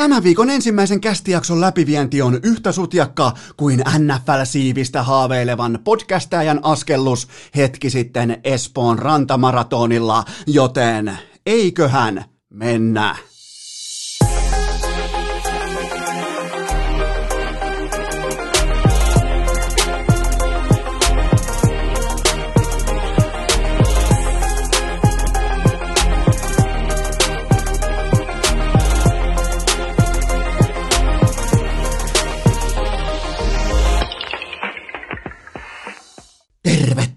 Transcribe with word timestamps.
Tämän 0.00 0.22
viikon 0.22 0.50
ensimmäisen 0.50 1.00
kästijakson 1.00 1.60
läpivienti 1.60 2.22
on 2.22 2.40
yhtä 2.42 2.72
sutjakka 2.72 3.32
kuin 3.56 3.80
NFL-siivistä 3.98 5.02
haaveilevan 5.02 5.78
podcastajan 5.84 6.60
askellus 6.62 7.28
hetki 7.56 7.90
sitten 7.90 8.40
Espoon 8.44 8.98
rantamaratonilla, 8.98 10.24
joten 10.46 11.18
eiköhän 11.46 12.24
mennä. 12.50 13.16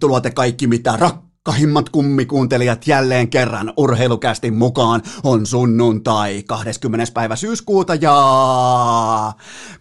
Tervetuloa 0.03 0.21
te 0.21 0.31
kaikki 0.31 0.67
mitä 0.67 0.98
rakkahimmat 1.47 1.89
kummikuuntelijat 1.89 2.88
jälleen 2.88 3.29
kerran 3.29 3.73
urheilukästin 3.77 4.53
mukaan 4.53 5.01
on 5.23 5.45
sunnuntai 5.45 6.43
20. 6.43 7.11
päivä 7.13 7.35
syyskuuta 7.35 7.95
ja 7.95 8.13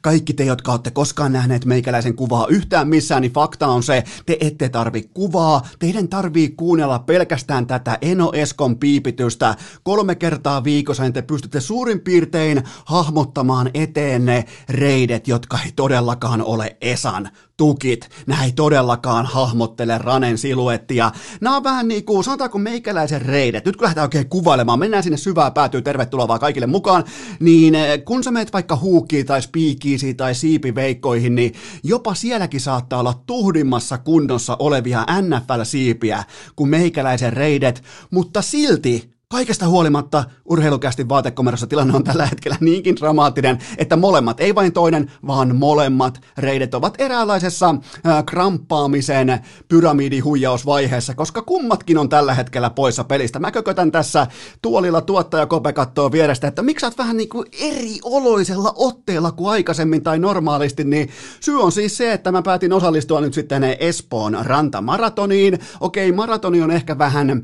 kaikki 0.01 0.33
te, 0.33 0.45
jotka 0.45 0.73
olette 0.73 0.91
koskaan 0.91 1.33
nähneet 1.33 1.65
meikäläisen 1.65 2.17
kuvaa 2.17 2.47
yhtään 2.49 2.89
missään, 2.89 3.23
niin 3.23 3.33
fakta 3.33 3.67
on 3.67 3.83
se, 3.83 4.05
te 4.27 4.37
ette 4.41 4.69
tarvi 4.69 5.03
kuvaa, 5.15 5.67
teidän 5.79 6.09
tarvii 6.09 6.49
kuunnella 6.49 6.99
pelkästään 6.99 7.67
tätä 7.67 7.99
Eno 8.01 8.31
Eskon 8.35 8.79
piipitystä 8.79 9.57
kolme 9.83 10.15
kertaa 10.15 10.65
viikossa, 10.65 11.11
te 11.11 11.23
pystytte 11.23 11.61
suurin 11.61 12.01
piirtein 12.01 12.63
hahmottamaan 12.85 13.71
eteenne 13.75 14.45
reidet, 14.69 15.29
jotka 15.29 15.59
ei 15.65 15.73
todellakaan 15.77 16.43
ole 16.43 16.77
Esan 16.81 17.29
tukit. 17.57 18.09
Nämä 18.27 18.45
ei 18.45 18.53
todellakaan 18.53 19.27
hahmottele 19.27 19.99
Ranen 19.99 20.39
siluettia. 20.39 21.11
Nämä 21.41 21.52
on 21.57 21.65
vähän 21.65 21.89
niin 21.89 22.05
kuin, 22.05 22.25
sanotaanko 22.25 22.59
meikäläisen 22.59 23.23
reidet. 23.23 23.65
Nyt 23.65 23.77
kun 23.77 23.85
lähdetään 23.85 24.05
oikein 24.05 24.29
kuvailemaan, 24.29 24.79
mennään 24.79 25.03
sinne 25.03 25.17
syvää 25.17 25.51
päätyy, 25.51 25.83
tervetuloa 25.83 26.29
vaan 26.29 26.41
kaikille 26.41 26.67
mukaan. 26.67 27.05
Niin 27.41 27.75
eh, 27.75 28.05
kun 28.05 28.25
sä 28.25 28.31
meet 28.31 28.53
vaikka 28.53 28.77
huukkiin 28.77 29.27
tai 29.27 29.43
spiikiisi 29.43 30.15
tai 30.15 30.35
siipiveikkoihin, 30.35 31.35
niin 31.35 31.55
jopa 31.83 32.15
sielläkin 32.15 32.61
saattaa 32.61 33.01
olla 33.01 33.23
tuhdimmassa 33.27 33.99
kunnossa 33.99 34.57
olevia 34.59 35.07
NFL-siipiä 35.23 36.25
kuin 36.57 36.71
meikäläisen 36.71 37.33
reidet, 37.33 37.83
mutta 38.11 38.43
silti 38.43 39.12
Kaikesta 39.33 39.69
huolimatta 39.69 40.25
urheilukästi 40.45 41.09
vaatekomerossa 41.09 41.67
tilanne 41.67 41.97
on 41.97 42.05
tällä 42.05 42.27
hetkellä 42.27 42.57
niinkin 42.61 42.97
dramaattinen, 42.97 43.59
että 43.79 43.97
molemmat, 43.97 44.41
ei 44.41 44.55
vain 44.55 44.73
toinen, 44.73 45.13
vaan 45.27 45.57
molemmat 45.57 46.21
reidet 46.39 46.75
ovat 46.75 46.95
eräänlaisessa 46.99 47.75
äh, 48.07 48.25
kramppaamisen 48.27 49.41
pyramidihuijausvaiheessa, 49.69 51.15
koska 51.15 51.43
kummatkin 51.43 51.99
on 51.99 52.09
tällä 52.09 52.35
hetkellä 52.35 52.71
poissa 52.71 53.05
pelistä. 53.05 53.39
Mä 53.39 53.51
kökötän 53.51 53.93
tässä 53.93 54.27
tuolilla 54.63 55.01
tuottaja 55.01 55.47
Kope 55.47 55.73
kattoo 55.73 56.13
vierestä, 56.13 56.49
että 56.49 56.63
miksi 56.63 56.81
sä 56.81 56.87
oot 56.87 56.99
vähän 56.99 57.17
niin 57.17 57.29
kuin 57.29 57.47
eri 57.61 57.99
oloisella 58.03 58.73
otteella 58.77 59.33
kuin 59.33 59.51
aikaisemmin 59.51 60.03
tai 60.03 60.19
normaalisti, 60.19 60.85
niin 60.85 61.11
syy 61.41 61.63
on 61.63 61.73
siis 61.73 61.97
se, 61.97 62.13
että 62.13 62.33
mä 62.33 62.43
päätin 62.43 62.73
osallistua 62.73 63.21
nyt 63.21 63.35
sitten 63.35 63.65
Espoon 63.79 64.39
rantamaratoniin. 64.43 65.59
Okei, 65.81 66.13
maratoni 66.13 66.63
on 66.63 66.71
ehkä 66.71 66.99
vähän 66.99 67.43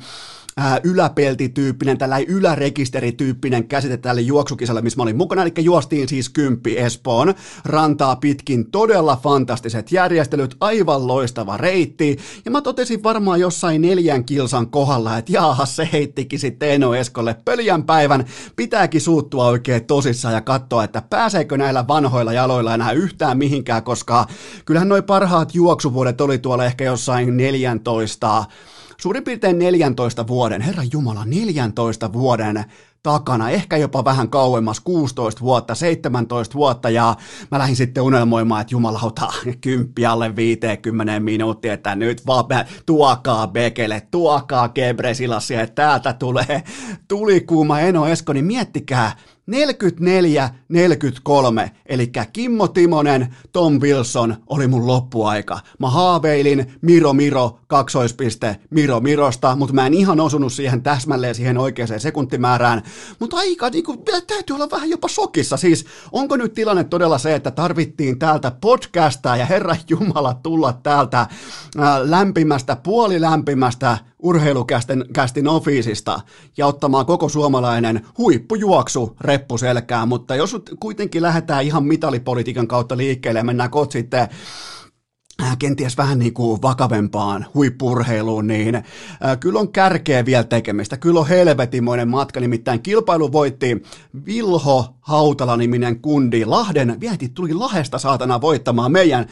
yläpeltityyppinen, 0.82 1.98
tällainen 1.98 2.28
ylärekisterityyppinen 2.28 3.68
käsite 3.68 3.96
tälle 3.96 4.20
juoksukisalle, 4.20 4.82
missä 4.82 4.96
mä 4.96 5.02
olin 5.02 5.16
mukana, 5.16 5.42
eli 5.42 5.52
juostiin 5.58 6.08
siis 6.08 6.28
kymppi 6.28 6.78
Espoon 6.78 7.34
rantaa 7.64 8.16
pitkin, 8.16 8.70
todella 8.70 9.16
fantastiset 9.22 9.92
järjestelyt, 9.92 10.56
aivan 10.60 11.06
loistava 11.06 11.56
reitti, 11.56 12.18
ja 12.44 12.50
mä 12.50 12.60
totesin 12.60 13.02
varmaan 13.02 13.40
jossain 13.40 13.82
neljän 13.82 14.24
kilsan 14.24 14.70
kohdalla, 14.70 15.18
että 15.18 15.32
jaaha, 15.32 15.66
se 15.66 15.88
heittikin 15.92 16.38
sitten 16.38 16.70
Eno 16.70 16.94
Eskolle 16.94 17.36
pöljän 17.44 17.82
päivän, 17.82 18.24
pitääkin 18.56 19.00
suuttua 19.00 19.46
oikein 19.46 19.84
tosissaan 19.86 20.34
ja 20.34 20.40
katsoa, 20.40 20.84
että 20.84 21.02
pääseekö 21.10 21.56
näillä 21.56 21.88
vanhoilla 21.88 22.32
jaloilla 22.32 22.74
enää 22.74 22.92
yhtään 22.92 23.38
mihinkään, 23.38 23.82
koska 23.82 24.26
kyllähän 24.64 24.88
noi 24.88 25.02
parhaat 25.02 25.54
juoksuvuodet 25.54 26.20
oli 26.20 26.38
tuolla 26.38 26.64
ehkä 26.64 26.84
jossain 26.84 27.36
14 27.36 28.44
suurin 29.00 29.24
piirtein 29.24 29.58
14 29.58 30.26
vuoden, 30.26 30.60
herra 30.60 30.82
Jumala, 30.92 31.24
14 31.24 32.12
vuoden 32.12 32.64
takana, 33.02 33.50
ehkä 33.50 33.76
jopa 33.76 34.04
vähän 34.04 34.30
kauemmas, 34.30 34.80
16 34.80 35.40
vuotta, 35.40 35.74
17 35.74 36.54
vuotta, 36.54 36.90
ja 36.90 37.16
mä 37.50 37.58
lähdin 37.58 37.76
sitten 37.76 38.02
unelmoimaan, 38.02 38.60
että 38.60 38.74
jumalauta, 38.74 39.32
kymppi 39.60 40.06
alle 40.06 40.36
50 40.36 41.20
minuuttia, 41.20 41.72
että 41.72 41.94
nyt 41.94 42.26
vaan 42.26 42.44
tuokaa 42.86 43.46
Bekele, 43.46 44.02
tuokaa 44.10 44.68
Gebresilassia, 44.68 45.60
että 45.62 45.74
täältä 45.74 46.12
tulee 46.12 46.62
tulikuuma 47.08 47.80
Eno 47.80 48.06
Esko, 48.06 48.32
niin 48.32 48.44
miettikää, 48.44 49.12
44-43, 49.48 49.50
eli 51.86 52.10
Kimmo 52.32 52.68
Timonen, 52.68 53.36
Tom 53.52 53.80
Wilson 53.80 54.36
oli 54.46 54.66
mun 54.66 54.86
loppuaika. 54.86 55.60
Mä 55.78 55.90
haaveilin 55.90 56.72
Miro 56.82 57.12
Miro, 57.12 57.58
kaksoispiste 57.66 58.56
Miro 58.70 59.00
Mirosta, 59.00 59.56
mutta 59.56 59.74
mä 59.74 59.86
en 59.86 59.94
ihan 59.94 60.20
osunut 60.20 60.52
siihen 60.52 60.82
täsmälleen 60.82 61.34
siihen 61.34 61.58
oikeaan 61.58 62.00
sekuntimäärään. 62.00 62.82
Mutta 63.18 63.36
aika, 63.36 63.70
niin 63.70 63.84
kuin, 63.84 63.98
täytyy 64.26 64.54
olla 64.56 64.70
vähän 64.70 64.90
jopa 64.90 65.08
sokissa. 65.08 65.56
Siis 65.56 65.86
onko 66.12 66.36
nyt 66.36 66.54
tilanne 66.54 66.84
todella 66.84 67.18
se, 67.18 67.34
että 67.34 67.50
tarvittiin 67.50 68.18
täältä 68.18 68.52
podcastaa 68.60 69.36
ja 69.36 69.46
Herra 69.46 69.76
Jumala 69.88 70.34
tulla 70.34 70.72
täältä 70.72 71.26
ää, 71.78 72.10
lämpimästä, 72.10 72.76
puolilämpimästä 72.76 73.98
urheilukästin 74.22 75.04
kästin 75.12 75.48
ofiisista 75.48 76.20
ja 76.56 76.66
ottamaan 76.66 77.06
koko 77.06 77.28
suomalainen 77.28 78.06
huippujuoksu 78.18 79.16
reppu 79.20 79.58
selkään, 79.58 80.08
mutta 80.08 80.36
jos 80.36 80.56
kuitenkin 80.80 81.22
lähdetään 81.22 81.64
ihan 81.64 81.84
mitalipolitiikan 81.84 82.68
kautta 82.68 82.96
liikkeelle 82.96 83.40
ja 83.40 83.44
mennään 83.44 83.70
kot 83.70 83.92
sitten 83.92 84.28
äh, 85.42 85.58
kenties 85.58 85.96
vähän 85.96 86.18
niin 86.18 86.34
kuin 86.34 86.62
vakavempaan 86.62 87.46
huippurheiluun, 87.54 88.46
niin 88.46 88.74
äh, 88.74 88.84
kyllä 89.40 89.60
on 89.60 89.72
kärkeä 89.72 90.24
vielä 90.24 90.44
tekemistä. 90.44 90.96
Kyllä 90.96 91.20
on 91.20 91.28
helvetimoinen 91.28 92.08
matka, 92.08 92.40
nimittäin 92.40 92.82
kilpailu 92.82 93.32
voitti 93.32 93.82
Vilho 94.26 94.94
Hautala-niminen 95.00 96.00
kundi 96.00 96.44
Lahden, 96.44 97.00
vieti 97.00 97.28
tuli 97.28 97.54
Lahesta 97.54 97.98
saatana 97.98 98.40
voittamaan 98.40 98.92
meidän 98.92 99.26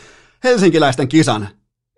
helsinkiläisten 0.44 1.08
kisan. 1.08 1.48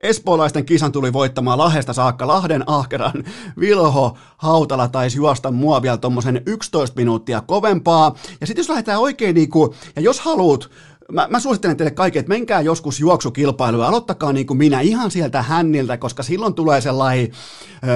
Espoolaisten 0.03 0.65
kisan 0.65 0.93
tuli 0.93 1.13
voittamaan 1.13 1.59
Lahesta 1.59 1.93
saakka 1.93 2.27
Lahden 2.27 2.65
ahkeran 2.67 3.25
Vilho 3.61 4.17
Hautala 4.37 4.89
taisi 4.89 5.17
juosta 5.17 5.51
mua 5.51 5.83
vielä 5.83 5.97
tommosen 5.97 6.43
11 6.47 6.97
minuuttia 6.97 7.41
kovempaa. 7.41 8.15
Ja 8.41 8.47
sitten 8.47 8.61
jos 8.61 8.69
lähdetään 8.69 9.01
oikein 9.01 9.35
niinku, 9.35 9.75
ja 9.97 10.03
jos 10.03 10.21
haluat 10.21 10.71
mä, 11.13 11.29
mä 11.31 11.41
suosittelen 11.41 11.77
teille 11.77 11.91
kaikille, 11.91 12.21
että 12.21 12.29
menkää 12.29 12.61
joskus 12.61 13.01
juoksukilpailuun 13.01 13.83
ja 13.83 13.89
aloittakaa 13.89 14.33
niin 14.33 14.47
kuin 14.47 14.57
minä 14.59 14.81
ihan 14.81 15.11
sieltä 15.11 15.43
hänniltä, 15.43 15.97
koska 15.97 16.23
silloin 16.23 16.55
tulee 16.55 16.81
sellainen 16.81 17.29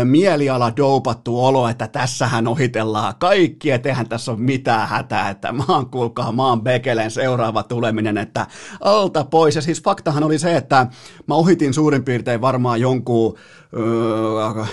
mieliala 0.05 0.77
doupattu 0.77 1.45
olo, 1.45 1.69
että 1.69 1.89
tässähän 1.89 2.49
ohitellaan 2.49 3.15
kaikki, 3.19 3.71
että 3.71 3.89
eihän 3.89 4.09
tässä 4.09 4.33
ole 4.33 4.41
mitään 4.41 4.89
hätää, 4.89 5.31
että 5.31 5.53
maan 5.53 5.87
kuulkaa 5.87 6.33
maan 6.33 6.63
Bekelen 6.63 7.11
seuraava 7.11 7.63
tuleminen, 7.63 8.19
että 8.19 8.47
alta 8.81 9.25
pois. 9.25 9.57
Ja 9.57 9.63
siis 9.63 9.83
faktahan 9.83 10.25
oli 10.25 10.39
se, 10.39 10.57
että 10.57 10.87
mä 11.27 11.35
ohitin 11.35 11.75
suurin 11.75 12.05
piirtein 12.05 12.41
varmaan 12.41 12.81
jonkun 12.81 13.39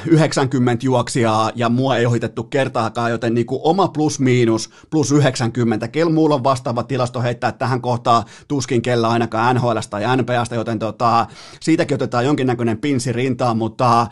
90 0.06 0.86
juoksijaa 0.86 1.52
ja 1.56 1.70
mua 1.70 1.98
ei 1.98 2.06
ohitettu 2.06 2.44
kertaakaan, 2.44 3.12
joten 3.12 3.34
niin 3.34 3.46
kuin 3.46 3.62
oma 3.64 3.88
plus 3.88 4.20
miinus 4.20 4.70
plus 4.90 5.12
90. 5.12 5.88
Kel 5.88 6.10
muulla 6.10 6.36
on 6.36 6.44
vastaava 6.44 6.84
tilasto 6.84 7.22
heittää 7.22 7.52
tähän 7.52 7.82
kohtaan 7.82 8.24
tuskin 8.48 8.82
kellä 8.82 9.10
ainakaan 9.10 9.56
NHL 9.56 9.78
tai 9.90 10.18
NPAsta, 10.18 10.56
joten 10.56 10.80
tota, 10.80 11.28
siitäkin 11.62 11.96
otetaan 11.96 12.26
jonkinnäköinen 12.26 12.78
pinsi 12.78 13.14
rintaan, 13.14 13.58
mutta 13.58 14.08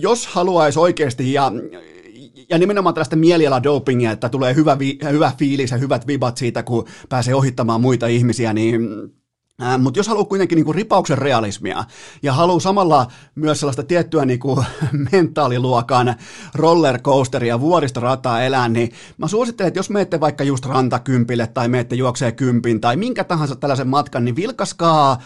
jos 0.00 0.26
haluaisi 0.26 0.78
oikeasti 0.78 1.32
ja 1.32 1.52
ja 2.50 2.58
nimenomaan 2.58 2.94
tällaista 2.94 3.16
mieliala-dopingia, 3.16 4.12
että 4.12 4.28
tulee 4.28 4.54
hyvä, 4.54 4.78
vi, 4.78 4.98
hyvä 5.10 5.32
fiilis 5.38 5.70
ja 5.70 5.76
hyvät 5.76 6.06
vibat 6.06 6.36
siitä, 6.36 6.62
kun 6.62 6.84
pääsee 7.08 7.34
ohittamaan 7.34 7.80
muita 7.80 8.06
ihmisiä, 8.06 8.52
niin 8.52 8.88
Mutta 9.78 9.98
jos 9.98 10.08
haluaa 10.08 10.24
kuitenkin 10.24 10.56
niinku 10.56 10.72
ripauksen 10.72 11.18
realismia 11.18 11.84
ja 12.22 12.32
haluaa 12.32 12.60
samalla 12.60 13.06
myös 13.34 13.60
sellaista 13.60 13.82
tiettyä 13.82 14.24
niinku 14.24 14.64
mentaaliluokan 15.12 16.14
rollercoasteria 16.54 17.60
vuoristorataa 17.60 18.42
elää, 18.42 18.68
niin 18.68 18.92
mä 19.16 19.28
suosittelen, 19.28 19.68
että 19.68 19.78
jos 19.78 19.90
menette 19.90 20.20
vaikka 20.20 20.44
just 20.44 20.66
rantakympille 20.66 21.46
tai 21.46 21.68
menette 21.68 21.96
juoksee 21.96 22.32
kympin 22.32 22.80
tai 22.80 22.96
minkä 22.96 23.24
tahansa 23.24 23.56
tällaisen 23.56 23.88
matkan, 23.88 24.24
niin 24.24 24.36
vilkaskaa 24.36 25.18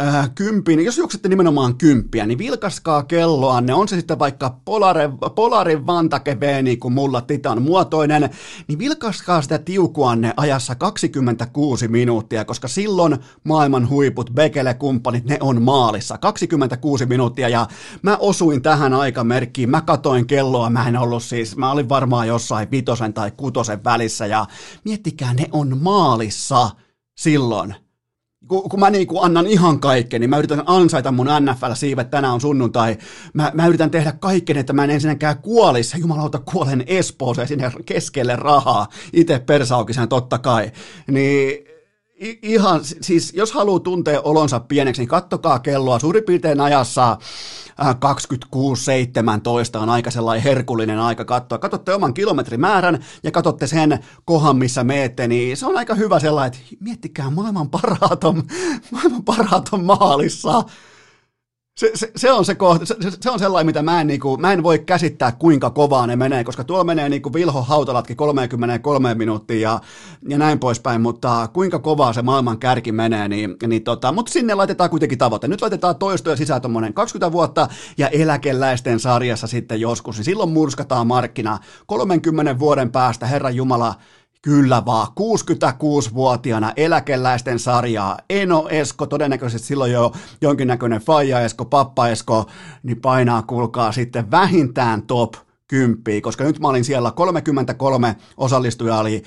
äh, 0.00 0.30
kympin, 0.34 0.84
jos 0.84 0.98
juoksette 0.98 1.28
nimenomaan 1.28 1.78
kymppiä, 1.78 2.26
niin 2.26 2.38
vilkaskaa 2.38 3.02
kelloanne, 3.02 3.74
on 3.74 3.88
se 3.88 3.96
sitten 3.96 4.18
vaikka 4.18 4.60
Polare, 4.64 5.10
Polarin 5.34 5.86
Vantake 5.86 6.40
V, 6.40 6.62
niin 6.62 6.80
kuin 6.80 6.94
mulla 6.94 7.20
Titan 7.20 7.62
muotoinen, 7.62 8.30
niin 8.68 8.78
vilkaskaa 8.78 9.42
sitä 9.42 9.58
tiukuanne 9.58 10.32
ajassa 10.36 10.74
26 10.74 11.88
minuuttia, 11.88 12.44
koska 12.44 12.68
silloin 12.68 13.16
maailman 13.44 13.88
huiput, 13.88 14.30
Bekele-kumppanit, 14.30 15.24
ne 15.24 15.38
on 15.40 15.62
maalissa. 15.62 16.18
26 16.18 17.06
minuuttia 17.06 17.48
ja 17.48 17.66
mä 18.02 18.16
osuin 18.16 18.62
tähän 18.62 18.94
aikamerkkiin, 18.94 19.70
mä 19.70 19.80
katoin 19.80 20.26
kelloa, 20.26 20.70
mä 20.70 20.88
en 20.88 20.96
ollut 20.96 21.22
siis, 21.22 21.56
mä 21.56 21.70
olin 21.70 21.88
varmaan 21.88 22.28
jossain 22.28 22.70
vitosen 22.70 23.14
tai 23.14 23.30
kutosen 23.36 23.84
välissä 23.84 24.26
ja 24.26 24.46
miettikää, 24.84 25.34
ne 25.34 25.48
on 25.52 25.78
maalissa 25.82 26.70
silloin 27.18 27.85
kun, 28.48 28.68
kun 28.70 28.80
mä 28.80 28.90
niin 28.90 29.06
kuin 29.06 29.24
annan 29.24 29.46
ihan 29.46 29.80
kaikkeni, 29.80 30.20
niin 30.22 30.30
mä 30.30 30.38
yritän 30.38 30.62
ansaita 30.66 31.12
mun 31.12 31.26
NFL-siivet, 31.26 32.10
tänään 32.10 32.34
on 32.34 32.40
sunnuntai, 32.40 32.96
mä, 33.32 33.50
mä 33.54 33.66
yritän 33.66 33.90
tehdä 33.90 34.12
kaikkeni, 34.12 34.60
että 34.60 34.72
mä 34.72 34.84
en 34.84 34.90
ensinnäkään 34.90 35.38
kuolisi, 35.38 36.00
jumalauta 36.00 36.38
kuolen 36.38 36.84
Espooseen 36.86 37.48
sinne 37.48 37.72
keskelle 37.86 38.36
rahaa, 38.36 38.88
itse 39.12 39.38
persaukisen 39.38 40.08
totta 40.08 40.38
kai, 40.38 40.72
niin 41.06 41.75
ihan, 42.42 42.80
siis 42.84 43.32
jos 43.36 43.52
haluaa 43.52 43.80
tuntea 43.80 44.20
olonsa 44.20 44.60
pieneksi, 44.60 45.02
niin 45.02 45.08
kattokaa 45.08 45.58
kelloa 45.58 45.98
suurin 45.98 46.24
piirtein 46.24 46.60
ajassa 46.60 47.18
26-17 49.76 49.78
on 49.78 49.90
aika 49.90 50.10
sellainen 50.10 50.44
herkullinen 50.44 50.98
aika 50.98 51.24
katsoa. 51.24 51.58
Katsotte 51.58 51.94
oman 51.94 52.14
kilometrimäärän 52.14 53.04
ja 53.22 53.30
katsotte 53.30 53.66
sen 53.66 54.04
kohan, 54.24 54.56
missä 54.56 54.84
meette, 54.84 55.28
niin 55.28 55.56
se 55.56 55.66
on 55.66 55.76
aika 55.76 55.94
hyvä 55.94 56.20
sellainen, 56.20 56.58
että 56.60 56.76
miettikää, 56.80 57.30
maailman 57.30 57.70
parhaat 57.70 58.24
on, 58.24 58.42
maailman 58.92 59.24
parhaat 59.24 59.68
on 59.72 59.84
maalissa 59.84 60.62
se, 61.76 61.90
se, 61.94 62.10
se, 62.16 62.32
on 62.32 62.44
se, 62.44 62.54
kohta, 62.54 62.86
se, 62.86 62.94
se, 63.20 63.30
on 63.30 63.38
sellainen, 63.38 63.66
mitä 63.66 63.82
mä 63.82 64.00
en, 64.00 64.06
niin 64.06 64.20
kuin, 64.20 64.40
mä 64.40 64.52
en 64.52 64.62
voi 64.62 64.78
käsittää, 64.78 65.32
kuinka 65.32 65.70
kovaa 65.70 66.06
ne 66.06 66.16
menee, 66.16 66.44
koska 66.44 66.64
tuolla 66.64 66.84
menee 66.84 67.08
niin 67.08 67.22
kuin 67.22 67.32
Vilho 67.32 67.62
Hautalatkin 67.62 68.16
33 68.16 69.14
minuuttia 69.14 69.70
ja, 69.70 69.80
ja 70.28 70.38
näin 70.38 70.58
poispäin, 70.58 71.00
mutta 71.00 71.48
kuinka 71.52 71.78
kovaa 71.78 72.12
se 72.12 72.22
maailman 72.22 72.58
kärki 72.58 72.92
menee, 72.92 73.28
niin, 73.28 73.56
niin 73.66 73.84
tota, 73.84 74.12
mutta 74.12 74.32
sinne 74.32 74.54
laitetaan 74.54 74.90
kuitenkin 74.90 75.18
tavoite. 75.18 75.48
Nyt 75.48 75.62
laitetaan 75.62 75.96
toistoja 75.96 76.36
sisään 76.36 76.62
tuommoinen 76.62 76.94
20 76.94 77.32
vuotta 77.32 77.68
ja 77.98 78.08
eläkeläisten 78.08 79.00
sarjassa 79.00 79.46
sitten 79.46 79.80
joskus, 79.80 80.16
niin 80.16 80.24
silloin 80.24 80.50
murskataan 80.50 81.06
markkina 81.06 81.58
30 81.86 82.58
vuoden 82.58 82.92
päästä, 82.92 83.26
Herran 83.26 83.56
Jumala, 83.56 83.94
Kyllä 84.46 84.82
vaan, 84.86 85.06
66-vuotiaana 85.06 86.72
eläkeläisten 86.76 87.58
sarjaa. 87.58 88.18
Eno 88.30 88.68
Esko, 88.70 89.06
todennäköisesti 89.06 89.68
silloin 89.68 89.92
jo 89.92 90.12
jonkinnäköinen 90.40 91.00
Faija 91.00 91.40
Esko, 91.40 91.64
Pappa 91.64 92.08
Esko, 92.08 92.46
niin 92.82 93.00
painaa 93.00 93.42
kuulkaa 93.42 93.92
sitten 93.92 94.30
vähintään 94.30 95.02
top 95.02 95.34
10, 95.68 96.22
koska 96.22 96.44
nyt 96.44 96.60
mä 96.60 96.68
olin 96.68 96.84
siellä 96.84 97.10
33 97.10 98.16
osallistujaa 98.36 99.00
oli 99.00 99.22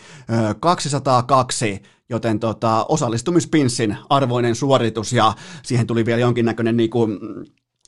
202, 0.59 1.81
joten 2.09 2.39
tota, 2.39 2.85
osallistumispinssin 2.89 3.97
arvoinen 4.09 4.55
suoritus 4.55 5.13
ja 5.13 5.33
siihen 5.63 5.87
tuli 5.87 6.05
vielä 6.05 6.21
jonkinnäköinen 6.21 6.77
niinku, 6.77 7.07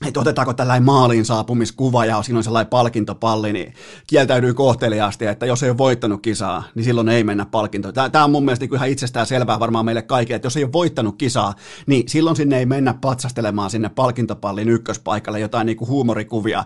että 0.07 0.19
otetaanko 0.19 0.53
tällainen 0.53 0.83
maaliin 0.83 1.25
saapumiskuva 1.25 2.05
ja 2.05 2.21
siinä 2.21 2.37
on 2.37 2.43
sellainen 2.43 2.69
palkintopalli, 2.69 3.53
niin 3.53 3.73
kieltäydyy 4.07 4.53
kohteliaasti, 4.53 5.25
että 5.25 5.45
jos 5.45 5.63
ei 5.63 5.69
ole 5.69 5.77
voittanut 5.77 6.21
kisaa, 6.21 6.63
niin 6.75 6.83
silloin 6.83 7.09
ei 7.09 7.23
mennä 7.23 7.45
palkintoon. 7.45 7.93
Tämä 8.11 8.23
on 8.23 8.31
mun 8.31 8.45
mielestä 8.45 8.65
niin 8.65 8.75
ihan 8.75 8.89
itsestään 8.89 9.27
selvää 9.27 9.59
varmaan 9.59 9.85
meille 9.85 10.01
kaikille, 10.01 10.35
että 10.35 10.45
jos 10.45 10.57
ei 10.57 10.63
ole 10.63 10.73
voittanut 10.73 11.15
kisaa, 11.17 11.53
niin 11.85 12.09
silloin 12.09 12.35
sinne 12.35 12.57
ei 12.57 12.65
mennä 12.65 12.93
patsastelemaan 12.93 13.69
sinne 13.69 13.89
palkintopallin 13.89 14.69
ykköspaikalle 14.69 15.39
jotain 15.39 15.65
niin 15.65 15.77
kuin 15.77 15.89
huumorikuvia. 15.89 16.63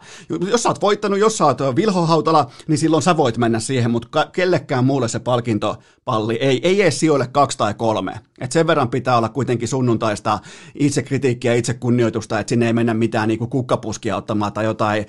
Jos 0.52 0.64
sä 0.64 0.70
oot 0.70 0.81
voittanut, 0.81 1.20
jos 1.20 1.38
sä 1.38 1.46
oot 1.46 1.76
Vilho 1.76 2.06
Hautala, 2.06 2.50
niin 2.68 2.78
silloin 2.78 3.04
sä 3.04 3.18
voit 3.18 3.38
mennä 3.38 3.60
siihen, 3.60 3.92
mutta 3.92 4.28
kellekään 4.31 4.86
muulle 4.86 5.08
se 5.08 5.20
palkintopalli 5.20 6.36
ei, 6.36 6.60
ei 6.64 6.81
edes 6.81 7.00
sijoille 7.00 7.28
kaksi 7.28 7.58
tai 7.58 7.74
kolme. 7.74 8.20
Et 8.40 8.52
sen 8.52 8.68
verran 8.68 8.90
pitää 8.90 9.18
olla 9.18 9.30
kuitenkin 9.30 9.68
sunnuntaista 9.68 10.40
itsekritiikkiä 10.80 11.54
itsekunnioitusta, 11.54 12.40
että 12.40 12.50
sinne 12.50 12.68
ei 12.68 12.74
mennä 12.74 12.94
mitään 12.94 13.25
niin 13.27 13.39
kuin 13.39 13.50
kukkapuskia 13.50 14.16
ottamaan 14.16 14.54
tai 14.54 14.66
jotain 14.66 15.06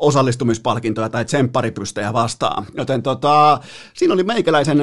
osallistumispalkintoja 0.00 1.08
tai 1.08 1.24
tsempparipystejä 1.24 2.12
vastaan. 2.12 2.66
Joten 2.76 3.02
tota, 3.02 3.60
siinä 3.94 4.14
oli 4.14 4.24
meikäläisen, 4.24 4.78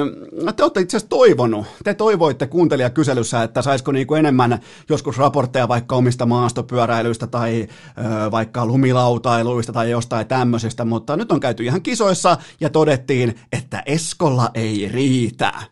te 0.56 0.62
olette 0.62 0.80
itse 0.80 0.96
asiassa 0.96 1.08
toivonut, 1.08 1.66
te 1.84 1.94
toivoitte 1.94 2.46
kuuntelijakyselyssä, 2.46 3.42
että 3.42 3.62
saisiko 3.62 3.92
niin 3.92 4.06
kuin 4.06 4.18
enemmän 4.18 4.60
joskus 4.88 5.18
raportteja 5.18 5.68
vaikka 5.68 5.96
omista 5.96 6.26
maastopyöräilyistä 6.26 7.26
tai 7.26 7.66
ö, 7.98 8.30
vaikka 8.30 8.66
lumilautailuista 8.66 9.72
tai 9.72 9.90
jostain 9.90 10.26
tämmöisestä, 10.26 10.84
mutta 10.84 11.16
nyt 11.16 11.32
on 11.32 11.40
käyty 11.40 11.64
ihan 11.64 11.82
kisoissa 11.82 12.36
ja 12.60 12.70
todettiin, 12.70 13.34
että 13.52 13.82
Eskolla 13.86 14.50
ei 14.54 14.88
riitä. 14.92 15.71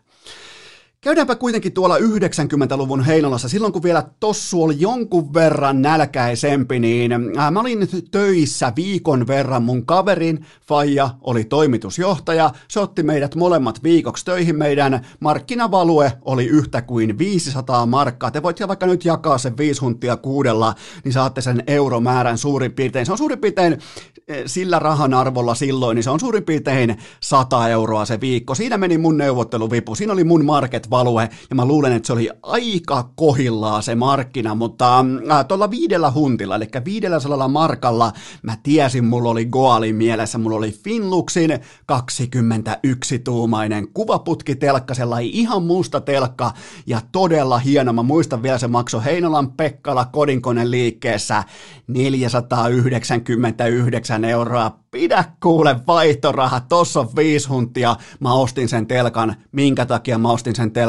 Käydäänpä 1.03 1.35
kuitenkin 1.35 1.73
tuolla 1.73 1.97
90-luvun 1.97 3.03
Heinolassa, 3.03 3.49
silloin 3.49 3.73
kun 3.73 3.83
vielä 3.83 4.03
tossu 4.19 4.63
oli 4.63 4.75
jonkun 4.79 5.33
verran 5.33 5.81
nälkäisempi, 5.81 6.79
niin 6.79 7.11
äh, 7.11 7.51
mä 7.51 7.59
olin 7.59 7.87
töissä 8.11 8.73
viikon 8.75 9.27
verran. 9.27 9.63
Mun 9.63 9.85
kaverin 9.85 10.45
Faija 10.67 11.09
oli 11.21 11.43
toimitusjohtaja, 11.43 12.51
se 12.67 12.79
otti 12.79 13.03
meidät 13.03 13.35
molemmat 13.35 13.83
viikoksi 13.83 14.25
töihin. 14.25 14.55
Meidän 14.55 15.05
markkinavalue 15.19 16.13
oli 16.21 16.45
yhtä 16.45 16.81
kuin 16.81 17.17
500 17.17 17.85
markkaa. 17.85 18.31
Te 18.31 18.43
voitte 18.43 18.67
vaikka 18.67 18.85
nyt 18.85 19.05
jakaa 19.05 19.37
sen 19.37 19.57
viisi 19.57 19.81
huntia 19.81 20.17
kuudella, 20.17 20.75
niin 21.03 21.13
saatte 21.13 21.41
sen 21.41 21.63
euromäärän 21.67 22.37
suurin 22.37 22.73
piirtein. 22.73 23.05
Se 23.05 23.11
on 23.11 23.17
suurin 23.17 23.39
piirtein 23.39 23.77
eh, 24.27 24.43
sillä 24.45 24.79
rahan 24.79 25.13
arvolla 25.13 25.55
silloin, 25.55 25.95
niin 25.95 26.03
se 26.03 26.09
on 26.09 26.19
suurin 26.19 26.43
piirtein 26.43 26.97
100 27.19 27.69
euroa 27.69 28.05
se 28.05 28.21
viikko. 28.21 28.55
Siinä 28.55 28.77
meni 28.77 28.97
mun 28.97 29.17
neuvotteluvipu, 29.17 29.95
siinä 29.95 30.13
oli 30.13 30.23
mun 30.23 30.45
market 30.45 30.90
value, 30.91 31.29
ja 31.49 31.55
mä 31.55 31.65
luulen, 31.65 31.93
että 31.93 32.07
se 32.07 32.13
oli 32.13 32.29
aika 32.43 33.09
kohillaa 33.15 33.81
se 33.81 33.95
markkina, 33.95 34.55
mutta 34.55 35.05
äh, 35.31 35.45
tuolla 35.47 35.71
viidellä 35.71 36.11
huntilla, 36.11 36.55
eli 36.55 36.67
viidellä 36.85 37.19
salalla 37.19 37.47
markalla, 37.47 38.11
mä 38.43 38.57
tiesin, 38.63 39.05
mulla 39.05 39.29
oli 39.29 39.45
Goalin 39.45 39.95
mielessä, 39.95 40.37
mulla 40.37 40.57
oli 40.57 40.71
Finluxin 40.71 41.59
21-tuumainen 41.91 43.87
kuvaputkitelkka, 43.93 44.93
sellainen 44.93 45.31
ihan 45.33 45.63
musta 45.63 46.01
telkka, 46.01 46.51
ja 46.87 47.01
todella 47.11 47.57
hieno, 47.57 47.93
mä 47.93 48.03
muistan 48.03 48.43
vielä, 48.43 48.57
se 48.57 48.67
maksoi 48.67 49.05
Heinolan 49.05 49.51
Pekkala 49.51 50.05
kodinkoneen 50.05 50.71
liikkeessä 50.71 51.43
499 51.87 54.25
euroa. 54.25 54.81
Pidä 54.91 55.25
kuule 55.43 55.75
vaihtoraha, 55.87 56.59
tossa 56.59 56.99
on 56.99 57.09
viisi 57.15 57.47
huntia, 57.47 57.95
mä 58.19 58.33
ostin 58.33 58.69
sen 58.69 58.87
telkan, 58.87 59.35
minkä 59.51 59.85
takia 59.85 60.17
mä 60.17 60.31
ostin 60.31 60.55
sen 60.55 60.71
telkan, 60.71 60.80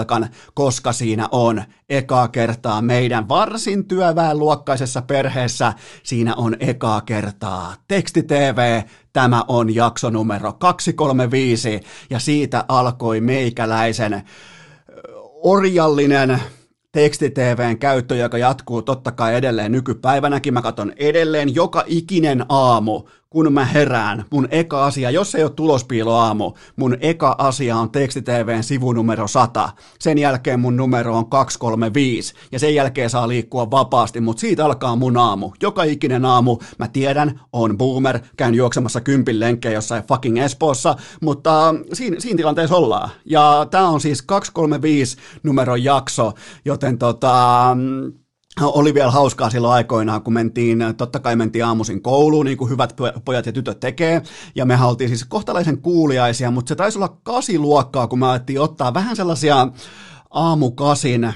koska 0.55 0.93
siinä 0.93 1.29
on 1.33 1.63
ekaa 1.89 2.29
kertaa 2.29 2.83
meidän 2.83 3.29
varsin 3.29 3.89
työväenluokkaisessa 3.89 5.03
perheessä, 5.03 5.73
siinä 6.03 6.35
on 6.35 6.57
ekaa 6.61 7.01
kertaa 7.01 7.75
teksti 7.89 8.23
TV, 8.23 8.83
tämä 9.13 9.45
on 9.49 9.75
jakso 9.75 10.11
numero 10.11 10.53
235 10.53 11.81
ja 12.11 12.19
siitä 12.19 12.65
alkoi 12.69 13.21
meikäläisen 13.21 14.23
orjallinen 15.43 16.41
tekstitvn 16.93 17.79
käyttö, 17.79 18.17
joka 18.17 18.39
jatkuu 18.39 18.83
totta 18.83 19.13
kai 19.13 19.35
edelleen 19.35 19.73
nykypäivänäkin. 19.73 20.55
Mä 20.55 20.63
katson 20.63 20.93
edelleen 20.97 21.55
joka 21.55 21.85
ikinen 21.87 22.45
aamu 22.49 23.03
kun 23.33 23.53
mä 23.53 23.65
herään, 23.65 24.25
mun 24.31 24.49
eka 24.51 24.85
asia, 24.85 25.11
jos 25.11 25.35
ei 25.35 25.43
ole 25.43 25.51
tulospiiloaamu, 25.51 26.53
mun 26.77 26.97
eka 27.01 27.35
asia 27.39 27.77
on 27.77 27.91
tekstitvn 27.91 28.63
sivunumero 28.63 29.29
100. 29.29 29.71
Sen 29.99 30.19
jälkeen 30.19 30.61
mun 30.61 30.77
numero 30.77 31.17
on 31.17 31.31
235 31.31 32.35
ja 32.53 32.59
sen 32.59 32.75
jälkeen 32.75 33.11
saa 33.11 33.29
liikkua 33.29 33.71
vapaasti, 33.71 34.21
mutta 34.21 34.41
siitä 34.41 34.65
alkaa 34.65 34.97
mun 34.97 35.17
aamu. 35.17 35.51
Joka 35.63 35.85
ikinen 35.85 36.25
aamu, 36.25 36.59
mä 36.79 36.89
tiedän, 36.89 37.41
on 37.53 37.79
boomer, 37.79 38.21
käyn 38.37 38.55
juoksemassa 38.55 39.01
kympin 39.01 39.41
lenkkejä 39.41 39.75
jossain 39.75 40.05
fucking 40.09 40.39
Espoossa, 40.39 40.97
mutta 41.21 41.69
äh, 41.69 41.75
siinä, 41.93 42.17
siinä 42.21 42.37
tilanteessa 42.37 42.77
ollaan. 42.77 43.11
Ja 43.25 43.67
tää 43.71 43.89
on 43.89 44.01
siis 44.01 44.23
235 44.23 45.17
numero 45.43 45.77
jakso, 45.77 46.33
joten 46.65 46.99
tota, 46.99 47.77
oli 48.61 48.95
vielä 48.95 49.11
hauskaa 49.11 49.51
silloin 49.51 49.75
aikoinaan, 49.75 50.23
kun 50.23 50.33
mentiin, 50.33 50.79
totta 50.97 51.19
kai 51.19 51.37
mentiin 51.37 51.65
aamuisin 51.65 52.03
kouluun, 52.03 52.47
niin 52.47 52.59
kuin 52.59 52.71
hyvät 52.71 52.97
pojat 53.25 53.47
ja 53.47 53.53
tytöt 53.53 53.81
tekee, 53.81 54.23
ja 54.55 54.67
me 54.67 54.85
oltiin 54.85 55.09
siis 55.09 55.25
kohtalaisen 55.25 55.79
kuuliaisia, 55.79 56.51
mutta 56.51 56.69
se 56.69 56.75
taisi 56.75 56.99
olla 56.99 57.17
kasiluokkaa, 57.23 58.07
kun 58.07 58.19
me 58.19 58.27
alettiin 58.27 58.61
ottaa 58.61 58.95
vähän 58.95 59.17
sellaisia 59.17 59.69
aamukasin 60.31 61.33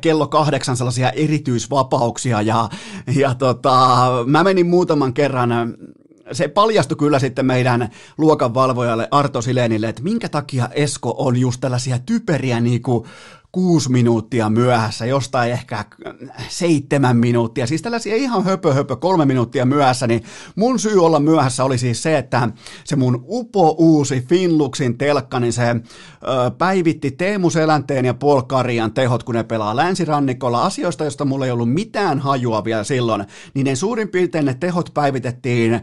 kello 0.00 0.26
kahdeksan 0.26 0.76
sellaisia 0.76 1.10
erityisvapauksia, 1.10 2.42
ja, 2.42 2.68
ja 3.16 3.34
tota, 3.34 4.08
mä 4.26 4.44
menin 4.44 4.66
muutaman 4.66 5.14
kerran 5.14 5.50
se 6.32 6.48
paljastui 6.48 6.96
kyllä 6.96 7.18
sitten 7.18 7.46
meidän 7.46 7.88
luokanvalvojalle 8.18 9.08
Arto 9.10 9.42
Silenille, 9.42 9.88
että 9.88 10.02
minkä 10.02 10.28
takia 10.28 10.68
Esko 10.72 11.14
on 11.18 11.36
just 11.36 11.60
tällaisia 11.60 11.98
typeriä 11.98 12.60
niin 12.60 12.82
kuin 12.82 13.04
kuusi 13.54 13.90
minuuttia 13.90 14.50
myöhässä, 14.50 15.06
jostain 15.06 15.52
ehkä 15.52 15.84
seitsemän 16.48 17.16
minuuttia, 17.16 17.66
siis 17.66 17.82
tällaisia 17.82 18.16
ihan 18.16 18.44
höpö 18.44 18.74
höpö 18.74 18.96
kolme 18.96 19.24
minuuttia 19.24 19.64
myöhässä, 19.64 20.06
niin 20.06 20.22
mun 20.56 20.78
syy 20.78 21.04
olla 21.04 21.20
myöhässä 21.20 21.64
oli 21.64 21.78
siis 21.78 22.02
se, 22.02 22.18
että 22.18 22.48
se 22.84 22.96
mun 22.96 23.24
upo 23.28 23.74
uusi 23.78 24.24
Finluxin 24.28 24.98
telkka, 24.98 25.40
niin 25.40 25.52
se 25.52 25.70
ö, 25.70 25.76
päivitti 26.58 27.10
Teemu 27.10 27.50
Selänteen 27.50 28.04
ja 28.04 28.14
Paul 28.14 28.42
Karian 28.42 28.92
tehot, 28.92 29.22
kun 29.22 29.34
ne 29.34 29.44
pelaa 29.44 29.76
länsirannikolla. 29.76 30.62
Asioista, 30.62 31.04
joista 31.04 31.24
mulla 31.24 31.44
ei 31.44 31.52
ollut 31.52 31.72
mitään 31.72 32.18
hajua 32.18 32.64
vielä 32.64 32.84
silloin, 32.84 33.24
niin 33.54 33.64
ne 33.64 33.74
suurin 33.74 34.08
piirtein 34.08 34.44
ne 34.44 34.54
tehot 34.54 34.90
päivitettiin 34.94 35.80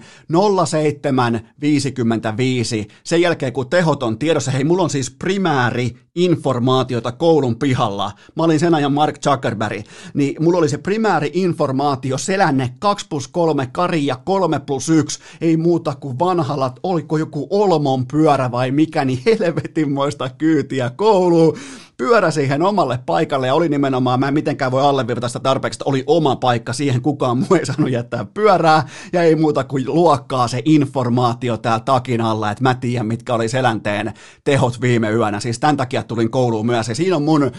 0755 0.66 2.88
sen 3.04 3.22
jälkeen, 3.22 3.54
kun 3.54 3.70
tehot 3.70 4.04
on 4.04 4.20
tiedossa, 4.20 4.52
hei, 4.52 4.64
mulla 4.64 4.84
on 4.84 4.90
siis 4.90 5.12
primääri 5.12 5.96
informaatiota 6.16 7.12
koulun 7.12 7.60
pihalla. 7.62 8.12
Mä 8.36 8.44
olin 8.44 8.60
sen 8.60 8.76
ajan 8.76 8.94
Mark 8.94 9.20
Zuckerberg, 9.24 9.86
niin 10.14 10.36
mulla 10.40 10.58
oli 10.58 10.70
se 10.70 10.78
primääri 10.78 11.32
informaatio, 11.34 12.18
selänne 12.18 12.76
2 12.80 13.08
plus 13.10 13.28
3, 13.28 13.68
Kari 13.72 14.06
ja 14.06 14.16
3 14.16 14.60
plus 14.60 14.90
1, 14.90 15.20
ei 15.42 15.58
muuta 15.58 15.96
kuin 15.96 16.20
vanhalla, 16.20 16.74
oliko 16.84 17.18
joku 17.18 17.48
Olmon 17.50 18.06
pyörä 18.08 18.52
vai 18.52 18.72
mikä, 18.72 19.06
niin 19.06 19.20
helvetinmoista 19.26 20.30
kyytiä 20.30 20.90
kouluun 20.90 21.58
pyörä 22.02 22.32
siihen 22.32 22.62
omalle 22.62 23.00
paikalle 23.06 23.48
ja 23.48 23.56
oli 23.56 23.70
nimenomaan, 23.70 24.20
mä 24.20 24.28
en 24.28 24.34
mitenkään 24.34 24.72
voi 24.72 24.82
allevirta 24.82 25.28
sitä 25.28 25.40
tarpeeksi, 25.40 25.76
että 25.76 25.90
oli 25.90 26.04
oma 26.08 26.36
paikka, 26.36 26.74
siihen 26.74 27.02
kukaan 27.02 27.38
muu 27.38 27.48
ei 27.60 27.66
saanut 27.66 27.92
jättää 27.92 28.26
pyörää 28.26 28.88
ja 29.14 29.24
ei 29.24 29.36
muuta 29.36 29.64
kuin 29.64 29.86
luokkaa 29.88 30.48
se 30.48 30.62
informaatio 30.66 31.58
täällä 31.58 31.80
takin 31.80 32.22
alla, 32.22 32.52
että 32.52 32.64
mä 32.64 32.76
tiedän 32.76 33.08
mitkä 33.08 33.34
oli 33.34 33.50
selänteen 33.50 34.14
tehot 34.44 34.82
viime 34.82 35.12
yönä, 35.12 35.40
siis 35.40 35.60
tämän 35.60 35.78
takia 35.78 36.04
tulin 36.04 36.32
kouluun 36.32 36.66
myös 36.66 36.88
ja 36.88 36.96
siinä 36.96 37.16
on 37.16 37.24
mun 37.24 37.52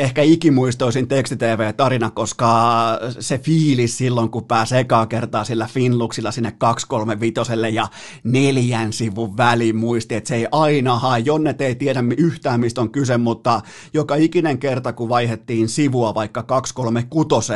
ehkä 0.00 0.22
ikimuistoisin 0.22 1.08
tekstitv-tarina, 1.08 2.10
koska 2.10 2.50
se 3.20 3.38
fiilis 3.38 3.98
silloin, 3.98 4.30
kun 4.30 4.44
pääsee 4.44 4.80
ekaa 4.80 5.06
kertaa 5.06 5.44
sillä 5.44 5.66
Finluxilla 5.66 6.30
sinne 6.30 6.52
235 6.58 7.40
ja 7.72 7.88
neljän 8.24 8.92
sivun 8.92 9.36
väliin 9.36 9.76
muisti, 9.76 10.14
että 10.14 10.28
se 10.28 10.34
ei 10.34 10.46
aina 10.52 10.98
hae, 10.98 11.18
Jonnet 11.18 11.60
ei 11.60 11.74
tiedä 11.74 12.04
yhtään 12.16 12.60
mistä 12.60 12.80
on 12.80 12.90
kyse, 12.90 13.18
mutta 13.18 13.60
joka 13.94 14.14
ikinen 14.14 14.58
kerta, 14.58 14.92
kun 14.92 15.08
vaihettiin 15.08 15.68
sivua 15.68 16.14
vaikka 16.14 16.42
236, 16.42 17.52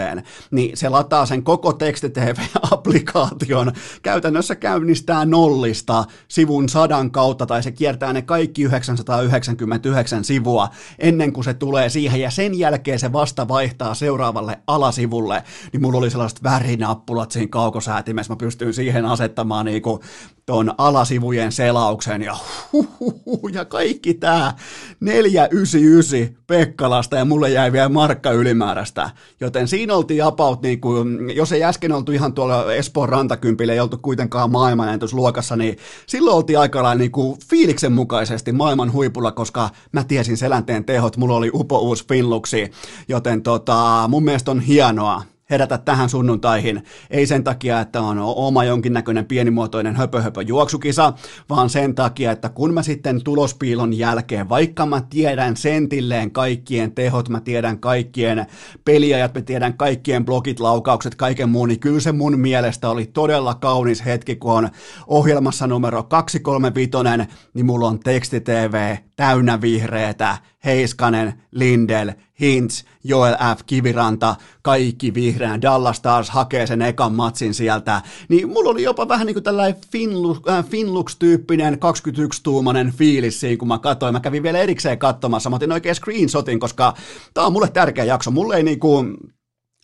niin 0.50 0.76
se 0.76 0.88
lataa 0.88 1.26
sen 1.26 1.42
koko 1.42 1.72
tekstitv-applikaation, 1.72 3.72
käytännössä 4.02 4.54
käynnistää 4.54 5.24
nollista 5.24 6.04
sivun 6.28 6.68
sadan 6.68 7.10
kautta, 7.10 7.46
tai 7.46 7.62
se 7.62 7.72
kiertää 7.72 8.12
ne 8.12 8.22
kaikki 8.22 8.62
999 8.62 10.24
sivua 10.24 10.68
ennen 10.98 11.32
kuin 11.32 11.44
se 11.44 11.54
tulee 11.54 11.88
siihen 11.88 12.20
ja 12.20 12.30
sen 12.34 12.58
jälkeen 12.58 12.98
se 12.98 13.12
vasta 13.12 13.48
vaihtaa 13.48 13.94
seuraavalle 13.94 14.58
alasivulle, 14.66 15.42
niin 15.72 15.82
mulla 15.82 15.98
oli 15.98 16.10
sellaiset 16.10 16.42
värinappulat 16.42 17.30
siinä 17.30 17.48
kaukosäätimessä, 17.50 18.32
mä 18.32 18.36
pystyin 18.36 18.74
siihen 18.74 19.06
asettamaan 19.06 19.66
niinku 19.66 20.00
ton 20.46 20.74
alasivujen 20.78 21.52
selauksen 21.52 22.22
ja 22.22 22.36
huhuhu, 22.72 23.48
ja 23.52 23.64
kaikki 23.64 24.14
tää 24.14 24.56
499 25.00 26.44
Pekkalasta 26.46 27.16
ja 27.16 27.24
mulle 27.24 27.50
jäi 27.50 27.72
vielä 27.72 27.88
markka 27.88 28.30
ylimääräistä. 28.30 29.10
Joten 29.40 29.68
siinä 29.68 29.94
oltiin 29.94 30.24
about, 30.24 30.62
niin 30.62 30.80
kuin, 30.80 31.36
jos 31.36 31.52
ei 31.52 31.64
äsken 31.64 31.92
oltu 31.92 32.12
ihan 32.12 32.32
tuolla 32.32 32.74
Espoon 32.74 33.08
rantakympillä, 33.08 33.72
ei 33.72 33.80
oltu 33.80 33.98
kuitenkaan 34.02 34.50
maailmanennätysluokassa, 34.50 35.56
niin 35.56 35.76
silloin 36.06 36.36
oltiin 36.36 36.58
aika 36.58 36.82
lailla 36.82 36.98
niin 36.98 37.12
kuin 37.12 37.38
fiiliksen 37.50 37.92
mukaisesti 37.92 38.52
maailman 38.52 38.92
huipulla, 38.92 39.32
koska 39.32 39.70
mä 39.92 40.04
tiesin 40.04 40.36
selänteen 40.36 40.84
tehot, 40.84 41.16
mulla 41.16 41.36
oli 41.36 41.50
upo 41.54 41.78
uusi 41.78 42.04
Finluxi, 42.14 42.70
joten 43.08 43.42
tota, 43.42 44.04
mun 44.08 44.24
mielestä 44.24 44.50
on 44.50 44.60
hienoa, 44.60 45.22
herätä 45.50 45.78
tähän 45.78 46.08
sunnuntaihin. 46.08 46.84
Ei 47.10 47.26
sen 47.26 47.44
takia, 47.44 47.80
että 47.80 48.00
on 48.00 48.18
oma 48.18 48.64
jonkinnäköinen 48.64 49.26
pienimuotoinen 49.26 49.96
höpö, 49.96 50.22
höpö 50.22 50.42
juoksukisa, 50.42 51.12
vaan 51.48 51.70
sen 51.70 51.94
takia, 51.94 52.32
että 52.32 52.48
kun 52.48 52.74
mä 52.74 52.82
sitten 52.82 53.24
tulospiilon 53.24 53.98
jälkeen, 53.98 54.48
vaikka 54.48 54.86
mä 54.86 55.00
tiedän 55.10 55.56
sentilleen 55.56 56.30
kaikkien 56.30 56.92
tehot, 56.92 57.28
mä 57.28 57.40
tiedän 57.40 57.78
kaikkien 57.78 58.46
peliajat, 58.84 59.34
mä 59.34 59.40
tiedän 59.40 59.76
kaikkien 59.76 60.24
blogit, 60.24 60.60
laukaukset, 60.60 61.14
kaiken 61.14 61.48
muun, 61.48 61.68
niin 61.68 61.80
kyllä 61.80 62.00
se 62.00 62.12
mun 62.12 62.40
mielestä 62.40 62.90
oli 62.90 63.06
todella 63.06 63.54
kaunis 63.54 64.04
hetki, 64.04 64.36
kun 64.36 64.52
on 64.52 64.68
ohjelmassa 65.06 65.66
numero 65.66 66.02
235, 66.02 66.90
niin 67.54 67.66
mulla 67.66 67.88
on 67.88 68.00
teksti-TV 68.00 68.96
täynnä 69.16 69.60
vihreätä, 69.60 70.38
Heiskanen, 70.64 71.42
Lindel, 71.50 72.12
Hintz, 72.40 72.84
Joel 73.04 73.34
F. 73.56 73.60
Kiviranta, 73.66 74.36
kaikki 74.62 75.14
vihreän, 75.14 75.62
Dallas 75.62 75.96
Stars 75.96 76.30
hakee 76.30 76.66
sen 76.66 76.82
ekan 76.82 77.14
matsin 77.14 77.54
sieltä, 77.54 78.02
niin 78.28 78.48
mulla 78.48 78.70
oli 78.70 78.82
jopa 78.82 79.08
vähän 79.08 79.26
niin 79.26 79.34
kuin 79.34 79.44
tällainen 79.44 79.80
Finlux, 79.92 80.40
äh, 80.48 80.64
Finlux-tyyppinen 80.64 81.74
21-tuumainen 81.74 82.92
fiilis 82.92 83.40
siinä, 83.40 83.56
kun 83.56 83.68
mä 83.68 83.78
katsoin. 83.78 84.14
Mä 84.14 84.20
kävin 84.20 84.42
vielä 84.42 84.58
erikseen 84.58 84.98
katsomassa, 84.98 85.50
mä 85.50 85.56
otin 85.56 85.72
oikein 85.72 85.94
screenshotin, 85.94 86.60
koska 86.60 86.94
tää 87.34 87.44
on 87.44 87.52
mulle 87.52 87.68
tärkeä 87.68 88.04
jakso. 88.04 88.30
Mulle 88.30 88.56
ei 88.56 88.62
niin 88.62 88.80
kuin 88.80 89.16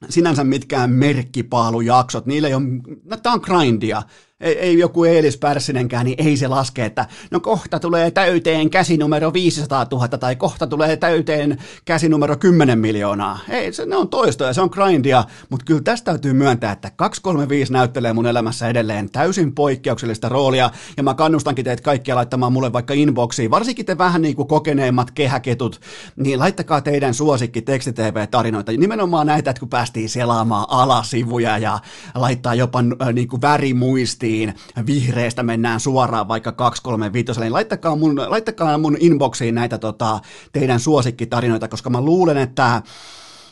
sinänsä 0.09 0.45
mitkään 0.45 0.91
merkkipaalujaksot, 0.91 2.27
niillä 2.27 2.49
ei 2.49 2.55
ole, 2.55 2.63
no, 3.05 3.17
tää 3.17 3.33
on 3.33 3.41
grindia 3.43 4.03
ei, 4.41 4.59
ei 4.59 4.79
joku 4.79 5.05
Eelis 5.05 5.37
Pärssinenkään, 5.37 6.07
niin 6.07 6.27
ei 6.27 6.37
se 6.37 6.49
laske, 6.49 6.85
että 6.85 7.07
no 7.31 7.41
kohta 7.41 7.81
tulee 7.81 8.11
täyteen 8.11 8.71
käsinumero 8.71 9.33
500 9.33 9.87
000 9.91 10.09
tai 10.09 10.37
kohta 10.37 10.67
tulee 10.67 10.97
täyteen 10.97 11.59
käsinumero 11.85 12.37
10 12.37 12.79
miljoonaa. 12.79 13.39
Ei, 13.49 13.73
se, 13.73 13.87
ne 13.87 13.97
on 13.97 14.09
toistoja, 14.09 14.53
se 14.53 14.61
on 14.61 14.71
grindia, 14.73 15.25
mutta 15.49 15.65
kyllä 15.65 15.81
tästä 15.81 16.05
täytyy 16.05 16.33
myöntää, 16.33 16.73
että 16.73 16.91
235 16.97 17.73
näyttelee 17.73 18.13
mun 18.13 18.27
elämässä 18.27 18.69
edelleen 18.69 19.11
täysin 19.11 19.55
poikkeuksellista 19.55 20.29
roolia, 20.29 20.71
ja 20.97 21.03
mä 21.03 21.15
kannustankin 21.15 21.65
teitä 21.65 21.83
kaikkia 21.83 22.17
laittamaan 22.17 22.53
mulle 22.53 22.73
vaikka 22.73 22.95
inboxiin, 22.95 23.51
varsinkin 23.51 23.87
te 23.87 23.99
vähän 23.99 24.23
niin 24.23 24.37
kuin 24.37 24.49
kokeneemmat 24.49 25.11
kehäketut, 25.11 25.81
niin 26.17 26.39
laittakaa 26.39 26.81
teidän 26.81 27.15
suosikki 27.15 27.63
tekstitv-tarinoita, 27.63 28.73
nimenomaan 28.73 29.27
näitä, 29.27 29.51
että 29.51 29.61
kun 29.61 29.69
päästiin 29.69 30.09
selaamaan 30.09 30.67
alasivuja 30.69 31.59
ja 31.59 31.79
laittaa 32.15 32.55
jopa 32.55 32.79
äh, 33.03 33.13
niin 33.13 33.29
kuin 33.29 33.43
värimuisti 33.43 34.30
kotiin, 34.31 34.55
vihreästä 34.87 35.43
mennään 35.43 35.81
suoraan 35.81 36.29
vaikka 36.29 36.53
235, 36.53 37.41
niin 37.41 37.53
laittakaa 37.53 37.97
mun, 37.97 38.17
laittakaa 38.27 38.79
mun 38.79 38.97
inboxiin 39.01 39.55
näitä 39.55 39.79
tota, 39.79 40.21
teidän 40.53 40.81
suosikkitarinoita, 40.81 41.69
koska 41.69 41.91
mä 41.91 42.01
luulen, 42.01 42.37
että 42.37 42.83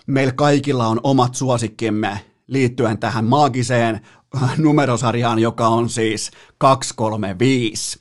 meillä 0.07 0.33
kaikilla 0.33 0.87
on 0.87 1.01
omat 1.03 1.35
suosikkimme 1.35 2.21
liittyen 2.47 2.99
tähän 2.99 3.25
maagiseen 3.25 4.01
numerosarjaan, 4.59 5.39
joka 5.39 5.69
on 5.69 5.89
siis 5.89 6.31
235. 6.59 8.01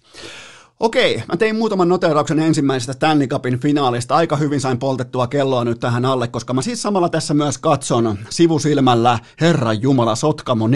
Okei, 0.80 1.24
mä 1.28 1.38
tein 1.38 1.56
muutaman 1.56 1.90
noterauksen 1.90 2.40
ensimmäisestä 2.40 2.94
Stanley 2.94 3.28
Cupin 3.28 3.60
finaalista. 3.60 4.16
Aika 4.16 4.36
hyvin 4.36 4.62
sain 4.62 4.80
poltettua 4.80 5.28
kelloa 5.28 5.66
nyt 5.66 5.80
tähän 5.80 6.06
alle, 6.06 6.28
koska 6.28 6.54
mä 6.54 6.62
siis 6.62 6.82
samalla 6.82 7.10
tässä 7.10 7.34
myös 7.34 7.58
katson 7.58 8.18
sivusilmällä 8.30 9.20
Herra 9.42 9.74
Jumala 9.74 10.16
Sotkamo 10.16 10.68
4-0 10.68 10.72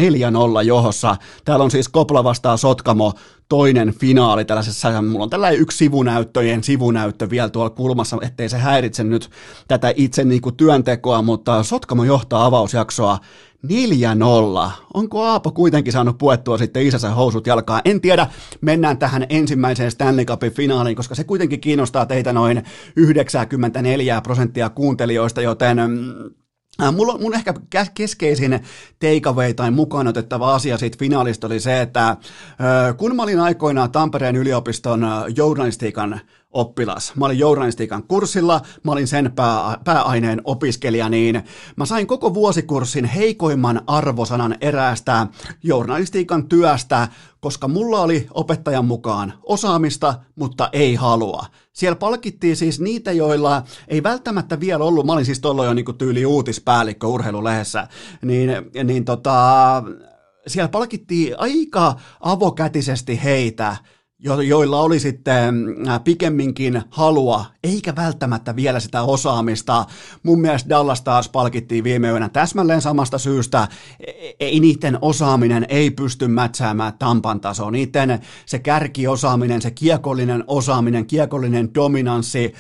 johossa. 0.65 1.15
Täällä 1.45 1.63
on 1.63 1.71
siis 1.71 1.89
Kopla 1.89 2.23
vastaa 2.23 2.57
Sotkamo 2.57 3.13
toinen 3.49 3.93
finaali 3.93 4.45
tällaisessa, 4.45 5.01
mulla 5.01 5.23
on 5.23 5.29
tällainen 5.29 5.59
yksi 5.59 5.77
sivunäyttöjen 5.77 6.63
sivunäyttö 6.63 7.29
vielä 7.29 7.49
tuolla 7.49 7.69
kulmassa, 7.69 8.17
ettei 8.21 8.49
se 8.49 8.57
häiritse 8.57 9.03
nyt 9.03 9.29
tätä 9.67 9.93
itse 9.95 10.23
niinku 10.23 10.51
työntekoa, 10.51 11.21
mutta 11.21 11.63
Sotkamo 11.63 12.03
johtaa 12.03 12.45
avausjaksoa 12.45 13.17
4-0. 13.67 14.71
Onko 14.93 15.23
Aapo 15.23 15.51
kuitenkin 15.51 15.93
saanut 15.93 16.17
puettua 16.17 16.57
sitten 16.57 16.87
isänsä 16.87 17.09
housut 17.09 17.47
jalkaan? 17.47 17.81
En 17.85 18.01
tiedä. 18.01 18.27
Mennään 18.61 18.97
tähän 18.97 19.25
ensimmäiseen 19.29 19.91
Stanley 19.91 20.25
Cupin 20.25 20.51
finaaliin, 20.51 20.95
koska 20.95 21.15
se 21.15 21.23
kuitenkin 21.23 21.61
kiinnostaa 21.61 22.05
teitä 22.05 22.33
noin 22.33 22.63
94 22.95 24.21
prosenttia 24.21 24.69
kuuntelijoista, 24.69 25.41
joten 25.41 25.77
mm, 25.77 26.31
äh, 26.81 26.93
Mulla, 26.93 27.17
mun 27.17 27.33
ehkä 27.33 27.53
keskeisin 27.95 28.59
takeaway 28.99 29.53
tai 29.53 29.71
mukaan 29.71 30.07
otettava 30.07 30.55
asia 30.55 30.77
siitä 30.77 30.97
finaalista 30.99 31.47
oli 31.47 31.59
se, 31.59 31.81
että 31.81 32.07
äh, 32.09 32.17
kun 32.97 33.15
mä 33.15 33.23
olin 33.23 33.39
aikoinaan 33.39 33.91
Tampereen 33.91 34.35
yliopiston 34.35 35.03
äh, 35.03 35.23
journalistiikan 35.35 36.19
oppilas. 36.51 37.13
Mä 37.15 37.25
olin 37.25 37.39
journalistiikan 37.39 38.03
kurssilla, 38.03 38.61
mä 38.83 38.91
olin 38.91 39.07
sen 39.07 39.31
pää, 39.35 39.77
pääaineen 39.83 40.41
opiskelija, 40.43 41.09
niin 41.09 41.43
mä 41.75 41.85
sain 41.85 42.07
koko 42.07 42.33
vuosikurssin 42.33 43.05
heikoimman 43.05 43.81
arvosanan 43.87 44.55
eräästä 44.61 45.27
journalistiikan 45.63 46.47
työstä, 46.47 47.07
koska 47.39 47.67
mulla 47.67 48.01
oli 48.01 48.27
opettajan 48.33 48.85
mukaan 48.85 49.33
osaamista, 49.43 50.13
mutta 50.35 50.69
ei 50.73 50.95
halua. 50.95 51.45
Siellä 51.73 51.95
palkittiin 51.95 52.55
siis 52.55 52.79
niitä, 52.79 53.11
joilla 53.11 53.63
ei 53.87 54.03
välttämättä 54.03 54.59
vielä 54.59 54.83
ollut, 54.83 55.05
mä 55.05 55.13
olin 55.13 55.25
siis 55.25 55.39
tuolloin 55.39 55.67
jo 55.67 55.73
niin 55.73 55.97
tyyli 55.97 56.25
uutispäällikkö 56.25 57.07
urheilulehdessä, 57.07 57.87
niin, 58.21 58.49
niin 58.83 59.05
tota, 59.05 59.33
siellä 60.47 60.69
palkittiin 60.69 61.39
aika 61.39 61.95
avokätisesti 62.19 63.23
heitä, 63.23 63.77
joilla 64.23 64.81
oli 64.81 64.99
sitten 64.99 65.75
pikemminkin 66.03 66.81
halua, 66.89 67.45
eikä 67.63 67.95
välttämättä 67.95 68.55
vielä 68.55 68.79
sitä 68.79 69.01
osaamista. 69.01 69.85
Mun 70.23 70.41
mielestä 70.41 70.69
Dallas 70.69 71.01
taas 71.01 71.29
palkittiin 71.29 71.83
viime 71.83 72.09
yönä 72.09 72.29
täsmälleen 72.29 72.81
samasta 72.81 73.17
syystä. 73.17 73.67
E-, 73.99 74.31
ei 74.39 74.59
niiden 74.59 74.97
osaaminen 75.01 75.65
ei 75.69 75.91
pysty 75.91 76.27
mätsäämään 76.27 76.93
Tampan 76.99 77.39
tasoa. 77.39 77.71
Niiden 77.71 78.19
se 78.45 78.59
kärkiosaaminen, 78.59 79.61
se 79.61 79.71
kiekollinen 79.71 80.43
osaaminen, 80.47 81.05
kiekollinen 81.05 81.73
dominanssi, 81.73 82.53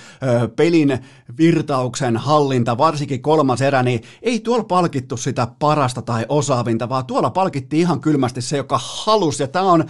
pelin 0.55 0.99
virtauksen 1.37 2.17
hallinta, 2.17 2.77
varsinkin 2.77 3.21
kolmas 3.21 3.61
erä, 3.61 3.83
niin 3.83 4.01
ei 4.21 4.39
tuolla 4.39 4.63
palkittu 4.63 5.17
sitä 5.17 5.47
parasta 5.59 6.01
tai 6.01 6.25
osaavinta, 6.29 6.89
vaan 6.89 7.05
tuolla 7.05 7.29
palkittiin 7.29 7.81
ihan 7.81 8.01
kylmästi 8.01 8.41
se, 8.41 8.57
joka 8.57 8.79
halusi. 8.83 9.43
Ja 9.43 9.47
tämä 9.47 9.71
on 9.71 9.85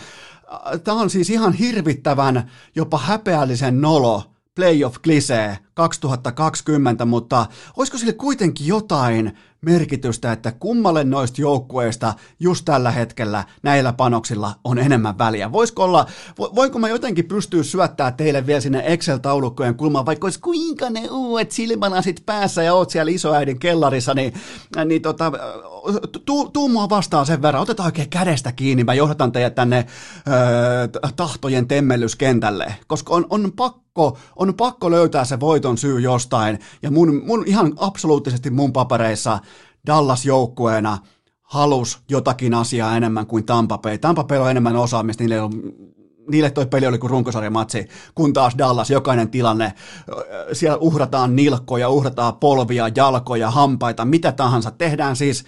tämä 0.83 1.01
on 1.01 1.09
siis 1.09 1.29
ihan 1.29 1.53
hirvittävän, 1.53 2.51
jopa 2.75 2.97
häpeällisen 2.97 3.81
nolo 3.81 4.30
playoff 4.55 4.95
klisee 5.03 5.57
2020, 5.73 7.05
mutta 7.05 7.45
olisiko 7.77 7.97
sille 7.97 8.13
kuitenkin 8.13 8.67
jotain 8.67 9.37
merkitystä, 9.61 10.31
että 10.31 10.51
kummalle 10.51 11.03
noista 11.03 11.41
joukkueista 11.41 12.13
just 12.39 12.65
tällä 12.65 12.91
hetkellä 12.91 13.43
näillä 13.63 13.93
panoksilla 13.93 14.53
on 14.63 14.79
enemmän 14.79 15.17
väliä? 15.17 15.51
Voisiko 15.51 15.83
olla, 15.83 16.05
voinko 16.37 16.79
mä 16.79 16.89
jotenkin 16.89 17.27
pystyä 17.27 17.63
syöttää 17.63 18.11
teille 18.11 18.47
vielä 18.47 18.61
sinne 18.61 18.83
Excel-taulukkojen 18.85 19.75
kulmaan, 19.75 20.05
vaikka 20.05 20.25
olisi 20.25 20.39
kuinka 20.39 20.89
ne 20.89 21.07
uudet 21.11 21.51
silmälasit 21.51 22.23
päässä 22.25 22.63
ja 22.63 22.73
oot 22.73 22.89
siellä 22.89 23.11
isoäidin 23.11 23.59
kellarissa, 23.59 24.13
niin, 24.13 24.33
niin 24.85 25.01
tota, 25.01 25.31
tuu, 26.25 26.49
tuu 26.49 26.69
mua 26.69 26.89
vastaan 26.89 27.25
sen 27.25 27.41
verran, 27.41 27.63
otetaan 27.63 27.87
oikein 27.87 28.09
kädestä 28.09 28.51
kiinni, 28.51 28.83
mä 28.83 28.93
johdatan 28.93 29.31
teidät 29.31 29.55
tänne 29.55 29.85
öö, 30.27 30.87
tahtojen 31.15 31.67
temmellyskentälle, 31.67 32.75
koska 32.87 33.13
on, 33.13 33.25
on 33.29 33.51
pakko, 33.55 33.80
on 34.35 34.53
pakko 34.57 34.91
löytää 34.91 35.25
se 35.25 35.39
voiton 35.39 35.77
syy 35.77 35.99
jostain, 35.99 36.59
ja 36.81 36.91
mun, 36.91 37.21
mun 37.25 37.43
ihan 37.47 37.73
absoluuttisesti 37.77 38.49
mun 38.49 38.73
papereissa 38.73 39.39
Dallas 39.87 40.25
joukkueena 40.25 40.97
halus 41.41 41.99
jotakin 42.09 42.53
asiaa 42.53 42.97
enemmän 42.97 43.27
kuin 43.27 43.45
Tampa 43.45 43.77
Bay. 43.77 43.97
Tampa 43.97 44.23
Bay 44.23 44.37
on 44.37 44.51
enemmän 44.51 44.75
osaamista, 44.75 45.23
niille, 45.23 45.41
on, 45.41 45.51
niille 46.29 46.49
toi 46.49 46.65
peli 46.65 46.87
oli 46.87 46.97
kuin 46.97 47.09
runkosarjamatsi, 47.09 47.87
kun 48.15 48.33
taas 48.33 48.53
Dallas 48.57 48.89
jokainen 48.89 49.29
tilanne, 49.29 49.73
siellä 50.53 50.77
uhrataan 50.77 51.35
nilkkoja, 51.35 51.89
uhrataan 51.89 52.35
polvia, 52.35 52.89
jalkoja, 52.95 53.51
hampaita, 53.51 54.05
mitä 54.05 54.31
tahansa. 54.31 54.71
Tehdään 54.71 55.15
siis 55.15 55.43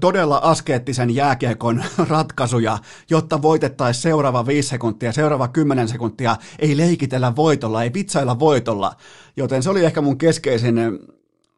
todella 0.00 0.40
askeettisen 0.42 1.14
jääkiekon 1.14 1.84
ratkaisuja, 2.08 2.78
jotta 3.10 3.42
voitettaisiin 3.42 4.02
seuraava 4.02 4.46
5 4.46 4.68
sekuntia, 4.68 5.12
seuraava 5.12 5.48
10 5.48 5.88
sekuntia, 5.88 6.36
ei 6.58 6.76
leikitellä 6.76 7.36
voitolla, 7.36 7.82
ei 7.82 7.94
vitsailla 7.94 8.38
voitolla, 8.38 8.92
joten 9.36 9.62
se 9.62 9.70
oli 9.70 9.84
ehkä 9.84 10.00
mun 10.00 10.18
keskeisin 10.18 10.78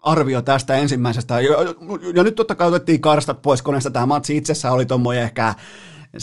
arvio 0.02 0.43
tästä 0.43 0.75
ensimmäisestä. 0.75 1.41
Ja, 1.41 1.57
ja 2.14 2.23
nyt 2.23 2.35
totta 2.35 2.55
kai 2.55 2.69
otettiin 2.69 3.00
karstat 3.00 3.43
pois 3.43 3.62
koneesta. 3.62 3.91
Tämä 3.91 4.07
matsi 4.07 4.37
itsessään 4.37 4.75
oli 4.75 4.87
tuommoinen 4.87 5.25
ehkä 5.25 5.55
75-25 6.17 6.19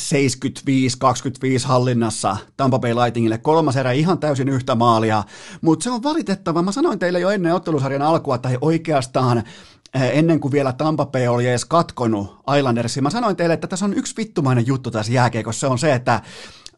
hallinnassa 1.65 2.37
Tampa 2.57 2.79
Bay 2.79 2.93
Lightningille. 2.93 3.37
Kolmas 3.37 3.77
erä 3.77 3.91
ihan 3.91 4.19
täysin 4.19 4.49
yhtä 4.49 4.75
maalia, 4.75 5.23
mutta 5.61 5.83
se 5.83 5.89
on 5.89 6.03
valitettava. 6.03 6.61
Mä 6.61 6.71
sanoin 6.71 6.99
teille 6.99 7.19
jo 7.19 7.29
ennen 7.29 7.55
ottelusarjan 7.55 8.01
alkua, 8.01 8.37
tai 8.37 8.57
oikeastaan 8.61 9.37
eh, 9.37 9.43
ennen 9.93 10.39
kuin 10.39 10.51
vielä 10.51 10.73
Tampa 10.73 11.05
Bay 11.05 11.27
oli 11.27 11.47
edes 11.47 11.65
katkonut 11.65 12.37
Islandersiin. 12.57 13.03
Mä 13.03 13.09
sanoin 13.09 13.35
teille, 13.35 13.53
että 13.53 13.67
tässä 13.67 13.85
on 13.85 13.93
yksi 13.93 14.17
vittumainen 14.17 14.67
juttu 14.67 14.91
tässä 14.91 15.13
jääkiekossa. 15.13 15.59
Se 15.59 15.67
on 15.67 15.79
se, 15.79 15.93
että 15.93 16.21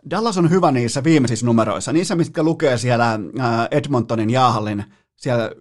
Dallas 0.10 0.38
on 0.38 0.50
hyvä 0.50 0.72
niissä 0.72 1.03
viimeisissä 1.03 1.46
numeroissa, 1.46 1.94
niissä, 1.94 2.15
mitkä 2.15 2.44
lukee 2.44 2.77
siellä 2.77 3.13
eh, 3.13 3.77
Edmontonin 3.77 4.30
jaahallin 4.30 4.84
siellä 5.15 5.51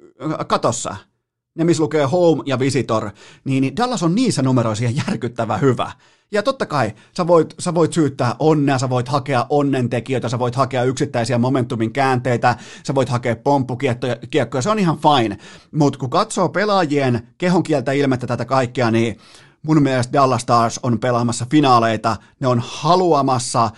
katossa– 0.46 0.96
ne 1.54 1.64
missä 1.64 1.82
lukee 1.82 2.04
home 2.04 2.42
ja 2.46 2.58
visitor, 2.58 3.10
niin 3.44 3.76
Dallas 3.76 4.02
on 4.02 4.14
niissä 4.14 4.42
numeroisia 4.42 4.90
järkyttävä 4.90 5.56
hyvä. 5.56 5.92
Ja 6.32 6.42
totta 6.42 6.66
kai 6.66 6.92
sä 7.16 7.26
voit, 7.26 7.54
sä 7.58 7.74
voit 7.74 7.92
syyttää 7.92 8.34
onnea, 8.38 8.78
sä 8.78 8.90
voit 8.90 9.08
hakea 9.08 9.46
onnentekijöitä, 9.48 10.28
sä 10.28 10.38
voit 10.38 10.54
hakea 10.54 10.84
yksittäisiä 10.84 11.38
momentumin 11.38 11.92
käänteitä, 11.92 12.56
sä 12.86 12.94
voit 12.94 13.08
hakea 13.08 13.36
pomppukiekkoja, 13.36 14.62
se 14.62 14.70
on 14.70 14.78
ihan 14.78 14.98
fine. 14.98 15.38
Mutta 15.72 15.98
kun 15.98 16.10
katsoo 16.10 16.48
pelaajien 16.48 17.28
kehonkieltä 17.38 17.92
ilmettä 17.92 18.26
tätä 18.26 18.44
kaikkea, 18.44 18.90
niin 18.90 19.18
mun 19.62 19.82
mielestä 19.82 20.12
Dallas 20.12 20.42
Stars 20.42 20.80
on 20.82 20.98
pelaamassa 20.98 21.46
finaaleita, 21.50 22.16
ne 22.40 22.46
on 22.46 22.62
haluamassa 22.66 23.70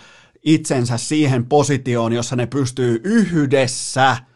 itsensä 0.45 0.97
siihen 0.99 1.47
positioon, 1.47 2.13
jossa 2.13 2.37
ne 2.37 2.47
pystyy 2.47 3.01
yhdessä– 3.05 4.17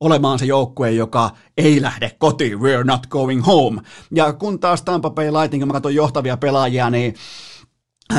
olemaan 0.00 0.38
se 0.38 0.44
joukkue, 0.44 0.90
joka 0.90 1.30
ei 1.56 1.82
lähde 1.82 2.10
kotiin, 2.18 2.58
we're 2.58 2.84
not 2.84 3.06
going 3.06 3.46
home. 3.46 3.82
Ja 4.14 4.32
kun 4.32 4.60
taas 4.60 4.82
Tampa 4.82 5.10
Bay 5.10 5.32
Lightning, 5.32 5.60
kun 5.60 5.68
mä 5.68 5.72
katson 5.72 5.94
johtavia 5.94 6.36
pelaajia, 6.36 6.90
niin 6.90 7.14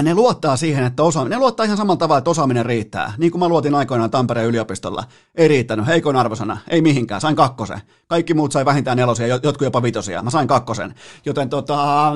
ne 0.02 0.14
luottaa 0.14 0.58
siihen, 0.58 0.84
että 0.84 1.04
osaaminen, 1.04 1.38
ne 1.38 1.40
luottaa 1.40 1.64
ihan 1.64 1.78
samalla 1.78 1.98
tavalla, 1.98 2.18
että 2.18 2.30
osaaminen 2.30 2.66
riittää. 2.66 3.14
Niin 3.18 3.32
kuin 3.32 3.40
mä 3.40 3.48
luotin 3.48 3.76
aikoinaan 3.76 4.12
Tampereen 4.12 4.48
yliopistolla. 4.48 5.04
Ei 5.36 5.48
riittänyt, 5.48 5.88
heikoin 5.88 6.16
arvosana, 6.16 6.58
ei 6.68 6.82
mihinkään, 6.82 7.22
sain 7.22 7.36
kakkosen. 7.36 7.82
Kaikki 8.08 8.34
muut 8.34 8.52
sai 8.52 8.66
vähintään 8.66 8.98
nelosia, 8.98 9.28
jotkut 9.28 9.62
jopa 9.62 9.84
vitosia. 9.84 10.24
Mä 10.24 10.30
sain 10.30 10.48
kakkosen. 10.48 10.96
Joten 11.26 11.50
tota, 11.50 12.12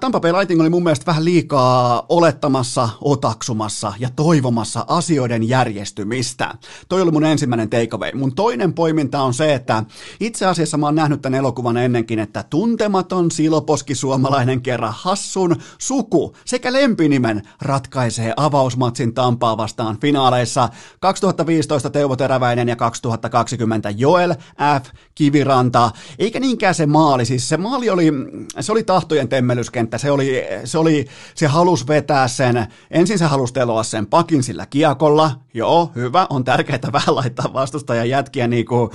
Tampa 0.00 0.20
Bay 0.20 0.32
Lightning 0.32 0.60
oli 0.60 0.70
mun 0.70 0.82
mielestä 0.82 1.06
vähän 1.06 1.24
liikaa 1.24 2.06
olettamassa, 2.08 2.88
otaksumassa 3.00 3.92
ja 3.98 4.08
toivomassa 4.16 4.84
asioiden 4.88 5.48
järjestymistä. 5.48 6.54
Toi 6.88 7.02
oli 7.02 7.10
mun 7.10 7.24
ensimmäinen 7.24 7.70
takeaway. 7.70 8.12
Mun 8.14 8.34
toinen 8.34 8.72
poiminta 8.72 9.22
on 9.22 9.34
se, 9.34 9.54
että 9.54 9.84
itse 10.20 10.46
asiassa 10.46 10.76
mä 10.76 10.86
oon 10.86 10.94
nähnyt 10.94 11.22
tämän 11.22 11.38
elokuvan 11.38 11.76
ennenkin, 11.76 12.18
että 12.18 12.42
tuntematon 12.42 13.30
siloposki 13.30 13.94
suomalainen 13.94 14.62
kerran 14.62 14.94
hassun 14.96 15.56
suku 15.78 16.36
sekä 16.44 16.72
lempinimen 16.72 17.42
ratkaisee 17.62 18.32
avausmatsin 18.36 19.14
Tampaa 19.14 19.56
vastaan 19.56 20.00
finaaleissa 20.00 20.68
2015 21.00 21.90
Teuvo 21.90 22.16
Teräväinen 22.16 22.68
ja 22.68 22.76
2020 22.76 23.90
Joel 23.90 24.34
F. 24.82 24.86
Kiviranta. 25.14 25.90
Eikä 26.18 26.40
niinkään 26.40 26.74
se 26.74 26.86
maali, 26.86 27.24
siis 27.24 27.48
se 27.48 27.56
maali 27.56 27.90
oli, 27.90 28.12
se 28.60 28.72
oli 28.72 28.82
tahtojen 28.82 29.28
temmely 29.28 29.63
hyökkäyskenttä, 29.64 29.98
se 29.98 30.10
oli, 30.10 30.42
se 30.64 30.78
oli, 30.78 31.06
se 31.34 31.46
halus 31.46 31.88
vetää 31.88 32.28
sen, 32.28 32.66
ensin 32.90 33.18
se 33.18 33.24
halusi 33.24 33.54
teloa 33.54 33.82
sen 33.82 34.06
pakin 34.06 34.42
sillä 34.42 34.66
kiekolla, 34.66 35.40
joo, 35.54 35.90
hyvä, 35.94 36.26
on 36.30 36.44
tärkeää 36.44 36.92
vähän 36.92 37.14
laittaa 37.14 37.52
vastustajan 37.52 38.08
jätkiä 38.08 38.46
niin 38.46 38.66
kuin 38.66 38.90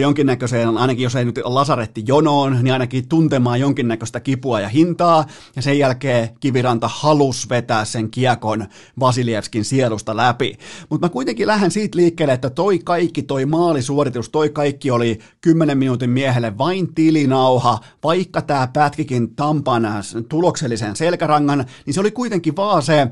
jonkinnäköiseen, 0.00 0.78
ainakin 0.78 1.02
jos 1.02 1.16
ei 1.16 1.24
nyt 1.24 1.40
lasaretti 1.44 2.04
jonoon, 2.06 2.58
niin 2.62 2.72
ainakin 2.72 3.08
tuntemaan 3.08 3.60
jonkinnäköistä 3.60 4.20
kipua 4.20 4.60
ja 4.60 4.68
hintaa, 4.68 5.24
ja 5.56 5.62
sen 5.62 5.78
jälkeen 5.78 6.28
Kiviranta 6.40 6.88
halus 6.88 7.48
vetää 7.48 7.84
sen 7.84 8.10
kiekon 8.10 8.66
Vasilievskin 9.00 9.64
sielusta 9.64 10.16
läpi. 10.16 10.58
Mutta 10.90 11.06
mä 11.06 11.10
kuitenkin 11.10 11.46
lähden 11.46 11.70
siitä 11.70 11.98
liikkeelle, 11.98 12.34
että 12.34 12.50
toi 12.50 12.78
kaikki, 12.78 13.22
toi 13.22 13.46
maalisuoritus, 13.46 14.28
toi 14.28 14.50
kaikki 14.50 14.90
oli 14.90 15.18
10 15.40 15.78
minuutin 15.78 16.10
miehelle 16.10 16.58
vain 16.58 16.94
tilinauha, 16.94 17.78
vaikka 18.04 18.42
tämä 18.42 18.68
pätkikin 18.72 19.36
Tampan 19.36 19.86
tuloksellisen 20.28 20.96
selkärangan, 20.96 21.66
niin 21.86 21.94
se 21.94 22.00
oli 22.00 22.10
kuitenkin 22.10 22.56
vaan 22.56 22.82
se 22.82 23.08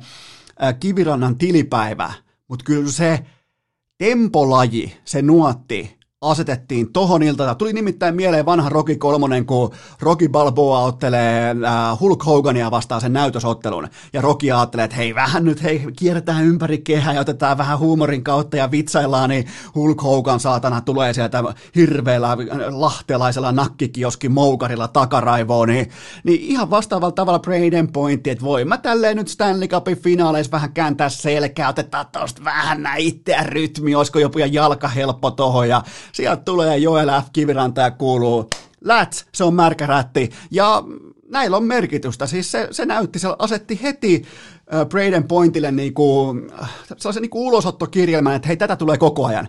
kivirannan 0.80 1.38
tilipäivä, 1.38 2.12
mutta 2.48 2.64
kyllä 2.64 2.92
se 2.92 3.26
tempolaji, 3.98 4.96
se 5.04 5.22
nuotti, 5.22 5.95
asetettiin 6.20 6.92
tohon 6.92 7.22
iltana. 7.22 7.54
Tuli 7.54 7.72
nimittäin 7.72 8.16
mieleen 8.16 8.46
vanha 8.46 8.68
Rocky 8.68 8.96
kolmonen, 8.96 9.46
kun 9.46 9.70
Rocky 10.00 10.28
Balboa 10.28 10.80
ottelee 10.80 11.50
äh, 11.50 12.00
Hulk 12.00 12.26
Hogania 12.26 12.70
vastaan 12.70 13.00
sen 13.00 13.12
näytösottelun. 13.12 13.88
Ja 14.12 14.20
Rocky 14.20 14.50
ajattelee, 14.50 14.84
että 14.84 14.96
hei 14.96 15.14
vähän 15.14 15.44
nyt, 15.44 15.62
hei 15.62 15.86
kierretään 15.98 16.44
ympäri 16.44 16.78
kehää 16.78 17.14
ja 17.14 17.20
otetaan 17.20 17.58
vähän 17.58 17.78
huumorin 17.78 18.24
kautta 18.24 18.56
ja 18.56 18.70
vitsaillaan, 18.70 19.30
niin 19.30 19.46
Hulk 19.74 20.02
Hogan 20.02 20.40
saatana 20.40 20.80
tulee 20.80 21.12
sieltä 21.12 21.44
hirveällä 21.74 22.36
lahtelaisella 22.70 23.52
nakkikioskin 23.52 24.32
moukarilla 24.32 24.88
takaraivoon. 24.88 25.68
Niin, 25.68 25.90
niin 26.24 26.40
ihan 26.40 26.70
vastaavalla 26.70 27.12
tavalla 27.12 27.38
Braden 27.38 27.92
pointti, 27.92 28.30
että 28.30 28.44
voi 28.44 28.64
mä 28.64 28.78
tälleen 28.78 29.16
nyt 29.16 29.28
Stanley 29.28 29.68
Cupin 29.68 29.98
finaaleissa 29.98 30.52
vähän 30.52 30.72
kääntää 30.72 31.08
selkää, 31.08 31.68
otetaan 31.68 32.06
tosta 32.12 32.44
vähän 32.44 32.82
näin 32.82 33.06
itseä 33.06 33.42
rytmi, 33.42 33.94
olisiko 33.94 34.18
joku 34.18 34.38
jalka 34.38 34.88
helppo 34.88 35.30
tohon 35.30 35.68
ja 35.68 35.82
sieltä 36.16 36.42
tulee 36.42 36.78
Joel 36.78 37.08
F. 37.08 37.26
Kiviranta 37.32 37.80
ja 37.80 37.90
kuuluu 37.90 38.50
Läts, 38.80 39.26
se 39.34 39.44
on 39.44 39.54
märkärätti. 39.54 40.30
Ja 40.50 40.82
näillä 41.28 41.56
on 41.56 41.64
merkitystä. 41.64 42.26
Siis 42.26 42.52
se, 42.52 42.68
se 42.70 42.86
näytti, 42.86 43.18
se 43.18 43.28
asetti 43.38 43.80
heti 43.82 44.24
Braden 44.88 45.28
Pointille 45.28 45.72
niinku, 45.72 46.34
sellaisen 46.96 47.22
niinku 47.22 47.46
ulosottokirjelmän, 47.46 48.34
että 48.34 48.48
hei, 48.48 48.56
tätä 48.56 48.76
tulee 48.76 48.98
koko 48.98 49.26
ajan. 49.26 49.48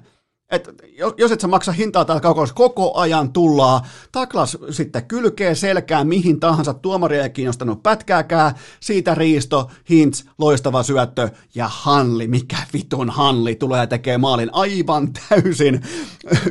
Et 0.51 0.69
jos 1.17 1.31
et 1.31 1.41
sä 1.41 1.47
maksa 1.47 1.71
hintaa 1.71 2.05
täällä 2.05 2.21
kaukossa, 2.21 2.55
koko 2.55 2.97
ajan 2.97 3.33
tullaa, 3.33 3.85
taklas 4.11 4.57
sitten 4.69 5.05
kylkee 5.05 5.55
selkää 5.55 6.03
mihin 6.03 6.39
tahansa, 6.39 6.73
tuomari 6.73 7.17
ei 7.17 7.29
kiinnostanut 7.29 7.83
pätkääkään, 7.83 8.55
siitä 8.79 9.15
riisto, 9.15 9.69
hints, 9.89 10.25
loistava 10.37 10.83
syöttö 10.83 11.29
ja 11.55 11.67
Hanli, 11.71 12.27
mikä 12.27 12.57
vitun 12.73 13.09
Hanli 13.09 13.55
tulee 13.55 13.87
tekee 13.87 14.17
maalin 14.17 14.49
aivan 14.51 15.09
täysin 15.13 15.81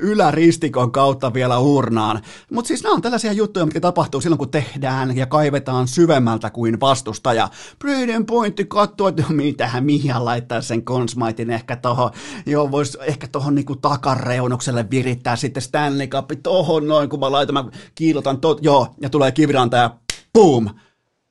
yläristikon 0.01 0.93
kautta 0.93 1.35
vielä 1.35 1.59
urnaan. 1.59 2.23
Mutta 2.53 2.69
siis 2.69 2.83
nämä 2.83 2.95
on 2.95 3.03
tällaisia 3.03 3.33
juttuja, 3.33 3.67
mitkä 3.67 3.81
tapahtuu 3.81 4.21
silloin, 4.21 4.39
kun 4.39 4.51
tehdään 4.51 5.17
ja 5.17 5.27
kaivetaan 5.27 5.89
syvemmältä 5.89 6.51
kuin 6.51 6.81
vastustaja. 6.81 7.49
Braden 7.79 8.27
pointti 8.27 8.65
katsoo, 8.65 9.09
että 9.09 9.25
mitähän 9.29 9.85
mihin 9.85 10.25
laittaa 10.25 10.61
sen 10.61 10.85
konsmaitin 10.85 11.51
ehkä 11.51 11.77
tohon, 11.77 12.11
joo 12.47 12.71
vois 12.71 12.99
ehkä 13.01 13.29
tohon 13.29 13.55
niinku 13.55 13.77
takareunukselle 13.89 14.91
virittää 14.91 15.37
sitten 15.37 15.63
Stanley 15.63 16.07
Cup 16.07 16.31
tohon 16.43 16.89
noin, 16.89 17.09
kun 17.09 17.21
mä 17.21 17.33
laitan, 17.33 17.55
mä 17.55 17.65
kiilotan 17.95 18.41
tot, 18.41 18.59
joo, 18.63 18.95
ja 19.01 19.11
tulee 19.11 19.33
kiviranta 19.33 19.77
ja 19.77 19.97
boom, 20.33 20.69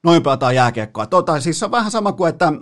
noin 0.04 0.24
pelataan 0.24 0.56
jääkiekkoa. 0.56 1.06
Tota, 1.06 1.39
siis 1.39 1.60
se 1.60 1.65
on 1.65 1.72
vähän 1.72 1.91
sama 1.91 2.12
kuin, 2.12 2.30
että 2.30 2.54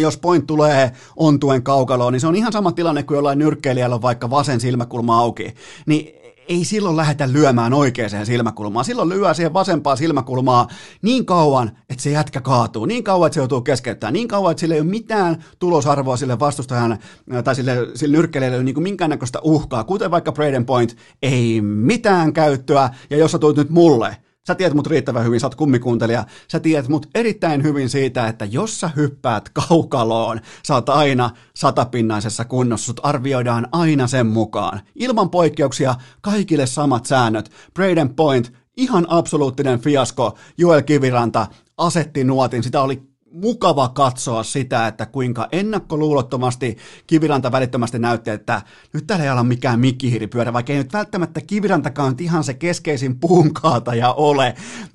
jos 0.00 0.16
point 0.16 0.46
tulee 0.46 0.92
ontuen 1.16 1.62
kaukaloon, 1.62 2.12
niin 2.12 2.20
se 2.20 2.26
on 2.26 2.36
ihan 2.36 2.52
sama 2.52 2.72
tilanne 2.72 3.02
kuin 3.02 3.16
jollain 3.16 3.38
nyrkkeilijällä 3.38 3.94
on 3.94 4.02
vaikka 4.02 4.30
vasen 4.30 4.60
silmäkulma 4.60 5.18
auki. 5.18 5.54
Niin 5.86 6.23
ei 6.48 6.64
silloin 6.64 6.96
lähdetä 6.96 7.32
lyömään 7.32 7.74
oikeaan 7.74 8.26
silmäkulmaan. 8.26 8.84
Silloin 8.84 9.08
lyö 9.08 9.34
siihen 9.34 9.52
vasempaa 9.52 9.96
silmäkulmaa 9.96 10.68
niin 11.02 11.26
kauan, 11.26 11.70
että 11.90 12.02
se 12.02 12.10
jätkä 12.10 12.40
kaatuu. 12.40 12.86
Niin 12.86 13.04
kauan, 13.04 13.26
että 13.26 13.34
se 13.34 13.40
joutuu 13.40 13.60
keskeyttämään. 13.60 14.12
Niin 14.12 14.28
kauan, 14.28 14.50
että 14.50 14.60
sillä 14.60 14.74
ei 14.74 14.80
ole 14.80 14.88
mitään 14.88 15.44
tulosarvoa 15.58 16.16
sille 16.16 16.38
vastustajan 16.38 16.98
tai 17.44 17.54
sille, 17.54 17.76
sille 17.94 18.16
nyrkkeilijälle 18.16 18.62
niin 18.62 18.74
kuin 18.74 18.82
minkäännäköistä 18.82 19.38
uhkaa. 19.42 19.84
Kuten 19.84 20.10
vaikka 20.10 20.32
Braden 20.32 20.66
Point, 20.66 20.96
ei 21.22 21.60
mitään 21.60 22.32
käyttöä. 22.32 22.90
Ja 23.10 23.16
jos 23.16 23.32
sä 23.32 23.38
tulet 23.38 23.56
nyt 23.56 23.70
mulle, 23.70 24.16
Sä 24.46 24.54
tiedät 24.54 24.74
mut 24.74 24.86
riittävän 24.86 25.24
hyvin, 25.24 25.40
sä 25.40 25.46
oot 25.46 25.54
kummikuuntelija. 25.54 26.24
Sä 26.48 26.60
tiedät 26.60 26.88
mut 26.88 27.06
erittäin 27.14 27.62
hyvin 27.62 27.88
siitä, 27.88 28.28
että 28.28 28.44
jos 28.44 28.80
sä 28.80 28.90
hyppäät 28.96 29.48
kaukaloon, 29.48 30.40
sä 30.66 30.74
oot 30.74 30.88
aina 30.88 31.30
satapinnaisessa 31.56 32.44
kunnossa. 32.44 32.86
Sut 32.86 33.00
arvioidaan 33.02 33.68
aina 33.72 34.06
sen 34.06 34.26
mukaan. 34.26 34.80
Ilman 34.94 35.30
poikkeuksia, 35.30 35.94
kaikille 36.20 36.66
samat 36.66 37.06
säännöt. 37.06 37.50
Braden 37.74 38.14
Point, 38.14 38.52
ihan 38.76 39.06
absoluuttinen 39.08 39.80
fiasko. 39.80 40.38
Joel 40.58 40.82
Kiviranta 40.82 41.46
asetti 41.78 42.24
nuotin. 42.24 42.62
Sitä 42.62 42.82
oli 42.82 43.13
mukava 43.34 43.88
katsoa 43.88 44.42
sitä, 44.42 44.86
että 44.86 45.06
kuinka 45.06 45.48
ennakkoluulottomasti 45.52 46.76
Kiviranta 47.06 47.52
välittömästi 47.52 47.98
näytti, 47.98 48.30
että 48.30 48.62
nyt 48.92 49.06
täällä 49.06 49.24
ei 49.24 49.30
ole 49.30 49.42
mikään 49.42 49.80
mikkihiripyörä, 49.80 50.52
vaikka 50.52 50.72
ei 50.72 50.78
nyt 50.78 50.92
välttämättä 50.92 51.40
Kivirantakaan 51.40 52.14
ihan 52.20 52.44
se 52.44 52.54
keskeisin 52.54 53.20
puunkaataja 53.20 54.12
ole, 54.12 54.54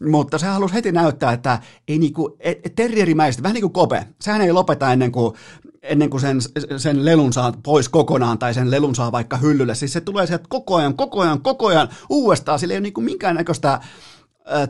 mutta 0.10 0.38
se 0.38 0.47
halusi 0.47 0.73
heti 0.73 0.91
näyttää, 0.91 1.32
että 1.32 1.60
ei 1.88 1.97
niinku, 1.97 2.38
terrierimäistä, 2.75 3.43
vähän 3.43 3.54
niin 3.54 3.62
kuin 3.62 3.73
Kope, 3.73 4.08
sehän 4.21 4.41
ei 4.41 4.52
lopeta 4.52 4.93
ennen 4.93 5.12
kuin 5.12 5.34
ennen 5.82 6.10
kuin 6.10 6.21
sen, 6.21 6.38
sen 6.78 7.06
lelun 7.06 7.34
saa 7.34 7.54
pois 7.63 7.89
kokonaan 7.89 8.39
tai 8.39 8.54
sen 8.54 8.71
lelun 8.71 8.95
saa 8.95 9.12
vaikka 9.12 9.38
hyllylle. 9.38 9.75
Siis 9.75 9.93
se 9.93 10.02
tulee 10.02 10.28
sieltä 10.28 10.45
koko 10.49 10.75
ajan, 10.75 10.95
koko 10.95 11.21
ajan, 11.21 11.41
koko 11.41 11.67
ajan 11.67 11.89
uudestaan. 12.10 12.60
Sillä 12.60 12.73
ei 12.73 12.78
ole 12.78 12.82
niin 12.82 13.06
minkäännäköistä 13.06 13.80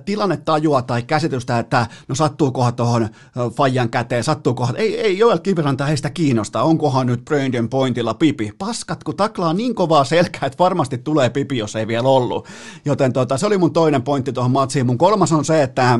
tilannetajua 0.06 0.82
tai 0.82 1.04
käsitystä, 1.04 1.60
että 1.60 1.88
no 2.08 2.16
sattuukohan 2.16 2.74
tuohon 2.74 3.10
Fajan 3.56 3.90
käteen, 3.90 4.24
sattuukohan, 4.24 4.76
ei, 4.76 5.00
ei 5.00 5.18
Joel 5.18 5.38
Kiviranta 5.38 5.88
ei 5.88 5.98
sitä 5.98 6.10
kiinnosta, 6.10 6.64
onkohan 6.64 7.08
nyt 7.08 7.26
Brandon 7.26 7.70
Pointilla 7.70 8.14
pipi. 8.14 8.52
Paskat, 8.58 9.04
kun 9.04 9.16
taklaa 9.16 9.54
niin 9.54 9.76
kovaa 9.76 10.04
selkää, 10.04 10.48
että 10.48 10.60
varmasti 10.60 10.98
tulee 10.98 11.30
pipi, 11.30 11.58
jos 11.58 11.76
ei 11.76 11.88
vielä 11.88 12.08
ollut. 12.08 12.48
Joten 12.86 13.14
tota, 13.14 13.38
se 13.38 13.46
oli 13.46 13.58
mun 13.58 13.74
toinen 13.74 14.04
pointti 14.04 14.34
tuohon 14.34 14.52
matsiin. 14.52 14.86
Mun 14.86 14.98
kolmas 14.98 15.32
on 15.32 15.46
se, 15.46 15.64
että 15.64 15.94
äh, 15.94 16.00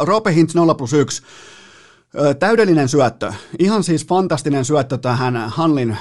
Rope 0.00 0.34
Hintz 0.34 0.54
0 0.54 0.74
plus 0.74 0.92
1 0.92 1.22
Täydellinen 2.38 2.88
syöttö. 2.88 3.32
Ihan 3.58 3.84
siis 3.84 4.06
fantastinen 4.06 4.64
syöttö 4.64 4.98
tähän 4.98 5.36
Hanlin. 5.36 5.96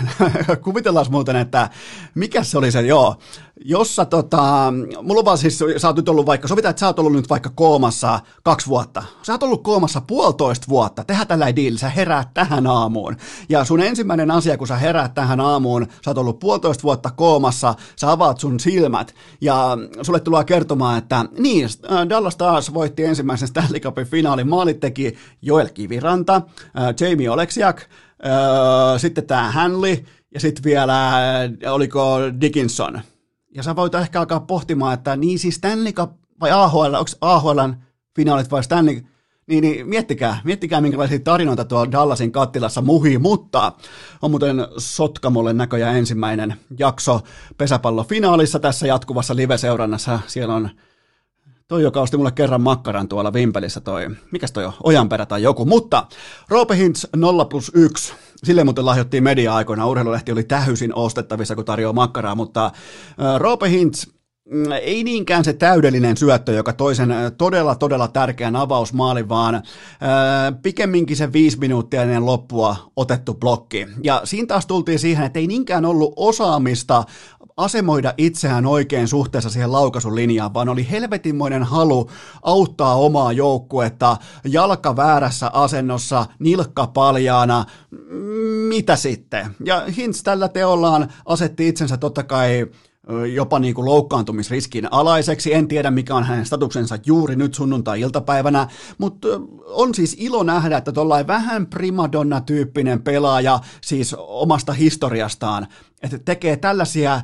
Kuvitellaan 0.64 1.06
muuten, 1.10 1.36
että 1.36 1.70
mikä 2.14 2.42
se 2.42 2.58
oli 2.58 2.70
se, 2.70 2.80
joo, 2.80 3.16
jossa 3.64 4.04
tota, 4.04 4.72
mulla 5.02 5.18
on 5.18 5.24
vaan 5.24 5.38
siis, 5.38 5.58
sä 5.76 5.88
oot 5.88 5.96
nyt 5.96 6.08
ollut 6.08 6.26
vaikka, 6.26 6.48
sovitaan, 6.48 6.70
että 6.70 6.80
sä 6.80 6.86
oot 6.86 6.98
ollut 6.98 7.12
nyt 7.12 7.30
vaikka 7.30 7.50
koomassa 7.54 8.20
kaksi 8.42 8.66
vuotta. 8.66 9.02
Sä 9.22 9.32
oot 9.32 9.42
ollut 9.42 9.62
koomassa 9.62 10.00
puolitoista 10.00 10.66
vuotta, 10.68 11.04
tehdä 11.04 11.24
tällä 11.24 11.56
diil, 11.56 11.76
sä 11.76 11.88
heräät 11.88 12.34
tähän 12.34 12.66
aamuun. 12.66 13.16
Ja 13.48 13.64
sun 13.64 13.80
ensimmäinen 13.80 14.30
asia, 14.30 14.58
kun 14.58 14.66
sä 14.66 14.76
heräät 14.76 15.14
tähän 15.14 15.40
aamuun, 15.40 15.86
sä 16.04 16.10
oot 16.10 16.18
ollut 16.18 16.38
puolitoista 16.38 16.82
vuotta 16.82 17.10
koomassa, 17.10 17.74
sä 17.96 18.12
avaat 18.12 18.40
sun 18.40 18.60
silmät 18.60 19.14
ja 19.40 19.78
sulle 20.02 20.20
tulee 20.20 20.44
kertomaan, 20.44 20.98
että 20.98 21.24
niin, 21.38 21.68
Dallas 22.08 22.34
Stars 22.34 22.74
voitti 22.74 23.04
ensimmäisen 23.04 23.48
Stanley 23.48 23.80
Cupin 23.80 24.06
finaalin, 24.06 24.48
maalit 24.48 24.80
teki 24.80 25.16
Joel 25.42 25.68
Kiviranta, 25.68 26.34
äh, 26.36 26.94
Jamie 27.00 27.30
Oleksiak, 27.30 27.80
äh, 27.80 29.00
sitten 29.00 29.26
tämä 29.26 29.50
Hanley 29.50 29.96
ja 30.34 30.40
sitten 30.40 30.64
vielä, 30.64 31.08
äh, 31.08 31.72
oliko 31.72 32.18
Dickinson. 32.40 33.00
Ja 33.56 33.62
sä 33.62 33.76
voit 33.76 33.94
ehkä 33.94 34.20
alkaa 34.20 34.40
pohtimaan, 34.40 34.94
että 34.94 35.16
niin 35.16 35.38
siis 35.38 35.54
Stanley 35.54 35.92
Cup 35.92 36.12
vai 36.40 36.50
AHL, 36.50 36.94
onko 36.94 37.10
AHLn 37.20 37.76
finaalit 38.16 38.50
vai 38.50 38.64
Stanley 38.64 39.02
niin, 39.46 39.62
niin 39.62 39.88
miettikää, 39.88 40.40
miettikää 40.44 40.80
minkälaisia 40.80 41.18
tarinoita 41.18 41.64
tuolla 41.64 41.92
Dallasin 41.92 42.32
kattilassa 42.32 42.82
muhii, 42.82 43.18
mutta 43.18 43.72
on 44.22 44.30
muuten 44.30 44.56
Sotkamolle 44.78 45.52
näköjään 45.52 45.96
ensimmäinen 45.96 46.54
jakso 46.78 47.20
pesäpallofinaalissa 47.58 48.58
tässä 48.58 48.86
jatkuvassa 48.86 49.36
live-seurannassa. 49.36 50.20
Siellä 50.26 50.54
on 50.54 50.70
Toi, 51.68 51.82
joka 51.82 52.00
osti 52.00 52.16
mulle 52.16 52.32
kerran 52.32 52.60
makkaran 52.60 53.08
tuolla 53.08 53.32
Vimpelissä, 53.32 53.80
toi, 53.80 54.08
mikäs 54.30 54.52
toi 54.52 54.64
on, 54.64 54.72
Ojanperä 54.82 55.26
tai 55.26 55.42
joku, 55.42 55.64
mutta 55.64 56.06
Roope 56.48 56.76
Hintz 56.76 57.04
0 57.16 57.44
plus 57.44 57.72
1, 57.74 58.14
sille 58.44 58.64
muuten 58.64 58.86
lahjoittiin 58.86 59.22
media-aikoina, 59.22 59.86
urheilulehti 59.86 60.32
oli 60.32 60.44
täysin 60.44 60.94
ostettavissa, 60.94 61.54
kun 61.54 61.64
tarjoaa 61.64 61.92
makkaraa, 61.92 62.34
mutta 62.34 62.70
Roope 63.38 63.70
Hintz 63.70 64.06
Mm, 64.50 64.72
ei 64.72 65.04
niinkään 65.04 65.44
se 65.44 65.52
täydellinen 65.52 66.16
syöttö, 66.16 66.52
joka 66.52 66.72
toisen 66.72 67.14
todella, 67.38 67.74
todella 67.74 68.08
tärkeän 68.08 68.56
avausmaalin, 68.56 69.28
vaan 69.28 69.62
pikemminkin 70.62 71.16
se 71.16 71.32
viisi 71.32 71.58
minuuttia 71.58 72.02
ennen 72.02 72.26
loppua 72.26 72.76
otettu 72.96 73.34
blokki. 73.34 73.86
Ja 74.02 74.20
siinä 74.24 74.46
taas 74.46 74.66
tultiin 74.66 74.98
siihen, 74.98 75.26
että 75.26 75.38
ei 75.38 75.46
niinkään 75.46 75.84
ollut 75.84 76.12
osaamista 76.16 77.04
asemoida 77.56 78.14
itseään 78.16 78.66
oikein 78.66 79.08
suhteessa 79.08 79.50
siihen 79.50 79.72
laukaisun 79.72 80.14
linjaan, 80.14 80.54
vaan 80.54 80.68
oli 80.68 80.90
helvetinmoinen 80.90 81.62
halu 81.62 82.10
auttaa 82.42 82.94
omaa 82.94 83.32
joukkuetta 83.32 84.16
jalka 84.44 84.96
väärässä 84.96 85.50
asennossa, 85.52 86.26
nilkka 86.38 86.86
paljaana, 86.86 87.64
mitä 88.68 88.96
sitten? 88.96 89.46
Ja 89.64 89.84
Hintz 89.96 90.22
tällä 90.22 90.48
teollaan 90.48 91.12
asetti 91.26 91.68
itsensä 91.68 91.96
totta 91.96 92.22
kai 92.22 92.66
jopa 93.34 93.58
niin 93.58 93.74
kuin 93.74 93.84
loukkaantumisriskin 93.84 94.92
alaiseksi. 94.92 95.54
En 95.54 95.68
tiedä, 95.68 95.90
mikä 95.90 96.14
on 96.14 96.24
hänen 96.24 96.46
statuksensa 96.46 96.98
juuri 97.06 97.36
nyt 97.36 97.54
sunnuntai-iltapäivänä, 97.54 98.68
mutta 98.98 99.28
on 99.66 99.94
siis 99.94 100.16
ilo 100.18 100.42
nähdä, 100.42 100.76
että 100.76 100.92
tuollainen 100.92 101.26
vähän 101.26 101.66
primadonna-tyyppinen 101.66 103.02
pelaaja, 103.02 103.60
siis 103.80 104.14
omasta 104.18 104.72
historiastaan, 104.72 105.66
että 106.02 106.18
tekee 106.18 106.56
tällaisia 106.56 107.20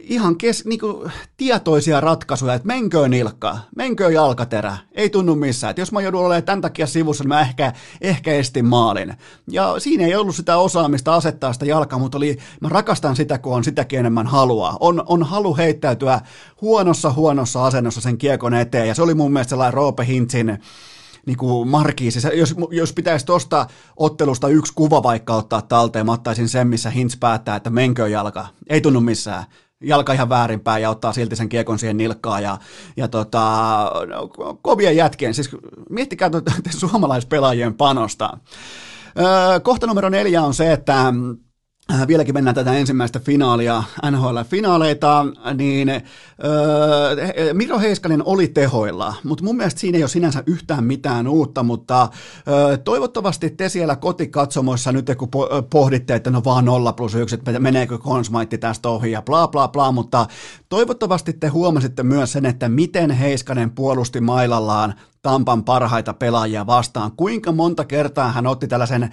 ihan 0.00 0.36
kes, 0.36 0.64
niin 0.64 0.80
kuin, 0.80 1.12
tietoisia 1.36 2.00
ratkaisuja, 2.00 2.54
että 2.54 2.66
menkö 2.66 3.08
nilkka, 3.08 3.58
menkö 3.76 4.12
jalkaterä, 4.12 4.76
ei 4.92 5.10
tunnu 5.10 5.34
missään. 5.34 5.70
Että 5.70 5.80
jos 5.80 5.92
mä 5.92 6.00
joudun 6.00 6.20
olemaan 6.20 6.42
tämän 6.42 6.60
takia 6.60 6.86
sivussa, 6.86 7.24
niin 7.24 7.28
mä 7.28 7.40
ehkä, 7.40 7.72
ehkä 8.00 8.32
estin 8.32 8.64
maalin. 8.64 9.14
Ja 9.50 9.74
siinä 9.78 10.06
ei 10.06 10.16
ollut 10.16 10.36
sitä 10.36 10.56
osaamista 10.56 11.14
asettaa 11.14 11.52
sitä 11.52 11.64
jalkaa, 11.64 11.98
mutta 11.98 12.18
oli, 12.18 12.38
mä 12.60 12.68
rakastan 12.68 13.16
sitä, 13.16 13.38
kun 13.38 13.54
on 13.54 13.64
sitäkin 13.64 13.98
enemmän 13.98 14.26
halua. 14.26 14.76
On, 14.80 15.02
on 15.06 15.22
halu 15.22 15.56
heittäytyä 15.56 16.20
huonossa 16.60 17.12
huonossa 17.12 17.66
asennossa 17.66 18.00
sen 18.00 18.18
kiekon 18.18 18.54
eteen, 18.54 18.88
ja 18.88 18.94
se 18.94 19.02
oli 19.02 19.14
mun 19.14 19.32
mielestä 19.32 19.50
sellainen 19.50 19.74
Roope 19.74 20.06
Hintzin 20.06 20.58
niin 21.26 21.36
kuin 21.36 21.68
markiisi. 21.68 22.28
Jos, 22.34 22.54
jos 22.70 22.92
pitäisi 22.92 23.26
tuosta 23.26 23.66
ottelusta 23.96 24.48
yksi 24.48 24.72
kuva 24.74 25.02
vaikka 25.02 25.34
ottaa 25.34 25.62
talteen, 25.62 26.06
mä 26.06 26.12
ottaisin 26.12 26.48
sen, 26.48 26.68
missä 26.68 26.90
Hintz 26.90 27.16
päättää, 27.20 27.56
että 27.56 27.70
menkö 27.70 28.08
jalka. 28.08 28.46
Ei 28.68 28.80
tunnu 28.80 29.00
missään 29.00 29.44
jalka 29.80 30.12
ihan 30.12 30.28
väärinpäin 30.28 30.82
ja 30.82 30.90
ottaa 30.90 31.12
silti 31.12 31.36
sen 31.36 31.48
kiekon 31.48 31.78
siihen 31.78 31.96
nilkkaan 31.96 32.42
ja, 32.42 32.58
ja 32.96 33.08
tota, 33.08 33.76
kovien 34.62 34.96
jätkien, 34.96 35.34
siis 35.34 35.50
miettikää 35.90 36.30
tuota, 36.30 36.52
suomalaispelaajien 36.70 37.74
panosta. 37.74 38.38
Öö, 39.18 39.60
kohta 39.60 39.86
numero 39.86 40.08
neljä 40.08 40.42
on 40.42 40.54
se, 40.54 40.72
että 40.72 41.12
vieläkin 42.06 42.34
mennään 42.34 42.54
tätä 42.54 42.72
ensimmäistä 42.72 43.20
finaalia, 43.20 43.82
NHL-finaaleita, 44.10 45.26
niin 45.54 45.88
öö, 45.88 47.54
Miro 47.54 47.78
Heiskanen 47.78 48.22
oli 48.24 48.48
tehoilla, 48.48 49.14
mutta 49.24 49.44
mun 49.44 49.56
mielestä 49.56 49.80
siinä 49.80 49.96
ei 49.96 50.02
ole 50.02 50.08
sinänsä 50.08 50.42
yhtään 50.46 50.84
mitään 50.84 51.28
uutta, 51.28 51.62
mutta 51.62 52.08
öö, 52.48 52.76
toivottavasti 52.76 53.50
te 53.50 53.68
siellä 53.68 53.96
kotikatsomoissa 53.96 54.92
nyt 54.92 55.06
kun 55.18 55.28
pohditte, 55.70 56.14
että 56.14 56.30
no 56.30 56.42
vaan 56.44 56.64
0 56.64 56.92
plus 56.92 57.14
1, 57.14 57.34
että 57.34 57.58
meneekö 57.58 57.98
konsmaitti 57.98 58.58
tästä 58.58 58.88
ohi 58.88 59.10
ja 59.10 59.22
bla 59.22 59.48
bla 59.48 59.68
bla, 59.68 59.92
mutta 59.92 60.26
toivottavasti 60.68 61.32
te 61.32 61.48
huomasitte 61.48 62.02
myös 62.02 62.32
sen, 62.32 62.46
että 62.46 62.68
miten 62.68 63.10
Heiskanen 63.10 63.70
puolusti 63.70 64.20
mailallaan 64.20 64.94
Tampan 65.26 65.64
parhaita 65.64 66.14
pelaajia 66.14 66.66
vastaan. 66.66 67.12
Kuinka 67.16 67.52
monta 67.52 67.84
kertaa 67.84 68.32
hän 68.32 68.46
otti 68.46 68.68
tällaisen 68.68 69.10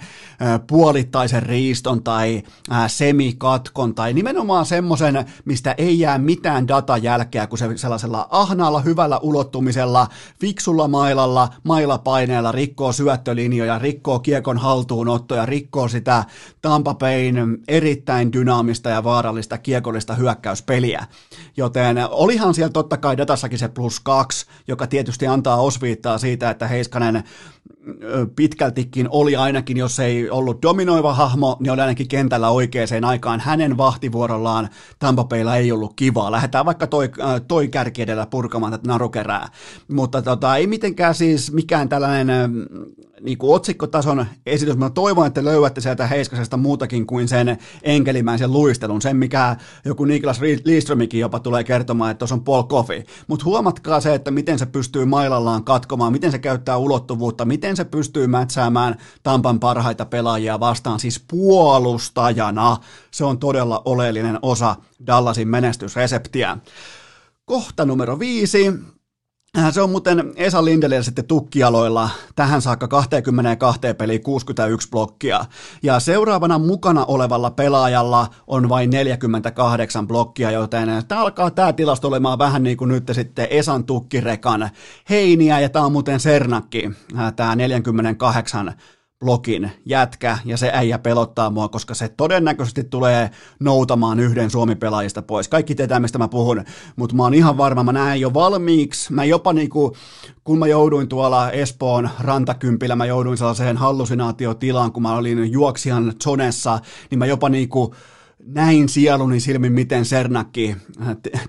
puolittaisen 0.66 1.42
riiston 1.42 2.02
tai 2.02 2.42
semikatkon 2.86 3.94
tai 3.94 4.12
nimenomaan 4.12 4.66
semmoisen, 4.66 5.24
mistä 5.44 5.74
ei 5.78 6.00
jää 6.00 6.18
mitään 6.18 6.68
datajälkeä, 6.68 7.46
kun 7.46 7.58
se 7.58 7.76
sellaisella 7.76 8.28
ahnaalla 8.30 8.80
hyvällä 8.80 9.18
ulottumisella, 9.18 10.06
fiksulla 10.40 10.88
mailalla, 10.88 11.48
mailapaineella 11.62 12.52
rikkoo 12.52 12.92
syöttölinjoja, 12.92 13.78
rikkoo 13.78 14.18
kiekon 14.18 14.58
haltuunottoja, 14.58 15.46
rikkoo 15.46 15.88
sitä 15.88 16.24
Tampa 16.62 16.94
Bayn 16.94 17.58
erittäin 17.68 18.32
dynaamista 18.32 18.90
ja 18.90 19.04
vaarallista 19.04 19.58
kiekollista 19.58 20.14
hyökkäyspeliä. 20.14 21.06
Joten 21.56 21.96
olihan 22.10 22.54
siellä 22.54 22.72
totta 22.72 22.96
kai 22.96 23.16
datassakin 23.16 23.58
se 23.58 23.68
plus 23.68 24.00
kaksi, 24.00 24.46
joka 24.68 24.86
tietysti 24.86 25.26
antaa 25.26 25.56
osviittaa 25.56 26.03
viittaa 26.04 26.18
siitä, 26.18 26.50
että 26.50 26.66
Heiskanen 26.66 27.24
pitkältikin 28.36 29.08
oli 29.10 29.36
ainakin, 29.36 29.76
jos 29.76 30.00
ei 30.00 30.30
ollut 30.30 30.62
dominoiva 30.62 31.14
hahmo, 31.14 31.56
niin 31.60 31.70
oli 31.70 31.80
ainakin 31.80 32.08
kentällä 32.08 32.50
oikeaan 32.50 33.04
aikaan. 33.04 33.40
Hänen 33.40 33.76
vahtivuorollaan 33.76 34.68
Tampa 34.98 35.24
Baylla 35.24 35.56
ei 35.56 35.72
ollut 35.72 35.92
kivaa. 35.96 36.32
Lähdetään 36.32 36.66
vaikka 36.66 36.86
toi, 36.86 37.10
toi 37.48 37.68
kärki 37.68 38.02
edellä 38.02 38.26
purkamaan 38.26 38.72
tätä 38.72 38.88
narukerää. 38.88 39.48
Mutta 39.88 40.22
tota, 40.22 40.56
ei 40.56 40.66
mitenkään 40.66 41.14
siis 41.14 41.52
mikään 41.52 41.88
tällainen 41.88 42.28
niin 43.20 43.38
kuin 43.38 43.54
otsikkotason 43.54 44.26
esitys. 44.46 44.76
Mä 44.76 44.90
toivon, 44.90 45.26
että 45.26 45.44
löydätte 45.44 45.80
sieltä 45.80 46.06
Heiskasesta 46.06 46.56
muutakin 46.56 47.06
kuin 47.06 47.28
sen 47.28 47.58
enkelimäisen 47.82 48.52
luistelun. 48.52 49.02
Sen, 49.02 49.16
mikä 49.16 49.56
joku 49.84 50.04
Niklas 50.04 50.40
Lidströmikin 50.64 51.20
jopa 51.20 51.40
tulee 51.40 51.64
kertomaan, 51.64 52.10
että 52.10 52.18
tuossa 52.18 52.34
on 52.34 52.44
Paul 52.44 52.62
Coffey. 52.62 53.02
Mutta 53.26 53.44
huomatkaa 53.44 54.00
se, 54.00 54.14
että 54.14 54.30
miten 54.30 54.58
se 54.58 54.66
pystyy 54.66 55.04
mailallaan 55.04 55.64
katkomaan, 55.64 56.12
miten 56.12 56.30
se 56.30 56.38
käyttää 56.38 56.76
ulottuvuutta, 56.76 57.44
miten 57.44 57.73
se 57.76 57.84
pystyy 57.84 58.26
mätsäämään 58.26 58.96
Tampan 59.22 59.60
parhaita 59.60 60.04
pelaajia 60.04 60.60
vastaan, 60.60 61.00
siis 61.00 61.24
puolustajana. 61.28 62.76
Se 63.10 63.24
on 63.24 63.38
todella 63.38 63.82
oleellinen 63.84 64.38
osa 64.42 64.76
Dallasin 65.06 65.48
menestysreseptiä. 65.48 66.58
Kohta 67.44 67.84
numero 67.84 68.18
viisi. 68.18 68.72
Äh, 69.58 69.72
se 69.72 69.82
on 69.82 69.90
muuten 69.90 70.32
Esa 70.36 70.64
Lindelillä 70.64 71.02
sitten 71.02 71.24
tukkialoilla 71.24 72.10
tähän 72.34 72.62
saakka 72.62 72.88
22 72.88 73.80
peliä 73.98 74.18
61 74.18 74.88
blokkia. 74.90 75.44
Ja 75.82 76.00
seuraavana 76.00 76.58
mukana 76.58 77.04
olevalla 77.04 77.50
pelaajalla 77.50 78.26
on 78.46 78.68
vain 78.68 78.90
48 78.90 80.08
blokkia, 80.08 80.50
joten 80.50 80.88
tämä 81.08 81.20
alkaa 81.20 81.50
tämä 81.50 81.72
tilasto 81.72 82.08
olemaan 82.08 82.38
vähän 82.38 82.62
niin 82.62 82.76
kuin 82.76 82.88
nyt 82.88 83.10
sitten 83.12 83.46
Esan 83.50 83.84
tukkirekan 83.84 84.70
heiniä, 85.10 85.60
ja 85.60 85.68
tämä 85.68 85.84
on 85.84 85.92
muuten 85.92 86.20
Sernakki, 86.20 86.90
äh, 87.18 87.32
tämä 87.32 87.56
48 87.56 88.74
blogin 89.24 89.70
jätkä 89.86 90.38
ja 90.44 90.56
se 90.56 90.70
äijä 90.74 90.98
pelottaa 90.98 91.50
mua, 91.50 91.68
koska 91.68 91.94
se 91.94 92.08
todennäköisesti 92.08 92.84
tulee 92.84 93.30
noutamaan 93.60 94.20
yhden 94.20 94.50
Suomi-pelaajista 94.50 95.22
pois. 95.22 95.48
Kaikki 95.48 95.74
tietää, 95.74 96.00
mistä 96.00 96.18
mä 96.18 96.28
puhun, 96.28 96.64
mutta 96.96 97.16
mä 97.16 97.22
oon 97.22 97.34
ihan 97.34 97.56
varma, 97.56 97.82
mä 97.82 97.92
näen 97.92 98.20
jo 98.20 98.34
valmiiksi. 98.34 99.12
Mä 99.12 99.24
jopa 99.24 99.52
niinku, 99.52 99.96
kun 100.44 100.58
mä 100.58 100.66
jouduin 100.66 101.08
tuolla 101.08 101.50
Espoon 101.50 102.10
rantakympillä, 102.20 102.96
mä 102.96 103.06
jouduin 103.06 103.38
sellaiseen 103.38 103.76
hallusinaatiotilaan, 103.76 104.92
kun 104.92 105.02
mä 105.02 105.16
olin 105.16 105.52
juoksijan 105.52 106.12
zonessa, 106.24 106.78
niin 107.10 107.18
mä 107.18 107.26
jopa 107.26 107.48
niinku, 107.48 107.94
näin 108.46 108.88
sieluni 108.88 109.40
silmin, 109.40 109.72
miten 109.72 110.04
Sernakki 110.04 110.76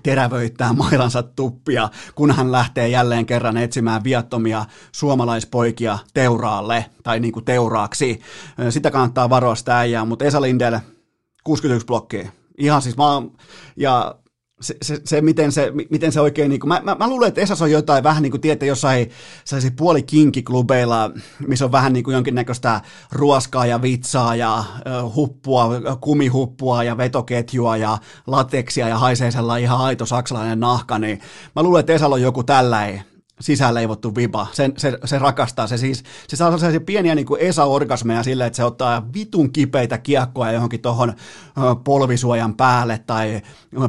terävöittää 0.02 0.72
mailansa 0.72 1.22
tuppia, 1.22 1.88
kun 2.14 2.30
hän 2.30 2.52
lähtee 2.52 2.88
jälleen 2.88 3.26
kerran 3.26 3.56
etsimään 3.56 4.04
viattomia 4.04 4.64
suomalaispoikia 4.92 5.98
teuraalle, 6.14 6.86
tai 7.02 7.20
niin 7.20 7.32
kuin 7.32 7.44
teuraaksi. 7.44 8.20
Sitä 8.70 8.90
kannattaa 8.90 9.30
varoa 9.30 9.54
sitä 9.54 9.78
äijää, 9.78 10.04
mutta 10.04 10.24
Esa 10.24 10.42
Lindell, 10.42 10.78
61 11.44 11.86
blokkia. 11.86 12.28
Ihan 12.58 12.82
siis 12.82 12.96
mä 12.96 13.04
ja 13.76 14.14
se, 14.60 14.76
se, 14.82 15.00
se, 15.04 15.20
miten 15.20 15.52
se, 15.52 15.72
miten 15.90 16.12
se 16.12 16.20
oikein, 16.20 16.48
niin 16.48 16.60
kuin, 16.60 16.68
mä, 16.68 16.80
mä, 16.84 16.94
mä, 16.94 17.08
luulen, 17.08 17.28
että 17.28 17.40
Esas 17.40 17.62
on 17.62 17.70
jotain 17.70 18.04
vähän 18.04 18.22
niin 18.22 18.30
kuin, 18.30 18.40
tiedätte, 18.40 18.66
jossain 18.66 19.10
puoli 19.76 20.02
kinkiklubeilla, 20.02 21.10
missä 21.46 21.64
on 21.64 21.72
vähän 21.72 21.92
niin 21.92 22.04
kuin 22.04 22.14
jonkinnäköistä 22.14 22.80
ruoskaa 23.12 23.66
ja 23.66 23.82
vitsaa 23.82 24.36
ja 24.36 24.64
uh, 25.04 25.14
huppua, 25.14 25.70
kumihuppua 26.00 26.84
ja 26.84 26.96
vetoketjua 26.96 27.76
ja 27.76 27.98
lateksia 28.26 28.88
ja 28.88 28.98
haisee 28.98 29.30
sellainen 29.30 29.64
ihan 29.64 29.80
aito 29.80 30.06
saksalainen 30.06 30.60
nahka, 30.60 30.98
niin 30.98 31.20
mä 31.56 31.62
luulen, 31.62 31.80
että 31.80 31.92
Esalla 31.92 32.14
on 32.14 32.22
joku 32.22 32.42
tällainen 32.42 33.15
sisäänleivottu 33.40 34.14
viba. 34.14 34.46
Se, 34.52 34.70
se, 34.76 34.98
se 35.04 35.18
rakastaa. 35.18 35.66
Se, 35.66 35.78
siis, 35.78 36.02
se 36.28 36.36
saa 36.36 36.58
sellaisia 36.58 36.80
pieniä 36.80 37.14
niin 37.14 37.26
kuin 37.26 37.40
Esa-orgasmeja 37.40 38.22
silleen, 38.22 38.46
että 38.46 38.56
se 38.56 38.64
ottaa 38.64 39.06
vitun 39.14 39.52
kipeitä 39.52 39.98
kiekkoja 39.98 40.52
johonkin 40.52 40.82
tuohon 40.82 41.14
polvisuojan 41.84 42.54
päälle 42.54 43.02
tai 43.06 43.42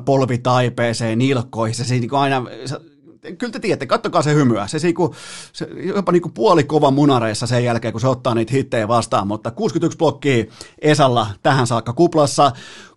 polvitaipeeseen, 0.06 1.18
nilkkoihin. 1.18 1.76
Se, 1.76 1.84
se 1.84 1.94
niin 1.94 2.10
kuin 2.10 2.20
aina... 2.20 2.46
Se, 2.66 2.80
kyllä 3.38 3.54
te 3.54 3.60
tiedätte, 3.60 3.86
kattokaa 3.86 4.22
se 4.22 4.34
hymyä. 4.34 4.68
Se, 4.68 4.78
niinku, 4.84 5.16
se 5.54 5.68
jopa 5.76 6.12
niinku 6.12 6.30
puoli 6.30 6.64
kova 6.64 6.92
munareissa 6.92 7.48
sen 7.48 7.64
jälkeen, 7.64 7.92
kun 7.92 8.02
se 8.02 8.08
ottaa 8.08 8.36
niitä 8.36 8.54
hittejä 8.54 8.88
vastaan, 8.88 9.28
mutta 9.28 9.52
61 9.52 9.98
blokkia 9.98 10.46
Esalla 10.82 11.28
tähän 11.44 11.68
saakka 11.68 11.94
kuplassa. 11.94 12.52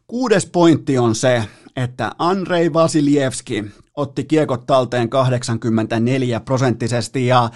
Kuudes 0.07 0.47
pointti 0.47 0.99
on 0.99 1.15
se, 1.15 1.45
että 1.77 2.13
Andrei 2.19 2.73
Vasilievski 2.73 3.65
otti 4.01 4.25
kiekot 4.25 4.67
talteen 4.67 5.09
84 5.09 6.41
prosenttisesti 6.41 7.27
ja 7.27 7.45
äh, 7.45 7.51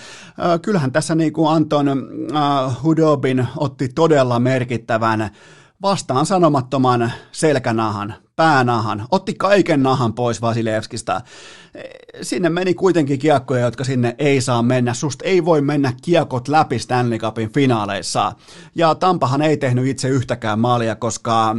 kyllähän 0.63 0.93
tässä 0.93 1.15
niin 1.15 1.33
kuin 1.33 1.53
Anton 1.53 1.89
äh, 1.89 2.83
Hudobin 2.83 3.47
otti 3.57 3.89
todella 3.89 4.39
merkittävän 4.39 5.31
vastaan 5.83 6.27
sanomattoman 6.27 7.13
selkänahan, 7.33 8.15
päänahan, 8.37 9.07
otti 9.11 9.35
kaiken 9.35 9.83
nahan 9.83 10.15
pois 10.15 10.43
Vasilevskista. 10.43 11.21
Sinne 12.23 12.49
meni 12.49 12.75
kuitenkin 12.75 13.19
kiekkoja, 13.19 13.65
jotka 13.65 13.85
sinne 13.85 14.15
ei 14.19 14.41
saa 14.41 14.63
mennä. 14.63 14.95
Susta 14.95 15.25
ei 15.25 15.45
voi 15.45 15.61
mennä 15.61 15.93
kiekot 16.03 16.49
läpi 16.49 16.79
Stanley 16.79 17.19
Cupin 17.19 17.53
finaaleissa. 17.53 18.33
Ja 18.75 18.95
Tampahan 18.95 19.43
ei 19.43 19.57
tehnyt 19.57 19.87
itse 19.87 20.09
yhtäkään 20.09 20.59
maalia, 20.59 20.97
koska 20.97 21.57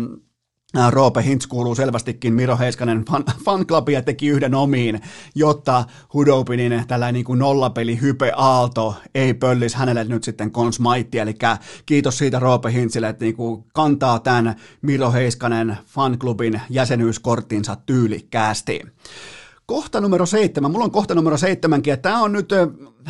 Roope 0.90 1.24
Hintz 1.24 1.48
kuuluu 1.48 1.76
selvästikin 1.76 2.34
Miro 2.34 2.58
Heiskanen 2.58 3.06
fan, 3.06 3.24
fanclubia 3.46 4.02
teki 4.02 4.28
yhden 4.28 4.56
omiin, 4.56 5.02
jotta 5.36 5.84
Hudopinin 6.14 6.84
tällainen 6.88 7.14
niin 7.14 7.26
kuin 7.26 7.40
nollapeli 7.40 8.02
Hype 8.02 8.32
Aalto 8.36 8.96
ei 9.16 9.34
pöllis 9.34 9.76
hänelle 9.76 10.04
nyt 10.04 10.24
sitten 10.24 10.52
konsmaitti, 10.52 11.20
eli 11.20 11.36
kiitos 11.86 12.18
siitä 12.18 12.40
Roope 12.40 12.74
Hintzille, 12.74 13.10
että 13.10 13.26
niin 13.26 13.36
kuin 13.36 13.64
kantaa 13.74 14.20
tämän 14.20 14.56
Miro 14.82 15.12
Heiskanen 15.12 15.78
fanklubin 15.86 16.62
jäsenyyskorttinsa 16.70 17.78
tyylikkäästi. 17.86 18.82
Kohta 19.66 20.02
numero 20.02 20.26
seitsemän, 20.26 20.72
mulla 20.72 20.86
on 20.86 20.92
kohta 20.92 21.16
numero 21.16 21.38
seitsemänkin, 21.38 21.92
ja 21.92 21.98
tämä 21.98 22.22
on 22.22 22.32
nyt, 22.32 22.50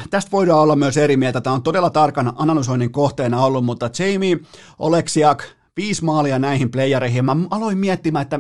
tästä 0.10 0.32
voidaan 0.32 0.60
olla 0.60 0.76
myös 0.76 0.98
eri 0.98 1.18
mieltä, 1.18 1.42
tämä 1.42 1.54
on 1.54 1.64
todella 1.64 1.90
tarkan 1.90 2.34
analysoinnin 2.36 2.92
kohteena 2.92 3.46
ollut, 3.46 3.66
mutta 3.66 3.90
Jamie 4.00 4.40
Oleksiak, 4.80 5.44
viisi 5.78 6.04
maalia 6.04 6.40
näihin 6.40 6.72
playereihin. 6.72 7.26
Mä 7.26 7.36
aloin 7.50 7.78
miettimään, 7.78 8.22
että 8.22 8.40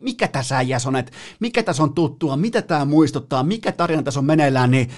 mikä 0.00 0.28
tässä 0.28 0.56
äijäs 0.56 0.86
on, 0.86 0.96
että 0.96 1.12
mikä 1.40 1.62
tässä 1.62 1.82
on 1.82 1.94
tuttua, 1.94 2.36
mitä 2.36 2.62
tämä 2.62 2.84
muistuttaa, 2.84 3.42
mikä 3.42 3.72
tarina 3.72 4.02
tässä 4.02 4.20
on 4.20 4.26
meneillään, 4.26 4.70
niin 4.70 4.90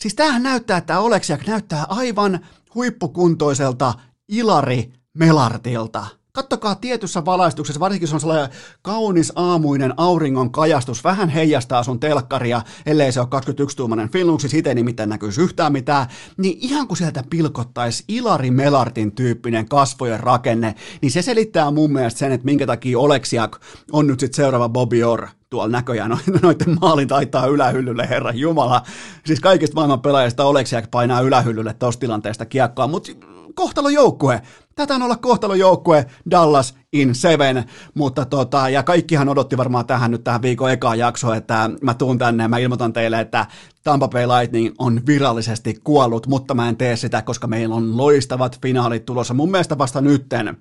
siis 0.00 0.14
tämähän 0.14 0.42
näyttää, 0.42 0.78
että 0.78 1.00
Oleksiak 1.00 1.46
näyttää 1.46 1.84
aivan 1.88 2.40
huippukuntoiselta 2.74 3.94
Ilari 4.28 4.92
Melartilta. 5.14 6.06
Kattokaa 6.36 6.74
tietyssä 6.74 7.24
valaistuksessa, 7.24 7.80
varsinkin 7.80 8.08
se 8.08 8.14
on 8.14 8.20
sellainen 8.20 8.48
kaunis 8.82 9.32
aamuinen 9.36 9.94
auringon 9.96 10.52
kajastus, 10.52 11.04
vähän 11.04 11.28
heijastaa 11.28 11.82
sun 11.82 12.00
telkkaria, 12.00 12.62
ellei 12.86 13.12
se 13.12 13.20
ole 13.20 13.28
21-tuumainen 13.28 14.08
filmuksi, 14.08 14.48
siitä 14.48 14.70
ei 14.70 14.74
nimittäin 14.74 15.08
näkyisi 15.08 15.40
yhtään 15.40 15.72
mitään, 15.72 16.06
niin 16.36 16.58
ihan 16.60 16.88
kun 16.88 16.96
sieltä 16.96 17.24
pilkottaisi 17.30 18.04
Ilari 18.08 18.50
Melartin 18.50 19.12
tyyppinen 19.12 19.68
kasvojen 19.68 20.20
rakenne, 20.20 20.74
niin 21.02 21.12
se 21.12 21.22
selittää 21.22 21.70
mun 21.70 21.92
mielestä 21.92 22.18
sen, 22.18 22.32
että 22.32 22.44
minkä 22.44 22.66
takia 22.66 22.98
Oleksiak 22.98 23.60
on 23.92 24.06
nyt 24.06 24.20
sitten 24.20 24.36
seuraava 24.36 24.68
Bobby 24.68 25.02
Orr 25.02 25.26
tuolla 25.50 25.68
näköjään. 25.68 26.10
No, 26.10 26.18
noiden 26.42 26.76
maalin 26.80 27.08
taitaa 27.08 27.46
ylähyllylle, 27.46 28.08
herra 28.08 28.32
Jumala. 28.32 28.82
Siis 29.26 29.40
kaikista 29.40 29.74
maailman 29.74 30.00
pelaajista 30.00 30.44
Oleksiak 30.44 30.90
painaa 30.90 31.20
ylähyllylle 31.20 31.74
tuosta 31.74 32.00
tilanteesta 32.00 32.46
kiekkoa, 32.46 32.86
mutta 32.86 33.12
kohtalojoukkue. 33.54 34.42
Tätä 34.74 34.94
on 34.94 35.02
olla 35.02 35.16
kohtalojoukkue 35.16 36.06
Dallas 36.30 36.74
in 36.92 37.14
seven, 37.14 37.64
mutta 37.94 38.24
tota, 38.24 38.68
ja 38.68 38.82
kaikkihan 38.82 39.28
odotti 39.28 39.56
varmaan 39.56 39.86
tähän 39.86 40.10
nyt 40.10 40.24
tähän 40.24 40.42
viikon 40.42 40.70
ekaan 40.70 40.98
jaksoon, 40.98 41.36
että 41.36 41.70
mä 41.82 41.94
tuun 41.94 42.18
tänne 42.18 42.44
ja 42.44 42.48
mä 42.48 42.58
ilmoitan 42.58 42.92
teille, 42.92 43.20
että 43.20 43.46
Tampa 43.84 44.08
Bay 44.08 44.26
Lightning 44.26 44.74
on 44.78 45.00
virallisesti 45.06 45.80
kuollut, 45.84 46.26
mutta 46.26 46.54
mä 46.54 46.68
en 46.68 46.76
tee 46.76 46.96
sitä, 46.96 47.22
koska 47.22 47.46
meillä 47.46 47.74
on 47.74 47.96
loistavat 47.96 48.58
finaalit 48.62 49.04
tulossa. 49.04 49.34
Mun 49.34 49.50
mielestä 49.50 49.78
vasta 49.78 50.00
nytten 50.00 50.56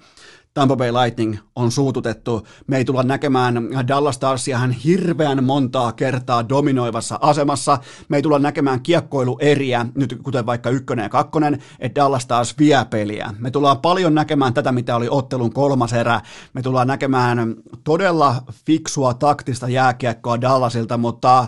Tampa 0.53 0.75
Bay 0.75 0.91
Lightning 0.91 1.37
on 1.55 1.71
suututettu. 1.71 2.47
Me 2.67 2.77
ei 2.77 2.85
tulla 2.85 3.03
näkemään 3.03 3.69
Dallas 3.87 4.15
Starsia 4.15 4.57
hän 4.57 4.71
hirveän 4.71 5.43
montaa 5.43 5.91
kertaa 5.91 6.49
dominoivassa 6.49 7.19
asemassa. 7.21 7.77
Me 8.09 8.17
ei 8.17 8.21
tulla 8.21 8.39
näkemään 8.39 8.81
kiekkoilueriä, 8.81 9.85
nyt 9.95 10.19
kuten 10.23 10.45
vaikka 10.45 10.69
ykkönen 10.69 11.03
ja 11.03 11.09
kakkonen, 11.09 11.63
että 11.79 12.01
Dallas 12.01 12.23
Stars 12.23 12.57
vie 12.59 12.85
peliä. 12.89 13.33
Me 13.39 13.51
tullaan 13.51 13.79
paljon 13.79 14.15
näkemään 14.15 14.53
tätä, 14.53 14.71
mitä 14.71 14.95
oli 14.95 15.07
ottelun 15.09 15.53
kolmas 15.53 15.93
erä. 15.93 16.21
Me 16.53 16.61
tullaan 16.61 16.87
näkemään 16.87 17.55
todella 17.83 18.35
fiksua 18.65 19.13
taktista 19.13 19.69
jääkiekkoa 19.69 20.41
Dallasilta, 20.41 20.97
mutta 20.97 21.47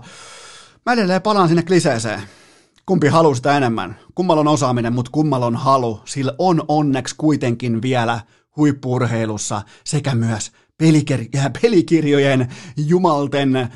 mä 0.85 0.93
edelleen 0.93 1.21
palaan 1.21 1.47
sinne 1.47 1.63
kliseeseen 1.63 2.21
kumpi 2.85 3.07
haluaa 3.07 3.35
sitä 3.35 3.57
enemmän. 3.57 3.95
Kummalla 4.15 4.39
on 4.39 4.47
osaaminen, 4.47 4.93
mutta 4.93 5.11
kummalla 5.11 5.45
on 5.45 5.55
halu. 5.55 5.99
Sillä 6.05 6.33
on 6.37 6.63
onneksi 6.67 7.15
kuitenkin 7.17 7.81
vielä 7.81 8.19
huippurheilussa 8.57 9.61
sekä 9.83 10.15
myös 10.15 10.51
pelikir- 10.83 11.51
pelikirjojen 11.61 12.53
jumalten 12.77 13.55
äh, 13.55 13.69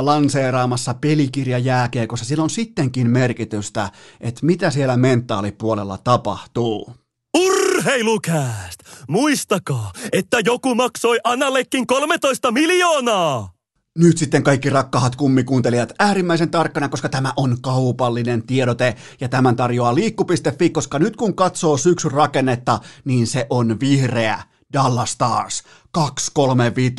lanseeraamassa 0.00 0.94
pelikirja 0.94 1.58
jääkiekossa. 1.58 2.24
Sillä 2.24 2.44
on 2.44 2.50
sittenkin 2.50 3.10
merkitystä, 3.10 3.90
että 4.20 4.46
mitä 4.46 4.70
siellä 4.70 4.96
mentaalipuolella 4.96 5.98
tapahtuu. 5.98 6.94
Urheilukääst! 7.36 8.80
Muistakaa, 9.08 9.92
että 10.12 10.40
joku 10.44 10.74
maksoi 10.74 11.18
Anallekin 11.24 11.86
13 11.86 12.52
miljoonaa! 12.52 13.53
Nyt 13.98 14.18
sitten 14.18 14.42
kaikki 14.42 14.70
rakkahat 14.70 15.16
kummikuuntelijat 15.16 15.92
äärimmäisen 15.98 16.50
tarkkana, 16.50 16.88
koska 16.88 17.08
tämä 17.08 17.32
on 17.36 17.56
kaupallinen 17.60 18.46
tiedote 18.46 18.96
ja 19.20 19.28
tämän 19.28 19.56
tarjoaa 19.56 19.94
liikku.fi, 19.94 20.70
koska 20.70 20.98
nyt 20.98 21.16
kun 21.16 21.34
katsoo 21.34 21.76
syksyn 21.76 22.10
rakennetta, 22.10 22.80
niin 23.04 23.26
se 23.26 23.46
on 23.50 23.80
vihreä. 23.80 24.42
Dallas 24.72 25.12
Stars 25.12 25.62
235. 25.92 26.94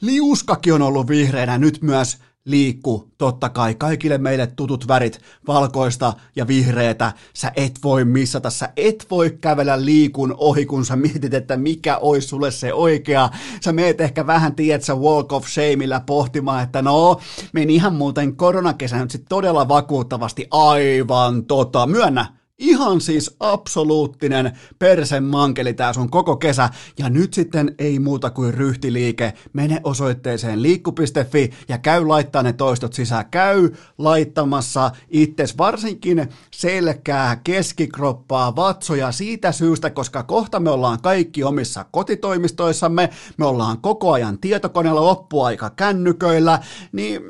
Liuskakin 0.00 0.72
on 0.72 0.82
ollut 0.82 1.08
vihreänä, 1.08 1.58
nyt 1.58 1.82
myös 1.82 2.18
liikku, 2.44 3.10
totta 3.18 3.48
kai, 3.48 3.74
kaikille 3.74 4.18
meille 4.18 4.46
tutut 4.46 4.88
värit, 4.88 5.20
valkoista 5.46 6.12
ja 6.36 6.46
vihreätä, 6.46 7.12
sä 7.34 7.52
et 7.56 7.78
voi 7.84 8.04
missata, 8.04 8.50
sä 8.50 8.68
et 8.76 9.06
voi 9.10 9.38
kävellä 9.40 9.84
liikun 9.84 10.34
ohi, 10.38 10.66
kun 10.66 10.84
sä 10.84 10.96
mietit, 10.96 11.34
että 11.34 11.56
mikä 11.56 11.98
olisi 11.98 12.28
sulle 12.28 12.50
se 12.50 12.74
oikea, 12.74 13.28
sä 13.64 13.72
meet 13.72 14.00
ehkä 14.00 14.26
vähän, 14.26 14.54
tiedät 14.54 14.82
sä 14.82 14.94
walk 14.94 15.32
of 15.32 15.46
shameillä 15.46 16.00
pohtimaan, 16.00 16.62
että 16.62 16.82
no, 16.82 17.20
meni 17.52 17.74
ihan 17.74 17.94
muuten 17.94 18.36
koronakesä 18.36 18.98
nyt 18.98 19.10
sit 19.10 19.24
todella 19.28 19.68
vakuuttavasti, 19.68 20.46
aivan 20.50 21.44
tota, 21.44 21.86
myönnä, 21.86 22.39
Ihan 22.60 23.00
siis 23.00 23.36
absoluuttinen 23.40 24.58
mankeli 25.20 25.74
tää 25.74 25.92
sun 25.92 26.10
koko 26.10 26.36
kesä. 26.36 26.68
Ja 26.98 27.10
nyt 27.10 27.34
sitten 27.34 27.74
ei 27.78 27.98
muuta 27.98 28.30
kuin 28.30 28.54
ryhtiliike. 28.54 29.32
Mene 29.52 29.80
osoitteeseen 29.84 30.62
liikku.fi 30.62 31.50
ja 31.68 31.78
käy 31.78 32.06
laittaa 32.06 32.42
ne 32.42 32.52
toistot 32.52 32.92
sisään. 32.92 33.30
Käy 33.30 33.70
laittamassa 33.98 34.90
itses 35.10 35.58
varsinkin 35.58 36.28
selkää, 36.50 37.36
keskikroppaa, 37.44 38.56
vatsoja 38.56 39.12
siitä 39.12 39.52
syystä, 39.52 39.90
koska 39.90 40.22
kohta 40.22 40.60
me 40.60 40.70
ollaan 40.70 41.02
kaikki 41.02 41.44
omissa 41.44 41.84
kotitoimistoissamme. 41.90 43.10
Me 43.36 43.46
ollaan 43.46 43.80
koko 43.80 44.12
ajan 44.12 44.38
tietokoneella 44.38 45.04
loppuaika 45.04 45.70
kännyköillä. 45.70 46.58
Niin 46.92 47.20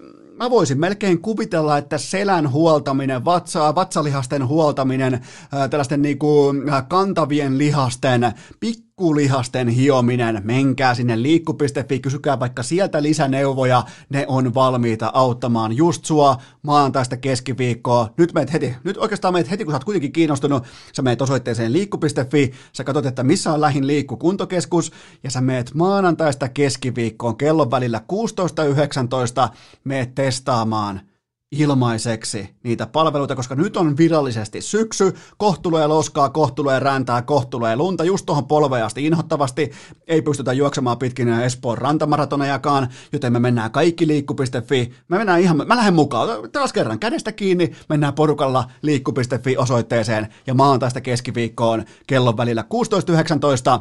mä 0.40 0.50
voisin 0.50 0.81
melkein 0.81 1.22
kuvitella, 1.22 1.79
että 1.79 1.98
selän 1.98 2.50
huoltaminen, 2.50 3.24
vatsaa, 3.24 3.74
vatsalihasten 3.74 4.46
huoltaminen, 4.46 5.20
tällaisten 5.70 6.03
niinku 6.03 6.55
kantavien 6.88 7.59
lihasten, 7.59 8.33
pikku 8.61 8.89
pikkulihasten 9.00 9.68
hiominen, 9.68 10.40
menkää 10.44 10.94
sinne 10.94 11.22
liikku.fi, 11.22 12.00
kysykää 12.00 12.40
vaikka 12.40 12.62
sieltä 12.62 13.02
lisäneuvoja, 13.02 13.84
ne 14.08 14.24
on 14.28 14.54
valmiita 14.54 15.10
auttamaan 15.14 15.76
just 15.76 16.04
sua 16.04 16.36
maantaista 16.62 17.16
keskiviikkoa. 17.16 18.08
Nyt 18.16 18.34
meet 18.34 18.52
heti, 18.52 18.76
nyt 18.84 18.96
oikeastaan 18.96 19.34
meet 19.34 19.50
heti, 19.50 19.64
kun 19.64 19.72
sä 19.72 19.76
oot 19.76 19.84
kuitenkin 19.84 20.12
kiinnostunut, 20.12 20.64
sä 20.92 21.02
meet 21.02 21.22
osoitteeseen 21.22 21.72
liikku.fi, 21.72 22.52
sä 22.72 22.84
katsot, 22.84 23.06
että 23.06 23.22
missä 23.22 23.52
on 23.52 23.60
lähin 23.60 23.86
liikkukuntokeskus, 23.86 24.92
ja 25.24 25.30
sä 25.30 25.40
meet 25.40 25.74
maanantaista 25.74 26.48
keskiviikkoon 26.48 27.36
kellon 27.36 27.70
välillä 27.70 28.00
16.19, 29.48 29.54
meet 29.84 30.14
testaamaan– 30.14 31.00
ilmaiseksi 31.52 32.48
niitä 32.62 32.86
palveluita, 32.86 33.36
koska 33.36 33.54
nyt 33.54 33.76
on 33.76 33.96
virallisesti 33.96 34.60
syksy, 34.60 35.14
kohtulee 35.36 35.86
loskaa, 35.86 36.28
kohtulee 36.28 36.78
räntää, 36.80 37.22
kohtulee 37.22 37.76
lunta, 37.76 38.04
just 38.04 38.26
tuohon 38.26 38.46
polveen 38.46 38.84
asti 38.84 39.06
inhottavasti, 39.06 39.70
ei 40.06 40.22
pystytä 40.22 40.52
juoksemaan 40.52 40.98
pitkin 40.98 41.28
Espoon 41.28 41.78
rantamaratonejakaan, 41.78 42.88
joten 43.12 43.32
me 43.32 43.38
mennään 43.38 43.70
kaikki 43.70 44.06
liikku.fi, 44.06 44.92
me 45.08 45.18
mennään 45.18 45.40
ihan, 45.40 45.56
mä 45.56 45.76
lähden 45.76 45.94
mukaan, 45.94 46.50
taas 46.52 46.72
kerran 46.72 46.98
kädestä 46.98 47.32
kiinni, 47.32 47.72
mennään 47.88 48.14
porukalla 48.14 48.70
liikku.fi 48.82 49.56
osoitteeseen 49.56 50.28
ja 50.46 50.54
maantaista 50.54 51.00
keskiviikkoon 51.00 51.84
kellon 52.06 52.36
välillä 52.36 52.64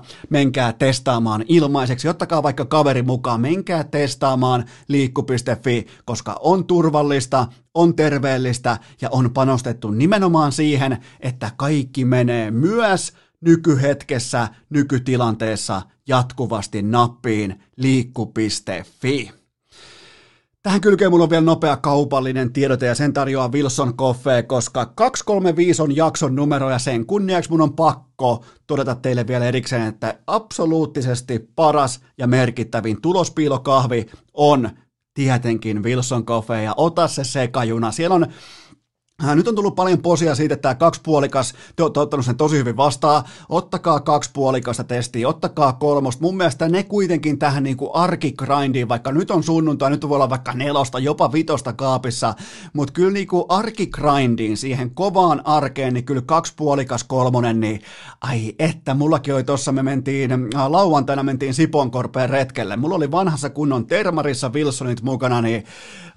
16.19, 0.01 0.05
menkää 0.29 0.73
testaamaan 0.73 1.45
ilmaiseksi, 1.47 2.09
ottakaa 2.09 2.43
vaikka 2.43 2.65
kaveri 2.65 3.01
mukaan, 3.01 3.41
menkää 3.41 3.83
testaamaan 3.83 4.65
liikku.fi, 4.87 5.87
koska 6.05 6.35
on 6.39 6.65
turvallista, 6.65 7.47
on 7.73 7.95
terveellistä 7.95 8.77
ja 9.01 9.09
on 9.11 9.33
panostettu 9.33 9.91
nimenomaan 9.91 10.51
siihen, 10.51 10.97
että 11.19 11.51
kaikki 11.57 12.05
menee 12.05 12.51
myös 12.51 13.13
nykyhetkessä, 13.41 14.47
nykytilanteessa 14.69 15.81
jatkuvasti 16.07 16.81
nappiin 16.81 17.63
liikku.fi. 17.77 19.31
Tähän 20.63 20.81
kylkeen 20.81 21.11
mulla 21.11 21.23
on 21.23 21.29
vielä 21.29 21.45
nopea 21.45 21.77
kaupallinen 21.77 22.53
tiedote 22.53 22.85
ja 22.85 22.95
sen 22.95 23.13
tarjoaa 23.13 23.51
Wilson 23.51 23.97
Coffee, 23.97 24.43
koska 24.43 24.85
235 24.85 25.81
on 25.81 25.95
jakson 25.95 26.35
numero 26.35 26.69
ja 26.69 26.79
sen 26.79 27.05
kunniaksi 27.05 27.49
mun 27.49 27.61
on 27.61 27.73
pakko 27.73 28.45
todeta 28.67 28.95
teille 28.95 29.27
vielä 29.27 29.45
erikseen, 29.45 29.87
että 29.87 30.19
absoluuttisesti 30.27 31.39
paras 31.55 31.99
ja 32.17 32.27
merkittävin 32.27 33.01
tulospiilokahvi 33.01 34.05
on 34.33 34.69
tietenkin 35.19 35.83
Wilson 35.83 36.25
Coffee 36.25 36.63
ja 36.63 36.73
ota 36.77 37.07
se 37.07 37.23
sekajuna. 37.23 37.91
Siellä 37.91 38.15
on 38.15 38.27
nyt 39.35 39.47
on 39.47 39.55
tullut 39.55 39.75
paljon 39.75 40.01
posia 40.01 40.35
siitä, 40.35 40.53
että 40.53 40.61
tämä 40.61 40.75
kaksipuolikas, 40.75 41.53
te 41.75 41.83
olette 41.83 41.99
ottanut 41.99 42.25
sen 42.25 42.37
tosi 42.37 42.57
hyvin 42.57 42.77
vastaan, 42.77 43.23
ottakaa 43.49 43.99
kaksipuolikasta 43.99 44.83
testiä, 44.83 45.27
ottakaa 45.27 45.73
kolmosta. 45.73 46.21
Mun 46.21 46.37
mielestä 46.37 46.69
ne 46.69 46.83
kuitenkin 46.83 47.39
tähän 47.39 47.63
niin 47.63 47.77
kuin 47.77 47.91
arkigrindiin, 47.93 48.89
vaikka 48.89 49.11
nyt 49.11 49.31
on 49.31 49.43
sunnuntai, 49.43 49.89
nyt 49.89 50.09
voi 50.09 50.15
olla 50.15 50.29
vaikka 50.29 50.53
nelosta, 50.53 50.99
jopa 50.99 51.31
vitosta 51.31 51.73
kaapissa, 51.73 52.33
mutta 52.73 52.93
kyllä 52.93 53.11
niin 53.11 53.27
kuin 53.27 53.43
arkigrindiin, 53.49 54.57
siihen 54.57 54.91
kovaan 54.91 55.41
arkeen, 55.47 55.93
niin 55.93 56.05
kyllä 56.05 56.21
kaksipuolikas 56.21 57.03
kolmonen, 57.03 57.59
niin 57.59 57.81
ai 58.21 58.55
että, 58.59 58.93
mullakin 58.93 59.33
oli 59.33 59.43
tossa, 59.43 59.71
me 59.71 59.83
mentiin, 59.83 60.31
äh, 60.31 60.67
lauantaina 60.67 61.23
mentiin 61.23 61.53
Siponkorpeen 61.53 62.29
retkelle, 62.29 62.75
mulla 62.75 62.95
oli 62.95 63.11
vanhassa 63.11 63.49
kunnon 63.49 63.87
termarissa 63.87 64.49
Wilsonit 64.49 65.01
mukana, 65.01 65.41
niin 65.41 65.63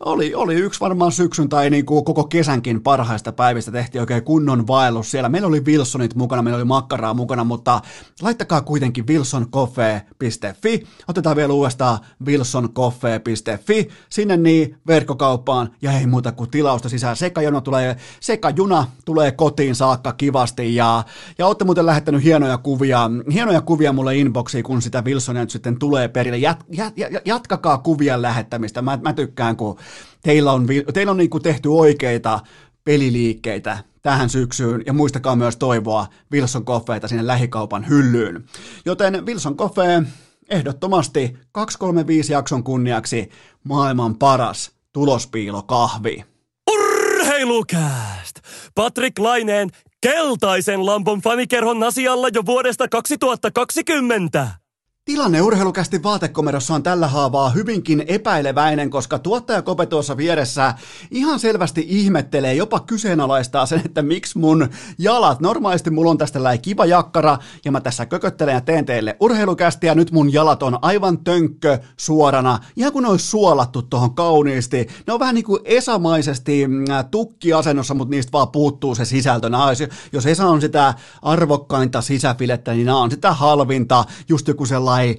oli, 0.04 0.34
oli 0.34 0.54
yksi 0.54 0.80
varmaan 0.80 1.12
syksyn 1.12 1.48
tai 1.48 1.70
niin 1.70 1.86
kuin 1.86 2.04
koko 2.04 2.24
kesänkin 2.24 2.82
parhaista 2.92 3.32
päivistä 3.32 3.72
tehtiin 3.72 4.02
oikein 4.02 4.24
kunnon 4.24 4.66
vaellus 4.66 5.10
siellä. 5.10 5.28
Meillä 5.28 5.48
oli 5.48 5.64
Wilsonit 5.64 6.14
mukana, 6.14 6.42
meillä 6.42 6.56
oli 6.56 6.64
makkaraa 6.64 7.14
mukana, 7.14 7.44
mutta 7.44 7.80
laittakaa 8.22 8.60
kuitenkin 8.60 9.06
wilsoncoffee.fi. 9.06 10.86
Otetaan 11.08 11.36
vielä 11.36 11.52
uudestaan 11.52 11.98
wilsoncoffee.fi. 12.26 13.88
Sinne 14.08 14.36
niin 14.36 14.76
verkkokauppaan 14.86 15.70
ja 15.82 15.92
ei 15.92 16.06
muuta 16.06 16.32
kuin 16.32 16.50
tilausta 16.50 16.88
sisään. 16.88 17.16
Sekajuna 17.16 17.60
tulee, 17.60 17.96
sekajuna 18.20 18.86
tulee 19.04 19.30
kotiin 19.30 19.74
saakka 19.74 20.12
kivasti 20.12 20.74
ja, 20.74 21.04
ja 21.38 21.46
olette 21.46 21.64
muuten 21.64 21.86
lähettänyt 21.86 22.24
hienoja 22.24 22.58
kuvia, 22.58 23.10
hienoja 23.32 23.60
kuvia 23.60 23.92
mulle 23.92 24.16
inboxiin, 24.16 24.64
kun 24.64 24.82
sitä 24.82 25.02
Wilsonia 25.02 25.42
nyt 25.42 25.50
sitten 25.50 25.78
tulee 25.78 26.08
perille. 26.08 26.38
Jat, 26.38 26.64
jat, 26.70 26.98
jat, 26.98 27.12
jatkakaa 27.24 27.78
kuvien 27.78 28.22
lähettämistä. 28.22 28.82
Mä, 28.82 28.98
mä 29.02 29.12
tykkään, 29.12 29.56
kun 29.56 29.78
teillä 30.22 30.52
on, 30.52 30.66
teillä 30.94 31.10
on 31.10 31.16
niin 31.16 31.30
kuin 31.30 31.42
tehty 31.42 31.68
oikeita 31.68 32.40
peliliikkeitä 32.84 33.78
tähän 34.02 34.30
syksyyn 34.30 34.82
ja 34.86 34.92
muistakaa 34.92 35.36
myös 35.36 35.56
toivoa 35.56 36.06
Wilson 36.32 36.64
Coffeeta 36.64 37.08
sinne 37.08 37.26
lähikaupan 37.26 37.88
hyllyyn. 37.88 38.44
Joten 38.84 39.26
Wilson 39.26 39.56
Coffee 39.56 40.02
ehdottomasti 40.50 41.36
235 41.52 42.32
jakson 42.32 42.64
kunniaksi 42.64 43.30
maailman 43.64 44.18
paras 44.18 44.70
tulospiilokahvi. 44.92 46.24
Urheilukääst! 46.70 48.40
Patrick 48.74 49.18
Laineen 49.18 49.70
keltaisen 50.00 50.86
lampon 50.86 51.20
fanikerhon 51.20 51.82
asialla 51.82 52.28
jo 52.34 52.46
vuodesta 52.46 52.88
2020. 52.88 54.61
Tilanne 55.04 55.42
urheilukästi 55.42 56.02
vaatekomerossa 56.02 56.74
on 56.74 56.82
tällä 56.82 57.08
haavaa 57.08 57.50
hyvinkin 57.50 58.04
epäileväinen, 58.06 58.90
koska 58.90 59.18
tuottaja 59.18 59.62
Kope 59.62 59.86
tuossa 59.86 60.16
vieressä 60.16 60.74
ihan 61.10 61.40
selvästi 61.40 61.86
ihmettelee, 61.88 62.54
jopa 62.54 62.80
kyseenalaistaa 62.80 63.66
sen, 63.66 63.82
että 63.84 64.02
miksi 64.02 64.38
mun 64.38 64.68
jalat, 64.98 65.40
normaalisti 65.40 65.90
mulla 65.90 66.10
on 66.10 66.18
tästä 66.18 66.42
läi 66.42 66.58
kiva 66.58 66.84
jakkara, 66.84 67.38
ja 67.64 67.72
mä 67.72 67.80
tässä 67.80 68.06
kököttelen 68.06 68.54
ja 68.54 68.60
teen 68.60 68.86
teille 68.86 69.16
urheilukästi, 69.20 69.86
ja 69.86 69.94
nyt 69.94 70.12
mun 70.12 70.32
jalat 70.32 70.62
on 70.62 70.78
aivan 70.82 71.18
tönkkö 71.18 71.78
suorana, 71.96 72.58
ihan 72.76 72.92
kuin 72.92 73.02
ne 73.02 73.08
olisi 73.08 73.26
suolattu 73.26 73.82
tuohon 73.82 74.14
kauniisti. 74.14 74.88
Ne 75.06 75.12
on 75.12 75.20
vähän 75.20 75.34
niin 75.34 75.44
kuin 75.44 75.60
esamaisesti 75.64 76.68
mm, 76.68 76.84
tukkiasennossa, 77.10 77.94
mutta 77.94 78.10
niistä 78.10 78.32
vaan 78.32 78.48
puuttuu 78.48 78.94
se 78.94 79.04
sisältö. 79.04 79.50
Olisi, 79.66 79.88
jos 80.12 80.26
Esa 80.26 80.46
on 80.46 80.60
sitä 80.60 80.94
arvokkainta 81.22 82.00
sisäfilettä, 82.00 82.72
niin 82.72 82.86
nämä 82.86 82.98
on 82.98 83.10
sitä 83.10 83.32
halvinta, 83.32 84.04
just 84.28 84.48
joku 84.48 84.66
sellainen 84.66 84.91
tai 84.92 85.16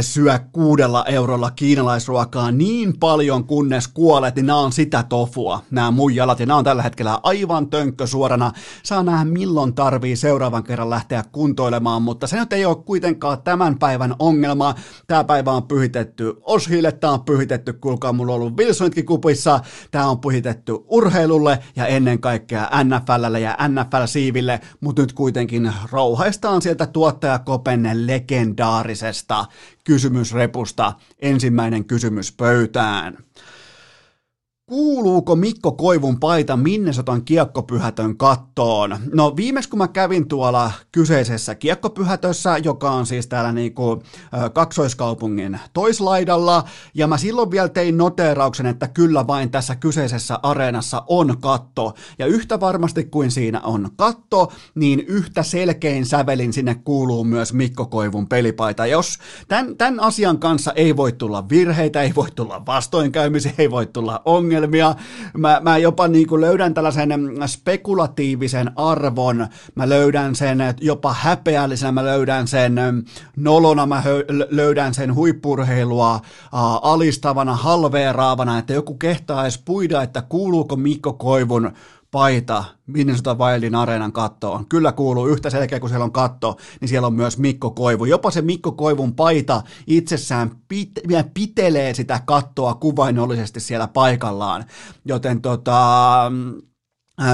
syö 0.00 0.38
kuudella 0.52 1.04
eurolla 1.04 1.50
kiinalaisruokaa 1.50 2.50
niin 2.50 2.98
paljon 2.98 3.44
kunnes 3.44 3.88
kuolet, 3.88 4.36
niin 4.36 4.46
nämä 4.46 4.58
on 4.58 4.72
sitä 4.72 5.02
tofua, 5.02 5.62
nämä 5.70 5.90
mun 5.90 6.14
jalat, 6.14 6.40
ja 6.40 6.46
nämä 6.46 6.58
on 6.58 6.64
tällä 6.64 6.82
hetkellä 6.82 7.20
aivan 7.22 7.70
tönkkö 7.70 8.06
suorana. 8.06 8.52
Saa 8.82 9.02
nähdä 9.02 9.24
milloin 9.24 9.74
tarvii 9.74 10.16
seuraavan 10.16 10.64
kerran 10.64 10.90
lähteä 10.90 11.24
kuntoilemaan, 11.32 12.02
mutta 12.02 12.26
se 12.26 12.38
nyt 12.38 12.52
ei 12.52 12.64
ole 12.64 12.76
kuitenkaan 12.76 13.42
tämän 13.42 13.78
päivän 13.78 14.14
ongelma. 14.18 14.74
Tämä 15.06 15.24
päivä 15.24 15.52
on 15.52 15.62
pyhitetty 15.62 16.34
Oshille, 16.40 16.92
tämä 16.92 17.12
on 17.12 17.24
pyhitetty, 17.24 17.72
kuulkaa, 17.72 18.12
mulla 18.12 18.32
on 18.32 18.40
ollut 18.40 18.56
Wilsonitkin 18.56 19.06
kupissa, 19.06 19.60
tämä 19.90 20.08
on 20.08 20.20
pyhitetty 20.20 20.72
urheilulle 20.86 21.58
ja 21.76 21.86
ennen 21.86 22.20
kaikkea 22.20 22.70
NFLlle 22.84 23.40
ja 23.40 23.56
NFL-siiville, 23.68 24.60
mutta 24.80 25.02
nyt 25.02 25.12
kuitenkin 25.12 25.72
rouhaistaan 25.92 26.62
sieltä 26.62 26.86
tuottajakopenne 26.86 28.06
legendaarisen 28.06 29.11
jokaisesta 29.12 29.46
kysymysrepusta 29.84 30.92
ensimmäinen 31.18 31.84
kysymys 31.84 32.32
pöytään. 32.32 33.18
Kuuluuko 34.66 35.36
Mikko 35.36 35.72
Koivun 35.72 36.20
paita 36.20 36.56
Minnesotan 36.56 37.24
kiekkopyhätön 37.24 38.16
kattoon? 38.16 38.96
No 39.12 39.36
viimeksi 39.36 39.68
kun 39.68 39.78
mä 39.78 39.88
kävin 39.88 40.28
tuolla 40.28 40.72
kyseisessä 40.92 41.54
kiekkopyhätössä, 41.54 42.58
joka 42.58 42.90
on 42.90 43.06
siis 43.06 43.26
täällä 43.26 43.52
niinku 43.52 44.02
kaksoiskaupungin 44.52 45.60
toislaidalla, 45.72 46.64
ja 46.94 47.06
mä 47.06 47.18
silloin 47.18 47.50
vielä 47.50 47.68
tein 47.68 47.96
noteerauksen, 47.98 48.66
että 48.66 48.88
kyllä 48.88 49.26
vain 49.26 49.50
tässä 49.50 49.76
kyseisessä 49.76 50.38
areenassa 50.42 51.02
on 51.06 51.36
katto. 51.40 51.94
Ja 52.18 52.26
yhtä 52.26 52.60
varmasti 52.60 53.04
kuin 53.04 53.30
siinä 53.30 53.60
on 53.60 53.90
katto, 53.96 54.52
niin 54.74 55.00
yhtä 55.00 55.42
selkein 55.42 56.06
sävelin 56.06 56.52
sinne 56.52 56.74
kuuluu 56.74 57.24
myös 57.24 57.52
Mikko 57.52 57.86
Koivun 57.86 58.28
pelipaita. 58.28 58.86
Jos 58.86 59.18
tämän, 59.48 59.76
tämän 59.76 60.00
asian 60.00 60.38
kanssa 60.38 60.72
ei 60.72 60.96
voi 60.96 61.12
tulla 61.12 61.48
virheitä, 61.48 62.02
ei 62.02 62.12
voi 62.16 62.30
tulla 62.30 62.66
vastoinkäymisiä, 62.66 63.52
ei 63.58 63.70
voi 63.70 63.86
tulla 63.86 64.22
ongelmia, 64.24 64.51
ongelmia. 64.56 64.94
Mä, 65.38 65.60
mä 65.62 65.78
jopa 65.78 66.08
niin 66.08 66.26
kuin 66.26 66.40
löydän 66.40 66.74
tällaisen 66.74 67.10
spekulatiivisen 67.46 68.70
arvon, 68.76 69.46
mä 69.74 69.88
löydän 69.88 70.34
sen 70.34 70.58
jopa 70.80 71.12
häpeällisenä, 71.12 71.92
mä 71.92 72.04
löydän 72.04 72.48
sen 72.48 72.74
nolona, 73.36 73.86
mä 73.86 74.02
löydän 74.50 74.94
sen 74.94 75.14
huippurheilua 75.14 76.20
alistavana, 76.82 77.56
halveeraavana, 77.56 78.58
että 78.58 78.72
joku 78.72 78.94
kehtaa 78.94 79.42
edes 79.42 79.58
puida, 79.58 80.02
että 80.02 80.22
kuuluuko 80.22 80.76
Mikko 80.76 81.12
Koivun 81.12 81.72
paita 82.12 82.64
Minnesota 82.86 83.34
Wildin 83.34 83.74
areenan 83.74 84.12
kattoon. 84.12 84.66
Kyllä 84.66 84.92
kuuluu 84.92 85.26
yhtä 85.26 85.50
selkeä, 85.50 85.80
kun 85.80 85.88
siellä 85.88 86.04
on 86.04 86.12
katto, 86.12 86.56
niin 86.80 86.88
siellä 86.88 87.06
on 87.06 87.14
myös 87.14 87.38
Mikko 87.38 87.70
Koivu. 87.70 88.04
Jopa 88.04 88.30
se 88.30 88.42
Mikko 88.42 88.72
Koivun 88.72 89.14
paita 89.14 89.62
itsessään 89.86 90.50
pit- 90.50 91.30
pitelee 91.34 91.94
sitä 91.94 92.20
kattoa 92.26 92.74
kuvainnollisesti 92.74 93.60
siellä 93.60 93.88
paikallaan. 93.88 94.64
Joten 95.04 95.40
tota, 95.40 96.32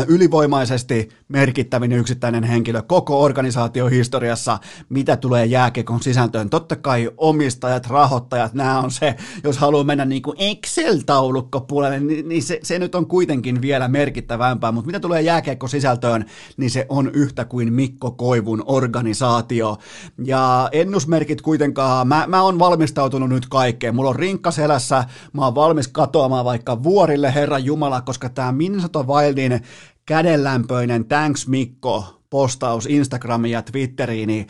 ylivoimaisesti 0.08 1.08
merkittävin 1.28 1.92
yksittäinen 1.92 2.44
henkilö 2.44 2.82
koko 2.82 3.22
organisaatiohistoriassa, 3.22 4.58
mitä 4.88 5.16
tulee 5.16 5.46
jääkekon 5.46 6.02
sisältöön. 6.02 6.50
Totta 6.50 6.76
kai 6.76 7.10
omistajat, 7.16 7.86
rahoittajat, 7.86 8.54
nämä 8.54 8.80
on 8.80 8.90
se, 8.90 9.14
jos 9.44 9.58
haluaa 9.58 9.84
mennä 9.84 10.04
niin 10.04 10.22
kuin 10.22 10.36
Excel-taulukko 10.38 11.60
puolelle, 11.60 12.00
niin, 12.00 12.28
niin 12.28 12.42
se, 12.42 12.60
se 12.62 12.78
nyt 12.78 12.94
on 12.94 13.06
kuitenkin 13.06 13.62
vielä 13.62 13.88
merkittävämpää, 13.88 14.72
mutta 14.72 14.86
mitä 14.86 15.00
tulee 15.00 15.22
jääkekon 15.22 15.68
sisältöön, 15.68 16.24
niin 16.56 16.70
se 16.70 16.86
on 16.88 17.10
yhtä 17.14 17.44
kuin 17.44 17.72
Mikko 17.72 18.10
Koivun 18.10 18.62
organisaatio. 18.66 19.78
Ja 20.24 20.68
ennusmerkit 20.72 21.42
kuitenkaan, 21.42 22.08
mä, 22.08 22.24
mä 22.26 22.42
oon 22.42 22.58
valmistautunut 22.58 23.28
nyt 23.28 23.48
kaikkeen. 23.48 23.94
Mulla 23.94 24.10
on 24.10 24.16
rinkka 24.16 24.50
selässä, 24.50 25.04
mä 25.32 25.44
oon 25.44 25.54
valmis 25.54 25.88
katoamaan 25.88 26.44
vaikka 26.44 26.82
vuorille, 26.82 27.34
Herran 27.34 27.64
Jumala, 27.64 28.00
koska 28.00 28.28
tämä 28.28 28.52
Minnesota 28.52 29.02
Wildin 29.02 29.60
kädenlämpöinen 30.08 31.04
Thanks 31.04 31.46
Mikko 31.46 32.22
postaus 32.30 32.86
Instagramiin 32.86 33.52
ja 33.52 33.62
Twitteriin, 33.62 34.26
niin 34.26 34.46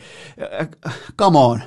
äh, 0.61 0.69
come 1.17 1.39
on. 1.39 1.61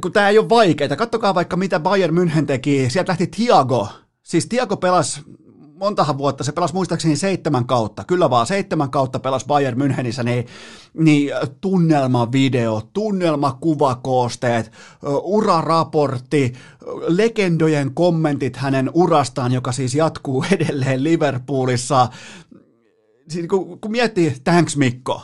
Kun 0.00 0.12
tämä 0.12 0.28
ei 0.28 0.38
ole 0.38 0.48
vaikeaa. 0.48 0.96
Kattokaa 0.96 1.34
vaikka 1.34 1.56
mitä 1.56 1.80
Bayern 1.80 2.16
München 2.18 2.46
teki. 2.46 2.90
Sieltä 2.90 3.10
lähti 3.10 3.26
Tiago. 3.26 3.88
Siis 4.22 4.46
Tiago 4.46 4.76
pelasi 4.76 5.20
montahan 5.76 6.18
vuotta, 6.18 6.44
se 6.44 6.52
pelasi 6.52 6.74
muistaakseni 6.74 7.16
seitsemän 7.16 7.66
kautta, 7.66 8.04
kyllä 8.04 8.30
vaan 8.30 8.46
seitsemän 8.46 8.90
kautta 8.90 9.18
pelasi 9.18 9.46
Bayern 9.46 9.80
Münchenissä, 9.80 10.22
niin, 10.22 10.46
niin 10.94 11.30
tunnelmavideo, 11.60 12.82
tunnelmakuvakoosteet, 12.92 14.72
uraraportti, 15.22 16.52
legendojen 17.06 17.94
kommentit 17.94 18.56
hänen 18.56 18.90
urastaan, 18.94 19.52
joka 19.52 19.72
siis 19.72 19.94
jatkuu 19.94 20.44
edelleen 20.54 21.04
Liverpoolissa. 21.04 22.08
Siis 23.28 23.46
kun, 23.48 23.80
kun 23.80 23.90
miettii, 23.90 24.36
thanks 24.44 24.76
Mikko, 24.76 25.22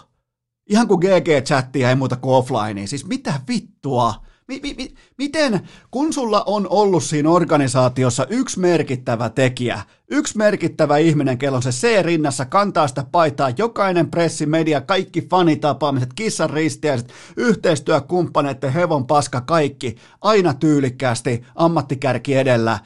ihan 0.71 0.89
kuin 0.89 1.01
GG-chattia 1.01 1.89
ei 1.89 1.97
muuta 1.97 2.17
kuin 2.17 2.35
offline, 2.35 2.87
siis 2.87 3.07
mitä 3.07 3.41
vittua, 3.49 4.15
Mi- 4.49 4.61
mi- 4.63 4.75
mi- 4.75 4.95
miten, 5.19 5.69
kun 5.91 6.13
sulla 6.13 6.43
on 6.47 6.67
ollut 6.71 7.05
siinä 7.05 7.31
organisaatiossa 7.31 8.27
yksi 8.31 8.61
merkittävä 8.61 9.31
tekijä, 9.31 9.81
yksi 10.11 10.37
merkittävä 10.39 10.97
ihminen, 10.97 11.39
kello 11.39 11.57
on 11.57 11.63
se 11.63 11.71
C-rinnassa, 11.71 12.45
kantaa 12.45 12.89
sitä 12.89 13.05
paitaa, 13.13 13.51
jokainen 13.59 14.11
pressi, 14.11 14.47
media, 14.47 14.81
kaikki 14.81 15.23
fanitapaamiset, 15.31 16.13
kissan 16.13 16.51
ristiäiset, 16.51 17.13
yhteistyökumppaneiden, 17.37 18.73
hevon 18.73 19.07
paska, 19.07 19.41
kaikki, 19.41 19.97
aina 20.21 20.55
tyylikkäästi, 20.55 21.45
ammattikärki 21.55 22.35
edellä. 22.35 22.79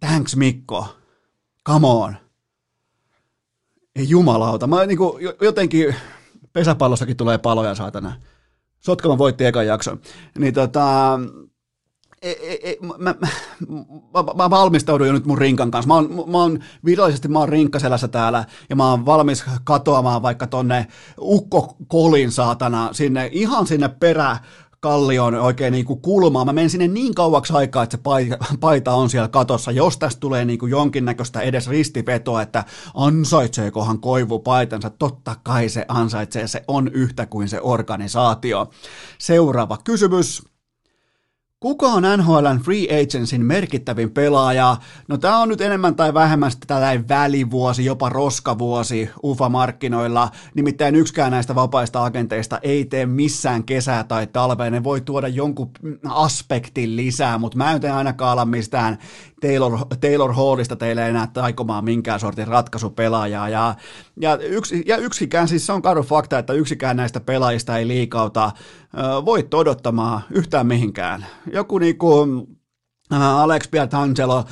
Thanks 0.00 0.36
Mikko, 0.36 0.86
come 1.66 1.86
on. 1.86 2.16
Ei 3.96 4.08
jumalauta, 4.08 4.66
mä 4.66 4.86
niinku, 4.86 5.18
jotenkin 5.40 5.94
pesäpallossakin 6.52 7.16
tulee 7.16 7.38
paloja 7.38 7.74
saatana. 7.74 8.16
Sotkamo 8.82 9.18
voitti 9.18 9.44
ekan 9.44 9.66
jakson. 9.66 10.00
Niin 10.38 10.54
tota, 10.54 11.20
e, 12.22 12.30
e, 12.30 12.70
e, 12.70 12.76
mä, 12.80 12.94
mä, 12.98 13.14
mä, 14.14 14.34
mä 14.36 14.50
valmistaudun 14.50 15.06
jo 15.06 15.12
nyt 15.12 15.24
mun 15.24 15.38
rinkan 15.38 15.70
kanssa. 15.70 15.88
Mä 15.88 15.94
oon, 15.94 16.24
mä 16.30 16.38
oon 16.38 16.58
virallisesti 16.84 17.28
mä 17.28 17.38
oon 17.38 17.48
rinkkaselässä 17.48 18.08
täällä 18.08 18.44
ja 18.70 18.76
mä 18.76 18.90
oon 18.90 19.06
valmis 19.06 19.44
katoamaan 19.64 20.22
vaikka 20.22 20.46
tonne 20.46 20.86
Ukko 21.20 21.76
Kolin 21.86 22.32
saatana 22.32 22.88
sinne, 22.92 23.28
ihan 23.32 23.66
sinne 23.66 23.88
perä 23.88 24.36
kallion 24.82 25.34
oikein 25.34 25.72
niin 25.72 25.84
kuin 25.84 26.00
kulmaa. 26.00 26.44
Mä 26.44 26.52
menen 26.52 26.70
sinne 26.70 26.88
niin 26.88 27.14
kauaksi 27.14 27.52
aikaa, 27.52 27.82
että 27.82 27.96
se 27.96 28.02
paita 28.60 28.94
on 28.94 29.10
siellä 29.10 29.28
katossa. 29.28 29.70
Jos 29.70 29.98
tästä 29.98 30.20
tulee 30.20 30.44
niin 30.44 30.58
kuin 30.58 30.70
jonkinnäköistä 30.70 31.40
edes 31.40 31.68
ristivetoa, 31.68 32.42
että 32.42 32.64
ansaitseekohan 32.94 34.00
koivu 34.00 34.38
paitansa, 34.38 34.90
totta 34.90 35.36
kai 35.42 35.68
se 35.68 35.84
ansaitsee. 35.88 36.46
Se 36.46 36.64
on 36.68 36.88
yhtä 36.88 37.26
kuin 37.26 37.48
se 37.48 37.60
organisaatio. 37.62 38.70
Seuraava 39.18 39.78
kysymys. 39.84 40.51
Kuka 41.62 41.86
on 41.86 42.02
NHLn 42.02 42.60
free 42.64 43.02
agentsin 43.02 43.44
merkittävin 43.44 44.10
pelaaja? 44.10 44.76
No 45.08 45.18
tämä 45.18 45.38
on 45.38 45.48
nyt 45.48 45.60
enemmän 45.60 45.94
tai 45.94 46.14
vähemmän 46.14 46.50
tällainen 46.66 47.08
välivuosi, 47.08 47.84
jopa 47.84 48.08
roskavuosi 48.08 49.10
UFA-markkinoilla. 49.22 50.30
Nimittäin 50.54 50.94
yksikään 50.94 51.30
näistä 51.30 51.54
vapaista 51.54 52.04
agenteista 52.04 52.58
ei 52.62 52.84
tee 52.84 53.06
missään 53.06 53.64
kesää 53.64 54.04
tai 54.04 54.26
talvea. 54.26 54.70
Ne 54.70 54.84
voi 54.84 55.00
tuoda 55.00 55.28
jonkun 55.28 55.70
aspektin 56.08 56.96
lisää, 56.96 57.38
mutta 57.38 57.58
mä 57.58 57.72
en 57.72 57.94
ainakaan 57.94 58.32
ala 58.32 58.44
mistään 58.44 58.98
Taylor, 59.42 59.78
Taylor 60.00 60.32
Hallista 60.32 60.76
teille 60.76 61.08
enää 61.08 61.26
taikomaan 61.26 61.84
minkään 61.84 62.20
sortin 62.20 62.46
ratkaisupelaajaa. 62.46 63.48
Ja, 63.48 63.74
ja, 64.20 64.36
yksi, 64.36 64.82
ja 64.86 64.96
yksikään, 64.96 65.48
siis 65.48 65.66
se 65.66 65.72
on 65.72 65.82
karu 65.82 66.02
fakta, 66.02 66.38
että 66.38 66.52
yksikään 66.52 66.96
näistä 66.96 67.20
pelaajista 67.20 67.78
ei 67.78 67.88
liikauta 67.88 68.50
voi 69.24 69.48
odottamaan 69.54 70.22
yhtään 70.30 70.66
mihinkään. 70.66 71.26
Joku 71.52 71.78
niinku 71.78 72.26
Alex 73.10 73.70
Pietrangelo, 73.70 74.44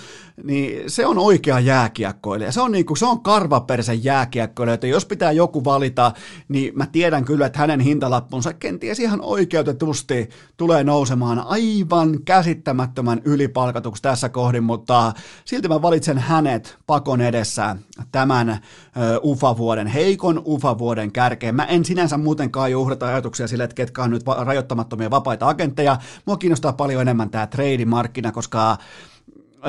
niin 0.45 0.91
se 0.91 1.07
on 1.07 1.18
oikea 1.18 1.61
jääkiekkoilija. 1.61 2.53
Se 2.53 2.61
on, 2.61 2.72
niin 2.72 2.86
kuin, 2.86 2.97
se 2.97 3.07
on 3.07 3.22
karvapersen 3.22 4.05
jääkiekkoilija, 4.05 4.74
että 4.74 4.86
jos 4.86 5.05
pitää 5.05 5.32
joku 5.32 5.64
valita, 5.64 6.12
niin 6.49 6.72
mä 6.76 6.86
tiedän 6.86 7.24
kyllä, 7.24 7.47
että 7.47 7.59
hänen 7.59 7.80
hintalappunsa 7.80 8.53
kenties 8.53 8.99
ihan 9.01 9.20
oikeutetusti 9.20 10.28
tulee 10.57 10.84
nousemaan 10.84 11.38
aivan 11.38 12.22
käsittämättömän 12.24 13.20
ylipalkatuksi 13.24 14.03
tässä 14.03 14.28
kohdin, 14.28 14.64
mutta 14.64 15.12
silti 15.45 15.68
mä 15.68 15.82
valitsen 15.82 16.18
hänet 16.18 16.78
pakon 16.86 17.20
edessä 17.20 17.76
tämän 18.12 18.59
UFA-vuoden, 19.24 19.86
heikon 19.86 20.43
UFA-vuoden 20.45 21.12
kärkeen. 21.12 21.55
Mä 21.55 21.64
en 21.64 21.84
sinänsä 21.84 22.18
muutenkaan 22.18 22.72
juhdata 22.72 23.07
ajatuksia 23.07 23.49
sille, 23.49 23.64
että 23.64 23.74
ketkä 23.74 24.03
on 24.03 24.11
nyt 24.11 24.24
rajoittamattomia 24.38 25.11
vapaita 25.11 25.49
agentteja. 25.49 25.97
Mua 26.26 26.36
kiinnostaa 26.36 26.72
paljon 26.72 27.03
enemmän 27.03 27.30
tämä 27.30 27.47
trade-markkina, 27.47 28.32
koska 28.32 28.76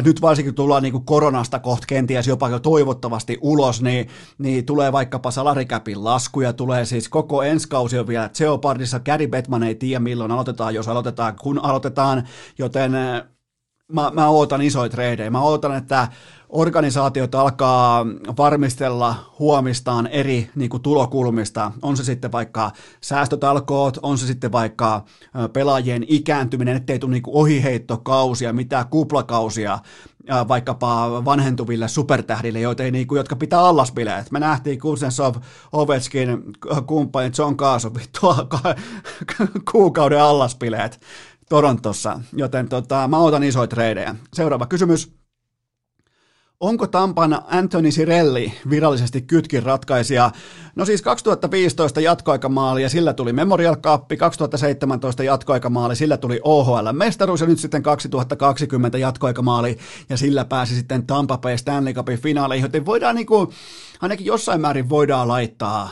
nyt 0.06 0.22
varsinkin 0.22 0.56
tullaan 0.56 0.84
niin 0.84 0.92
kuin 0.92 1.06
koronasta 1.06 1.60
kohta 1.60 1.88
kenties 1.88 2.28
jopa 2.28 2.50
jo 2.50 2.60
toivottavasti 2.60 3.38
ulos, 3.42 3.82
niin, 3.82 4.08
niin 4.38 4.66
tulee 4.66 4.92
vaikkapa 4.92 5.32
salarikäpin 5.32 6.04
laskuja, 6.04 6.54
tulee 6.54 6.86
siis 6.86 7.10
koko 7.10 7.44
ensi 7.44 7.70
kausi 7.70 8.00
on 8.00 8.08
vielä 8.08 8.30
Geopardissa, 8.38 9.00
Gary 9.00 9.28
Bettman 9.28 9.64
ei 9.64 9.76
tiedä 9.76 10.00
milloin 10.00 10.32
aloitetaan, 10.32 10.76
jos 10.76 10.88
aloitetaan, 10.88 11.36
kun 11.42 11.60
aloitetaan, 11.64 12.28
joten 12.58 12.92
mä, 13.92 14.12
mä 14.14 14.30
ootan 14.30 14.62
isoja 14.62 14.90
treidejä. 14.90 15.30
Mä 15.30 15.42
ootan, 15.42 15.76
että 15.76 16.08
organisaatiot 16.52 17.36
alkaa 17.36 18.06
varmistella 18.38 19.16
huomistaan 19.40 20.08
eri 20.08 20.50
niin 20.56 20.70
kuin, 20.70 20.84
tulokulmista. 20.84 21.72
On 21.82 21.98
se 21.98 22.04
sitten 22.04 22.32
vaikka 22.32 22.72
säästötalkoot, 23.02 23.98
on 24.02 24.18
se 24.18 24.28
sitten 24.28 24.52
vaikka 24.52 25.06
pelaajien 25.54 26.06
ikääntyminen, 26.08 26.76
ettei 26.76 27.00
tule 27.00 27.12
niin 27.12 27.24
ohiheittokausia, 27.28 28.54
mitään 28.54 28.88
kuplakausia, 28.88 29.80
vaikkapa 30.48 31.26
vanhentuville 31.26 31.88
supertähdille, 31.88 32.60
joita 32.60 32.84
ei, 32.84 32.92
niin 32.92 33.08
kuin, 33.08 33.18
jotka 33.18 33.36
pitää 33.36 33.60
allaspileet. 33.60 34.32
Me 34.32 34.40
nähtiin 34.40 34.80
Kuznetsov, 34.80 35.36
Ovechkin, 35.72 36.44
kumppani 36.86 37.32
John 37.38 37.58
Kaasov, 37.58 37.96
kuukauden 39.72 40.22
allaspileet 40.22 41.00
Torontossa, 41.50 42.20
joten 42.34 42.70
tota, 42.70 43.08
mä 43.08 43.18
otan 43.18 43.44
isoja 43.44 43.68
treidejä. 43.68 44.16
Seuraava 44.34 44.66
kysymys. 44.66 45.21
Onko 46.62 46.88
Tampan 46.88 47.40
Anthony 47.48 47.92
Sirelli 47.92 48.54
virallisesti 48.70 49.22
kytkin 49.22 49.64
ratkaisija? 49.64 50.32
No 50.76 50.86
siis 50.86 51.02
2015 51.02 52.02
jatkoaikamaali 52.02 52.82
ja 52.82 52.90
sillä 52.90 53.14
tuli 53.14 53.34
Memorial 53.34 53.76
Cup, 53.76 54.08
2017 54.18 55.24
jatkoaikamaali, 55.24 55.96
sillä 55.96 56.18
tuli 56.18 56.42
OHL-mestaruus 56.44 57.42
ja 57.42 57.48
nyt 57.48 57.60
sitten 57.60 57.84
2020 57.84 58.98
jatkoaikamaali 58.98 59.78
ja 60.10 60.18
sillä 60.18 60.46
pääsi 60.46 60.76
sitten 60.76 61.08
Tampa 61.08 61.38
Bay 61.38 61.58
Stanley 61.58 61.94
Cupin 61.94 62.20
finaaleihin, 62.20 62.64
joten 62.66 62.86
voidaan 62.86 63.16
niin 63.16 63.28
kuin, 63.28 63.48
ainakin 64.02 64.26
jossain 64.26 64.62
määrin 64.62 64.90
voidaan 64.90 65.28
laittaa 65.28 65.90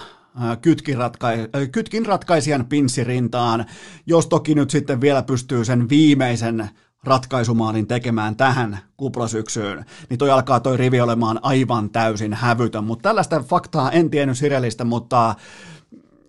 kytkin, 0.62 0.98
ratka- 0.98 1.68
kytkin 1.72 2.06
ratkaisijan 2.06 2.66
pinssirintaan, 2.66 3.66
jos 4.06 4.28
toki 4.28 4.56
nyt 4.56 4.70
sitten 4.70 5.02
vielä 5.02 5.24
pystyy 5.24 5.66
sen 5.66 5.90
viimeisen 5.90 6.70
ratkaisumaalin 7.04 7.88
tekemään 7.88 8.36
tähän 8.36 8.80
kuplasyksyyn, 8.98 9.86
niin 10.10 10.18
toi 10.18 10.32
alkaa 10.32 10.60
toi 10.60 10.78
rivi 10.78 11.02
olemaan 11.02 11.40
aivan 11.42 11.90
täysin 11.90 12.34
hävytön. 12.34 12.84
Mutta 12.84 13.10
tällaista 13.10 13.40
faktaa 13.40 13.92
en 13.92 14.10
tiennyt 14.10 14.38
Sirelistä, 14.38 14.84
mutta 14.84 15.36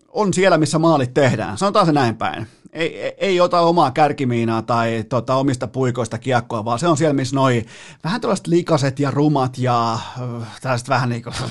on 0.08 0.34
siellä, 0.34 0.58
missä 0.58 0.78
maalit 0.78 1.14
tehdään. 1.14 1.58
Sanotaan 1.58 1.86
se 1.86 1.92
näin 1.92 2.16
päin. 2.16 2.46
Ei, 2.72 3.02
ei, 3.02 3.14
ei 3.18 3.40
ota 3.40 3.60
omaa 3.60 3.90
kärkimiinaa 3.90 4.62
tai 4.62 5.04
tota, 5.08 5.34
omista 5.34 5.68
puikoista 5.68 6.18
kiekkoa, 6.18 6.64
vaan 6.64 6.78
se 6.78 6.88
on 6.88 6.96
siellä, 6.96 7.14
missä 7.14 7.36
noi 7.36 7.64
vähän 8.04 8.20
tällaiset 8.20 8.46
likaset 8.46 9.00
ja 9.00 9.10
rumat 9.10 9.58
ja 9.58 9.92
äh, 9.92 10.60
tällaiset 10.60 10.88
vähän 10.88 11.08
niin 11.08 11.22
kuin, 11.22 11.34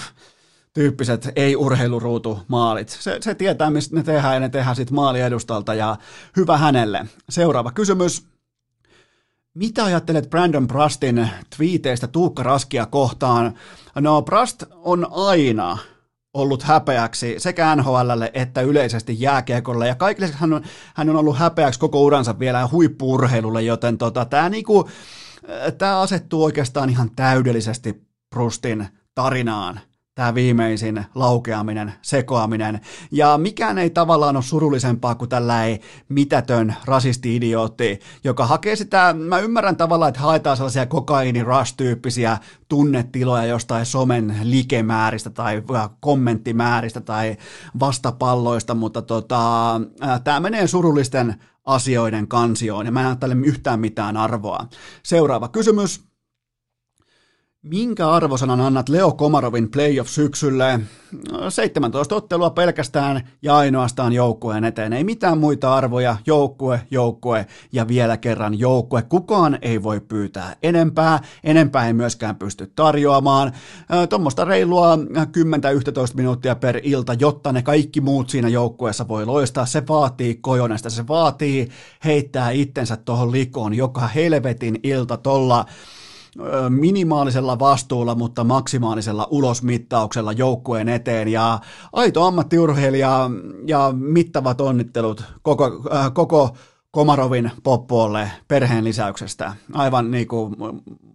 tyyppiset 0.73 1.29
ei-urheiluruutu 1.35 2.39
maalit. 2.47 2.89
Se, 2.89 3.17
se 3.21 3.35
tietää, 3.35 3.69
mistä 3.69 3.95
ne 3.95 4.03
tehdään 4.03 4.33
ja 4.33 4.39
ne 4.39 4.49
tehdään 4.49 4.75
sitten 4.75 4.95
maaliedustalta 4.95 5.73
ja 5.73 5.95
hyvä 6.35 6.57
hänelle. 6.57 7.05
Seuraava 7.29 7.71
kysymys. 7.71 8.38
Mitä 9.59 9.83
ajattelet 9.83 10.29
Brandon 10.29 10.67
Prustin 10.67 11.29
twiiteistä 11.57 12.07
Tuukka 12.07 12.43
Raskia 12.43 12.85
kohtaan? 12.85 13.53
No, 13.95 14.21
Prust 14.21 14.63
on 14.71 15.07
aina 15.11 15.77
ollut 16.33 16.63
häpeäksi 16.63 17.35
sekä 17.37 17.75
NHLlle 17.75 18.31
että 18.33 18.61
yleisesti 18.61 19.21
jääkiekolle, 19.21 19.87
ja 19.87 19.95
kaikille 19.95 20.29
hän 20.33 20.53
on, 20.53 20.63
hän 20.95 21.09
on 21.09 21.15
ollut 21.15 21.37
häpeäksi 21.37 21.79
koko 21.79 22.01
uransa 22.01 22.39
vielä 22.39 22.67
huippuurheilulle, 22.71 23.61
joten 23.61 23.97
tota, 23.97 24.25
tämä 24.25 24.49
niinku, 24.49 24.89
asettuu 25.99 26.43
oikeastaan 26.43 26.89
ihan 26.89 27.11
täydellisesti 27.15 28.07
Prustin 28.29 28.87
tarinaan 29.15 29.79
tämä 30.19 30.35
viimeisin 30.35 31.05
laukeaminen, 31.15 31.93
sekoaminen. 32.01 32.81
Ja 33.11 33.37
mikään 33.37 33.77
ei 33.77 33.89
tavallaan 33.89 34.35
ole 34.35 34.43
surullisempaa 34.43 35.15
kuin 35.15 35.29
tällainen 35.29 35.79
mitätön 36.09 36.75
rasisti-idiootti, 36.85 37.99
joka 38.23 38.45
hakee 38.45 38.75
sitä, 38.75 39.15
mä 39.17 39.39
ymmärrän 39.39 39.75
tavallaan, 39.75 40.09
että 40.09 40.21
haetaan 40.21 40.57
sellaisia 40.57 40.85
kokaini 40.85 41.43
rush-tyyppisiä 41.43 42.37
tunnetiloja 42.69 43.45
jostain 43.45 43.85
somen 43.85 44.35
likemääristä 44.43 45.29
tai 45.29 45.63
kommenttimääristä 45.99 47.01
tai 47.01 47.37
vastapalloista, 47.79 48.75
mutta 48.75 49.01
tota, 49.01 49.81
tämä 50.23 50.39
menee 50.39 50.67
surullisten 50.67 51.35
asioiden 51.65 52.27
kansioon 52.27 52.85
ja 52.85 52.91
mä 52.91 53.01
en 53.01 53.07
ajattele 53.07 53.35
yhtään 53.45 53.79
mitään 53.79 54.17
arvoa. 54.17 54.67
Seuraava 55.03 55.47
kysymys. 55.47 56.08
Minkä 57.63 58.09
arvosanan 58.09 58.61
annat 58.61 58.89
Leo 58.89 59.11
Komarovin 59.11 59.71
playoff-syksylle? 59.71 60.79
17 61.49 62.15
ottelua 62.15 62.49
pelkästään 62.49 63.29
ja 63.41 63.57
ainoastaan 63.57 64.13
joukkueen 64.13 64.63
eteen. 64.63 64.93
Ei 64.93 65.03
mitään 65.03 65.37
muita 65.37 65.75
arvoja, 65.75 66.17
joukkue, 66.25 66.81
joukkue 66.91 67.45
ja 67.71 67.87
vielä 67.87 68.17
kerran 68.17 68.59
joukkue. 68.59 69.01
Kukaan 69.01 69.57
ei 69.61 69.83
voi 69.83 69.99
pyytää 69.99 70.55
enempää, 70.63 71.19
enempää 71.43 71.87
ei 71.87 71.93
myöskään 71.93 72.35
pysty 72.35 72.71
tarjoamaan. 72.75 73.51
Tuommoista 74.09 74.45
reilua 74.45 74.95
10-11 74.95 74.99
minuuttia 76.15 76.55
per 76.55 76.79
ilta, 76.83 77.13
jotta 77.13 77.51
ne 77.51 77.61
kaikki 77.61 78.01
muut 78.01 78.29
siinä 78.29 78.49
joukkueessa 78.49 79.07
voi 79.07 79.25
loistaa. 79.25 79.65
Se 79.65 79.83
vaatii 79.89 80.35
kojonesta, 80.35 80.89
se 80.89 81.07
vaatii 81.07 81.69
heittää 82.05 82.51
itsensä 82.51 82.97
tuohon 82.97 83.31
likoon 83.31 83.73
joka 83.73 84.07
helvetin 84.07 84.79
ilta 84.83 85.17
tolla 85.17 85.65
minimaalisella 86.69 87.59
vastuulla, 87.59 88.15
mutta 88.15 88.43
maksimaalisella 88.43 89.27
ulosmittauksella 89.31 90.31
joukkueen 90.31 90.89
eteen 90.89 91.27
ja 91.27 91.59
aito 91.93 92.23
ammattiurheilija 92.23 93.31
ja 93.65 93.93
mittavat 93.97 94.61
onnittelut 94.61 95.23
koko, 95.41 95.83
äh, 95.93 96.13
koko 96.13 96.49
Komarovin 96.91 97.51
poppolle 97.63 98.31
perheen 98.47 98.83
lisäyksestä. 98.83 99.55
Aivan 99.73 100.11
niin 100.11 100.27
kuin 100.27 100.55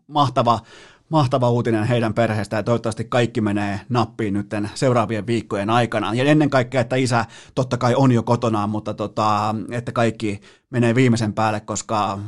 mahtava, 0.07 0.61
mahtava 1.09 1.51
uutinen 1.51 1.85
heidän 1.85 2.15
perheestä 2.15 2.57
ja 2.57 2.63
toivottavasti 2.63 3.05
kaikki 3.05 3.41
menee 3.41 3.81
nappiin 3.89 4.35
nyt 4.35 4.51
seuraavien 4.75 5.27
viikkojen 5.27 5.71
aikana. 5.71 6.15
Ja 6.15 6.25
ennen 6.25 6.51
kaikkea, 6.51 6.81
että 6.81 6.97
isä 6.97 7.25
totta 7.55 7.77
kai 7.77 7.95
on 7.95 8.13
jo 8.13 8.23
kotonaan, 8.23 8.71
mutta 8.71 8.95
tota, 8.95 9.55
että 9.71 9.93
kaikki 9.93 10.41
menee 10.71 10.95
viimeisen 10.95 11.33
päälle, 11.33 11.61
koska 11.61 12.19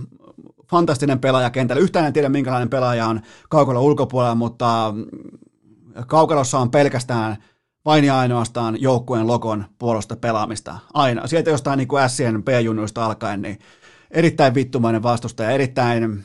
fantastinen 0.70 1.18
pelaaja 1.18 1.50
kentällä. 1.50 1.82
Yhtään 1.82 2.06
en 2.06 2.12
tiedä, 2.12 2.28
minkälainen 2.28 2.70
pelaaja 2.70 3.06
on 3.06 3.20
kaukalon 3.48 3.82
ulkopuolella, 3.82 4.34
mutta 4.34 4.94
kaukalossa 6.06 6.58
on 6.58 6.70
pelkästään 6.70 7.36
vain 7.84 8.04
ja 8.04 8.18
ainoastaan 8.18 8.80
joukkueen 8.80 9.26
logon 9.26 9.64
puolosta 9.78 10.16
pelaamista. 10.16 10.78
Aina. 10.94 11.26
Sieltä 11.26 11.50
jostain 11.50 11.78
niin 11.78 11.88
kuin 11.88 12.10
Sien 12.10 12.44
B-junnuista 12.44 13.06
alkaen, 13.06 13.42
niin 13.42 13.58
erittäin 14.10 14.54
vittumainen 14.54 15.02
vastustaja, 15.02 15.50
erittäin 15.50 16.24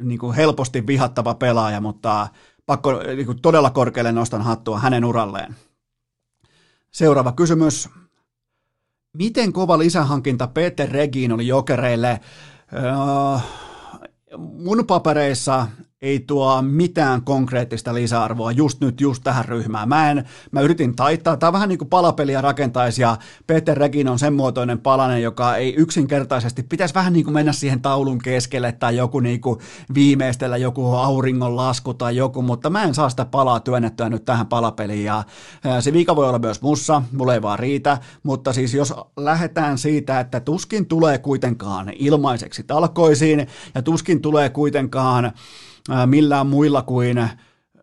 niin 0.00 0.18
kuin 0.18 0.36
helposti 0.36 0.86
vihattava 0.86 1.34
pelaaja, 1.34 1.80
mutta 1.80 2.28
pakko 2.66 2.92
niin 3.16 3.26
kuin 3.26 3.42
todella 3.42 3.70
korkealle 3.70 4.12
nostan 4.12 4.42
hattua 4.42 4.78
hänen 4.78 5.04
uralleen. 5.04 5.56
Seuraava 6.90 7.32
kysymys. 7.32 7.88
Miten 9.12 9.52
kova 9.52 9.78
lisähankinta 9.78 10.46
Peter 10.46 10.90
Regin 10.90 11.32
oli 11.32 11.46
jokereille? 11.46 12.20
Mun 14.38 14.86
papereissa 14.86 15.68
ei 16.04 16.20
tuo 16.20 16.62
mitään 16.62 17.22
konkreettista 17.22 17.94
lisäarvoa 17.94 18.52
just 18.52 18.80
nyt, 18.80 19.00
just 19.00 19.22
tähän 19.24 19.44
ryhmään. 19.44 19.88
Mä, 19.88 20.10
en, 20.10 20.24
mä 20.50 20.60
yritin 20.60 20.96
taittaa, 20.96 21.36
tämä 21.36 21.52
vähän 21.52 21.68
niin 21.68 21.78
kuin 21.78 21.88
palapeliä 21.88 22.40
rakentaisi 22.40 23.02
ja 23.02 23.16
Peter 23.46 23.78
Regin 23.78 24.08
on 24.08 24.18
sen 24.18 24.34
muotoinen 24.34 24.80
palanen, 24.80 25.22
joka 25.22 25.56
ei 25.56 25.74
yksinkertaisesti, 25.74 26.62
pitäisi 26.62 26.94
vähän 26.94 27.12
niin 27.12 27.24
kuin 27.24 27.34
mennä 27.34 27.52
siihen 27.52 27.80
taulun 27.80 28.18
keskelle 28.18 28.72
tai 28.72 28.96
joku 28.96 29.20
niin 29.20 29.40
kuin 29.40 29.60
viimeistellä 29.94 30.56
joku 30.56 30.94
auringon 30.94 31.56
lasku 31.56 31.94
tai 31.94 32.16
joku, 32.16 32.42
mutta 32.42 32.70
mä 32.70 32.82
en 32.82 32.94
saa 32.94 33.08
sitä 33.08 33.24
palaa 33.24 33.60
työnnettyä 33.60 34.08
nyt 34.08 34.24
tähän 34.24 34.46
palapeliin 34.46 35.04
ja 35.04 35.24
se 35.80 35.92
viika 35.92 36.16
voi 36.16 36.28
olla 36.28 36.38
myös 36.38 36.62
mussa, 36.62 37.02
mulle 37.12 37.34
ei 37.34 37.42
vaan 37.42 37.58
riitä, 37.58 37.98
mutta 38.22 38.52
siis 38.52 38.74
jos 38.74 38.94
lähdetään 39.16 39.78
siitä, 39.78 40.20
että 40.20 40.40
tuskin 40.40 40.86
tulee 40.86 41.18
kuitenkaan 41.18 41.92
ilmaiseksi 41.96 42.62
talkoisiin 42.62 43.46
ja 43.74 43.82
tuskin 43.82 44.22
tulee 44.22 44.48
kuitenkaan 44.48 45.32
millään 46.06 46.46
muilla 46.46 46.82
kuin 46.82 47.30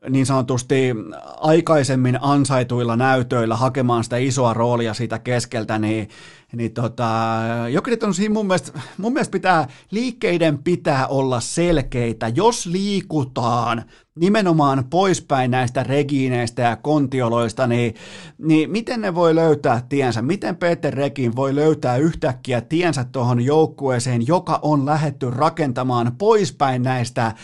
niin 0.10 0.26
sanotusti 0.26 0.96
aikaisemmin 1.38 2.18
ansaituilla 2.22 2.96
näytöillä 2.96 3.56
hakemaan 3.56 4.04
sitä 4.04 4.18
isoa 4.18 4.54
roolia 4.54 4.94
siitä 4.94 5.20
keskeltä, 5.20 5.80
niin, 5.80 6.10
niin 6.56 6.74
tota, 6.74 7.10
Jokerit 7.70 8.04
on 8.04 8.14
siinä 8.14 8.34
mun 8.34 8.48
mielestä, 8.48 8.80
mun 8.98 9.14
mielestä 9.14 9.32
pitää, 9.32 9.68
liikkeiden 9.92 10.58
pitää 10.58 11.08
olla 11.08 11.40
selkeitä. 11.40 12.28
Jos 12.28 12.66
liikutaan 12.66 13.84
nimenomaan 14.16 14.84
poispäin 14.90 15.52
näistä 15.52 15.84
regiineistä 15.84 16.62
ja 16.62 16.76
kontioloista, 16.76 17.68
niin, 17.68 17.96
niin 18.38 18.72
miten 18.72 19.02
ne 19.02 19.16
voi 19.16 19.36
löytää 19.36 19.82
tiensä? 19.90 20.22
Miten 20.22 20.56
Peter 20.56 20.94
Rekin 20.94 21.36
voi 21.36 21.56
löytää 21.56 21.98
yhtäkkiä 21.98 22.62
tiensä 22.62 23.04
tuohon 23.04 23.42
joukkueeseen, 23.42 24.28
joka 24.28 24.60
on 24.62 24.86
lähetty 24.86 25.30
rakentamaan 25.30 26.12
poispäin 26.18 26.84
näistä 26.84 27.36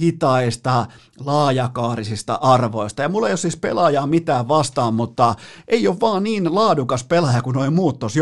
hitaista, 0.00 0.86
laajakaarisista 1.20 2.34
arvoista? 2.34 3.02
Ja 3.02 3.08
mulla 3.08 3.28
ei 3.28 3.32
ole 3.32 3.36
siis 3.36 3.56
pelaajaa 3.56 4.06
mitään 4.06 4.48
vastaan, 4.48 4.94
mutta 4.94 5.34
ei 5.68 5.88
ole 5.88 5.96
vaan 6.00 6.22
niin 6.22 6.54
laadukas 6.54 7.04
pelaaja 7.04 7.42
kuin 7.42 7.54
noin 7.54 7.72
muut 7.72 7.98
tuossa. 7.98 8.18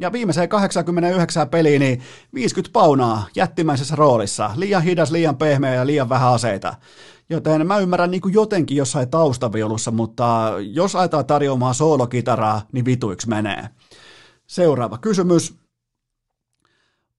Ja 0.00 0.12
viimeiseen 0.12 0.48
89 0.48 1.48
peliin 1.48 1.80
niin 1.80 2.02
50 2.34 2.72
paunaa 2.72 3.26
jättimäisessä 3.36 3.96
roolissa. 3.96 4.50
Liian 4.56 4.82
hidas, 4.82 5.10
liian 5.10 5.36
pehmeä 5.36 5.74
ja 5.74 5.86
liian 5.86 6.08
vähän 6.08 6.32
aseita. 6.32 6.74
Joten 7.30 7.66
mä 7.66 7.78
ymmärrän 7.78 8.10
niin 8.10 8.20
kuin 8.20 8.34
jotenkin 8.34 8.76
jossain 8.76 9.10
taustaviolussa, 9.10 9.90
mutta 9.90 10.52
jos 10.60 10.96
ajetaan 10.96 11.26
tarjoamaan 11.26 11.74
soolokitaraa, 11.74 12.62
niin 12.72 12.84
vituiksi 12.84 13.28
menee. 13.28 13.68
Seuraava 14.46 14.98
kysymys. 14.98 15.60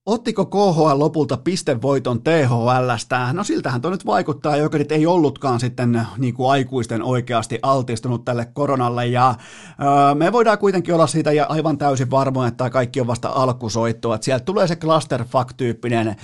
Ottiko 0.05 0.45
KHL 0.45 0.99
lopulta 0.99 1.37
pistevoiton 1.37 2.21
THLstä? 2.23 3.33
No 3.33 3.43
siltähän 3.43 3.81
toi 3.81 3.91
nyt 3.91 4.05
vaikuttaa, 4.05 4.57
jokerit 4.57 4.91
ei 4.91 5.05
ollutkaan 5.05 5.59
sitten 5.59 6.01
niin 6.17 6.33
kuin 6.33 6.51
aikuisten 6.51 7.03
oikeasti 7.03 7.59
altistunut 7.61 8.25
tälle 8.25 8.45
koronalle 8.45 9.07
ja 9.07 9.35
öö, 9.81 10.15
me 10.15 10.31
voidaan 10.31 10.57
kuitenkin 10.57 10.95
olla 10.95 11.07
siitä 11.07 11.31
ja 11.31 11.45
aivan 11.49 11.77
täysin 11.77 12.11
varmoja, 12.11 12.47
että 12.47 12.69
kaikki 12.69 13.01
on 13.01 13.07
vasta 13.07 13.29
alkusoittua, 13.29 14.15
että 14.15 14.25
sieltä 14.25 14.45
tulee 14.45 14.67
se 14.67 14.75
clusterfuck-tyyppinen 14.75 16.15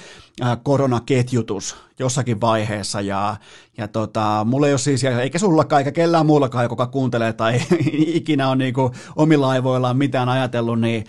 koronaketjutus 0.63 1.86
jossakin 2.00 2.41
vaiheessa 2.41 3.02
ja, 3.02 3.36
ja 3.78 3.88
tota, 3.88 4.45
mulla 4.50 4.68
ei 4.68 4.74
ole 4.74 4.80
siis, 4.80 5.04
eikä 5.04 5.39
sullakaan 5.39 5.80
eikä 5.80 5.91
kellään 5.91 6.26
muullakaan, 6.26 6.66
joka 6.66 6.88
kuuntelee 6.88 7.34
tai 7.34 7.62
ikinä 8.20 8.50
on 8.50 8.58
niinku 8.58 8.91
omilla 9.16 9.50
aivoillaan 9.50 9.98
mitään 9.98 10.30
ajatellut, 10.30 10.80
niin, 10.80 11.04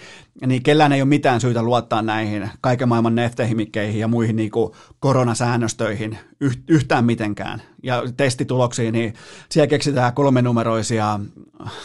niin 0.46 0.62
kellään 0.62 0.92
ei 0.92 1.02
ole 1.02 1.08
mitään 1.08 1.40
syytä 1.40 1.62
luottaa 1.62 2.02
näihin 2.02 2.50
kaiken 2.60 2.88
maailman 2.88 3.14
neftehimikkeihin 3.14 4.00
ja 4.00 4.08
muihin 4.08 4.36
niinku 4.36 4.74
koronasäännöstöihin 5.00 6.18
yhtään 6.68 7.04
mitenkään. 7.04 7.62
Ja 7.82 8.02
testituloksiin, 8.16 8.92
niin 8.92 9.14
siellä 9.50 9.66
keksitään 9.66 10.14
kolmenumeroisia, 10.14 11.20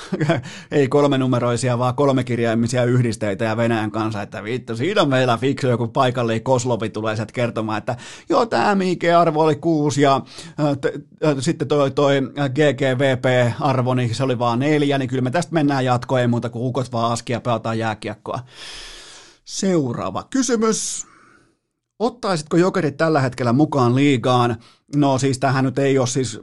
ei 0.71 0.87
kolmenumeroisia, 0.87 1.77
vaan 1.77 1.95
kolmekirjaimisia 1.95 2.83
yhdisteitä 2.83 3.45
ja 3.45 3.57
Venäjän 3.57 3.91
kanssa, 3.91 4.21
että 4.21 4.43
vittu, 4.43 4.75
siinä 4.75 5.01
on 5.01 5.09
meillä 5.09 5.37
fiksu 5.37 5.67
joku 5.67 5.87
paikallinen 5.87 6.43
Koslovi 6.43 6.89
tulee 6.89 7.15
sieltä 7.15 7.33
kertomaan, 7.33 7.77
että 7.77 7.97
joo, 8.29 8.45
tämä 8.45 8.75
MIG-arvo 8.75 9.41
oli 9.41 9.55
kuusi 9.55 10.01
ja 10.01 10.21
sitten 11.39 11.67
toi, 11.67 11.91
toi 11.91 12.21
GGVP-arvo, 12.49 13.93
niin 13.93 14.15
se 14.15 14.23
oli 14.23 14.39
vaan 14.39 14.59
neljä, 14.59 14.97
niin 14.97 15.09
kyllä 15.09 15.21
me 15.21 15.31
tästä 15.31 15.53
mennään 15.53 15.85
jatkoon, 15.85 16.21
ei 16.21 16.27
muuta 16.27 16.49
kuin 16.49 16.65
ukot 16.65 16.91
vaan 16.91 17.11
askia 17.11 17.41
pelataan 17.41 17.79
jääkiekkoa. 17.79 18.39
Seuraava 19.45 20.23
kysymys. 20.29 21.12
Ottaisitko 21.99 22.57
jokerit 22.57 22.97
tällä 22.97 23.21
hetkellä 23.21 23.53
mukaan 23.53 23.95
liigaan? 23.95 24.55
No 24.95 25.17
siis 25.17 25.39
tähän 25.39 25.65
nyt 25.65 25.79
ei 25.79 25.99
ole 25.99 26.07
siis, 26.07 26.39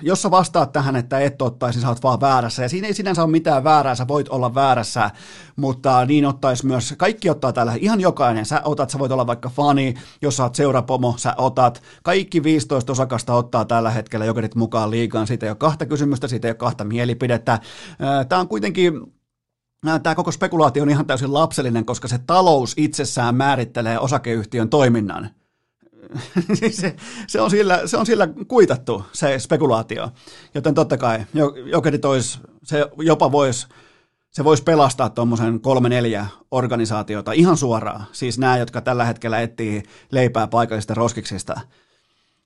jos 0.00 0.22
sä 0.22 0.30
vastaat 0.30 0.72
tähän, 0.72 0.96
että 0.96 1.18
et 1.20 1.42
ottaisi, 1.42 1.80
sä 1.80 1.88
oot 1.88 2.02
vaan 2.02 2.20
väärässä. 2.20 2.62
Ja 2.62 2.68
siinä 2.68 2.86
ei 2.86 2.94
sinänsä 2.94 3.22
ole 3.22 3.30
mitään 3.30 3.64
väärää, 3.64 3.94
sä 3.94 4.08
voit 4.08 4.28
olla 4.28 4.54
väärässä, 4.54 5.10
mutta 5.56 6.04
niin 6.06 6.26
ottaisi 6.26 6.66
myös, 6.66 6.94
kaikki 6.98 7.30
ottaa 7.30 7.52
tällä, 7.52 7.74
ihan 7.80 8.00
jokainen. 8.00 8.46
Sä 8.46 8.60
otat, 8.64 8.90
sä 8.90 8.98
voit 8.98 9.12
olla 9.12 9.26
vaikka 9.26 9.48
fani, 9.48 9.94
jos 10.22 10.36
sä 10.36 10.42
oot 10.42 10.54
seurapomo, 10.54 11.14
sä 11.16 11.34
otat. 11.38 11.82
Kaikki 12.02 12.42
15 12.42 12.92
osakasta 12.92 13.34
ottaa 13.34 13.64
tällä 13.64 13.90
hetkellä 13.90 14.26
jokerit 14.26 14.54
mukaan 14.54 14.90
liigaan. 14.90 15.26
Siitä 15.26 15.46
ei 15.46 15.50
ole 15.50 15.56
kahta 15.56 15.86
kysymystä, 15.86 16.28
siitä 16.28 16.48
ei 16.48 16.50
ole 16.50 16.56
kahta 16.56 16.84
mielipidettä. 16.84 17.58
Tämä 18.28 18.40
on 18.40 18.48
kuitenkin 18.48 19.17
tämä 20.02 20.14
koko 20.14 20.32
spekulaatio 20.32 20.82
on 20.82 20.90
ihan 20.90 21.06
täysin 21.06 21.34
lapsellinen, 21.34 21.84
koska 21.84 22.08
se 22.08 22.18
talous 22.18 22.74
itsessään 22.76 23.34
määrittelee 23.34 23.98
osakeyhtiön 23.98 24.70
toiminnan. 24.70 25.30
se, 26.70 26.96
se, 27.26 27.40
on 27.40 27.50
sillä, 27.50 27.86
se 27.86 27.96
on 27.96 28.06
sillä 28.06 28.28
kuitattu, 28.48 29.04
se 29.12 29.38
spekulaatio. 29.38 30.10
Joten 30.54 30.74
totta 30.74 30.96
kai, 30.96 31.24
jokerit 31.64 32.04
olisi, 32.04 32.38
se 32.64 32.86
jopa 32.98 33.32
voisi 33.32 33.66
se 34.30 34.44
voisi 34.44 34.62
pelastaa 34.62 35.10
tuommoisen 35.10 35.60
kolme 35.60 35.88
neljä 35.88 36.26
organisaatiota 36.50 37.32
ihan 37.32 37.56
suoraan. 37.56 38.04
Siis 38.12 38.38
nämä, 38.38 38.58
jotka 38.58 38.80
tällä 38.80 39.04
hetkellä 39.04 39.40
etsii 39.40 39.82
leipää 40.10 40.46
paikallisista 40.46 40.94
roskiksista. 40.94 41.60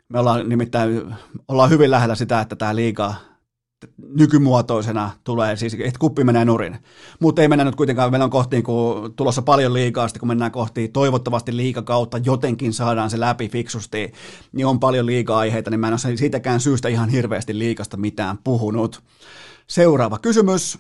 Me 0.09 0.19
ollaan 0.19 0.49
nimittäin 0.49 1.15
ollaan 1.49 1.71
hyvin 1.71 1.91
lähellä 1.91 2.15
sitä, 2.15 2.41
että 2.41 2.57
tämä 2.57 2.77
liiga 2.77 3.15
nykymuotoisena 4.17 5.11
tulee, 5.25 5.57
siis 5.57 5.75
että 5.75 5.99
kuppi 5.99 6.25
menee 6.25 6.45
nurin. 6.45 6.79
Mutta 7.21 7.43
ei 7.43 7.49
mennä 7.49 7.65
nyt 7.65 7.77
kuitenkaan, 7.77 8.11
meillä 8.11 8.25
on 8.25 8.31
kohti 8.31 8.63
kun 8.63 9.13
tulossa 9.17 9.43
paljon 9.43 9.75
liikaa, 9.75 10.09
kun 10.19 10.29
mennään 10.29 10.53
kohti 10.53 10.89
toivottavasti 10.89 11.57
liikakautta, 11.57 12.19
jotenkin 12.19 12.73
saadaan 12.73 13.11
se 13.11 13.21
läpi 13.21 13.49
fiksusti, 13.49 14.13
niin 14.53 14.67
on 14.67 14.81
paljon 14.81 15.07
liika-aiheita, 15.07 15.71
niin 15.71 15.81
mä 15.81 15.89
en 15.89 15.93
ole 16.07 16.17
siitäkään 16.17 16.61
syystä 16.61 16.89
ihan 16.89 17.09
hirveästi 17.09 17.59
liikasta 17.59 17.97
mitään 17.97 18.39
puhunut. 18.45 19.03
Seuraava 19.67 20.19
kysymys. 20.19 20.79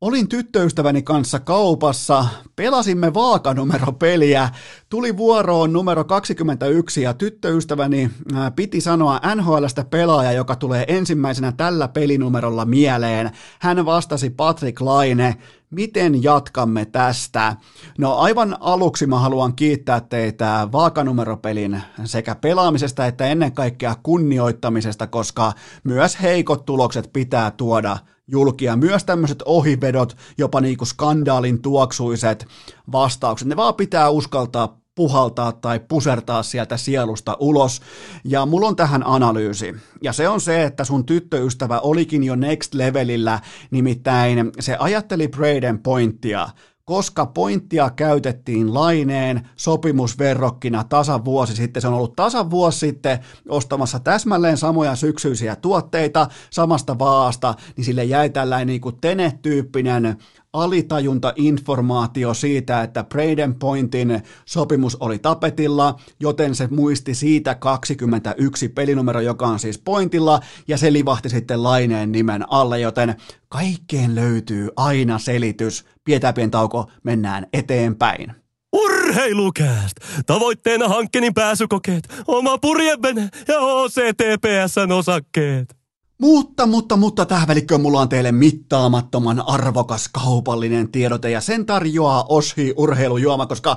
Olin 0.00 0.28
tyttöystäväni 0.28 1.02
kanssa 1.02 1.40
kaupassa, 1.40 2.26
pelasimme 2.56 3.14
vaakanumeropeliä, 3.14 4.48
tuli 4.88 5.16
vuoroon 5.16 5.72
numero 5.72 6.04
21 6.04 7.02
ja 7.02 7.14
tyttöystäväni 7.14 8.10
piti 8.56 8.80
sanoa 8.80 9.20
NHLstä 9.34 9.84
pelaaja, 9.84 10.32
joka 10.32 10.56
tulee 10.56 10.84
ensimmäisenä 10.88 11.52
tällä 11.52 11.88
pelinumerolla 11.88 12.64
mieleen. 12.64 13.30
Hän 13.60 13.86
vastasi 13.86 14.30
Patrick 14.30 14.80
Laine, 14.80 15.36
miten 15.70 16.22
jatkamme 16.22 16.84
tästä? 16.84 17.56
No 17.98 18.14
aivan 18.14 18.56
aluksi 18.60 19.06
mä 19.06 19.18
haluan 19.18 19.56
kiittää 19.56 20.00
teitä 20.00 20.68
vaakanumeropelin 20.72 21.82
sekä 22.04 22.34
pelaamisesta 22.34 23.06
että 23.06 23.26
ennen 23.26 23.52
kaikkea 23.52 23.94
kunnioittamisesta, 24.02 25.06
koska 25.06 25.52
myös 25.84 26.22
heikot 26.22 26.64
tulokset 26.64 27.10
pitää 27.12 27.50
tuoda 27.50 27.98
julkia. 28.28 28.76
Myös 28.76 29.04
tämmöiset 29.04 29.42
ohivedot, 29.44 30.16
jopa 30.38 30.60
niinku 30.60 30.84
skandaalin 30.84 31.62
tuoksuiset 31.62 32.46
vastaukset, 32.92 33.48
ne 33.48 33.56
vaan 33.56 33.74
pitää 33.74 34.10
uskaltaa 34.10 34.80
puhaltaa 34.94 35.52
tai 35.52 35.80
pusertaa 35.80 36.42
sieltä 36.42 36.76
sielusta 36.76 37.36
ulos. 37.40 37.80
Ja 38.24 38.46
mulla 38.46 38.68
on 38.68 38.76
tähän 38.76 39.06
analyysi. 39.06 39.74
Ja 40.02 40.12
se 40.12 40.28
on 40.28 40.40
se, 40.40 40.64
että 40.64 40.84
sun 40.84 41.06
tyttöystävä 41.06 41.80
olikin 41.80 42.24
jo 42.24 42.36
next 42.36 42.74
levelillä, 42.74 43.40
nimittäin 43.70 44.52
se 44.60 44.76
ajatteli 44.78 45.28
Braden 45.28 45.78
pointtia 45.78 46.48
koska 46.86 47.26
pointtia 47.26 47.90
käytettiin 47.90 48.74
laineen 48.74 49.48
sopimusverrokkina 49.56 50.84
tasan 50.84 51.24
vuosi 51.24 51.56
sitten. 51.56 51.80
Se 51.80 51.88
on 51.88 51.94
ollut 51.94 52.16
tasan 52.16 52.50
vuosi 52.50 52.78
sitten 52.78 53.18
ostamassa 53.48 54.00
täsmälleen 54.00 54.56
samoja 54.56 54.96
syksyisiä 54.96 55.56
tuotteita 55.56 56.28
samasta 56.50 56.98
vaasta, 56.98 57.54
niin 57.76 57.84
sille 57.84 58.04
jäi 58.04 58.30
tällainen 58.30 58.66
niin 58.66 58.80
kuin 58.80 58.96
Tenet-tyyppinen 59.00 60.16
alitajunta-informaatio 60.56 62.34
siitä, 62.34 62.82
että 62.82 63.04
Braden 63.04 63.54
Pointin 63.54 64.22
sopimus 64.46 64.96
oli 65.00 65.18
tapetilla, 65.18 66.00
joten 66.20 66.54
se 66.54 66.68
muisti 66.70 67.14
siitä 67.14 67.54
21 67.54 68.68
pelinumero, 68.68 69.20
joka 69.20 69.46
on 69.46 69.58
siis 69.58 69.78
Pointilla, 69.78 70.40
ja 70.68 70.78
se 70.78 70.92
livahti 70.92 71.28
sitten 71.28 71.62
laineen 71.62 72.12
nimen 72.12 72.52
alle, 72.52 72.80
joten 72.80 73.14
kaikkeen 73.48 74.14
löytyy 74.14 74.68
aina 74.76 75.18
selitys. 75.18 75.84
Pidetään 76.04 76.50
tauko, 76.50 76.90
mennään 77.02 77.46
eteenpäin. 77.52 78.34
Urheilukääst! 78.72 79.96
Tavoitteena 80.26 80.88
hankkeen 80.88 81.34
pääsykokeet, 81.34 82.08
oma 82.26 82.58
purjevene 82.58 83.28
ja 83.48 83.60
OCTPSn 83.60 84.92
osakkeet. 84.92 85.85
Mutta, 86.18 86.66
mutta, 86.66 86.96
mutta 86.96 87.26
tähän 87.26 87.48
välikköön 87.48 87.80
mulla 87.80 88.00
on 88.00 88.08
teille 88.08 88.32
mittaamattoman 88.32 89.48
arvokas 89.48 90.08
kaupallinen 90.08 90.88
tiedote 90.88 91.30
ja 91.30 91.40
sen 91.40 91.66
tarjoaa 91.66 92.24
Oshi 92.28 92.74
urheilujuoma, 92.76 93.46
koska 93.46 93.76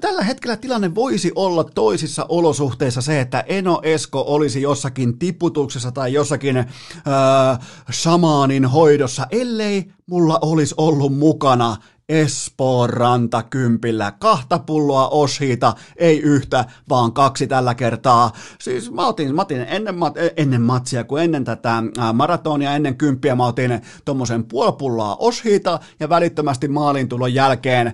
tällä 0.00 0.22
hetkellä 0.22 0.56
tilanne 0.56 0.94
voisi 0.94 1.32
olla 1.34 1.64
toisissa 1.64 2.26
olosuhteissa 2.28 3.00
se, 3.00 3.20
että 3.20 3.44
Eno 3.46 3.80
Esko 3.82 4.24
olisi 4.26 4.62
jossakin 4.62 5.18
tiputuksessa 5.18 5.92
tai 5.92 6.12
jossakin 6.12 6.56
äh, 6.56 6.66
shamaanin 7.92 8.64
hoidossa, 8.64 9.26
ellei 9.30 9.92
mulla 10.06 10.38
olisi 10.42 10.74
ollut 10.78 11.18
mukana 11.18 11.76
Espoon 12.12 12.90
rantakympillä. 12.90 14.12
Kahta 14.18 14.58
pulloa 14.58 15.08
oshiita, 15.08 15.74
ei 15.96 16.20
yhtä, 16.20 16.64
vaan 16.88 17.12
kaksi 17.12 17.46
tällä 17.46 17.74
kertaa. 17.74 18.32
Siis 18.60 18.90
mä 18.90 19.06
otin, 19.06 19.34
mä 19.34 19.42
otin 19.42 19.60
ennen, 19.60 19.94
ennen 20.36 20.62
matsia 20.62 21.04
kuin 21.04 21.24
ennen 21.24 21.44
tätä 21.44 21.82
maratonia, 22.12 22.74
ennen 22.74 22.96
kymppiä 22.96 23.34
mä 23.34 23.46
otin 23.46 23.80
tommosen 24.04 24.44
puoli 24.44 24.72
pulloa 24.72 25.16
oshiita 25.18 25.80
ja 26.00 26.08
välittömästi 26.08 26.68
maalintulon 26.68 27.34
jälkeen 27.34 27.92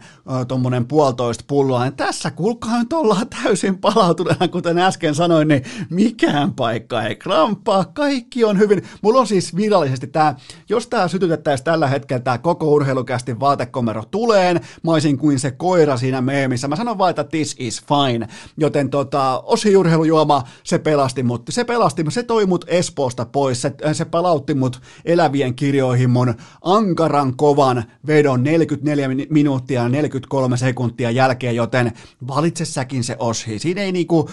tommonen 0.49 0.87
puolitoista 0.87 1.45
pulloa. 1.47 1.85
Ja 1.85 1.93
tässä 1.93 2.31
kuulkaa 2.31 2.79
nyt 2.79 2.93
ollaan 2.93 3.27
täysin 3.43 3.79
palautuneena, 3.79 4.49
kuten 4.49 4.79
äsken 4.79 5.15
sanoin, 5.15 5.49
niin 5.49 5.63
mikään 5.91 6.55
paikka 6.55 7.03
ei 7.03 7.17
kramppaa, 7.17 7.85
kaikki 7.85 8.45
on 8.45 8.59
hyvin. 8.59 8.83
Mulla 9.03 9.21
on 9.21 9.27
siis 9.27 9.57
virallisesti 9.57 10.07
tämä, 10.07 10.35
jos 10.69 10.87
tämä 10.87 11.09
sytytettäisiin 11.09 11.65
tällä 11.65 11.87
hetkellä 11.87 12.23
tämä 12.23 12.39
koko 12.39 12.69
urheilukästi 12.69 13.41
vaatekomero 13.41 14.03
tuleen, 14.11 14.61
mä 14.83 14.93
olisin 14.93 15.19
kuin 15.19 15.39
se 15.39 15.51
koira 15.51 15.97
siinä 15.97 16.21
meemissä. 16.21 16.69
Mä 16.69 16.77
sanon 16.77 16.99
vaan, 16.99 17.11
että 17.11 17.25
this 17.25 17.57
is 17.59 17.83
fine. 17.83 18.29
Joten 18.57 18.91
tota, 18.91 19.43
osi 19.45 19.77
urheilujuoma, 19.77 20.43
se 20.65 20.79
pelasti 20.79 21.23
mut. 21.23 21.43
Se 21.51 21.65
pelasti, 21.65 22.05
se 22.09 22.23
toi 22.23 22.47
mut 22.47 22.65
Espoosta 22.69 23.27
pois. 23.27 23.63
Se, 23.63 23.73
se 23.93 24.05
palautti 24.05 24.55
mut 24.55 24.81
elävien 25.05 25.55
kirjoihin 25.55 26.11
mun 26.11 26.35
ankaran 26.63 27.37
kovan 27.37 27.85
vedon 28.07 28.43
44 28.43 29.09
minuuttia 29.31 29.83
ja 29.83 29.89
43 29.89 30.57
sekuntia 30.57 31.11
jälkeen, 31.11 31.57
joten 31.57 31.93
valitse 32.29 32.65
säkin 32.65 33.05
se 33.05 33.17
oshi. 33.19 33.59
Siinä 33.59 33.83
ei 33.83 33.93
niinku, 33.93 34.29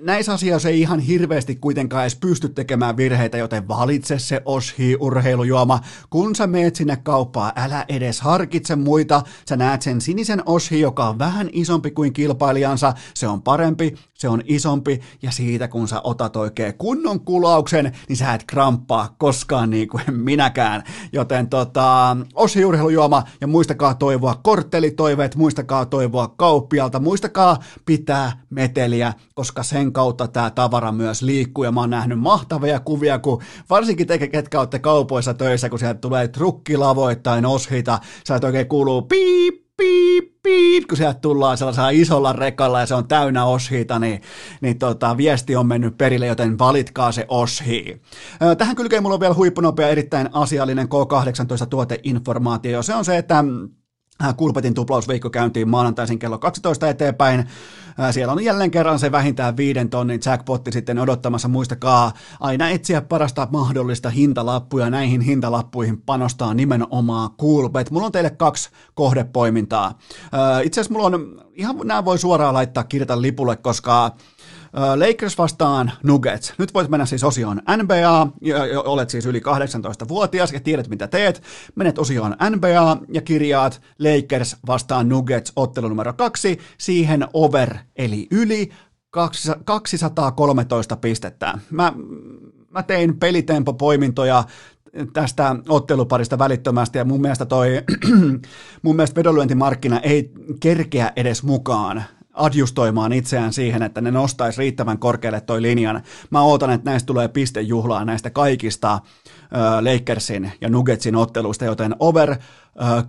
näissä 0.00 0.32
asioissa 0.32 0.68
ei 0.68 0.80
ihan 0.80 1.00
hirveästi 1.00 1.56
kuitenkaan 1.56 2.02
edes 2.02 2.16
pysty 2.16 2.48
tekemään 2.48 2.96
virheitä, 2.96 3.38
joten 3.38 3.68
valitse 3.68 4.18
se 4.18 4.42
oshi 4.44 4.96
urheilujuoma. 5.00 5.80
Kun 6.10 6.34
sä 6.34 6.46
meet 6.46 6.76
sinne 6.76 6.96
kauppaan, 6.96 7.52
älä 7.56 7.84
edes 7.88 8.20
harkitse 8.20 8.76
muita. 8.76 9.22
Sä 9.48 9.56
näet 9.56 9.82
sen 9.82 10.00
sinisen 10.00 10.42
oshi, 10.46 10.80
joka 10.80 11.08
on 11.08 11.18
vähän 11.18 11.50
isompi 11.52 11.90
kuin 11.90 12.12
kilpailijansa. 12.12 12.92
Se 13.14 13.28
on 13.28 13.42
parempi, 13.42 13.94
se 14.14 14.28
on 14.28 14.42
isompi 14.44 15.00
ja 15.22 15.30
siitä 15.30 15.68
kun 15.68 15.88
sä 15.88 16.00
otat 16.04 16.36
oikein 16.36 16.74
kunnon 16.74 17.20
kulauksen, 17.20 17.92
niin 18.08 18.16
sä 18.16 18.34
et 18.34 18.44
kramppaa 18.46 19.14
koskaan 19.18 19.70
niin 19.70 19.88
kuin 19.88 20.04
minäkään. 20.30 20.82
Joten 21.12 21.48
tota, 21.48 22.16
oshi 22.34 22.64
urheilujuoma 22.64 23.22
ja 23.40 23.46
muistakaa 23.46 23.94
toivoa 23.94 24.40
korttelitoiveet, 24.42 25.36
muistakaa 25.36 25.86
toivoa 25.86 26.28
kauppialta, 26.28 27.00
muistakaa 27.00 27.58
pitää 27.86 28.32
meteliä, 28.50 29.12
koska 29.34 29.62
sen 29.80 29.92
kautta 29.92 30.28
tämä 30.28 30.50
tavara 30.50 30.92
myös 30.92 31.22
liikkuu 31.22 31.64
ja 31.64 31.72
mä 31.72 31.80
oon 31.80 31.90
nähnyt 31.90 32.18
mahtavia 32.18 32.80
kuvia, 32.80 33.18
kun 33.18 33.42
varsinkin 33.70 34.06
te, 34.06 34.18
ketkä 34.18 34.58
olette 34.58 34.78
kaupoissa 34.78 35.34
töissä, 35.34 35.68
kun 35.68 35.78
sieltä 35.78 36.00
tulee 36.00 36.28
trukkilavoittain 36.28 37.46
oshita, 37.46 37.98
sieltä 38.24 38.46
oikein 38.46 38.68
kuuluu 38.68 39.02
piip, 39.02 39.54
piip, 39.76 40.42
piip, 40.42 40.84
kun 40.88 40.96
sieltä 40.96 41.20
tullaan 41.20 41.58
sellaisella 41.58 41.90
isolla 41.90 42.32
rekalla 42.32 42.80
ja 42.80 42.86
se 42.86 42.94
on 42.94 43.08
täynnä 43.08 43.44
oshita, 43.44 43.98
niin, 43.98 44.22
niin 44.60 44.78
tota, 44.78 45.16
viesti 45.16 45.56
on 45.56 45.66
mennyt 45.66 45.98
perille, 45.98 46.26
joten 46.26 46.58
valitkaa 46.58 47.12
se 47.12 47.24
oshi. 47.28 48.02
Tähän 48.58 48.76
kylkeen 48.76 49.02
mulla 49.02 49.14
on 49.14 49.20
vielä 49.20 49.34
huippunopea 49.34 49.88
erittäin 49.88 50.28
asiallinen 50.32 50.88
K18 50.88 51.66
tuoteinformaatio. 51.66 52.82
Se 52.82 52.94
on 52.94 53.04
se, 53.04 53.16
että 53.16 53.44
Kulpetin 54.36 54.74
tuplausviikko 54.74 55.30
käyntiin 55.30 55.68
maanantaisin 55.68 56.18
kello 56.18 56.38
12 56.38 56.88
eteenpäin. 56.88 57.48
Siellä 58.10 58.32
on 58.32 58.44
jälleen 58.44 58.70
kerran 58.70 58.98
se 58.98 59.12
vähintään 59.12 59.56
viiden 59.56 59.90
tonnin 59.90 60.20
jackpotti 60.26 60.72
sitten 60.72 60.98
odottamassa. 60.98 61.48
Muistakaa 61.48 62.12
aina 62.40 62.68
etsiä 62.68 63.02
parasta 63.02 63.48
mahdollista 63.50 64.10
hintalappuja. 64.10 64.90
Näihin 64.90 65.20
hintalappuihin 65.20 66.02
panostaa 66.02 66.54
nimenomaan 66.54 67.30
Kulpet. 67.36 67.90
Mulla 67.90 68.06
on 68.06 68.12
teille 68.12 68.30
kaksi 68.30 68.70
kohdepoimintaa. 68.94 69.98
Itse 70.64 70.80
asiassa 70.80 70.92
mulla 70.94 71.06
on, 71.06 71.42
ihan 71.54 71.76
nämä 71.84 72.04
voi 72.04 72.18
suoraan 72.18 72.54
laittaa 72.54 72.84
kirjata 72.84 73.22
lipulle, 73.22 73.56
koska 73.56 74.10
Lakers 74.72 75.38
vastaan 75.38 75.92
Nuggets. 76.02 76.54
Nyt 76.58 76.74
voit 76.74 76.88
mennä 76.88 77.06
siis 77.06 77.24
osioon 77.24 77.60
NBA, 77.82 78.28
olet 78.84 79.10
siis 79.10 79.26
yli 79.26 79.40
18-vuotias 79.40 80.52
ja 80.52 80.60
tiedät 80.60 80.88
mitä 80.88 81.08
teet. 81.08 81.42
Menet 81.74 81.98
osioon 81.98 82.36
NBA 82.50 82.96
ja 83.12 83.22
kirjaat 83.22 83.82
Lakers 83.98 84.56
vastaan 84.66 85.08
Nuggets 85.08 85.52
ottelu 85.56 85.88
numero 85.88 86.12
kaksi, 86.12 86.58
siihen 86.78 87.26
over 87.32 87.76
eli 87.96 88.26
yli 88.30 88.70
213 89.64 90.96
pistettä. 90.96 91.58
Mä, 91.70 91.92
mä 92.70 92.82
tein 92.82 93.16
pelitempo-poimintoja 93.16 94.44
tästä 95.12 95.56
otteluparista 95.68 96.38
välittömästi 96.38 96.98
ja 96.98 97.04
mun 97.04 97.20
mielestä 97.20 97.46
toi, 97.46 97.68
mun 98.82 98.96
mielestä 98.96 99.16
vedonlyöntimarkkina 99.16 100.00
ei 100.00 100.30
kerkeä 100.60 101.12
edes 101.16 101.42
mukaan 101.42 102.04
adjustoimaan 102.32 103.12
itseään 103.12 103.52
siihen, 103.52 103.82
että 103.82 104.00
ne 104.00 104.10
nostaisi 104.10 104.58
riittävän 104.58 104.98
korkealle 104.98 105.40
toi 105.40 105.62
linjan. 105.62 106.02
Mä 106.30 106.42
ootan, 106.42 106.70
että 106.70 106.90
näistä 106.90 107.06
tulee 107.06 107.28
pistejuhlaa 107.28 108.04
näistä 108.04 108.30
kaikista 108.30 108.92
äh, 108.92 109.00
Lakersin 109.80 110.52
ja 110.60 110.68
Nuggetsin 110.68 111.16
otteluista, 111.16 111.64
joten 111.64 111.96
over 111.98 112.36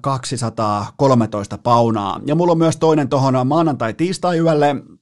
213 0.01 1.57
paunaa. 1.57 2.19
Ja 2.26 2.36
mulla 2.36 2.51
on 2.51 2.57
myös 2.57 2.78
toinen 2.78 3.09
tuohon 3.09 3.47
maanantai-tiistai 3.47 4.39
yölle, 4.39 4.76
Äh, 4.76 5.01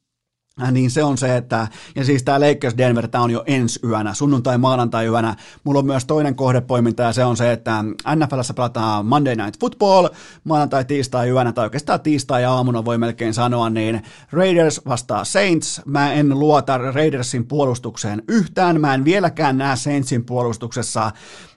niin 0.72 0.92
se 0.92 1.04
on 1.04 1.18
se, 1.18 1.38
että, 1.38 1.68
ja 1.96 2.06
siis 2.06 2.24
tämä 2.24 2.40
Lakers 2.40 2.78
Denver, 2.78 3.08
tämä 3.08 3.24
on 3.24 3.32
jo 3.32 3.44
ensi 3.48 3.80
yönä, 3.84 4.14
sunnuntai 4.14 4.58
maanantai 4.58 5.06
yönä. 5.08 5.36
Mulla 5.64 5.80
on 5.80 5.86
myös 5.86 6.06
toinen 6.06 6.36
kohdepoiminta 6.36 7.04
ja 7.04 7.14
se 7.14 7.26
on 7.26 7.38
se, 7.38 7.52
että 7.52 7.84
NFLssä 8.16 8.54
pelataan 8.54 9.06
Monday 9.06 9.36
Night 9.36 9.60
Football, 9.60 10.08
maanantai, 10.44 10.86
tiistai 10.86 11.30
yönä, 11.30 11.52
tai 11.52 11.66
oikeastaan 11.66 12.02
tiistai 12.02 12.46
aamuna 12.46 12.86
voi 12.86 12.98
melkein 12.98 13.34
sanoa, 13.34 13.70
niin 13.70 14.02
Raiders 14.32 14.82
vastaa 14.86 15.24
Saints. 15.24 15.82
Mä 15.86 16.14
en 16.14 16.40
luota 16.40 16.78
Raidersin 16.78 17.48
puolustukseen 17.48 18.24
yhtään, 18.28 18.82
mä 18.82 18.94
en 18.94 19.06
vieläkään 19.06 19.58
näe 19.58 19.76
Saintsin 19.76 20.26
puolustuksessa 20.26 21.12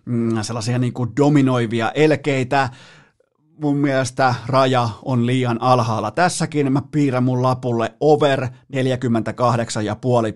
mm, 0.05 0.43
sellaisia 0.43 0.79
niin 0.79 0.93
kuin 0.93 1.11
dominoivia 1.17 1.91
elkeitä 1.95 2.69
mun 3.63 3.77
mielestä 3.77 4.35
raja 4.47 4.89
on 5.05 5.27
liian 5.27 5.63
alhaalla. 5.63 6.11
Tässäkin 6.11 6.73
mä 6.73 6.83
piirrän 6.91 7.23
mun 7.23 7.43
lapulle 7.43 7.95
over 8.01 8.45
48,5 8.45 8.49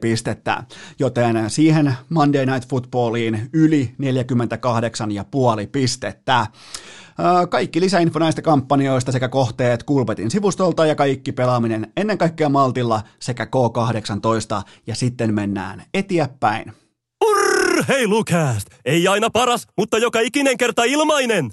pistettä, 0.00 0.64
joten 0.98 1.50
siihen 1.50 1.94
Monday 2.08 2.46
Night 2.46 2.68
Footballiin 2.68 3.50
yli 3.52 3.94
48,5 5.62 5.68
pistettä. 5.72 6.46
Kaikki 7.48 7.80
lisäinfo 7.80 8.18
näistä 8.18 8.42
kampanjoista 8.42 9.12
sekä 9.12 9.28
kohteet 9.28 9.82
Kulpetin 9.82 10.30
sivustolta 10.30 10.86
ja 10.86 10.94
kaikki 10.94 11.32
pelaaminen 11.32 11.92
ennen 11.96 12.18
kaikkea 12.18 12.48
Maltilla 12.48 13.02
sekä 13.20 13.44
K18 13.44 14.62
ja 14.86 14.94
sitten 14.94 15.34
mennään 15.34 15.82
eteenpäin. 15.94 16.72
Urheilukääst! 17.24 18.68
Ei 18.84 19.08
aina 19.08 19.30
paras, 19.30 19.66
mutta 19.76 19.98
joka 19.98 20.20
ikinen 20.20 20.56
kerta 20.56 20.84
ilmainen! 20.84 21.50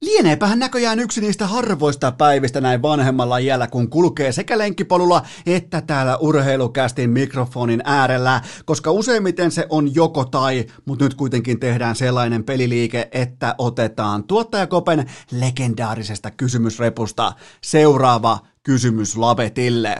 Lieneepähän 0.00 0.58
näköjään 0.58 1.00
yksi 1.00 1.20
niistä 1.20 1.46
harvoista 1.46 2.12
päivistä 2.12 2.60
näin 2.60 2.82
vanhemmalla 2.82 3.38
iällä, 3.38 3.66
kun 3.66 3.90
kulkee 3.90 4.32
sekä 4.32 4.58
lenkkipolulla 4.58 5.22
että 5.46 5.80
täällä 5.80 6.16
urheilukästin 6.16 7.10
mikrofonin 7.10 7.82
äärellä, 7.84 8.40
koska 8.64 8.90
useimmiten 8.90 9.50
se 9.50 9.66
on 9.68 9.94
joko 9.94 10.24
tai, 10.24 10.66
mutta 10.84 11.04
nyt 11.04 11.14
kuitenkin 11.14 11.60
tehdään 11.60 11.96
sellainen 11.96 12.44
peliliike, 12.44 13.08
että 13.12 13.54
otetaan 13.58 14.24
tuottajakopen 14.24 15.10
legendaarisesta 15.30 16.30
kysymysrepusta 16.30 17.32
seuraava 17.64 18.38
kysymys 18.62 19.16
Lapetille. 19.16 19.96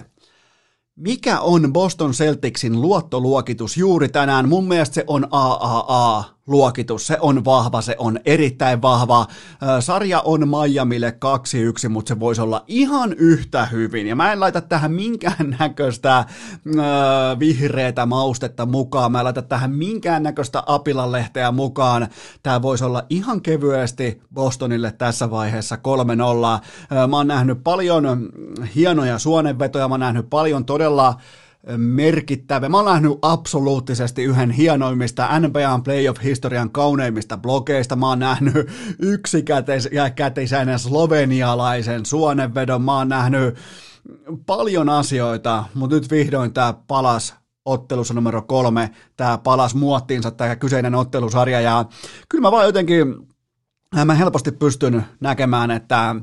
Mikä 0.97 1.41
on 1.41 1.73
Boston 1.73 2.13
Celticsin 2.13 2.81
luottoluokitus 2.81 3.77
juuri 3.77 4.09
tänään? 4.09 4.49
Mun 4.49 4.69
mielestä 4.69 4.95
se 4.95 5.05
on 5.07 5.29
AAA 5.31 6.36
luokitus. 6.47 7.07
Se 7.07 7.19
on 7.21 7.45
vahva, 7.45 7.81
se 7.81 7.97
on 7.99 8.21
erittäin 8.25 8.83
vahva. 8.83 9.27
Sarja 9.81 10.21
on 10.21 10.49
Miamille 10.49 11.17
2-1, 11.87 11.89
mutta 11.89 12.09
se 12.09 12.21
voisi 12.21 12.41
olla 12.41 12.65
ihan 12.67 13.13
yhtä 13.13 13.67
hyvin. 13.67 14.07
Ja 14.07 14.17
mä 14.17 14.33
en 14.33 14.41
laita 14.41 14.61
tähän 14.61 14.93
minkään 14.93 15.57
näköistä 15.59 16.25
vihreätä 17.39 18.07
maustetta 18.07 18.67
mukaan. 18.67 19.13
Mä 19.13 19.19
en 19.19 19.25
laita 19.25 19.43
tähän 19.43 19.71
minkään 19.71 20.23
näköistä 20.23 20.63
apilanlehteä 20.67 21.53
mukaan. 21.53 22.09
Tämä 22.43 22.63
voisi 22.63 22.85
olla 22.85 23.03
ihan 23.11 23.41
kevyesti 23.41 24.21
Bostonille 24.35 24.93
tässä 24.93 25.31
vaiheessa 25.31 25.77
3-0. 25.77 25.79
Mä 27.09 27.17
oon 27.17 27.27
nähnyt 27.27 27.65
paljon 27.65 28.29
hienoja 28.75 29.19
suonenvetoja, 29.19 29.89
mä 29.89 29.93
oon 29.93 30.01
nähnyt 30.01 30.31
paljon 30.31 30.65
todella 30.65 31.15
merkittävä. 31.77 32.69
Mä 32.69 32.77
oon 32.77 32.87
nähnyt 32.87 33.19
absoluuttisesti 33.23 34.25
yhden 34.25 34.51
hienoimmista 34.51 35.41
NBA 35.41 35.81
playoff-historian 35.85 36.71
kauneimmista 36.71 37.37
blogeista. 37.37 37.97
Mä 37.97 38.09
oon 38.09 38.19
nähnyt 38.19 38.69
yksikätisen 38.99 40.79
slovenialaisen 40.79 42.07
suonenvedon. 42.07 42.83
Mä 42.83 42.99
oon 42.99 43.09
nähnyt 43.09 43.57
paljon 44.47 44.89
asioita, 44.89 45.65
mutta 45.75 45.97
nyt 45.97 46.11
vihdoin 46.11 46.53
tämä 46.53 46.75
palas 46.87 47.35
ottelussa 47.65 48.15
numero 48.15 48.43
kolme, 48.43 48.91
tämä 49.17 49.39
palas 49.39 49.75
muottiinsa, 49.75 50.31
tämä 50.31 50.57
kyseinen 50.57 50.95
ottelusarja, 50.95 51.61
ja 51.61 51.85
kyllä 52.29 52.43
mä 52.43 52.53
vaan 52.53 52.67
jotenkin, 52.67 53.15
mä 54.05 54.15
helposti 54.15 54.53
pystyn 54.53 55.05
näkemään, 55.21 55.71
että 55.71 56.17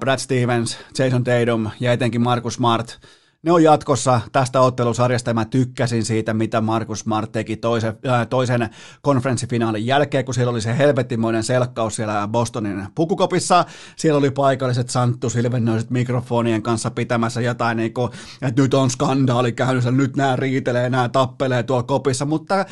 Brad 0.00 0.18
Stevens, 0.18 0.78
Jason 0.98 1.24
Tatum 1.24 1.70
ja 1.80 1.92
etenkin 1.92 2.20
Marcus 2.20 2.54
Smart– 2.54 2.98
ne 3.42 3.52
on 3.52 3.62
jatkossa 3.62 4.20
tästä 4.32 4.60
ottelusarjasta 4.60 5.30
ja 5.30 5.34
mä 5.34 5.44
tykkäsin 5.44 6.04
siitä, 6.04 6.34
mitä 6.34 6.60
Markus 6.60 7.00
Smart 7.00 7.32
teki 7.32 7.56
toisen, 7.56 7.98
äh, 8.08 8.26
toisen 8.26 8.70
konferenssifinaalin 9.02 9.86
jälkeen, 9.86 10.24
kun 10.24 10.34
siellä 10.34 10.50
oli 10.50 10.60
se 10.60 10.78
helvettimoinen 10.78 11.44
selkkaus 11.44 11.96
siellä 11.96 12.28
Bostonin 12.28 12.86
pukukopissa. 12.94 13.64
Siellä 13.96 14.18
oli 14.18 14.30
paikalliset 14.30 14.90
Santtu 14.90 15.30
Silvennöiset 15.30 15.90
mikrofonien 15.90 16.62
kanssa 16.62 16.90
pitämässä 16.90 17.40
jotain, 17.40 17.76
niin 17.76 17.94
kuin, 17.94 18.10
että 18.42 18.62
nyt 18.62 18.74
on 18.74 18.90
skandaali 18.90 19.52
käynnissä, 19.52 19.90
nyt 19.90 20.16
nämä 20.16 20.36
riitelee, 20.36 20.90
nämä 20.90 21.08
tappelee 21.08 21.62
tuolla 21.62 21.82
kopissa, 21.82 22.24
mutta 22.24 22.58
äh, 22.60 22.66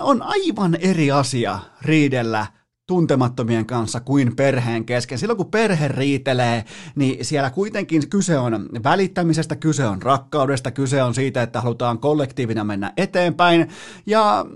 on 0.00 0.22
aivan 0.22 0.74
eri 0.80 1.10
asia 1.10 1.58
riidellä 1.82 2.46
tuntemattomien 2.86 3.66
kanssa 3.66 4.00
kuin 4.00 4.36
perheen 4.36 4.84
kesken. 4.84 5.18
Silloin 5.18 5.36
kun 5.36 5.50
perhe 5.50 5.88
riitelee, 5.88 6.64
niin 6.94 7.24
siellä 7.24 7.50
kuitenkin 7.50 8.08
kyse 8.10 8.38
on 8.38 8.68
välittämisestä, 8.84 9.56
kyse 9.56 9.86
on 9.86 10.02
rakkaudesta, 10.02 10.70
kyse 10.70 11.02
on 11.02 11.14
siitä, 11.14 11.42
että 11.42 11.60
halutaan 11.60 11.98
kollektiivina 11.98 12.64
mennä 12.64 12.92
eteenpäin. 12.96 13.68
Ja 14.06 14.46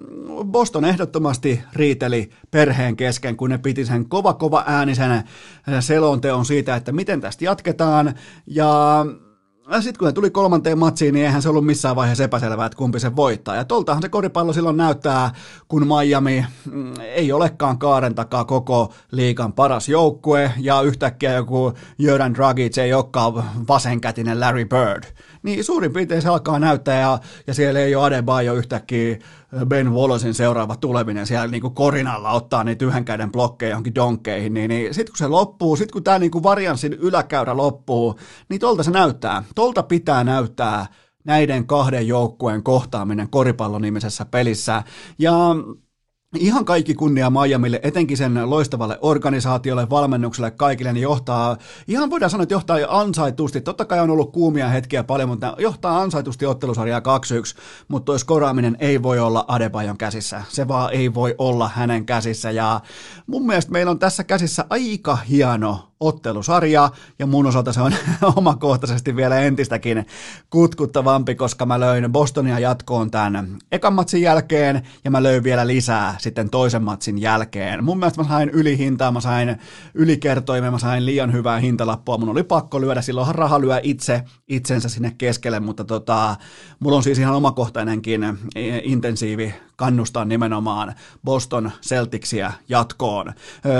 Boston 0.44 0.84
ehdottomasti 0.84 1.60
riiteli 1.72 2.30
perheen 2.50 2.96
kesken, 2.96 3.36
kun 3.36 3.50
ne 3.50 3.58
piti 3.58 3.84
sen 3.84 4.08
kova 4.08 4.34
kova 4.34 4.64
äänisen 4.66 5.22
selonteon 5.80 6.44
siitä, 6.44 6.76
että 6.76 6.92
miten 6.92 7.20
tästä 7.20 7.44
jatketaan. 7.44 8.14
Ja 8.46 9.06
sitten 9.80 9.98
kun 9.98 10.06
ne 10.06 10.12
tuli 10.12 10.30
kolmanteen 10.30 10.78
matsiin, 10.78 11.14
niin 11.14 11.26
eihän 11.26 11.42
se 11.42 11.48
ollut 11.48 11.66
missään 11.66 11.96
vaiheessa 11.96 12.24
epäselvää, 12.24 12.66
että 12.66 12.76
kumpi 12.76 13.00
se 13.00 13.16
voittaa. 13.16 13.56
Ja 13.56 13.64
toltahan 13.64 14.02
se 14.02 14.08
koripallo 14.08 14.52
silloin 14.52 14.76
näyttää, 14.76 15.30
kun 15.68 15.86
Miami 15.86 16.46
mm, 16.70 16.94
ei 17.00 17.32
olekaan 17.32 17.78
kaaren 17.78 18.14
takaa 18.14 18.44
koko 18.44 18.92
liikan 19.10 19.52
paras 19.52 19.88
joukkue, 19.88 20.52
ja 20.58 20.82
yhtäkkiä 20.82 21.32
joku 21.32 21.72
Jöran 21.98 22.34
Dragic 22.34 22.78
ei 22.78 22.94
olekaan 22.94 23.44
vasenkätinen 23.68 24.40
Larry 24.40 24.64
Bird 24.64 25.04
niin 25.42 25.64
suurin 25.64 25.92
piirtein 25.92 26.22
se 26.22 26.28
alkaa 26.28 26.58
näyttää 26.58 27.00
ja, 27.00 27.18
ja 27.46 27.54
siellä 27.54 27.80
ei 27.80 27.94
ole 27.94 28.04
Adebayo 28.04 28.54
yhtäkkiä 28.54 29.18
Ben 29.66 29.92
Wallacein 29.92 30.34
seuraava 30.34 30.76
tuleminen 30.76 31.26
siellä 31.26 31.46
niin 31.46 31.60
kuin 31.60 31.74
korinalla 31.74 32.30
ottaa 32.30 32.64
niitä 32.64 32.84
yhden 32.84 33.04
käden 33.04 33.32
blokkeja 33.32 33.70
johonkin 33.70 33.94
donkkeihin, 33.94 34.54
niin, 34.54 34.68
niin 34.68 34.94
sitten 34.94 35.12
kun 35.12 35.18
se 35.18 35.26
loppuu, 35.26 35.76
sitten 35.76 35.92
kun 35.92 36.04
tämä 36.04 36.18
niin 36.18 36.30
kuin 36.30 36.42
varianssin 36.42 36.92
yläkäyrä 36.92 37.56
loppuu, 37.56 38.18
niin 38.48 38.60
tolta 38.60 38.82
se 38.82 38.90
näyttää. 38.90 39.44
Tolta 39.54 39.82
pitää 39.82 40.24
näyttää 40.24 40.86
näiden 41.24 41.66
kahden 41.66 42.08
joukkueen 42.08 42.62
kohtaaminen 42.62 43.30
koripallon 43.30 43.82
nimisessä 43.82 44.24
pelissä. 44.24 44.82
Ja 45.18 45.32
Ihan 46.38 46.64
kaikki 46.64 46.94
kunnia 46.94 47.30
Miamille, 47.30 47.80
etenkin 47.82 48.16
sen 48.16 48.50
loistavalle 48.50 48.98
organisaatiolle, 49.00 49.90
valmennukselle, 49.90 50.50
kaikille, 50.50 50.92
niin 50.92 51.02
johtaa, 51.02 51.56
ihan 51.88 52.10
voidaan 52.10 52.30
sanoa, 52.30 52.42
että 52.42 52.54
johtaa 52.54 52.78
ansaitusti. 52.88 53.60
Totta 53.60 53.84
kai 53.84 54.00
on 54.00 54.10
ollut 54.10 54.32
kuumia 54.32 54.68
hetkiä 54.68 55.04
paljon, 55.04 55.28
mutta 55.28 55.54
johtaa 55.58 56.00
ansaitusti 56.00 56.46
ottelusarjaa 56.46 57.00
2-1, 57.00 57.02
mutta 57.88 58.04
tuo 58.04 58.18
skoraaminen 58.18 58.76
ei 58.80 59.02
voi 59.02 59.18
olla 59.18 59.44
Adebayon 59.48 59.98
käsissä. 59.98 60.42
Se 60.48 60.68
vaan 60.68 60.92
ei 60.92 61.14
voi 61.14 61.34
olla 61.38 61.70
hänen 61.74 62.06
käsissä 62.06 62.50
ja 62.50 62.80
mun 63.26 63.46
mielestä 63.46 63.72
meillä 63.72 63.90
on 63.90 63.98
tässä 63.98 64.24
käsissä 64.24 64.64
aika 64.70 65.16
hieno 65.16 65.89
ottelusarja, 66.00 66.90
ja 67.18 67.26
mun 67.26 67.46
osalta 67.46 67.72
se 67.72 67.80
on 67.80 67.92
omakohtaisesti 68.36 69.16
vielä 69.16 69.38
entistäkin 69.38 70.06
kutkuttavampi, 70.50 71.34
koska 71.34 71.66
mä 71.66 71.80
löin 71.80 72.12
Bostonia 72.12 72.58
jatkoon 72.58 73.10
tämän 73.10 73.58
ekan 73.72 73.92
matsin 73.92 74.22
jälkeen, 74.22 74.82
ja 75.04 75.10
mä 75.10 75.22
löin 75.22 75.44
vielä 75.44 75.66
lisää 75.66 76.14
sitten 76.18 76.50
toisen 76.50 76.82
matsin 76.82 77.18
jälkeen. 77.18 77.84
Mun 77.84 77.98
mielestä 77.98 78.22
mä 78.22 78.28
sain 78.28 78.50
ylihintaa, 78.50 79.12
mä 79.12 79.20
sain 79.20 79.56
ylikertoimen, 79.94 80.72
mä 80.72 80.78
sain 80.78 81.06
liian 81.06 81.32
hyvää 81.32 81.58
hintalappua, 81.58 82.18
mun 82.18 82.28
oli 82.28 82.42
pakko 82.42 82.80
lyödä, 82.80 83.02
silloinhan 83.02 83.34
raha 83.34 83.60
lyö 83.60 83.80
itse 83.82 84.22
itsensä 84.48 84.88
sinne 84.88 85.14
keskelle, 85.18 85.60
mutta 85.60 85.84
tota, 85.84 86.36
mulla 86.80 86.96
on 86.96 87.02
siis 87.02 87.18
ihan 87.18 87.34
omakohtainenkin 87.34 88.38
intensiivi 88.82 89.54
kannustaa 89.80 90.24
nimenomaan 90.24 90.94
Boston 91.24 91.70
Celticsia 91.82 92.52
jatkoon. 92.68 93.32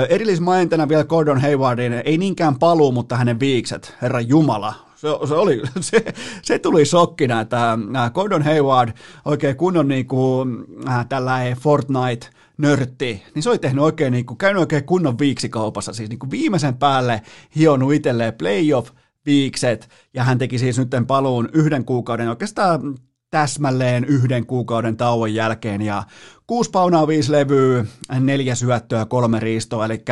Erillismaintena 0.09 0.89
vielä 0.89 1.03
Gordon 1.03 1.41
Haywardin, 1.41 1.93
ei 2.11 2.17
niinkään 2.17 2.59
paluu, 2.59 2.91
mutta 2.91 3.17
hänen 3.17 3.39
viikset, 3.39 3.95
herra 4.01 4.21
Jumala, 4.21 4.73
se, 4.95 5.07
se, 5.27 5.33
oli, 5.33 5.61
se, 5.79 6.13
se 6.41 6.59
tuli 6.59 6.85
shokkina, 6.85 7.41
että 7.41 7.77
Gordon 8.13 8.41
Hayward 8.41 8.91
oikein 9.25 9.55
kunnon 9.55 9.87
niin 9.87 10.07
kuin, 10.07 10.65
äh, 10.87 11.05
tällainen 11.09 11.57
Fortnite 11.57 12.27
nörtti, 12.57 13.23
niin 13.35 13.43
se 13.43 13.49
oli 13.49 13.59
tehnyt 13.59 13.83
oikein, 13.83 14.11
niin 14.11 14.25
kuin, 14.25 14.37
käynyt 14.37 14.59
oikein 14.59 14.83
kunnon 14.83 15.19
viiksikaupassa, 15.19 15.93
siis 15.93 16.09
niin 16.09 16.19
kuin 16.19 16.31
viimeisen 16.31 16.77
päälle 16.77 17.21
hionut 17.55 17.93
itselleen 17.93 18.33
playoff 18.33 18.91
viikset, 19.25 19.89
ja 20.13 20.23
hän 20.23 20.37
teki 20.37 20.57
siis 20.57 20.79
nyt 20.79 20.89
paluun 21.07 21.49
yhden 21.53 21.85
kuukauden 21.85 22.29
oikeastaan 22.29 22.97
täsmälleen 23.31 24.05
yhden 24.05 24.45
kuukauden 24.45 24.97
tauon 24.97 25.33
jälkeen 25.33 25.81
ja 25.81 26.03
kuusi 26.47 26.69
paunaa, 26.69 27.07
viisi 27.07 27.31
levyä, 27.31 27.85
neljä 28.19 28.55
syöttöä, 28.55 29.05
kolme 29.05 29.39
riistoa, 29.39 29.85
eli 29.85 30.03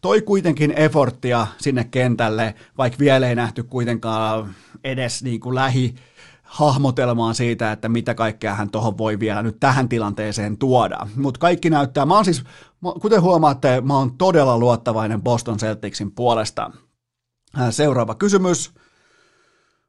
toi 0.00 0.22
kuitenkin 0.22 0.72
efforttia 0.76 1.46
sinne 1.58 1.84
kentälle, 1.84 2.54
vaikka 2.78 2.98
vielä 2.98 3.28
ei 3.28 3.34
nähty 3.34 3.62
kuitenkaan 3.62 4.54
edes 4.84 5.22
niin 5.22 5.40
kuin 5.40 5.54
lähi 5.54 5.94
hahmotelmaan 6.42 7.34
siitä, 7.34 7.72
että 7.72 7.88
mitä 7.88 8.14
kaikkea 8.14 8.54
hän 8.54 8.70
tuohon 8.70 8.98
voi 8.98 9.20
vielä 9.20 9.42
nyt 9.42 9.60
tähän 9.60 9.88
tilanteeseen 9.88 10.58
tuoda. 10.58 11.06
Mutta 11.16 11.40
kaikki 11.40 11.70
näyttää, 11.70 12.06
mä 12.06 12.14
oon 12.14 12.24
siis, 12.24 12.44
kuten 13.00 13.22
huomaatte, 13.22 13.80
mä 13.80 13.98
oon 13.98 14.18
todella 14.18 14.58
luottavainen 14.58 15.22
Boston 15.22 15.58
Celticsin 15.58 16.12
puolesta. 16.12 16.70
Seuraava 17.70 18.14
kysymys. 18.14 18.72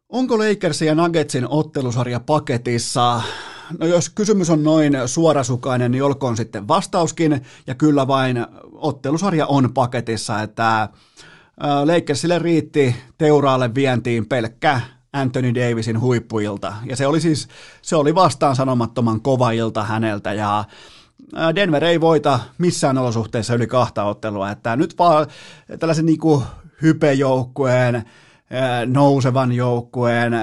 Onko 0.09 0.37
Lakersin 0.37 0.87
ja 0.87 0.95
Nuggetsin 0.95 1.47
ottelusarja 1.49 2.19
paketissa? 2.19 3.21
No 3.79 3.85
jos 3.87 4.09
kysymys 4.09 4.49
on 4.49 4.63
noin 4.63 4.93
suorasukainen, 5.05 5.91
niin 5.91 6.03
olkoon 6.03 6.37
sitten 6.37 6.67
vastauskin, 6.67 7.41
ja 7.67 7.75
kyllä 7.75 8.07
vain 8.07 8.45
ottelusarja 8.73 9.47
on 9.47 9.73
paketissa, 9.73 10.41
että 10.41 10.89
Lakersille 11.85 12.39
riitti 12.39 12.95
teuraalle 13.17 13.75
vientiin 13.75 14.25
pelkkä 14.25 14.81
Anthony 15.13 15.55
Davisin 15.55 16.01
huippuilta, 16.01 16.73
ja 16.85 16.95
se 16.95 17.07
oli 17.07 17.21
siis, 17.21 17.47
se 17.81 17.95
oli 17.95 18.15
vastaan 18.15 18.55
sanomattoman 18.55 19.21
kova 19.21 19.51
ilta 19.51 19.83
häneltä, 19.83 20.33
ja 20.33 20.63
Denver 21.55 21.83
ei 21.83 22.01
voita 22.01 22.39
missään 22.57 22.97
olosuhteissa 22.97 23.55
yli 23.55 23.67
kahta 23.67 24.03
ottelua, 24.03 24.51
että 24.51 24.75
nyt 24.75 24.97
vaan 24.97 25.27
tällaisen 25.79 26.05
niin 26.05 26.19
hypejoukkueen, 26.81 28.03
nousevan 28.85 29.51
joukkueen, 29.51 30.33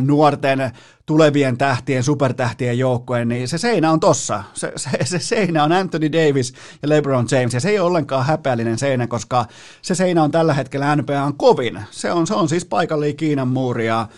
nuorten 0.00 0.70
tulevien 1.06 1.58
tähtien, 1.58 2.02
supertähtien 2.02 2.78
joukkueen, 2.78 3.28
niin 3.28 3.48
se 3.48 3.58
seinä 3.58 3.90
on 3.90 4.00
tossa. 4.00 4.44
Se, 4.54 4.72
se, 4.76 4.90
se 5.04 5.18
seinä 5.18 5.64
on 5.64 5.72
Anthony 5.72 6.12
Davis 6.12 6.54
ja 6.82 6.88
LeBron 6.88 7.26
James, 7.30 7.54
ja 7.54 7.60
se 7.60 7.68
ei 7.68 7.78
ole 7.78 7.88
ollenkaan 7.88 8.26
häpeällinen 8.26 8.78
seinä, 8.78 9.06
koska 9.06 9.46
se 9.82 9.94
seinä 9.94 10.22
on 10.22 10.30
tällä 10.30 10.54
hetkellä 10.54 10.96
NBAn 10.96 11.36
kovin. 11.36 11.80
Se 11.90 12.12
on, 12.12 12.26
se 12.26 12.34
on 12.34 12.48
siis 12.48 12.64
paikallinen 12.64 13.16
Kiinan 13.16 13.48
muuri, 13.48 13.86
ja, 13.86 14.08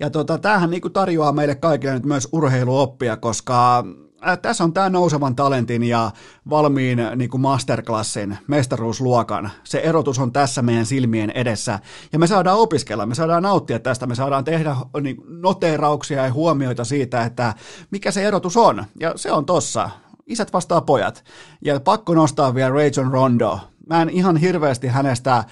ja 0.00 0.10
tota, 0.10 0.38
tämähän 0.38 0.70
niin 0.70 0.92
tarjoaa 0.92 1.32
meille 1.32 1.54
kaikille 1.54 1.94
nyt 1.94 2.04
myös 2.04 2.28
urheiluoppia, 2.32 3.16
koska 3.16 3.84
Äh, 4.28 4.38
tässä 4.38 4.64
on 4.64 4.72
tämä 4.72 4.88
nousevan 4.88 5.36
talentin 5.36 5.82
ja 5.82 6.10
valmiin 6.50 7.00
äh, 7.00 7.16
niin 7.16 7.30
kuin 7.30 7.40
masterclassin, 7.40 8.38
mestaruusluokan. 8.46 9.50
Se 9.64 9.78
erotus 9.78 10.18
on 10.18 10.32
tässä 10.32 10.62
meidän 10.62 10.86
silmien 10.86 11.30
edessä. 11.30 11.78
Ja 12.12 12.18
me 12.18 12.26
saadaan 12.26 12.58
opiskella, 12.58 13.06
me 13.06 13.14
saadaan 13.14 13.42
nauttia 13.42 13.78
tästä, 13.78 14.06
me 14.06 14.14
saadaan 14.14 14.44
tehdä 14.44 14.76
niin, 15.02 15.16
noteerauksia 15.28 16.24
ja 16.24 16.32
huomioita 16.32 16.84
siitä, 16.84 17.22
että 17.24 17.54
mikä 17.90 18.10
se 18.10 18.24
erotus 18.24 18.56
on. 18.56 18.84
Ja 19.00 19.12
se 19.16 19.32
on 19.32 19.46
tossa. 19.46 19.90
Isät 20.26 20.52
vastaa 20.52 20.80
pojat. 20.80 21.24
Ja 21.64 21.80
pakko 21.80 22.14
nostaa 22.14 22.54
vielä 22.54 22.70
Rajon 22.70 23.12
Rondo. 23.12 23.60
Mä 23.88 24.02
en 24.02 24.10
ihan 24.10 24.36
hirveästi 24.36 24.86
hänestä 24.86 25.36
äh, 25.36 25.44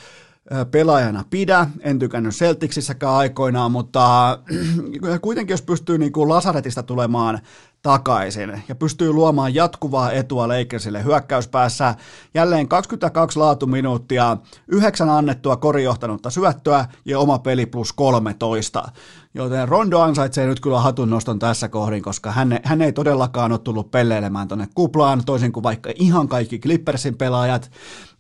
pelaajana 0.70 1.24
pidä, 1.30 1.66
en 1.80 1.98
tykännyt 1.98 2.34
Celticsissäkään 2.34 3.14
aikoinaan, 3.14 3.72
mutta 3.72 4.38
kuitenkin 5.22 5.54
jos 5.54 5.62
pystyy 5.62 5.98
niin 5.98 6.12
kuin 6.12 6.28
Lasaretista 6.28 6.82
tulemaan 6.82 7.40
takaisin 7.84 8.62
ja 8.68 8.74
pystyy 8.74 9.12
luomaan 9.12 9.54
jatkuvaa 9.54 10.12
etua 10.12 10.48
Lakersille 10.48 11.04
hyökkäyspäässä. 11.04 11.94
Jälleen 12.34 12.68
22 12.68 13.38
laatuminuuttia, 13.38 14.36
yhdeksän 14.68 15.10
annettua 15.10 15.56
korijohtanutta 15.56 16.30
syöttöä 16.30 16.84
ja 17.04 17.18
oma 17.18 17.38
peli 17.38 17.66
plus 17.66 17.92
13. 17.92 18.88
Joten 19.34 19.68
Rondo 19.68 20.00
ansaitsee 20.00 20.46
nyt 20.46 20.60
kyllä 20.60 20.80
hatun 20.80 21.10
noston 21.10 21.38
tässä 21.38 21.68
kohdin, 21.68 22.02
koska 22.02 22.32
hän, 22.32 22.58
hän 22.64 22.82
ei 22.82 22.92
todellakaan 22.92 23.52
ole 23.52 23.58
tullut 23.58 23.90
pelleilemään 23.90 24.48
tuonne 24.48 24.68
kuplaan, 24.74 25.22
toisin 25.26 25.52
kuin 25.52 25.64
vaikka 25.64 25.90
ihan 25.94 26.28
kaikki 26.28 26.58
Clippersin 26.58 27.16
pelaajat. 27.16 27.70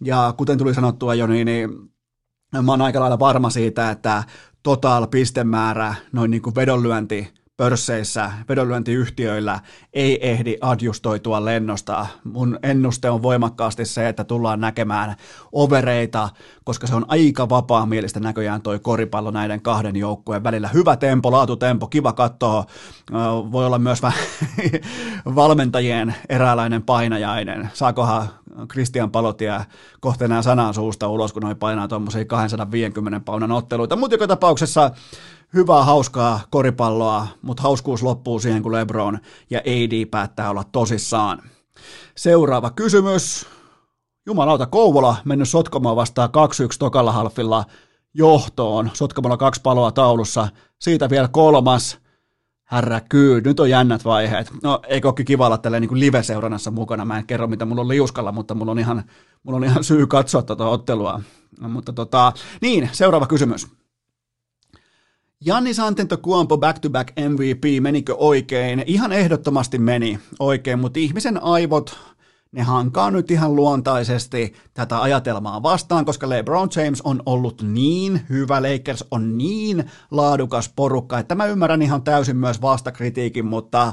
Ja 0.04 0.34
kuten 0.36 0.58
tuli 0.58 0.74
sanottua 0.74 1.14
jo, 1.14 1.26
niin, 1.26 1.46
niin 1.46 1.70
mä 2.62 2.72
oon 2.72 2.82
aika 2.82 3.00
lailla 3.00 3.18
varma 3.18 3.50
siitä, 3.50 3.90
että 3.90 4.22
total 4.62 5.06
pistemäärä, 5.06 5.94
noin 6.12 6.30
niin 6.30 6.42
kuin 6.42 6.54
vedonlyönti 6.54 7.43
pörsseissä, 7.56 8.30
vedonlyöntiyhtiöillä 8.48 9.60
ei 9.92 10.30
ehdi 10.30 10.56
adjustoitua 10.60 11.44
lennosta. 11.44 12.06
Mun 12.24 12.58
ennuste 12.62 13.10
on 13.10 13.22
voimakkaasti 13.22 13.84
se, 13.84 14.08
että 14.08 14.24
tullaan 14.24 14.60
näkemään 14.60 15.16
overeita, 15.52 16.28
koska 16.64 16.86
se 16.86 16.94
on 16.94 17.04
aika 17.08 17.48
vapaa-mielistä 17.48 18.20
näköjään 18.20 18.62
toi 18.62 18.78
koripallo 18.78 19.30
näiden 19.30 19.62
kahden 19.62 19.96
joukkueen 19.96 20.44
välillä. 20.44 20.68
Hyvä 20.68 20.96
tempo, 20.96 21.32
laatutempo, 21.32 21.86
kiva 21.86 22.12
katsoa. 22.12 22.64
Voi 23.52 23.66
olla 23.66 23.78
myös 23.78 24.02
vähän 24.02 24.18
valmentajien 25.34 26.14
eräänlainen 26.28 26.82
painajainen. 26.82 27.70
Saakohan 27.74 28.28
Christian 28.70 29.10
Palotia 29.10 29.64
kohta 30.00 30.42
sanan 30.42 30.74
suusta 30.74 31.08
ulos, 31.08 31.32
kun 31.32 31.42
noin 31.42 31.56
painaa 31.56 31.88
tuommoisia 31.88 32.24
250 32.24 33.20
paunan 33.20 33.52
otteluita. 33.52 33.96
Mutta 33.96 34.14
joka 34.14 34.26
tapauksessa 34.26 34.90
hyvää, 35.54 35.84
hauskaa 35.84 36.40
koripalloa, 36.50 37.26
mutta 37.42 37.62
hauskuus 37.62 38.02
loppuu 38.02 38.38
siihen, 38.38 38.62
kun 38.62 38.72
LeBron 38.72 39.18
ja 39.50 39.58
AD 39.58 40.06
päättää 40.06 40.50
olla 40.50 40.64
tosissaan. 40.72 41.42
Seuraava 42.16 42.70
kysymys. 42.70 43.46
Jumalauta, 44.26 44.66
Kouvola 44.66 45.16
mennyt 45.24 45.48
sotkomaan 45.48 45.96
vastaan 45.96 46.28
2-1 46.28 46.32
tokalla 46.78 47.12
halfilla 47.12 47.64
johtoon. 48.14 48.90
Sotkamalla 48.92 49.36
kaksi 49.36 49.60
paloa 49.62 49.92
taulussa. 49.92 50.48
Siitä 50.80 51.10
vielä 51.10 51.28
kolmas. 51.28 51.98
Herra 52.72 53.00
kyy, 53.00 53.40
nyt 53.40 53.60
on 53.60 53.70
jännät 53.70 54.04
vaiheet. 54.04 54.50
No, 54.62 54.80
ei 54.88 55.00
kokki 55.00 55.24
kiva 55.24 55.46
olla 55.46 55.58
tälleen 55.58 55.80
niin 55.80 56.00
live-seurannassa 56.00 56.70
mukana. 56.70 57.04
Mä 57.04 57.18
en 57.18 57.26
kerro, 57.26 57.46
mitä 57.46 57.64
mulla 57.64 57.80
on 57.80 57.88
liuskalla, 57.88 58.32
mutta 58.32 58.54
mulla 58.54 58.72
on 58.72 58.78
ihan, 58.78 59.04
mulla 59.42 59.56
on 59.56 59.64
ihan 59.64 59.84
syy 59.84 60.06
katsoa 60.06 60.42
tuota 60.42 60.66
ottelua. 60.66 61.20
No, 61.60 61.68
mutta 61.68 61.92
tota, 61.92 62.32
niin, 62.60 62.88
seuraava 62.92 63.26
kysymys. 63.26 63.66
Janni 65.46 65.74
Santento 65.74 66.16
Kuompo 66.16 66.58
back-to-back 66.58 67.12
MVP, 67.28 67.82
menikö 67.82 68.14
oikein? 68.14 68.82
Ihan 68.86 69.12
ehdottomasti 69.12 69.78
meni 69.78 70.18
oikein, 70.38 70.78
mutta 70.78 70.98
ihmisen 70.98 71.42
aivot, 71.42 71.98
ne 72.52 72.62
hankaa 72.62 73.10
nyt 73.10 73.30
ihan 73.30 73.56
luontaisesti 73.56 74.54
tätä 74.74 75.02
ajatelmaa 75.02 75.62
vastaan, 75.62 76.04
koska 76.04 76.28
LeBron 76.28 76.68
James 76.76 77.02
on 77.02 77.22
ollut 77.26 77.62
niin 77.62 78.20
hyvä, 78.30 78.62
Lakers 78.62 79.04
on 79.10 79.38
niin 79.38 79.90
laadukas 80.10 80.72
porukka, 80.76 81.18
että 81.18 81.34
mä 81.34 81.46
ymmärrän 81.46 81.82
ihan 81.82 82.02
täysin 82.02 82.36
myös 82.36 82.62
vastakritiikin, 82.62 83.46
mutta 83.46 83.92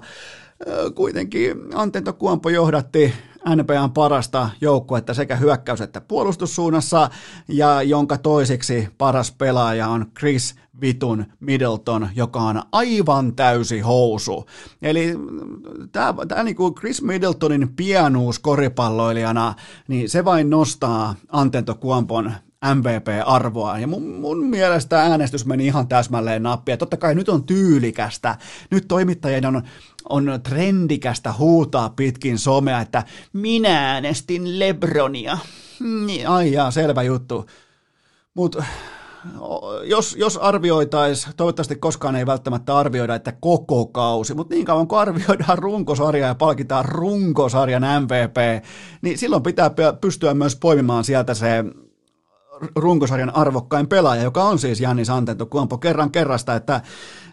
kuitenkin 0.96 1.58
Antento 1.74 2.14
Kuompo 2.14 2.50
johdatti 2.50 3.14
NBAn 3.56 3.92
parasta 3.92 4.50
joukkuetta 4.62 5.14
sekä 5.14 5.36
hyökkäys- 5.36 5.82
että 5.82 6.02
puolustussuunnassa, 6.02 7.10
ja 7.48 7.82
jonka 7.82 8.18
toiseksi 8.18 8.88
paras 8.98 9.32
pelaaja 9.32 9.88
on 9.88 10.06
Chris 10.20 10.56
vitun 10.82 11.26
Middleton, 11.40 12.10
joka 12.16 12.40
on 12.40 12.62
aivan 12.72 13.36
täysi 13.36 13.80
housu. 13.80 14.46
Eli 14.82 15.14
tämä 15.92 16.44
niinku 16.44 16.76
Chris 16.80 17.02
Middletonin 17.02 17.76
pienuus 17.76 18.40
koripalloilijana, 18.40 19.54
niin 19.88 20.10
se 20.10 20.26
vain 20.26 20.50
nostaa 20.50 21.16
Antento 21.32 21.76
Kuompon 21.76 22.34
MVP-arvoa. 22.76 23.80
Ja 23.80 23.88
mun, 23.88 24.04
mun 24.04 24.46
mielestä 24.46 25.02
äänestys 25.02 25.46
meni 25.46 25.66
ihan 25.66 25.88
täsmälleen 25.88 26.44
nappia. 26.44 26.78
Totta 26.78 26.98
kai 26.98 27.16
nyt 27.16 27.30
on 27.30 27.44
tyylikästä. 27.44 28.38
Nyt 28.72 28.88
toimittajien 28.88 29.46
on, 29.46 29.62
on 30.10 30.40
trendikästä 30.44 31.34
huutaa 31.34 31.90
pitkin 31.90 32.40
somea, 32.40 32.82
että 32.82 33.04
minä 33.34 33.92
äänestin 33.94 34.60
Lebronia. 34.60 35.38
Niin, 36.06 36.28
ai 36.28 36.52
jaa, 36.52 36.72
selvä 36.72 37.04
juttu. 37.04 37.46
Mutta 38.34 38.64
jos, 39.84 40.16
jos 40.20 40.38
arvioitaisiin, 40.38 41.34
toivottavasti 41.38 41.76
koskaan 41.76 42.16
ei 42.16 42.26
välttämättä 42.26 42.78
arvioida, 42.78 43.16
että 43.16 43.34
koko 43.40 43.86
kausi, 43.86 44.34
mutta 44.34 44.56
niin 44.56 44.66
kauan 44.66 44.88
kun 44.88 45.00
arvioidaan 45.00 45.58
runkosarjaa 45.58 46.28
ja 46.28 46.36
palkitaan 46.36 46.86
runkosarjan 46.86 47.84
MVP, 48.04 48.64
niin 49.02 49.18
silloin 49.18 49.44
pitää 49.44 49.72
pystyä 50.02 50.34
myös 50.34 50.56
poimimaan 50.56 51.04
sieltä 51.04 51.34
se 51.34 51.64
runkosarjan 52.76 53.36
arvokkain 53.36 53.88
pelaaja, 53.88 54.24
joka 54.24 54.44
on 54.44 54.60
siis 54.60 54.82
Jannis 54.82 55.10
Antetokounmpo. 55.10 55.78
Kerran 55.78 56.12
kerrasta, 56.12 56.56
että 56.56 56.82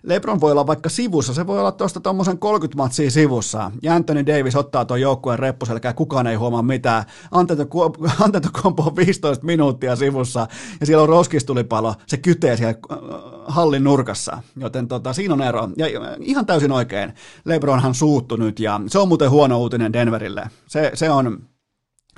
LeBron 0.03 0.40
voi 0.40 0.53
olla 0.53 0.66
vaikka 0.66 0.88
sivussa, 0.88 1.34
se 1.34 1.46
voi 1.46 1.59
olla 1.59 1.72
tuosta 1.72 2.01
tuommoisen 2.01 2.38
30 2.38 2.76
matsia 2.76 3.11
sivussa, 3.11 3.70
ja 3.82 3.94
Anthony 3.94 4.26
Davis 4.26 4.57
ottaa 4.57 4.84
tuon 4.84 5.01
joukkueen 5.01 5.38
reppuselkää, 5.38 5.92
kukaan 5.92 6.26
ei 6.26 6.36
huomaa 6.36 6.62
mitään, 6.62 7.05
Antetokounmpo 8.24 8.82
on 8.82 8.96
15 8.96 9.46
minuuttia 9.46 9.96
sivussa, 9.96 10.46
ja 10.80 10.86
siellä 10.86 11.03
on 11.03 11.09
roskistulipalo, 11.09 11.94
se 12.07 12.16
kytee 12.16 12.57
siellä 12.57 12.74
äh, 12.92 12.99
hallin 13.46 13.84
nurkassa, 13.84 14.42
joten 14.57 14.88
tota, 14.88 15.12
siinä 15.12 15.34
on 15.34 15.42
ero, 15.42 15.68
ja 15.76 15.86
ihan 16.20 16.46
täysin 16.46 16.72
oikein, 16.72 17.12
LeBronhan 17.44 17.94
suuttu 17.94 18.36
nyt, 18.36 18.61
ja 18.61 18.80
se 18.86 18.99
on 18.99 19.09
muuten 19.09 19.30
huono 19.30 19.59
uutinen 19.59 19.92
Denverille, 19.92 20.51
se, 20.66 20.90
se 20.94 21.11
on 21.11 21.49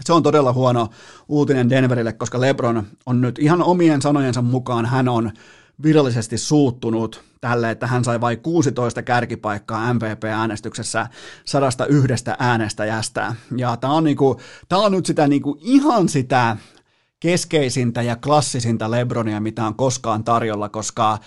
se 0.04 0.12
on 0.12 0.22
todella 0.22 0.52
huono 0.52 0.88
uutinen 1.28 1.70
Denverille, 1.70 2.12
koska 2.12 2.40
LeBron 2.40 2.86
on 3.06 3.20
nyt 3.20 3.38
ihan 3.38 3.62
omien 3.62 4.02
sanojensa 4.02 4.42
mukaan, 4.42 4.86
hän 4.86 5.08
on 5.08 5.30
virallisesti 5.82 6.38
suuttunut 6.38 7.24
tälle, 7.40 7.70
että 7.70 7.86
hän 7.86 8.04
sai 8.04 8.20
vain 8.20 8.40
16 8.40 9.02
kärkipaikkaa 9.02 9.94
MVP-äänestyksessä 9.94 11.06
sadasta 11.44 11.86
yhdestä 11.86 12.36
äänestäjästä. 12.38 13.34
Ja 13.56 13.76
tämä 13.76 13.92
on, 13.92 14.04
niinku, 14.04 14.40
tää 14.68 14.78
on 14.78 14.92
nyt 14.92 15.06
sitä 15.06 15.28
niinku, 15.28 15.58
ihan 15.60 16.08
sitä 16.08 16.56
keskeisintä 17.20 18.02
ja 18.02 18.16
klassisinta 18.16 18.90
Lebronia, 18.90 19.40
mitä 19.40 19.66
on 19.66 19.74
koskaan 19.74 20.24
tarjolla, 20.24 20.68
koska 20.68 21.18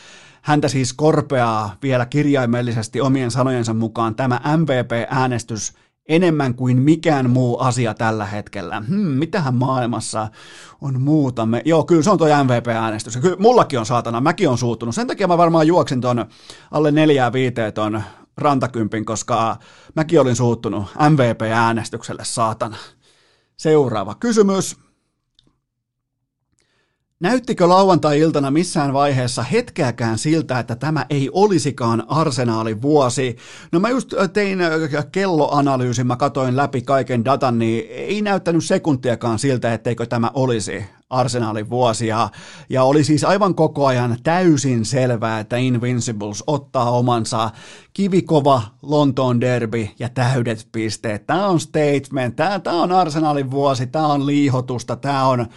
häntä 0.42 0.68
siis 0.68 0.94
korpeaa 0.94 1.76
vielä 1.82 2.06
kirjaimellisesti 2.06 3.02
omien 3.02 3.32
sanojensa 3.32 3.74
mukaan 3.74 4.16
tämä 4.16 4.42
MVP-äänestys 4.58 5.74
enemmän 6.10 6.56
kuin 6.56 6.82
mikään 6.82 7.30
muu 7.30 7.60
asia 7.60 7.94
tällä 7.94 8.26
hetkellä. 8.26 8.84
Hmm, 8.88 9.08
mitähän 9.08 9.56
maailmassa 9.56 10.30
on 10.82 11.02
muuta? 11.02 11.46
Me... 11.46 11.62
Joo, 11.66 11.84
kyllä 11.84 12.04
se 12.04 12.10
on 12.10 12.18
tuo 12.18 12.28
MVP-äänestys. 12.28 13.18
Kyllä 13.18 13.38
mullakin 13.40 13.80
on 13.80 13.86
saatana, 13.86 14.22
mäkin 14.22 14.50
on 14.50 14.58
suuttunut. 14.58 14.96
Sen 14.96 15.08
takia 15.08 15.28
mä 15.28 15.38
varmaan 15.38 15.68
juoksin 15.68 16.02
ton 16.02 16.26
alle 16.72 16.92
neljää 16.92 17.34
viiteen 17.34 17.74
ton 17.74 18.04
rantakympin, 18.38 19.06
koska 19.06 19.58
mäkin 19.96 20.22
olin 20.22 20.36
suuttunut 20.36 20.86
MVP-äänestykselle, 21.10 22.24
saatana. 22.26 22.78
Seuraava 23.58 24.16
kysymys. 24.16 24.78
Näyttikö 27.24 27.70
lauantai-iltana 27.70 28.52
missään 28.52 28.94
vaiheessa 28.94 29.44
hetkeäkään 29.44 30.18
siltä, 30.18 30.60
että 30.60 30.76
tämä 30.76 31.06
ei 31.10 31.30
olisikaan 31.34 32.04
arsenaalin 32.08 32.82
vuosi? 32.82 33.38
No 33.72 33.80
mä 33.80 33.90
just 33.90 34.14
äh, 34.14 34.30
tein 34.30 34.62
äh, 34.62 34.72
kelloanalyysin, 35.12 36.08
mä 36.08 36.16
katoin 36.16 36.56
läpi 36.56 36.82
kaiken 36.82 37.26
datan, 37.26 37.60
niin 37.60 37.86
ei 37.90 38.22
näyttänyt 38.22 38.64
sekuntiakaan 38.64 39.40
siltä, 39.40 39.74
etteikö 39.74 40.06
tämä 40.06 40.32
olisi 40.34 40.86
arsenaalin 41.10 41.70
vuosi. 41.70 42.08
Ja, 42.08 42.30
ja 42.70 42.84
oli 42.84 43.04
siis 43.04 43.24
aivan 43.24 43.56
koko 43.56 43.86
ajan 43.86 44.18
täysin 44.24 44.86
selvää, 44.86 45.40
että 45.40 45.58
Invincibles 45.58 46.44
ottaa 46.48 46.92
omansa 46.92 47.50
kivikova 47.94 48.62
Lontoon 48.82 49.42
derby 49.42 49.88
ja 50.00 50.10
täydet 50.10 50.68
pisteet. 50.72 51.26
Tämä 51.28 51.48
on 51.48 51.60
statement, 51.60 52.36
tämä, 52.36 52.60
tämä 52.60 52.82
on 52.82 52.92
arsenaalin 52.92 53.52
vuosi, 53.52 53.88
tämä 53.88 54.08
on 54.08 54.26
liihotusta, 54.26 54.96
tämä 54.96 55.26
on 55.28 55.48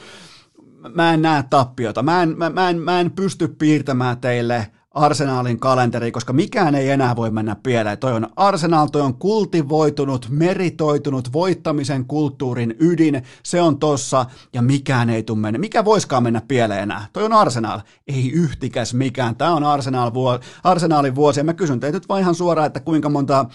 mä 0.94 1.14
en 1.14 1.22
näe 1.22 1.44
tappiota. 1.50 2.02
Mä 2.02 2.22
en, 2.22 2.38
mä, 2.38 2.50
mä, 2.50 2.70
en, 2.70 2.78
mä 2.78 3.00
en 3.00 3.10
pysty 3.10 3.48
piirtämään 3.48 4.18
teille 4.18 4.66
Arsenaalin 4.96 5.60
kalenteri, 5.60 6.12
koska 6.12 6.32
mikään 6.32 6.74
ei 6.74 6.90
enää 6.90 7.16
voi 7.16 7.30
mennä 7.30 7.56
pieleen. 7.62 7.98
Toi 7.98 8.12
on 8.12 8.28
Arsenal, 8.36 8.86
toi 8.86 9.02
on 9.02 9.14
kultivoitunut, 9.14 10.26
meritoitunut 10.30 11.32
voittamisen 11.32 12.04
kulttuurin 12.04 12.76
ydin, 12.78 13.22
se 13.42 13.60
on 13.62 13.78
tossa 13.78 14.26
ja 14.52 14.62
mikään 14.62 15.10
ei 15.10 15.22
tule 15.22 15.38
mennä. 15.38 15.58
Mikä 15.58 15.84
voiskaan 15.84 16.22
mennä 16.22 16.42
pieleen 16.48 16.82
enää? 16.82 17.06
Toi 17.12 17.24
on 17.24 17.32
Arsenal, 17.32 17.80
ei 18.08 18.30
yhtikäs 18.30 18.94
mikään. 18.94 19.36
Tämä 19.36 19.54
on 19.54 19.64
Arsenal 19.64 20.14
vuo, 20.14 20.38
Arsenalin 20.64 21.14
vuosi 21.14 21.40
ja 21.40 21.44
mä 21.44 21.54
kysyn 21.54 21.80
teitä 21.80 21.96
nyt 21.96 22.08
vaan 22.08 22.20
ihan 22.20 22.34
suoraan, 22.34 22.66
että 22.66 22.80
kuinka 22.80 23.08
monta 23.08 23.46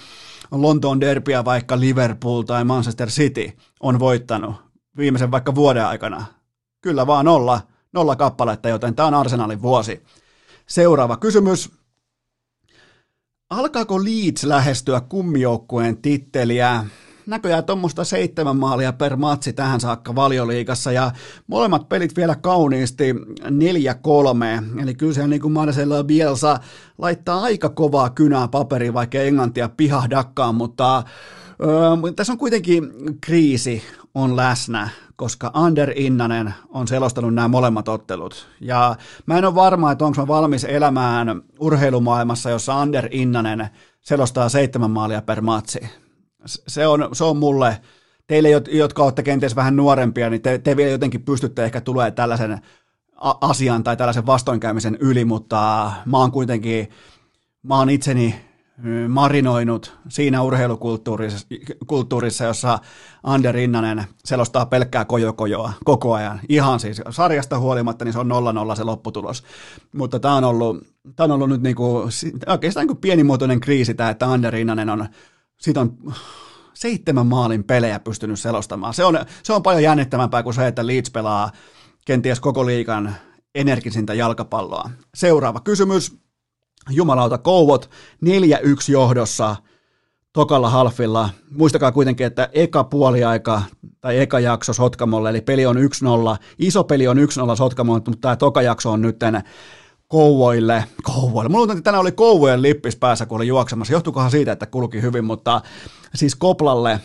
Lontoon 0.52 1.02
derbyä 1.02 1.46
vaikka 1.46 1.80
Liverpool 1.80 2.42
tai 2.42 2.64
Manchester 2.64 3.08
City 3.08 3.52
on 3.80 4.00
voittanut 4.00 4.56
viimeisen 4.98 5.32
vaikka 5.32 5.56
vuoden 5.56 5.86
aikana. 5.86 6.26
Kyllä 6.82 7.08
vaan 7.08 7.26
nolla, 7.26 7.62
nolla 7.94 8.16
kappaletta, 8.16 8.70
joten 8.70 8.96
tämä 8.96 9.08
on 9.08 9.14
Arsenalin 9.14 9.62
vuosi. 9.62 10.04
Seuraava 10.68 11.18
kysymys. 11.18 11.72
Alkaako 13.50 14.04
Leeds 14.04 14.44
lähestyä 14.44 15.02
kummijoukkueen 15.02 15.98
titteliä? 15.98 16.86
Näköjään 17.26 17.64
tuommoista 17.64 18.04
seitsemän 18.04 18.58
maalia 18.58 18.94
per 18.94 19.16
matsi 19.16 19.54
tähän 19.54 19.80
saakka 19.80 20.16
valioliigassa 20.16 20.92
ja 20.92 21.12
molemmat 21.48 21.90
pelit 21.90 22.16
vielä 22.16 22.36
kauniisti 22.36 23.14
4-3. 23.14 24.82
Eli 24.82 24.96
kyllä 24.96 25.14
se 25.14 25.28
niin 25.28 25.42
kuin 25.42 25.52
Marcelo 25.52 26.04
Bielsa 26.04 26.60
laittaa 26.98 27.42
aika 27.42 27.70
kovaa 27.70 28.10
kynää 28.10 28.48
paperiin, 28.48 28.94
vaikka 28.94 29.18
englantia 29.18 29.70
pihahdakaan, 29.70 30.56
mutta 30.56 31.04
öö, 31.62 32.12
tässä 32.16 32.34
on 32.34 32.40
kuitenkin 32.40 32.92
kriisi 33.22 33.84
on 34.16 34.36
läsnä 34.36 34.90
koska 35.22 35.52
Ander 35.54 35.94
Innanen 35.96 36.54
on 36.70 36.88
selostanut 36.88 37.34
nämä 37.34 37.48
molemmat 37.48 37.88
ottelut. 37.88 38.48
Ja 38.62 38.96
mä 39.26 39.38
en 39.38 39.46
ole 39.46 39.56
varma, 39.56 39.92
että 39.92 40.06
onko 40.06 40.22
mä 40.22 40.28
valmis 40.28 40.64
elämään 40.64 41.42
urheilumaailmassa, 41.60 42.50
jossa 42.50 42.82
Ander 42.82 43.08
Innanen 43.12 43.70
selostaa 44.00 44.50
seitsemän 44.50 44.92
maalia 44.92 45.22
per 45.22 45.42
matsi. 45.42 45.80
Se 46.46 46.88
on, 46.88 47.10
se 47.14 47.24
on 47.24 47.38
mulle, 47.38 47.82
teille, 48.28 48.50
jotka 48.72 49.04
olette 49.04 49.24
kenties 49.24 49.56
vähän 49.56 49.76
nuorempia, 49.76 50.30
niin 50.30 50.42
te, 50.42 50.58
te 50.58 50.78
vielä 50.78 50.92
jotenkin 50.92 51.24
pystytte 51.24 51.64
ehkä 51.64 51.82
tulemaan 51.82 52.14
tällaisen 52.14 52.62
asian 53.42 53.84
tai 53.84 53.98
tällaisen 53.98 54.26
vastoinkäymisen 54.26 54.98
yli, 55.00 55.26
mutta 55.26 55.92
mä 56.06 56.18
oon 56.18 56.32
kuitenkin, 56.32 56.90
mä 57.64 57.78
oon 57.78 57.90
itseni 57.90 58.36
marinoinut 59.08 59.98
siinä 60.10 60.42
urheilukulttuurissa, 60.42 61.48
kulttuurissa, 61.88 62.44
jossa 62.44 62.80
Ander 63.24 63.56
Rinnanen 63.56 64.04
selostaa 64.26 64.66
pelkkää 64.66 65.06
kojokojoa 65.06 65.74
koko 65.86 66.14
ajan. 66.14 66.40
Ihan 66.50 66.80
siis 66.80 67.02
sarjasta 67.10 67.60
huolimatta, 67.60 68.06
niin 68.06 68.14
se 68.14 68.20
on 68.20 68.32
0-0 68.72 68.76
se 68.76 68.84
lopputulos. 68.84 69.44
Mutta 69.96 70.20
tämä 70.20 70.36
on 70.36 70.44
ollut, 70.44 70.88
tämä 71.16 71.26
on 71.26 71.32
ollut 71.32 71.50
nyt 71.50 71.62
niinku, 71.62 72.10
oikeastaan 72.48 72.88
niin 72.88 72.98
pienimuotoinen 72.98 73.60
kriisi 73.60 73.94
tämä, 73.94 74.10
että 74.10 74.32
Ander 74.32 74.54
Rinnanen 74.54 74.90
on, 74.90 75.08
siitä 75.62 75.82
on 75.82 75.98
seitsemän 76.74 77.28
maalin 77.28 77.64
pelejä 77.64 78.00
pystynyt 78.00 78.40
selostamaan. 78.40 78.94
Se 78.94 79.04
on, 79.04 79.20
se 79.44 79.54
on 79.54 79.64
paljon 79.64 79.84
jännittävämpää 79.84 80.44
kuin 80.44 80.54
se, 80.54 80.68
että 80.68 80.88
Leeds 80.88 81.12
pelaa 81.12 81.52
kenties 82.06 82.40
koko 82.40 82.66
liikan 82.66 83.16
energisintä 83.56 84.14
jalkapalloa. 84.14 84.90
Seuraava 85.16 85.60
kysymys. 85.60 86.22
Jumalauta 86.90 87.38
Kouvot 87.38 87.90
4-1 88.26 88.28
johdossa 88.92 89.56
tokalla 90.34 90.70
halfilla. 90.70 91.30
Muistakaa 91.52 91.92
kuitenkin, 91.92 92.28
että 92.28 92.50
eka 92.54 92.84
puoliaika 92.84 93.62
tai 94.02 94.20
eka 94.20 94.40
jakso 94.40 94.74
Sotkamolle, 94.74 95.30
eli 95.30 95.42
peli 95.42 95.66
on 95.66 95.76
1-0. 95.76 95.80
Iso 96.60 96.84
peli 96.84 97.08
on 97.08 97.18
1-0 97.18 97.56
Sotkamolle, 97.56 98.02
mutta 98.08 98.22
tämä 98.22 98.36
toka 98.36 98.62
jakso 98.62 98.92
on 98.92 99.02
nytten 99.02 99.44
Kouvoille. 100.08 100.86
Kouvoille. 101.04 101.50
Mulla 101.50 101.74
että 101.74 101.84
tänään 101.84 102.02
oli 102.02 102.12
Kouvojen 102.12 102.62
lippis 102.62 102.96
päässä, 102.96 103.26
kun 103.26 103.36
oli 103.36 103.48
juoksemassa. 103.48 103.94
Johtukohan 103.94 104.32
siitä, 104.32 104.52
että 104.52 104.66
kulki 104.66 105.02
hyvin, 105.02 105.26
mutta 105.26 105.62
siis 106.16 106.36
Koplalle 106.36 107.00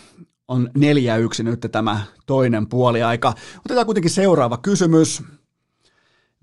on 0.47 0.69
4-1 0.77 1.43
nyt 1.43 1.65
tämä 1.71 2.01
toinen 2.25 2.67
puoliaika. 2.67 3.33
Otetaan 3.65 3.85
kuitenkin 3.85 4.11
seuraava 4.11 4.57
kysymys. 4.57 5.23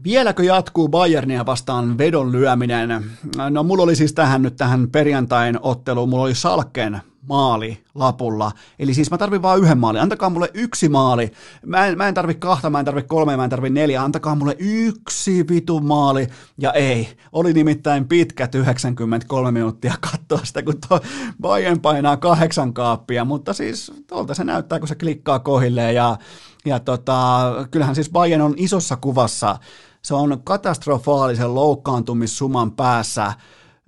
Vieläkö 0.03 0.43
jatkuu 0.43 0.89
Bayernia 0.89 1.47
vastaan 1.47 1.99
vedon 1.99 2.33
lyöminen? 2.33 3.05
No 3.51 3.63
mulla 3.63 3.83
oli 3.83 3.97
siis 3.97 4.13
tähän 4.13 4.43
nyt 4.43 4.57
tähän 4.57 4.91
perjantain 4.91 5.59
otteluun, 5.63 6.09
mulla 6.09 6.25
oli 6.25 6.35
Salken 6.35 7.01
maali 7.29 7.85
lapulla. 7.95 8.53
Eli 8.79 8.95
siis 8.95 9.11
mä 9.11 9.19
tarvin 9.19 9.43
vain 9.43 9.63
yhden 9.63 9.79
maali. 9.79 9.99
Antakaa 9.99 10.31
mulle 10.31 10.51
yksi 10.55 10.89
maali. 10.89 11.33
Mä 11.67 11.87
en, 11.87 11.99
mä 11.99 12.09
en 12.09 12.15
tarvi 12.15 12.35
kahta, 12.35 12.71
mä 12.71 12.79
en 12.79 12.85
tarvi 12.85 13.03
kolme, 13.03 13.37
mä 13.37 13.45
en 13.45 13.51
tarvi 13.51 13.71
neljä. 13.71 14.03
Antakaa 14.03 14.35
mulle 14.35 14.57
yksi 14.59 15.49
vitu 15.49 15.81
maali. 15.81 16.27
Ja 16.59 16.73
ei. 16.73 17.09
Oli 17.33 17.53
nimittäin 17.53 18.09
pitkät 18.09 18.55
93 18.55 19.51
minuuttia 19.51 19.95
katsoa 20.01 20.45
sitä, 20.45 20.63
kun 20.63 20.81
tuo 20.89 21.01
Bayern 21.41 21.81
painaa 21.81 22.17
kahdeksan 22.17 22.75
kaappia. 22.75 23.25
Mutta 23.25 23.53
siis 23.53 23.93
tuolta 24.07 24.35
se 24.35 24.45
näyttää, 24.45 24.79
kun 24.79 24.89
se 24.89 24.95
klikkaa 24.95 25.39
kohilleen. 25.39 25.95
Ja, 25.95 26.17
ja 26.67 26.81
tota, 26.81 27.41
kyllähän 27.71 27.95
siis 27.95 28.11
Bayern 28.11 28.43
on 28.43 28.55
isossa 28.57 28.97
kuvassa. 28.97 29.59
Se 30.03 30.15
on 30.15 30.41
katastrofaalisen 30.45 31.55
loukkaantumissuman 31.55 32.73
päässä. 32.73 33.33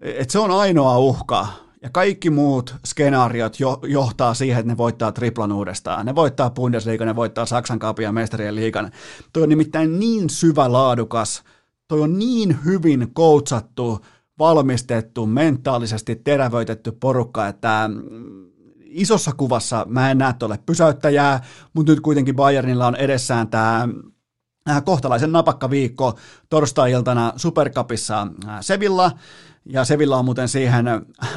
Et 0.03 0.31
se 0.31 0.39
on 0.39 0.51
ainoa 0.51 0.99
uhka 0.99 1.47
ja 1.83 1.91
kaikki 1.91 2.31
muut 2.31 2.75
skenaariot 2.87 3.61
jo, 3.61 3.79
johtaa 3.83 4.35
siihen, 4.35 4.61
että 4.61 4.73
ne 4.73 4.77
voittaa 4.77 5.13
triplan 5.13 5.53
uudestaan. 5.53 6.07
Ne 6.07 6.15
voittaa 6.15 6.51
Bundesliga, 6.51 7.05
ne 7.05 7.17
voittaa 7.17 7.47
Saksan 7.47 7.79
kaupia 7.79 8.09
ja 8.09 8.13
mestarien 8.13 8.55
liigan. 8.55 8.91
Toi 9.33 9.43
on 9.43 9.49
nimittäin 9.49 9.99
niin 9.99 10.31
syvä 10.31 10.73
laadukas, 10.73 11.43
toi 11.89 12.01
on 12.01 12.19
niin 12.19 12.59
hyvin 12.65 13.11
koutsattu, 13.15 14.01
valmistettu, 14.39 15.27
mentaalisesti 15.27 16.17
terävöitetty 16.17 16.93
porukka, 16.93 17.49
että 17.49 17.89
mm, 17.89 18.46
isossa 18.97 19.33
kuvassa 19.33 19.87
mä 19.89 20.11
en 20.11 20.19
näe 20.19 20.33
tuolle 20.33 20.59
pysäyttäjää, 20.67 21.41
mutta 21.73 21.93
nyt 21.93 22.01
kuitenkin 22.01 22.37
Bayernilla 22.37 22.87
on 22.87 22.97
edessään 22.97 23.49
tämä 23.49 23.89
äh, 24.71 24.85
kohtalaisen 24.85 25.33
napakka 25.33 25.71
viikko 25.71 26.19
torstai-iltana 26.49 27.33
Supercupissa 27.37 28.27
äh, 28.49 28.59
Sevilla, 28.61 29.11
ja 29.67 29.85
Sevilla 29.85 30.17
on 30.17 30.25
muuten 30.25 30.49
siihen 30.49 30.87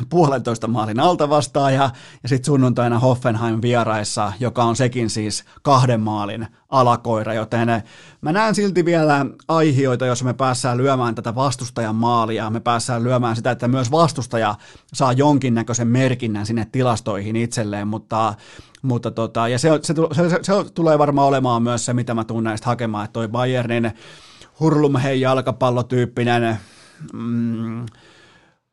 puolentoista 0.10 0.68
maalin 0.68 1.00
alta 1.00 1.30
vastaan 1.30 1.74
ja, 1.74 1.90
ja 2.24 2.30
sitten 2.30 2.46
sunnuntaina 2.46 3.00
Hoffenheim 3.00 3.62
vieraissa, 3.62 4.34
joka 4.40 4.64
on 4.64 4.76
sekin 4.76 5.10
siis 5.10 5.44
kahden 5.62 6.02
maalin 6.02 6.48
alakoira, 6.70 7.34
joten 7.34 7.68
mä 8.22 8.32
näen 8.32 8.56
silti 8.56 8.86
vielä 8.86 9.26
aihioita, 9.48 10.06
jos 10.06 10.24
me 10.24 10.34
päässään 10.34 10.78
lyömään 10.78 11.16
tätä 11.16 11.36
vastustajan 11.36 11.96
maalia, 11.96 12.50
me 12.50 12.60
päässään 12.60 13.04
lyömään 13.04 13.36
sitä, 13.36 13.52
että 13.52 13.68
myös 13.68 13.92
vastustaja 13.92 14.56
saa 14.94 15.14
jonkinnäköisen 15.14 15.88
merkinnän 15.88 16.46
sinne 16.46 16.68
tilastoihin 16.72 17.36
itselleen, 17.36 17.88
mutta 17.88 18.34
mutta 18.82 19.12
tota, 19.12 19.48
ja 19.48 19.60
se, 19.60 19.70
se, 19.82 19.94
se, 20.12 20.30
se, 20.30 20.40
se, 20.42 20.54
tulee 20.74 21.00
varmaan 21.00 21.28
olemaan 21.28 21.64
myös 21.64 21.86
se, 21.86 21.94
mitä 21.94 22.14
mä 22.14 22.24
tunnen 22.24 22.52
näistä 22.52 22.66
hakemaan, 22.66 23.06
että 23.06 23.14
toi 23.14 23.28
Bayernin 23.28 23.92
hurlumhei 24.60 25.22
jalkapallotyyppinen 25.22 26.58
mm, 27.14 27.86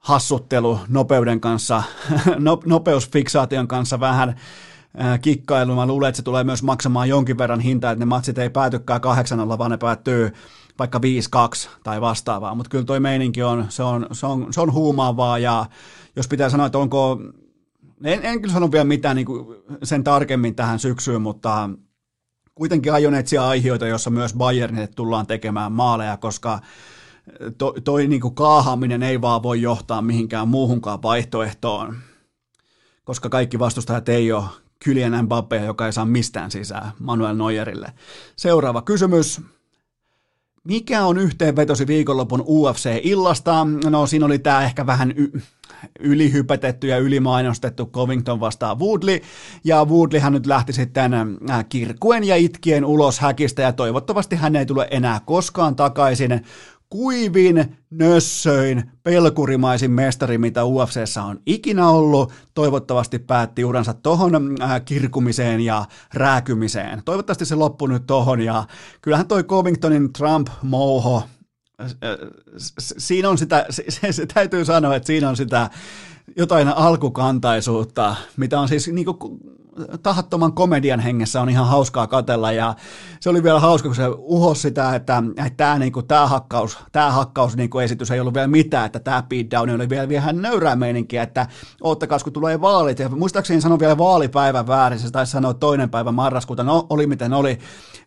hassuttelu 0.06 0.80
nopeuden 0.88 1.40
kanssa, 1.40 1.82
no, 2.38 2.60
nopeusfiksaation 2.66 3.68
kanssa 3.68 4.00
vähän 4.00 4.28
äh, 4.28 5.20
kikkailu. 5.20 5.74
Mä 5.74 5.86
luulen, 5.86 6.08
että 6.08 6.16
se 6.16 6.22
tulee 6.22 6.44
myös 6.44 6.62
maksamaan 6.62 7.08
jonkin 7.08 7.38
verran 7.38 7.60
hintaa, 7.60 7.92
että 7.92 8.04
ne 8.04 8.08
matsit 8.08 8.38
ei 8.38 8.50
päätykään 8.50 9.00
8 9.00 9.48
vaan 9.48 9.70
ne 9.70 9.76
päättyy 9.76 10.32
vaikka 10.78 11.00
5-2 11.66 11.68
tai 11.84 12.00
vastaavaa, 12.00 12.54
mutta 12.54 12.70
kyllä 12.70 12.84
toi 12.84 13.00
meininki 13.00 13.42
on, 13.42 13.66
se 13.68 13.82
on, 13.82 14.06
se 14.12 14.26
on, 14.26 14.52
se 14.52 14.60
on 14.60 14.72
huumaavaa 14.72 15.38
ja 15.38 15.66
jos 16.16 16.28
pitää 16.28 16.50
sanoa, 16.50 16.66
että 16.66 16.78
onko, 16.78 17.20
en, 18.04 18.20
en 18.22 18.40
kyllä 18.40 18.54
sano 18.54 18.72
vielä 18.72 18.84
mitään 18.84 19.16
niin 19.16 19.26
sen 19.82 20.04
tarkemmin 20.04 20.54
tähän 20.54 20.78
syksyyn, 20.78 21.22
mutta 21.22 21.70
kuitenkin 22.54 22.92
aion 22.92 23.14
etsiä 23.14 23.46
aiheita, 23.46 23.86
jossa 23.86 24.10
myös 24.10 24.34
Bayernille 24.34 24.86
tullaan 24.86 25.26
tekemään 25.26 25.72
maaleja, 25.72 26.16
koska 26.16 26.60
to, 27.58 27.74
toi 27.84 28.06
niin 28.06 28.20
kuin 28.20 28.34
kaahaaminen 28.34 29.02
ei 29.02 29.20
vaan 29.20 29.42
voi 29.42 29.62
johtaa 29.62 30.02
mihinkään 30.02 30.48
muuhunkaan 30.48 31.02
vaihtoehtoon, 31.02 31.96
koska 33.04 33.28
kaikki 33.28 33.58
vastustajat 33.58 34.08
ei 34.08 34.32
ole 34.32 34.44
Kylian 34.84 35.12
Mbappé, 35.12 35.64
joka 35.64 35.86
ei 35.86 35.92
saa 35.92 36.04
mistään 36.04 36.50
sisään 36.50 36.92
Manuel 36.98 37.36
Neuerille. 37.36 37.92
Seuraava 38.36 38.82
kysymys. 38.82 39.40
Mikä 40.64 41.04
on 41.04 41.18
yhteenvetosi 41.18 41.86
viikonlopun 41.86 42.40
UFC-illasta? 42.40 43.66
No 43.90 44.06
siinä 44.06 44.26
oli 44.26 44.38
tämä 44.38 44.64
ehkä 44.64 44.86
vähän 44.86 45.12
y- 45.16 45.40
ylihypätetty 46.00 46.86
ja 46.86 46.98
ylimainostettu 46.98 47.86
Covington 47.86 48.40
vastaan 48.40 48.78
Woodley, 48.78 49.20
ja 49.64 49.84
Woodleyhan 49.84 50.32
nyt 50.32 50.46
lähti 50.46 50.72
sitten 50.72 51.14
äh, 51.14 51.64
kirkuen 51.68 52.24
ja 52.24 52.36
itkien 52.36 52.84
ulos 52.84 53.18
häkistä, 53.20 53.62
ja 53.62 53.72
toivottavasti 53.72 54.36
hän 54.36 54.56
ei 54.56 54.66
tule 54.66 54.88
enää 54.90 55.20
koskaan 55.26 55.76
takaisin 55.76 56.44
kuivin, 56.90 57.76
nössöin, 57.90 58.90
pelkurimaisin 59.02 59.90
mestari, 59.90 60.38
mitä 60.38 60.64
UFCssä 60.64 61.22
on 61.22 61.40
ikinä 61.46 61.88
ollut. 61.88 62.32
Toivottavasti 62.54 63.18
päätti 63.18 63.64
uransa 63.64 63.94
tohon 63.94 64.56
äh, 64.62 64.84
kirkumiseen 64.84 65.60
ja 65.60 65.84
rääkymiseen. 66.14 67.02
Toivottavasti 67.04 67.44
se 67.44 67.54
loppui 67.54 67.88
nyt 67.88 68.06
tohon 68.06 68.40
ja 68.40 68.64
kyllähän 69.00 69.28
toi 69.28 69.44
Covingtonin 69.44 70.10
Trump-mouho, 70.12 71.22
äh, 71.80 71.88
siinä 72.98 73.30
on 73.30 73.38
sitä, 73.38 73.66
se, 73.70 73.84
se, 73.88 74.12
se 74.12 74.26
täytyy 74.26 74.64
sanoa, 74.64 74.96
että 74.96 75.06
siinä 75.06 75.28
on 75.28 75.36
sitä 75.36 75.70
jotain 76.36 76.68
alkukantaisuutta, 76.68 78.16
mitä 78.36 78.60
on 78.60 78.68
siis 78.68 78.88
niin 78.88 79.06
kuin, 79.06 79.40
tahattoman 80.02 80.52
komedian 80.52 81.00
hengessä 81.00 81.40
on 81.40 81.48
ihan 81.48 81.66
hauskaa 81.66 82.06
katella 82.06 82.52
ja 82.52 82.74
se 83.20 83.30
oli 83.30 83.42
vielä 83.42 83.60
hauska, 83.60 83.88
kun 83.88 83.96
se 83.96 84.02
uhosi 84.16 84.60
sitä, 84.60 84.94
että, 84.94 85.22
että 85.36 85.56
tämä, 85.56 85.78
niin 85.78 85.92
kuin, 85.92 86.06
tämä 86.06 86.26
hakkaus, 86.26 86.78
tämä 86.92 87.10
hakkaus 87.10 87.56
niin 87.56 87.70
kuin 87.70 87.84
esitys 87.84 88.10
ei 88.10 88.20
ollut 88.20 88.34
vielä 88.34 88.46
mitään, 88.46 88.86
että 88.86 89.00
tämä 89.00 89.22
beatdown 89.22 89.70
oli 89.70 89.88
vielä 89.88 90.08
vähän 90.08 90.42
nöyrää 90.42 90.76
meininkiä, 90.76 91.22
että 91.22 91.46
oottakaa, 91.80 92.18
kun 92.24 92.32
tulee 92.32 92.60
vaalit. 92.60 92.98
Ja 92.98 93.08
muistaakseni 93.08 93.60
sanon 93.60 93.80
vielä 93.80 93.98
vaalipäivän 93.98 94.66
väärin, 94.66 94.98
se 94.98 95.10
taisi 95.10 95.32
sanoa 95.32 95.54
toinen 95.54 95.90
päivä 95.90 96.12
marraskuuta, 96.12 96.62
no 96.62 96.86
oli 96.90 97.06
miten 97.06 97.32
oli, 97.32 97.58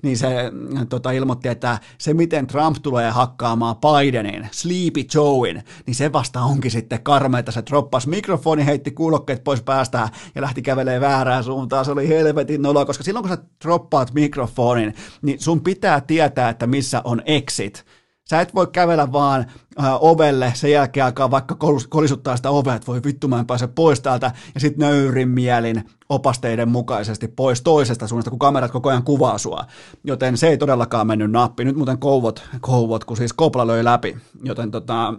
niin 0.01 0.17
se 0.17 0.51
tota, 0.89 1.11
ilmoitti, 1.11 1.49
että 1.49 1.79
se 1.97 2.13
miten 2.13 2.47
Trump 2.47 2.77
tulee 2.81 3.11
hakkaamaan 3.11 3.75
Bidenin, 3.75 4.47
Sleepy 4.51 5.05
Joein, 5.13 5.63
niin 5.85 5.95
se 5.95 6.13
vasta 6.13 6.41
onkin 6.41 6.71
sitten 6.71 7.03
karmeita, 7.03 7.51
se 7.51 7.63
droppasi 7.69 8.09
mikrofoni, 8.09 8.65
heitti 8.65 8.91
kuulokkeet 8.91 9.43
pois 9.43 9.61
päästä 9.61 10.09
ja 10.35 10.41
lähti 10.41 10.61
kävelemään 10.61 11.01
väärään 11.01 11.43
suuntaan, 11.43 11.58
se 11.83 11.91
oli 11.91 12.07
helvetin 12.07 12.61
nolo, 12.61 12.85
koska 12.85 13.03
silloin 13.03 13.23
kun 13.23 13.37
sä 13.37 13.43
droppaat 13.63 14.13
mikrofonin, 14.13 14.93
niin 15.21 15.39
sun 15.39 15.61
pitää 15.61 16.01
tietää, 16.01 16.49
että 16.49 16.67
missä 16.67 17.01
on 17.03 17.21
exit. 17.25 17.85
Sä 18.29 18.41
et 18.41 18.55
voi 18.55 18.67
kävellä 18.67 19.11
vaan 19.11 19.45
äh, 19.79 19.85
ovelle, 19.99 20.51
sen 20.55 20.71
jälkeen 20.71 21.05
alkaa 21.05 21.31
vaikka 21.31 21.57
kolisuttaa 21.89 22.37
sitä 22.37 22.49
ovea, 22.49 22.75
että 22.75 22.87
voi 22.87 23.01
vittu 23.03 23.27
mä 23.27 23.39
en 23.39 23.47
pääse 23.47 23.67
pois 23.67 24.01
täältä, 24.01 24.31
ja 24.53 24.59
sitten 24.59 24.87
nöyrin 24.87 25.29
mielin 25.29 25.89
opasteiden 26.09 26.69
mukaisesti 26.69 27.27
pois 27.27 27.61
toisesta 27.61 28.07
suunnasta, 28.07 28.29
kun 28.29 28.39
kamerat 28.39 28.71
koko 28.71 28.89
ajan 28.89 29.03
kuvaa 29.03 29.37
sua. 29.37 29.65
Joten 30.03 30.37
se 30.37 30.47
ei 30.47 30.57
todellakaan 30.57 31.07
mennyt 31.07 31.31
nappi. 31.31 31.65
Nyt 31.65 31.75
muuten 31.75 31.97
kouvot, 31.97 32.43
kouvot 32.61 33.03
kun 33.03 33.17
siis 33.17 33.33
kopla 33.33 33.67
löi 33.67 33.83
läpi. 33.83 34.17
Joten 34.43 34.71
tota... 34.71 35.13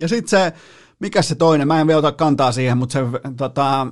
Ja 0.00 0.08
sitten 0.08 0.28
se, 0.28 0.52
mikä 0.98 1.22
se 1.22 1.34
toinen, 1.34 1.68
mä 1.68 1.80
en 1.80 1.86
vielä 1.86 1.98
ota 1.98 2.12
kantaa 2.12 2.52
siihen, 2.52 2.78
mutta 2.78 2.92
se 2.92 3.04
tota, 3.36 3.86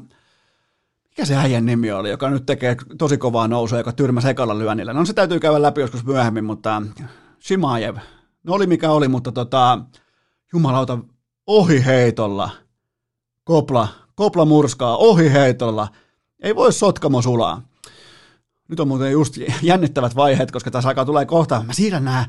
mikä 1.20 1.26
se 1.26 1.36
äijän 1.36 1.66
nimi 1.66 1.92
oli, 1.92 2.10
joka 2.10 2.30
nyt 2.30 2.46
tekee 2.46 2.76
tosi 2.98 3.18
kovaa 3.18 3.48
nousua, 3.48 3.78
joka 3.78 3.92
tyrmäsi 3.92 4.28
ekalla 4.28 4.58
lyönnillä. 4.58 4.92
No 4.92 5.04
se 5.04 5.12
täytyy 5.12 5.40
käydä 5.40 5.62
läpi 5.62 5.80
joskus 5.80 6.04
myöhemmin, 6.04 6.44
mutta 6.44 6.82
Shimaev, 7.40 7.96
no 8.44 8.54
oli 8.54 8.66
mikä 8.66 8.90
oli, 8.90 9.08
mutta 9.08 9.32
tota, 9.32 9.78
jumalauta, 10.52 10.98
ohi 11.46 11.84
heitolla, 11.84 12.50
kopla, 13.44 13.88
kopla 14.14 14.44
murskaa, 14.44 14.96
ohi 14.96 15.32
heitolla, 15.32 15.88
ei 16.42 16.56
voi 16.56 16.72
sotkamo 16.72 17.22
sulaa. 17.22 17.62
Nyt 18.68 18.80
on 18.80 18.88
muuten 18.88 19.12
just 19.12 19.34
jännittävät 19.62 20.16
vaiheet, 20.16 20.50
koska 20.50 20.70
tässä 20.70 20.88
aikaa 20.88 21.04
tulee 21.04 21.26
kohta, 21.26 21.64
mä 21.66 21.72
siirrän 21.72 22.04
nämä 22.04 22.26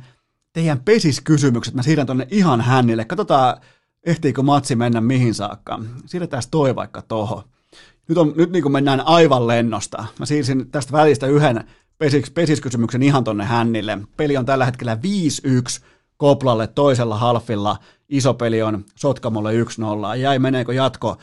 teidän 0.53 0.79
pesiskysymykset, 0.79 1.73
mä 1.73 1.83
siirrän 1.83 2.07
tonne 2.07 2.27
ihan 2.31 2.61
hännille, 2.61 3.05
katsotaan, 3.05 3.57
ehtiikö 4.05 4.41
matsi 4.41 4.75
mennä 4.75 5.01
mihin 5.01 5.33
saakka. 5.33 5.79
Siirretään 6.05 6.43
toi 6.51 6.75
vaikka 6.75 7.01
toho. 7.01 7.43
Nyt, 8.11 8.17
on, 8.17 8.33
nyt 8.35 8.51
niin 8.51 8.63
kuin 8.63 8.71
mennään 8.71 9.01
aivan 9.07 9.47
lennosta. 9.47 10.05
Mä 10.19 10.25
siirsin 10.25 10.71
tästä 10.71 10.91
välistä 10.91 11.27
yhden 11.27 11.63
pesis, 11.97 12.31
pesiskysymyksen 12.31 13.03
ihan 13.03 13.23
tonne 13.23 13.43
hännille. 13.43 13.97
Peli 14.17 14.37
on 14.37 14.45
tällä 14.45 14.65
hetkellä 14.65 14.97
5-1 15.79 15.83
Koplalle 16.17 16.67
toisella 16.67 17.17
halfilla. 17.17 17.77
Iso 18.09 18.33
peli 18.33 18.61
on 18.61 18.85
Sotkamolle 18.95 19.51
1-0. 19.53 20.17
Jäi 20.17 20.39
meneekö 20.39 20.73
jatko, 20.73 21.17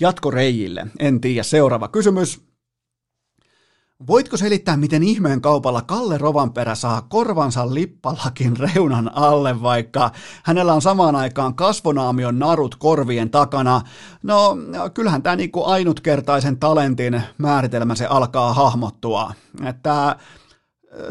jatko 0.00 0.30
reijille? 0.30 0.86
En 0.98 1.20
tiedä. 1.20 1.42
Seuraava 1.42 1.88
kysymys. 1.88 2.40
Voitko 4.06 4.36
selittää, 4.36 4.76
miten 4.76 5.02
ihmeen 5.02 5.40
kaupalla 5.40 5.82
Kalle 5.82 6.18
Rovanperä 6.18 6.74
saa 6.74 7.02
korvansa 7.02 7.74
lippalakin 7.74 8.56
reunan 8.56 9.10
alle, 9.14 9.62
vaikka 9.62 10.10
hänellä 10.42 10.74
on 10.74 10.82
samaan 10.82 11.16
aikaan 11.16 11.54
kasvonaamion 11.54 12.38
narut 12.38 12.74
korvien 12.74 13.30
takana? 13.30 13.80
No, 14.22 14.56
kyllähän 14.94 15.22
tämä 15.22 15.36
niinku 15.36 15.64
ainutkertaisen 15.64 16.58
talentin 16.58 17.22
määritelmä 17.38 17.94
se 17.94 18.06
alkaa 18.06 18.54
hahmottua. 18.54 19.32
Että 19.64 20.16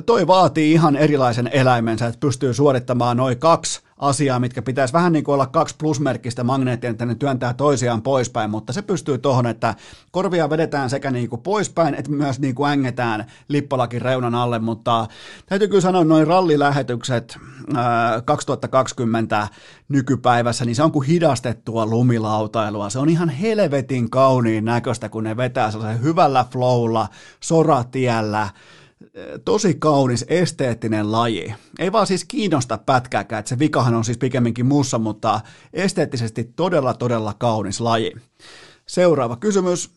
toi 0.05 0.27
vaatii 0.27 0.72
ihan 0.72 0.95
erilaisen 0.95 1.49
eläimensä, 1.53 2.07
että 2.07 2.19
pystyy 2.19 2.53
suorittamaan 2.53 3.18
noin 3.18 3.39
kaksi 3.39 3.81
asiaa, 4.04 4.40
mitkä 4.40 4.62
pitäisi 4.62 4.94
vähän 4.94 5.12
niin 5.12 5.24
kuin 5.24 5.34
olla 5.34 5.46
kaksi 5.46 5.76
plusmerkkistä 5.80 6.44
magneettia, 6.44 6.90
että 6.90 7.06
ne 7.06 7.16
työntää 7.16 7.54
toisiaan 7.54 8.02
poispäin, 8.02 8.50
mutta 8.50 8.74
se 8.74 8.82
pystyy 8.82 9.18
tuohon, 9.18 9.48
että 9.48 9.76
korvia 10.12 10.50
vedetään 10.50 10.90
sekä 10.90 11.12
niin 11.12 11.30
kuin 11.30 11.42
poispäin, 11.42 11.96
että 11.96 12.12
myös 12.12 12.40
niin 12.40 12.56
kuin 12.56 12.72
ängetään 12.72 13.26
lippalakin 13.48 14.02
reunan 14.02 14.36
alle, 14.36 14.60
mutta 14.60 15.08
täytyy 15.46 15.68
kyllä 15.68 15.82
sanoa, 15.82 16.04
noin 16.04 16.28
rallilähetykset 16.28 17.38
ää, 17.76 18.22
2020 18.22 19.48
nykypäivässä, 19.90 20.66
niin 20.66 20.76
se 20.76 20.84
on 20.84 20.92
kuin 20.92 21.08
hidastettua 21.08 21.86
lumilautailua. 21.86 22.90
Se 22.90 23.00
on 23.00 23.10
ihan 23.10 23.30
helvetin 23.30 24.10
kauniin 24.10 24.66
näköistä, 24.66 25.10
kun 25.10 25.24
ne 25.24 25.38
vetää 25.38 25.72
sellaisen 25.72 26.04
hyvällä 26.04 26.46
flowlla, 26.52 27.08
soratiellä, 27.40 28.50
tosi 29.45 29.73
kaunis 29.73 30.26
esteettinen 30.27 31.11
laji. 31.11 31.53
Ei 31.80 31.91
vaan 31.91 32.07
siis 32.07 32.26
kiinnosta 32.26 32.77
pätkääkään, 32.77 33.40
että 33.40 33.49
se 33.49 33.60
vikahan 33.60 33.95
on 33.95 34.06
siis 34.06 34.18
pikemminkin 34.18 34.65
mussa, 34.65 34.99
mutta 34.99 35.41
esteettisesti 35.73 36.44
todella 36.44 36.94
todella 36.94 37.34
kaunis 37.34 37.81
laji. 37.81 38.11
Seuraava 38.85 39.35
kysymys. 39.35 39.91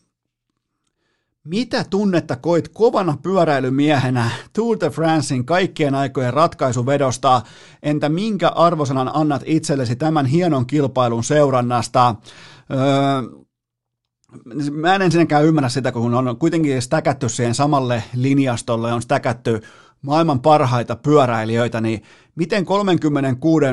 Mitä 1.43 1.85
tunnetta 1.89 2.35
koit 2.35 2.67
kovana 2.67 3.17
pyöräilymiehenä 3.23 4.29
Tour 4.53 4.77
de 4.79 4.89
Francein 4.89 5.45
kaikkien 5.45 5.95
aikojen 5.95 6.33
ratkaisuvedosta? 6.33 7.41
Entä 7.83 8.09
minkä 8.09 8.49
arvosanan 8.49 9.11
annat 9.13 9.41
itsellesi 9.45 9.95
tämän 9.95 10.25
hienon 10.25 10.65
kilpailun 10.65 11.23
seurannasta? 11.23 12.15
Öö, 12.71 13.46
mä 14.71 14.95
en 14.95 15.01
ensinnäkään 15.01 15.45
ymmärrä 15.45 15.69
sitä, 15.69 15.91
kun 15.91 16.13
on 16.13 16.37
kuitenkin 16.37 16.81
stäkätty 16.81 17.29
siihen 17.29 17.55
samalle 17.55 18.03
linjastolle, 18.15 18.93
on 18.93 19.01
stäkätty 19.01 19.61
maailman 20.01 20.39
parhaita 20.39 20.95
pyöräilijöitä, 20.95 21.81
niin 21.81 22.03
miten 22.35 22.65
36 22.65 23.65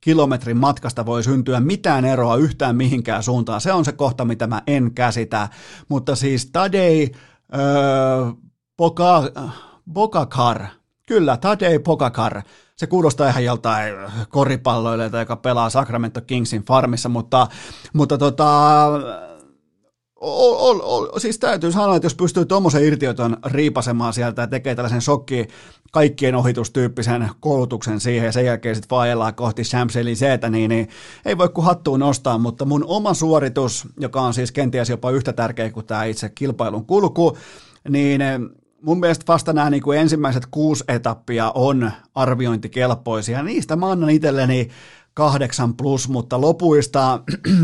kilometrin 0.00 0.56
matkasta 0.56 1.06
voi 1.06 1.22
syntyä 1.22 1.60
mitään 1.60 2.04
eroa 2.04 2.36
yhtään 2.36 2.76
mihinkään 2.76 3.22
suuntaan. 3.22 3.60
Se 3.60 3.72
on 3.72 3.84
se 3.84 3.92
kohta, 3.92 4.24
mitä 4.24 4.46
mä 4.46 4.62
en 4.66 4.94
käsitä. 4.94 5.48
Mutta 5.88 6.16
siis 6.16 6.46
Tadei 6.46 7.10
öö, 7.54 8.32
Poka, 8.76 9.22
Bokakar, 9.92 10.66
kyllä, 11.06 11.36
Tadei 11.36 11.78
Pokakar, 11.78 12.42
se 12.76 12.86
kuulostaa 12.86 13.28
ihan 13.28 13.44
joltain 13.44 13.94
koripalloilijalta, 14.28 15.18
joka 15.18 15.36
pelaa 15.36 15.70
Sacramento 15.70 16.20
Kingsin 16.20 16.62
farmissa, 16.62 17.08
mutta, 17.08 17.46
mutta 17.92 18.18
tota, 18.18 18.86
ol, 20.24 20.80
ol, 20.82 21.18
siis 21.18 21.38
täytyy 21.38 21.72
sanoa, 21.72 21.96
että 21.96 22.06
jos 22.06 22.14
pystyy 22.14 22.44
tuommoisen 22.44 22.84
irtioton 22.84 23.36
riipasemaan 23.46 24.12
sieltä 24.12 24.42
ja 24.42 24.46
tekee 24.46 24.74
tällaisen 24.74 25.00
shokki 25.00 25.48
kaikkien 25.92 26.34
ohitustyyppisen 26.34 27.30
koulutuksen 27.40 28.00
siihen 28.00 28.26
ja 28.26 28.32
sen 28.32 28.44
jälkeen 28.44 28.74
sitten 28.74 28.96
vaellaan 28.96 29.34
kohti 29.34 29.62
Champs-Élysées, 29.62 30.50
niin, 30.50 30.68
niin 30.68 30.88
ei 31.24 31.38
voi 31.38 31.48
kuin 31.48 31.64
hattuun 31.64 32.00
nostaa, 32.00 32.38
mutta 32.38 32.64
mun 32.64 32.84
oma 32.86 33.14
suoritus, 33.14 33.88
joka 34.00 34.20
on 34.20 34.34
siis 34.34 34.52
kenties 34.52 34.90
jopa 34.90 35.10
yhtä 35.10 35.32
tärkeä 35.32 35.70
kuin 35.70 35.86
tämä 35.86 36.04
itse 36.04 36.28
kilpailun 36.28 36.86
kulku, 36.86 37.38
niin 37.88 38.20
eh, 38.20 38.40
mun 38.82 39.00
mielestä 39.00 39.24
vasta 39.28 39.52
nämä 39.52 39.70
niin 39.70 39.82
kuin 39.82 39.98
ensimmäiset 39.98 40.46
kuusi 40.50 40.84
etappia 40.88 41.52
on 41.54 41.92
arviointikelpoisia. 42.14 43.42
Niistä 43.42 43.76
mä 43.76 43.90
annan 43.90 44.10
itselleni 44.10 44.68
kahdeksan 45.14 45.76
plus, 45.76 46.08
mutta 46.08 46.40
lopuista, 46.40 47.20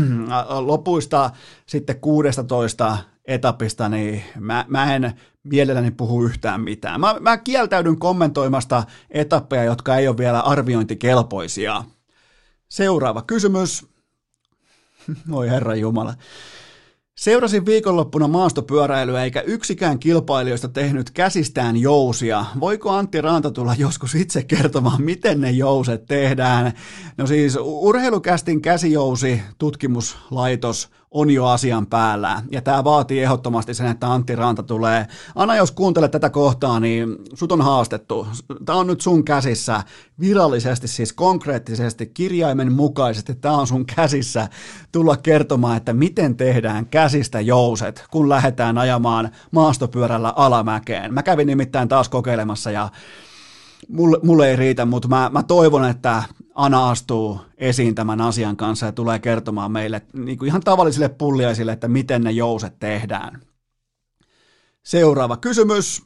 lopuista 0.59 1.29
sitten 1.65 1.99
16 1.99 2.97
etapista, 3.25 3.89
niin 3.89 4.23
mä, 4.39 4.65
mä 4.67 4.95
en 4.95 5.13
mielelläni 5.43 5.91
puhu 5.91 6.23
yhtään 6.23 6.61
mitään. 6.61 6.99
Mä, 6.99 7.15
mä 7.19 7.37
kieltäydyn 7.37 7.99
kommentoimasta 7.99 8.83
etappeja, 9.09 9.63
jotka 9.63 9.97
ei 9.97 10.07
ole 10.07 10.17
vielä 10.17 10.39
arviointikelpoisia. 10.39 11.83
Seuraava 12.69 13.21
kysymys. 13.21 13.85
Oi 15.31 15.49
herra 15.49 15.75
Jumala. 15.75 16.13
Seurasin 17.21 17.65
viikonloppuna 17.65 18.27
maastopyöräilyä 18.27 19.23
eikä 19.23 19.41
yksikään 19.41 19.99
kilpailijoista 19.99 20.67
tehnyt 20.67 21.11
käsistään 21.11 21.77
jousia. 21.77 22.45
Voiko 22.59 22.89
Antti 22.89 23.21
Ranta 23.21 23.51
tulla 23.51 23.75
joskus 23.77 24.15
itse 24.15 24.43
kertomaan, 24.43 25.01
miten 25.01 25.41
ne 25.41 25.51
jouset 25.51 26.05
tehdään? 26.05 26.73
No 27.17 27.27
siis 27.27 27.57
urheilukästin 27.61 28.61
käsijousi 28.61 29.41
tutkimuslaitos 29.57 30.89
on 31.11 31.29
jo 31.29 31.45
asian 31.45 31.87
päällä. 31.87 32.41
Ja 32.51 32.61
tämä 32.61 32.83
vaatii 32.83 33.23
ehdottomasti 33.23 33.73
sen, 33.73 33.87
että 33.87 34.13
Antti 34.13 34.35
Ranta 34.35 34.63
tulee. 34.63 35.07
Anna, 35.35 35.55
jos 35.55 35.71
kuuntelet 35.71 36.11
tätä 36.11 36.29
kohtaa, 36.29 36.79
niin 36.79 37.17
sut 37.33 37.51
on 37.51 37.61
haastettu. 37.61 38.27
Tämä 38.65 38.79
on 38.79 38.87
nyt 38.87 39.01
sun 39.01 39.25
käsissä 39.25 39.83
virallisesti, 40.19 40.87
siis 40.87 41.13
konkreettisesti, 41.13 42.05
kirjaimen 42.05 42.71
mukaisesti. 42.71 43.35
Tämä 43.35 43.57
on 43.57 43.67
sun 43.67 43.85
käsissä 43.85 44.47
tulla 44.91 45.17
kertomaan, 45.17 45.77
että 45.77 45.93
miten 45.93 46.37
tehdään 46.37 46.85
käsistä 46.85 47.41
jouset, 47.41 48.05
kun 48.11 48.29
lähdetään 48.29 48.77
ajamaan 48.77 49.29
maastopyörällä 49.51 50.33
alamäkeen. 50.35 51.13
Mä 51.13 51.23
kävin 51.23 51.47
nimittäin 51.47 51.87
taas 51.87 52.09
kokeilemassa 52.09 52.71
ja 52.71 52.89
mulle, 53.89 54.19
mulle 54.23 54.49
ei 54.49 54.55
riitä, 54.55 54.85
mutta 54.85 55.07
mä, 55.07 55.29
mä 55.33 55.43
toivon, 55.43 55.85
että 55.85 56.23
Ana 56.55 56.89
astuu 56.89 57.39
esiin 57.57 57.95
tämän 57.95 58.21
asian 58.21 58.57
kanssa 58.57 58.85
ja 58.85 58.91
tulee 58.91 59.19
kertomaan 59.19 59.71
meille 59.71 60.01
niin 60.13 60.37
kuin 60.37 60.47
ihan 60.47 60.61
tavallisille 60.61 61.09
pulliaisille, 61.09 61.71
että 61.71 61.87
miten 61.87 62.23
ne 62.23 62.31
jouset 62.31 62.79
tehdään. 62.79 63.41
Seuraava 64.83 65.37
kysymys. 65.37 66.03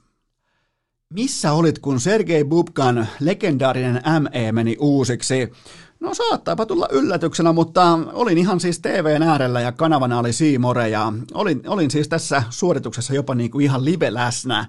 Missä 1.14 1.54
olit, 1.54 1.80
kun 1.80 2.00
Sergei 2.00 2.44
Bubkan 2.44 3.08
legendaarinen 3.20 4.02
ME 4.20 4.52
meni 4.52 4.78
uusiksi? 4.80 5.52
No 6.00 6.14
saattaapa 6.14 6.66
tulla 6.66 6.88
yllätyksenä, 6.92 7.54
mutta 7.54 8.00
olin 8.14 8.38
ihan 8.38 8.60
siis 8.60 8.80
TVn 8.80 9.24
äärellä 9.24 9.62
ja 9.62 9.72
kanavana 9.72 10.20
oli 10.20 10.34
Siimore 10.34 10.90
ja 10.90 11.14
olin, 11.34 11.62
olin 11.68 11.92
siis 11.92 12.08
tässä 12.08 12.44
suorituksessa 12.50 13.14
jopa 13.14 13.36
niin 13.36 13.52
kuin 13.52 13.66
ihan 13.66 13.86
live 13.86 14.14
läsnä. 14.14 14.66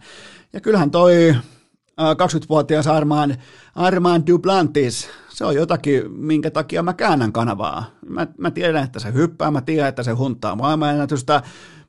Ja 0.52 0.60
kyllähän 0.60 0.90
toi 0.90 1.34
20-vuotias 2.00 2.86
Armaan, 2.86 3.36
Armaan 3.74 4.26
Duplantis, 4.26 5.08
se 5.28 5.44
on 5.44 5.54
jotakin, 5.54 6.12
minkä 6.12 6.50
takia 6.50 6.82
mä 6.82 6.94
käännän 6.94 7.32
kanavaa. 7.32 7.84
Mä, 8.08 8.26
mä 8.38 8.50
tiedän, 8.50 8.84
että 8.84 9.00
se 9.00 9.12
hyppää, 9.12 9.50
mä 9.50 9.60
tiedän, 9.60 9.88
että 9.88 10.02
se 10.02 10.12
hunttaa 10.12 10.56
maailmanennätystä, 10.56 11.42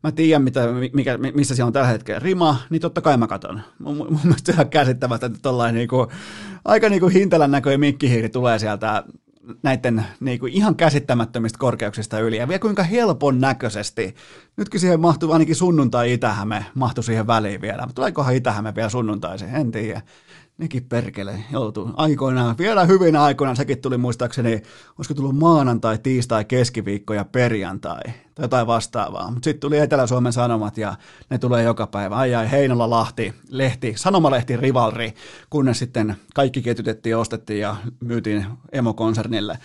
mä 0.04 0.12
tiedän, 0.12 0.44
mitä, 0.44 0.68
mikä, 0.94 1.18
missä 1.18 1.56
siellä 1.56 1.68
on 1.68 1.74
tällä 1.74 1.88
hetkellä 1.88 2.20
rima, 2.20 2.58
niin 2.70 2.82
totta 2.82 3.02
kai 3.02 3.18
mä 3.18 3.28
katon. 3.28 3.62
Mun, 3.80 3.98
mun 3.98 4.20
mielestä 4.24 4.52
ihan 4.52 4.70
käsittämättä, 4.70 5.26
että 5.26 5.40
tollain 5.42 5.76
niinku, 5.76 6.08
aika 6.66 6.90
niinku 6.90 7.08
hintelän 7.08 7.52
näköinen 7.52 7.80
mikkihiiri 7.80 8.30
tulee 8.30 8.60
sieltä 8.60 9.04
näiden 9.64 10.06
niin 10.20 10.40
kuin 10.40 10.54
ihan 10.54 10.76
käsittämättömistä 10.76 11.60
korkeuksista 11.60 12.20
yli. 12.20 12.38
Ja 12.38 12.48
vielä 12.48 12.60
kuinka 12.60 12.84
helpon 12.84 13.42
näköisesti. 13.42 14.16
Nytkin 14.58 14.80
siihen 14.80 15.00
mahtuu 15.00 15.32
ainakin 15.32 15.56
sunnuntai 15.56 16.14
Itähäme, 16.14 16.66
mahtuu 16.76 17.04
siihen 17.04 17.28
väliin 17.28 17.62
vielä. 17.62 17.88
Tuleekohan 17.96 18.36
Itähäme 18.36 18.76
vielä 18.76 18.90
sunnuntaisin, 18.90 19.56
en 19.56 19.72
tiedä 19.72 20.02
nekin 20.58 20.84
perkele 20.84 21.44
joutuu 21.52 21.92
aikoinaan, 21.98 22.58
vielä 22.58 22.86
hyvin 22.86 23.16
aikoinaan, 23.16 23.58
sekin 23.58 23.82
tuli 23.82 23.98
muistaakseni, 23.98 24.62
olisiko 24.98 25.14
tullut 25.14 25.38
maanantai, 25.38 25.98
tiistai, 25.98 26.46
keskiviikko 26.46 27.14
ja 27.14 27.26
perjantai, 27.26 28.02
tai 28.38 28.44
jotain 28.44 28.68
vastaavaa. 28.68 29.32
Mutta 29.32 29.44
sitten 29.44 29.60
tuli 29.60 29.78
Etelä-Suomen 29.78 30.34
Sanomat 30.34 30.78
ja 30.78 30.96
ne 31.30 31.38
tulee 31.38 31.64
joka 31.64 31.88
päivä. 31.88 32.16
Ai 32.16 32.36
ai, 32.36 32.52
Heinola, 32.52 32.90
Lahti, 32.90 33.34
lehti, 33.50 33.94
sanomalehti, 33.96 34.58
rivalri, 34.58 35.14
kunnes 35.50 35.80
sitten 35.80 36.16
kaikki 36.36 36.62
ketjutettiin 36.62 37.12
ja 37.12 37.20
ostettiin 37.20 37.60
ja 37.60 37.76
myytiin 38.00 38.46
emokonsernille. 38.72 39.58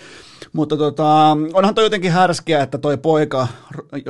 Mutta 0.52 0.76
tota, 0.76 1.36
onhan 1.52 1.74
toi 1.74 1.84
jotenkin 1.84 2.12
härskiä, 2.12 2.62
että 2.62 2.78
toi 2.78 2.96
poika, 2.96 3.48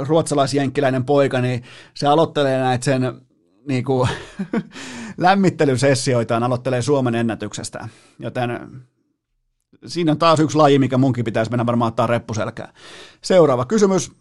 ruotsalaisjenkkiläinen 0.08 1.04
poika, 1.04 1.40
niin 1.40 1.62
se 1.94 2.06
aloittelee 2.06 2.58
näitä 2.58 2.84
sen 2.84 3.02
niin 3.68 3.84
kuin, 3.84 4.08
lämmittelysessioitaan 5.16 6.42
aloittelee 6.42 6.82
Suomen 6.82 7.14
ennätyksestä, 7.14 7.88
joten 8.18 8.50
siinä 9.86 10.12
on 10.12 10.18
taas 10.18 10.40
yksi 10.40 10.56
laji, 10.56 10.78
mikä 10.78 10.98
munkin 10.98 11.24
pitäisi 11.24 11.50
mennä 11.50 11.66
varmaan 11.66 11.88
ottaa 11.88 12.06
reppuselkää. 12.06 12.72
Seuraava 13.22 13.64
kysymys. 13.64 14.12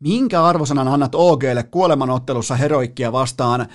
Minkä 0.00 0.44
arvosanan 0.44 0.88
annat 0.88 1.14
OGlle 1.14 1.62
kuolemanottelussa 1.62 2.56
heroikkia 2.56 3.12
vastaan? 3.12 3.66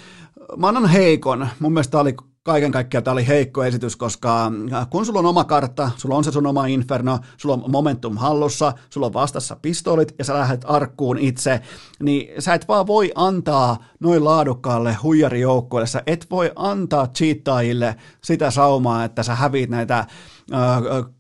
Mä 0.57 0.68
annan 0.68 0.88
heikon. 0.88 1.48
Mun 1.60 1.73
mielestä 1.73 1.91
tämä 1.91 2.02
oli 2.02 2.15
kaiken 2.43 2.72
kaikkiaan 2.72 3.03
tämä 3.03 3.14
oli 3.14 3.27
heikko 3.27 3.64
esitys, 3.64 3.95
koska 3.95 4.52
äh, 4.73 4.88
kun 4.89 5.06
sulla 5.06 5.19
on 5.19 5.26
oma 5.26 5.43
kartta, 5.43 5.91
sulla 5.98 6.15
on 6.15 6.23
se 6.23 6.31
sun 6.31 6.48
oma 6.48 6.65
inferno, 6.65 7.19
sulla 7.38 7.56
on 7.56 7.72
momentum 7.72 8.18
hallussa, 8.18 8.73
sulla 8.89 9.07
on 9.07 9.14
vastassa 9.14 9.56
pistolit 9.61 10.15
ja 10.19 10.26
sä 10.26 10.34
lähdet 10.34 10.65
arkkuun 10.68 11.18
itse, 11.18 11.61
niin 12.03 12.41
sä 12.41 12.53
et 12.53 12.68
vaan 12.68 12.88
voi 12.88 13.11
antaa 13.15 13.84
noin 13.99 14.23
laadukkaalle 14.23 14.98
huijarijoukkueelle, 15.03 15.88
sä 15.88 16.03
et 16.07 16.27
voi 16.31 16.52
antaa 16.56 17.07
cheattaajille 17.07 17.95
sitä 18.23 18.52
saumaa, 18.52 19.03
että 19.03 19.23
sä 19.23 19.35
häviit 19.35 19.69
näitä 19.69 19.98
äh, 19.98 20.07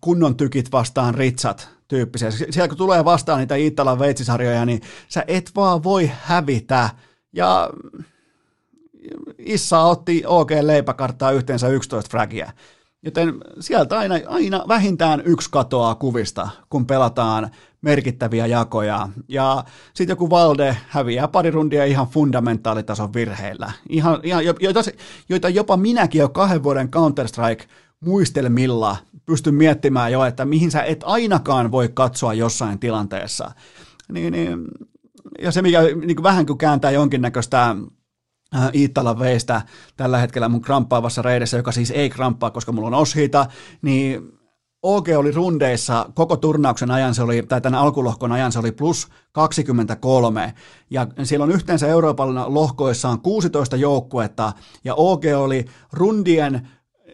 kunnon 0.01 0.37
tykit 0.37 0.71
vastaan 0.71 1.15
ritsat, 1.15 1.69
tyyppisiä. 1.91 2.31
Siellä 2.31 2.67
kun 2.67 2.77
tulee 2.77 3.05
vastaan 3.05 3.39
niitä 3.39 3.55
Iittalan 3.55 3.99
veitsisarjoja, 3.99 4.65
niin 4.65 4.81
sä 5.07 5.23
et 5.27 5.51
vaan 5.55 5.83
voi 5.83 6.11
hävitä. 6.21 6.89
Ja 7.33 7.69
Issa 9.37 9.81
otti 9.81 10.23
OK 10.25 10.49
leipäkarttaa 10.61 11.31
yhteensä 11.31 11.67
11 11.67 12.09
fragia. 12.09 12.51
Joten 13.03 13.33
sieltä 13.59 13.99
aina, 13.99 14.15
aina 14.27 14.65
vähintään 14.67 15.21
yksi 15.25 15.49
katoaa 15.51 15.95
kuvista, 15.95 16.49
kun 16.69 16.85
pelataan 16.85 17.51
merkittäviä 17.81 18.45
jakoja. 18.47 19.09
Ja 19.27 19.63
sitten 19.93 20.11
joku 20.13 20.29
Valde 20.29 20.77
häviää 20.87 21.27
pari 21.27 21.51
rundia 21.51 21.85
ihan 21.85 22.07
fundamentaalitason 22.07 23.13
virheillä, 23.13 23.71
ihan, 23.89 24.19
ihan, 24.23 24.45
joita, 24.45 24.79
joita 25.29 25.49
jopa 25.49 25.77
minäkin 25.77 26.19
jo 26.19 26.29
kahden 26.29 26.63
vuoden 26.63 26.89
Counter-Strike 26.89 27.67
muistelmilla 28.05 28.97
pystyn 29.25 29.55
miettimään 29.55 30.11
jo, 30.11 30.25
että 30.25 30.45
mihin 30.45 30.71
sä 30.71 30.83
et 30.83 31.03
ainakaan 31.05 31.71
voi 31.71 31.89
katsoa 31.93 32.33
jossain 32.33 32.79
tilanteessa. 32.79 33.51
Niin, 34.11 34.33
niin, 34.33 34.59
ja 35.41 35.51
se, 35.51 35.61
mikä 35.61 35.81
niin 35.81 36.23
vähän 36.23 36.45
kuin 36.45 36.57
kääntää 36.57 36.91
jonkinnäköistä 36.91 37.75
Äh, 38.55 38.69
Iittalan 38.73 39.19
veistä 39.19 39.61
tällä 39.97 40.17
hetkellä 40.17 40.49
mun 40.49 40.61
kramppaavassa 40.61 41.21
reidessä, 41.21 41.57
joka 41.57 41.71
siis 41.71 41.91
ei 41.91 42.09
kramppaa, 42.09 42.51
koska 42.51 42.71
mulla 42.71 42.87
on 42.87 42.93
oshita, 42.93 43.45
niin 43.81 44.31
OG 44.83 45.07
oli 45.17 45.31
rundeissa 45.31 46.09
koko 46.13 46.37
turnauksen 46.37 46.91
ajan, 46.91 47.15
se 47.15 47.23
oli, 47.23 47.43
tai 47.43 47.61
tämän 47.61 47.79
alkulohkon 47.79 48.31
ajan 48.31 48.51
se 48.51 48.59
oli 48.59 48.71
plus 48.71 49.07
23, 49.31 50.53
ja 50.89 51.07
siellä 51.23 51.43
on 51.43 51.51
yhteensä 51.51 51.87
Euroopan 51.87 52.53
lohkoissaan 52.53 53.19
16 53.19 53.75
joukkuetta, 53.75 54.53
ja 54.83 54.95
OG 54.95 55.23
oli 55.37 55.65
rundien 55.93 56.67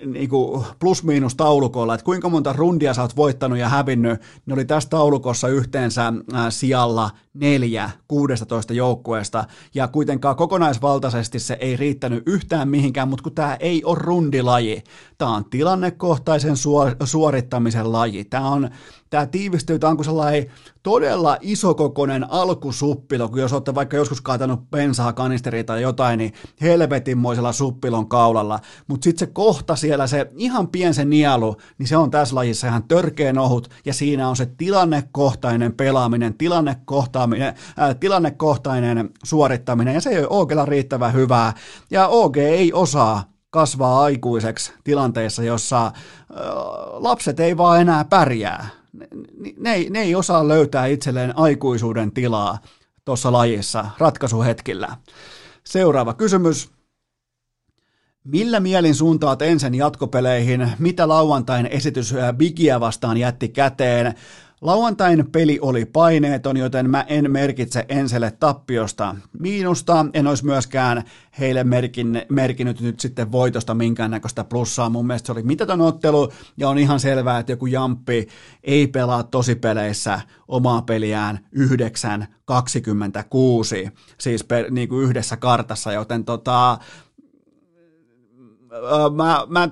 niin 0.06 0.30
kuin 0.30 0.66
plus-miinus 0.80 1.36
taulukolla, 1.36 1.94
että 1.94 2.06
kuinka 2.06 2.30
monta 2.30 2.54
rundia 2.54 2.94
sä 2.94 3.02
oot 3.02 3.16
voittanut 3.16 3.58
ja 3.58 3.70
hävinnyt, 3.70 4.22
ne 4.46 4.54
oli 4.54 4.66
tässä 4.66 4.90
taulukossa 4.90 5.48
yhteensä 5.48 6.14
sijalla 6.50 7.10
neljä 7.34 7.90
16 8.08 8.74
joukkueesta, 8.74 9.46
ja 9.76 9.88
kuitenkaan 9.88 10.36
kokonaisvaltaisesti 10.36 11.40
se 11.40 11.58
ei 11.60 11.76
riittänyt 11.76 12.24
yhtään 12.26 12.70
mihinkään, 12.70 13.08
mutta 13.08 13.24
kun 13.24 13.36
tämä 13.36 13.58
ei 13.60 13.84
ole 13.84 13.98
rundilaji, 14.02 14.84
tämä 15.18 15.36
on 15.36 15.46
tilannekohtaisen 15.46 16.56
suorittamisen 17.04 17.92
laji, 17.92 18.26
tämä 18.26 18.50
on 18.50 18.70
tämä 19.10 19.26
tiivistyy, 19.26 19.80
tämä 19.80 19.92
on 19.92 19.98
kuin 19.98 20.06
sellainen 20.06 20.46
todella 20.84 21.38
isokokoinen 21.42 22.32
alkusuppilo, 22.32 23.30
kun 23.30 23.40
jos 23.40 23.54
olette 23.54 23.76
vaikka 23.76 23.98
joskus 23.98 24.22
kaatanut 24.22 24.70
bensaa 24.72 25.14
kanisteriin 25.14 25.66
tai 25.66 25.82
jotain, 25.82 26.18
niin 26.18 26.34
helvetinmoisella 26.62 27.52
suppilon 27.52 28.10
kaulalla, 28.10 28.60
mutta 28.88 29.04
sitten 29.04 29.28
se 29.28 29.34
kohta 29.34 29.76
siellä, 29.88 30.08
se 30.08 30.32
ihan 30.36 30.68
pien 30.68 30.94
se 30.94 31.06
nielu, 31.06 31.56
niin 31.78 31.88
se 31.88 31.98
on 31.98 32.12
tässä 32.12 32.36
lajissa 32.36 32.68
ihan 32.68 32.84
törkeen 32.84 33.38
ohut, 33.38 33.70
ja 33.86 33.94
siinä 33.94 34.30
on 34.30 34.36
se 34.36 34.46
tilannekohtainen 34.46 35.74
pelaaminen, 35.74 36.34
tilannekohtainen, 36.38 37.42
äh, 37.42 37.96
tilannekohtainen 38.00 39.10
suorittaminen, 39.24 39.94
ja 39.94 40.02
se 40.02 40.10
ei 40.10 40.20
ole 40.20 40.28
Oogella 40.30 40.66
riittävän 40.66 41.14
hyvää, 41.14 41.54
ja 41.92 42.08
OG 42.08 42.38
ei 42.38 42.74
osaa 42.74 43.24
kasvaa 43.50 44.04
aikuiseksi 44.04 44.74
tilanteessa, 44.84 45.44
jossa 45.44 45.86
äh, 45.86 45.94
lapset 46.94 47.40
ei 47.40 47.58
vaan 47.58 47.82
enää 47.82 48.06
pärjää 48.06 48.70
ne, 48.94 49.08
ne, 49.58 49.74
ei, 49.74 49.90
ne 49.90 50.00
ei 50.00 50.16
osaa 50.16 50.48
löytää 50.48 50.86
itselleen 50.86 51.38
aikuisuuden 51.38 52.12
tilaa 52.12 52.58
tuossa 53.06 53.32
lajissa 53.32 53.86
ratkaisuhetkillä. 53.98 54.98
Seuraava 55.64 56.14
kysymys. 56.14 56.77
Millä 58.32 58.60
mielin 58.60 58.96
suuntaat 58.96 59.42
ensin 59.42 59.76
jatkopeleihin? 59.76 60.72
Mitä 60.80 61.08
lauantain 61.08 61.66
esitys 61.66 62.16
Bigia 62.38 62.80
vastaan 62.80 63.18
jätti 63.18 63.50
käteen? 63.50 64.14
Lauantain 64.62 65.32
peli 65.32 65.60
oli 65.62 65.86
paineeton, 65.86 66.58
joten 66.58 66.90
mä 66.90 67.06
en 67.08 67.32
merkitse 67.32 67.86
Enselle 67.90 68.32
tappiosta 68.32 69.16
miinusta. 69.40 70.06
En 70.14 70.28
olisi 70.28 70.46
myöskään 70.46 71.04
heille 71.40 71.64
merkin, 71.64 72.22
merkinnyt 72.30 72.82
nyt 72.82 73.00
sitten 73.00 73.32
voitosta 73.32 73.74
minkäännäköistä 73.74 74.44
plussaa. 74.44 74.90
Mun 74.90 75.08
mielestä 75.08 75.26
se 75.26 75.32
oli 75.32 75.44
mitätön 75.44 75.82
ottelu 75.82 76.32
ja 76.58 76.70
on 76.70 76.78
ihan 76.78 77.00
selvää, 77.00 77.40
että 77.40 77.52
joku 77.52 77.66
Jamppi 77.66 78.28
ei 78.64 78.88
pelaa 78.88 79.24
tosipeleissä 79.24 80.22
omaa 80.48 80.82
peliään 80.82 81.40
9-26, 81.56 81.62
siis 84.20 84.44
per, 84.44 84.72
niin 84.72 84.90
kuin 84.90 85.04
yhdessä 85.04 85.38
kartassa, 85.38 85.92
joten 85.92 86.26
tota, 86.26 86.78
mä, 89.16 89.46
mä 89.48 89.70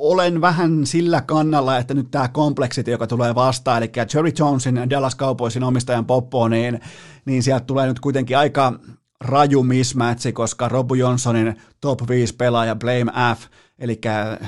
olen 0.00 0.40
vähän 0.40 0.86
sillä 0.86 1.20
kannalla, 1.20 1.78
että 1.78 1.94
nyt 1.94 2.10
tämä 2.10 2.28
kompleksiti, 2.28 2.90
joka 2.90 3.06
tulee 3.06 3.34
vastaan, 3.34 3.82
eli 3.82 3.92
Jerry 4.14 4.32
Jonesin 4.38 4.90
Dallas 4.90 5.16
Cowboysin 5.16 5.64
omistajan 5.64 6.06
poppo, 6.06 6.48
niin, 6.48 6.80
niin 7.24 7.42
sieltä 7.42 7.64
tulee 7.64 7.86
nyt 7.86 8.00
kuitenkin 8.00 8.38
aika 8.38 8.72
raju 9.20 9.62
mismatchi, 9.62 10.32
koska 10.32 10.68
Robu 10.68 10.94
Johnsonin 10.94 11.56
top 11.80 12.08
5 12.08 12.36
pelaaja 12.36 12.76
Blame 12.76 13.12
F, 13.36 13.46
eli 13.78 14.00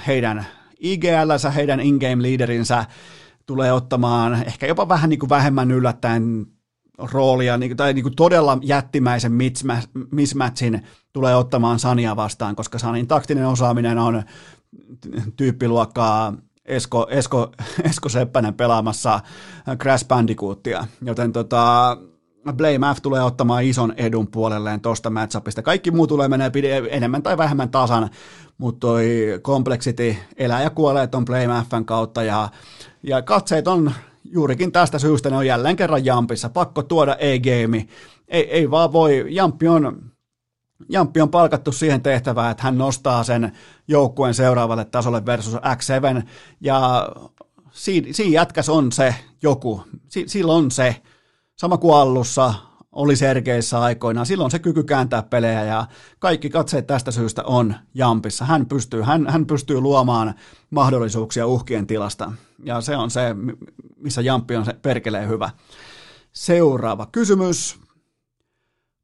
heidän 0.07 0.47
IGL, 0.81 1.31
heidän 1.55 1.81
in-game 1.81 2.23
leaderinsä, 2.23 2.85
tulee 3.47 3.73
ottamaan 3.73 4.35
ehkä 4.47 4.67
jopa 4.67 4.89
vähän 4.89 5.11
niin 5.11 5.21
kuin 5.21 5.31
vähemmän 5.31 5.71
yllättäen 5.71 6.47
roolia, 7.13 7.57
niin 7.57 7.77
tai 7.77 7.95
niin 7.95 8.03
kuin 8.03 8.17
todella 8.17 8.59
jättimäisen 8.63 9.33
mismatchin 10.11 10.83
tulee 11.13 11.37
ottamaan 11.37 11.79
Sania 11.79 12.17
vastaan, 12.17 12.57
koska 12.57 12.79
Sanin 12.79 13.07
taktinen 13.07 13.47
osaaminen 13.47 13.99
on 13.99 14.23
tyyppiluokkaa 15.37 16.35
Esko, 16.65 17.07
Esko, 17.11 17.53
Esko 17.91 18.09
Seppänen 18.09 18.55
pelaamassa 18.55 19.21
Crash 19.79 20.07
Bandicootia, 20.09 20.87
joten 21.03 21.33
tota, 21.33 21.97
Blame 22.53 22.95
F 22.95 22.99
tulee 23.03 23.23
ottamaan 23.23 23.65
ison 23.65 23.95
edun 23.97 24.27
puolelleen 24.27 24.81
tuosta 24.81 25.11
matchupista. 25.11 25.63
Kaikki 25.63 25.91
muu 25.91 26.07
tulee 26.07 26.29
menee 26.29 26.51
enemmän 26.91 27.23
tai 27.23 27.37
vähemmän 27.39 27.69
tasan, 27.69 28.11
mutta 28.59 28.87
toi 28.87 29.09
Complexity 29.43 30.17
elää 30.37 30.63
ja 30.63 30.71
kuolee 30.71 31.07
ton 31.07 31.25
Blame 31.25 31.65
Fn 31.71 31.85
kautta 31.85 32.23
ja, 32.23 32.49
ja 33.03 33.23
katseet 33.23 33.69
on 33.69 33.93
juurikin 34.33 34.73
tästä 34.73 34.99
syystä, 34.99 35.31
ne 35.31 35.37
on 35.37 35.47
jälleen 35.47 35.77
kerran 35.77 36.05
Jampissa. 36.05 36.49
Pakko 36.49 36.83
tuoda 36.83 37.17
e-game. 37.19 37.87
Ei, 38.29 38.51
ei 38.51 38.71
vaan 38.71 38.93
voi, 38.93 39.27
Jampi 39.29 39.69
on 39.69 40.11
Jamppi 40.89 41.21
on 41.21 41.31
palkattu 41.31 41.73
siihen 41.73 42.03
tehtävään, 42.03 42.51
että 42.51 42.63
hän 42.63 42.79
nostaa 42.79 43.25
sen 43.25 43.53
joukkueen 43.89 44.35
seuraavalle 44.35 44.85
tasolle 44.85 45.27
versus 45.27 45.55
X7, 45.55 46.23
ja 46.61 47.09
siinä, 47.71 48.09
siinä 48.11 48.35
jätkäs 48.35 48.69
on 48.69 48.93
se 48.93 49.15
joku, 49.43 49.83
si, 50.09 50.25
sillä 50.27 50.53
on 50.53 50.71
se, 50.71 50.97
sama 51.57 51.77
kuin 51.77 51.95
Allussa, 51.95 52.55
oli 52.93 53.17
Sergeissä 53.17 53.81
aikoinaan. 53.81 54.27
Silloin 54.27 54.51
se 54.51 54.59
kyky 54.59 54.83
kääntää 54.83 55.23
pelejä 55.23 55.65
ja 55.65 55.87
kaikki 56.19 56.51
katseet 56.51 56.87
tästä 56.87 57.11
syystä 57.11 57.43
on 57.45 57.75
Jampissa. 57.95 58.45
Hän 58.45 58.67
pystyy, 58.67 59.03
hän, 59.03 59.27
hän 59.29 59.47
pystyy 59.47 59.81
luomaan 59.81 60.35
mahdollisuuksia 60.71 61.47
uhkien 61.47 61.87
tilasta 61.87 62.33
ja 62.65 62.81
se 62.81 62.97
on 62.97 63.11
se, 63.11 63.21
missä 63.97 64.21
Jampi 64.21 64.57
on 64.57 64.65
se 64.65 64.73
perkeleen 64.73 65.29
hyvä. 65.29 65.51
Seuraava 66.33 67.07
kysymys. 67.13 67.81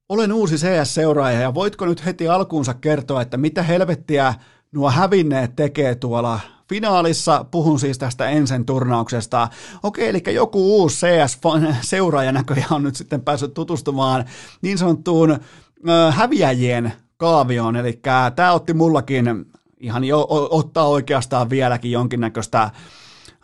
Olen 0.09 0.33
uusi 0.33 0.57
CS-seuraaja 0.57 1.41
ja 1.41 1.55
voitko 1.55 1.87
nyt 1.87 2.05
heti 2.05 2.29
alkuunsa 2.29 2.75
kertoa, 2.75 3.23
että 3.23 3.37
mitä 3.37 3.63
helvettiä 3.63 4.35
nuo 4.73 4.91
hävinneet 4.91 5.57
tekee 5.57 5.95
tuolla 5.95 6.41
finaalissa, 6.69 7.45
puhun 7.51 7.81
siis 7.81 7.99
tästä 7.99 8.29
ensin 8.29 8.67
turnauksesta. 8.67 9.49
Okei, 9.83 10.09
eli 10.09 10.23
joku 10.27 10.81
uusi 10.81 11.07
CS-seuraaja 11.07 12.33
näköjään 12.33 12.73
on 12.73 12.83
nyt 12.83 12.97
sitten 12.97 13.23
päässyt 13.23 13.55
tutustumaan 13.55 14.25
niin 14.63 14.79
sanottuun 14.79 15.31
äh, 15.31 16.17
häviäjien 16.17 16.93
kaavioon, 17.17 17.77
eli 17.77 18.01
tämä 18.37 18.53
otti 18.53 18.75
mullakin 18.75 19.47
ihan 19.81 20.05
jo 20.05 20.27
ottaa 20.31 20.89
oikeastaan 20.89 21.51
vieläkin 21.51 21.91
jonkinnäköistä 21.91 22.71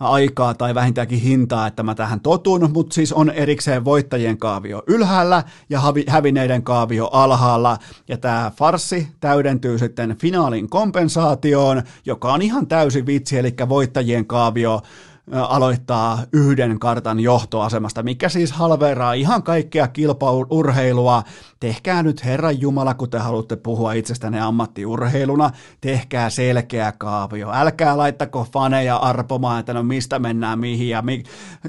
aikaa 0.02 0.54
tai 0.54 0.74
vähintäänkin 0.74 1.20
hintaa, 1.20 1.66
että 1.66 1.82
mä 1.82 1.94
tähän 1.94 2.20
totun, 2.20 2.70
mutta 2.72 2.94
siis 2.94 3.12
on 3.12 3.30
erikseen 3.30 3.84
voittajien 3.84 4.38
kaavio 4.38 4.82
ylhäällä 4.86 5.42
ja 5.70 5.80
hävineiden 6.08 6.62
kaavio 6.62 7.06
alhaalla, 7.12 7.78
ja 8.08 8.18
tämä 8.18 8.52
farsi 8.56 9.08
täydentyy 9.20 9.78
sitten 9.78 10.16
finaalin 10.18 10.70
kompensaatioon, 10.70 11.82
joka 12.04 12.32
on 12.32 12.42
ihan 12.42 12.66
täysi 12.66 13.06
vitsi, 13.06 13.38
eli 13.38 13.54
voittajien 13.68 14.26
kaavio 14.26 14.82
aloittaa 15.30 16.18
yhden 16.32 16.78
kartan 16.78 17.20
johtoasemasta, 17.20 18.02
mikä 18.02 18.28
siis 18.28 18.52
halveraa 18.52 19.12
ihan 19.12 19.42
kaikkea 19.42 19.88
kilpaurheilua. 19.88 21.22
Tehkää 21.60 22.02
nyt 22.02 22.24
Herran 22.24 22.60
Jumala, 22.60 22.94
kun 22.94 23.10
te 23.10 23.18
haluatte 23.18 23.56
puhua 23.56 23.92
itsestänne 23.92 24.40
ammattiurheiluna, 24.40 25.50
tehkää 25.80 26.30
selkeä 26.30 26.92
kaavio. 26.92 27.52
Älkää 27.52 27.96
laittako 27.96 28.46
faneja 28.52 28.96
arpomaan, 28.96 29.60
että 29.60 29.74
no 29.74 29.82
mistä 29.82 30.18
mennään 30.18 30.58
mihin 30.58 30.88
ja 30.88 31.02
mi- 31.02 31.22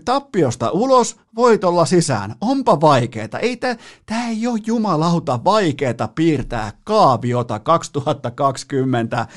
Tappiosta 0.06 0.72
ulos, 0.72 1.18
voitolla 1.36 1.86
sisään. 1.86 2.36
Onpa 2.42 2.82
vaikeeta. 2.82 3.40
Ei 3.40 3.58
tää, 3.58 3.76
tää 4.06 4.28
ei 4.28 4.48
ole 4.48 4.60
jumalauta 4.66 5.40
vaikeeta 5.44 6.10
piirtää 6.16 6.72
kaaviota 6.84 7.60
2020. 7.60 9.28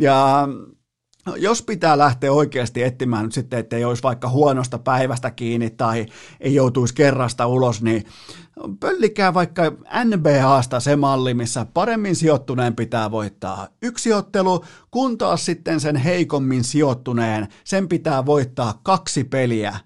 Ja 0.00 0.48
No, 1.26 1.36
jos 1.36 1.62
pitää 1.62 1.98
lähteä 1.98 2.32
oikeasti 2.32 2.82
etsimään 2.82 3.24
nyt 3.24 3.32
sitten, 3.32 3.58
ettei 3.58 3.84
olisi 3.84 4.02
vaikka 4.02 4.28
huonosta 4.28 4.78
päivästä 4.78 5.30
kiinni 5.30 5.70
tai 5.70 6.06
ei 6.40 6.54
joutuisi 6.54 6.94
kerrasta 6.94 7.46
ulos, 7.46 7.82
niin 7.82 8.04
pöllikää 8.80 9.34
vaikka 9.34 9.62
NBAsta 10.04 10.80
se 10.80 10.96
malli, 10.96 11.34
missä 11.34 11.66
paremmin 11.74 12.16
sijoittuneen 12.16 12.76
pitää 12.76 13.10
voittaa 13.10 13.68
yksi 13.82 14.12
ottelu, 14.12 14.64
kun 14.90 15.18
taas 15.18 15.44
sitten 15.44 15.80
sen 15.80 15.96
heikommin 15.96 16.64
sijoittuneen, 16.64 17.48
sen 17.64 17.88
pitää 17.88 18.26
voittaa 18.26 18.80
kaksi 18.82 19.24
peliä, 19.24 19.76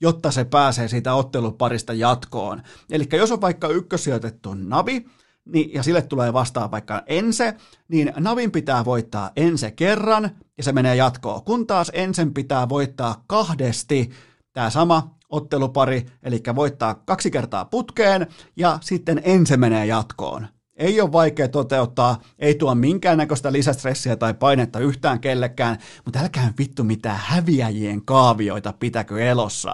jotta 0.00 0.30
se 0.30 0.44
pääsee 0.44 0.88
siitä 0.88 1.14
otteluparista 1.14 1.94
jatkoon. 1.94 2.62
Eli 2.90 3.04
jos 3.12 3.32
on 3.32 3.40
vaikka 3.40 3.68
ykkösijoitettu 3.68 4.54
Navi, 4.54 5.06
niin, 5.48 5.74
ja 5.74 5.82
sille 5.82 6.02
tulee 6.02 6.32
vastaan 6.32 6.70
vaikka 6.70 7.02
Ense, 7.06 7.54
niin 7.88 8.12
Navin 8.16 8.50
pitää 8.50 8.84
voittaa 8.84 9.30
Ense 9.36 9.70
kerran, 9.70 10.30
ja 10.56 10.62
se 10.62 10.72
menee 10.72 10.96
jatkoon. 10.96 11.42
Kun 11.42 11.66
taas 11.66 11.90
Ensen 11.94 12.34
pitää 12.34 12.68
voittaa 12.68 13.24
kahdesti 13.26 14.10
tämä 14.52 14.70
sama 14.70 15.14
ottelupari, 15.28 16.06
eli 16.22 16.42
voittaa 16.54 16.94
kaksi 16.94 17.30
kertaa 17.30 17.64
putkeen, 17.64 18.26
ja 18.56 18.78
sitten 18.82 19.20
Ense 19.24 19.56
menee 19.56 19.86
jatkoon. 19.86 20.46
Ei 20.76 21.00
ole 21.00 21.12
vaikea 21.12 21.48
toteuttaa, 21.48 22.20
ei 22.38 22.54
tuo 22.54 22.74
minkäännäköistä 22.74 23.52
lisästressiä 23.52 24.16
tai 24.16 24.34
painetta 24.34 24.78
yhtään 24.78 25.20
kellekään, 25.20 25.78
mutta 26.04 26.18
älkää 26.20 26.52
vittu 26.58 26.84
mitään 26.84 27.20
häviäjien 27.22 28.04
kaavioita 28.04 28.72
pitäkö 28.72 29.24
elossa. 29.24 29.72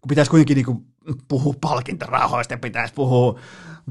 Kun 0.00 0.08
pitäisi 0.08 0.30
kuitenkin 0.30 0.54
niinku 0.54 0.91
puhua 1.28 1.54
palkintorahoista 1.60 2.56
pitäisi 2.56 2.94
puhua 2.94 3.38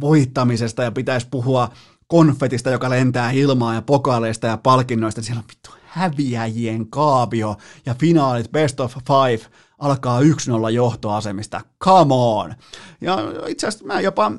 voittamisesta 0.02 0.84
ja 0.84 0.92
pitäisi 0.92 1.28
puhua 1.32 1.70
konfetista, 2.08 2.70
joka 2.70 2.90
lentää 2.90 3.32
ilmaan 3.32 3.76
ja 3.76 3.82
pokaaleista 3.82 4.48
ja 4.48 4.58
palkinnoista. 4.58 5.22
Siellä 5.22 5.40
on 5.40 5.48
vittu 5.50 5.72
häviäjien 5.86 6.90
kaavio 6.90 7.56
ja 7.86 7.96
finaalit 8.00 8.52
best 8.52 8.80
of 8.80 8.94
five 8.94 9.52
alkaa 9.80 10.22
1-0 10.22 10.24
johtoasemista. 10.72 11.62
Come 11.84 12.14
on! 12.14 12.54
Ja 13.02 13.18
itse 13.48 13.68
asiassa 13.68 13.86
mä 13.86 14.02
jopa, 14.02 14.32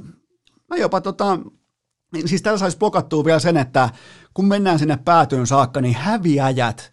mä 0.71 0.77
jopa 0.77 1.01
tota, 1.01 1.39
niin 2.13 2.29
siis 2.29 2.43
tällä 2.43 2.59
saisi 2.59 2.79
blokattua 2.79 3.25
vielä 3.25 3.39
sen, 3.39 3.57
että 3.57 3.91
kun 4.35 4.45
mennään 4.45 4.79
sinne 4.79 4.99
päätyyn 5.05 5.47
saakka, 5.47 5.81
niin 5.81 5.95
häviäjät 5.95 6.93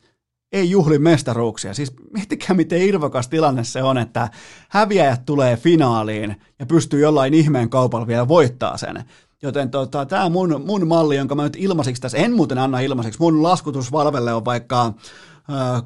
ei 0.51 0.69
juhli 0.69 0.99
mestaruuksia. 0.99 1.73
Siis 1.73 1.93
miettikää, 2.13 2.55
miten 2.55 2.81
irvokas 2.81 3.27
tilanne 3.27 3.63
se 3.63 3.84
on, 3.84 3.97
että 3.97 4.30
häviäjät 4.69 5.26
tulee 5.26 5.57
finaaliin 5.57 6.41
ja 6.59 6.65
pystyy 6.65 6.99
jollain 6.99 7.34
ihmeen 7.34 7.69
kaupalla 7.69 8.07
vielä 8.07 8.27
voittaa 8.27 8.77
sen. 8.77 9.03
Joten 9.41 9.71
tota, 9.71 10.05
tämä 10.05 10.30
mun, 10.30 10.61
mun 10.65 10.88
malli, 10.88 11.15
jonka 11.15 11.35
mä 11.35 11.43
nyt 11.43 11.57
ilmaiseksi 11.59 12.01
tässä, 12.01 12.17
en 12.17 12.34
muuten 12.34 12.57
anna 12.57 12.80
ilmaiseksi, 12.80 13.19
mun 13.19 13.43
laskutus 13.43 13.91
Valvelle 13.91 14.34
on 14.34 14.45
vaikka 14.45 14.93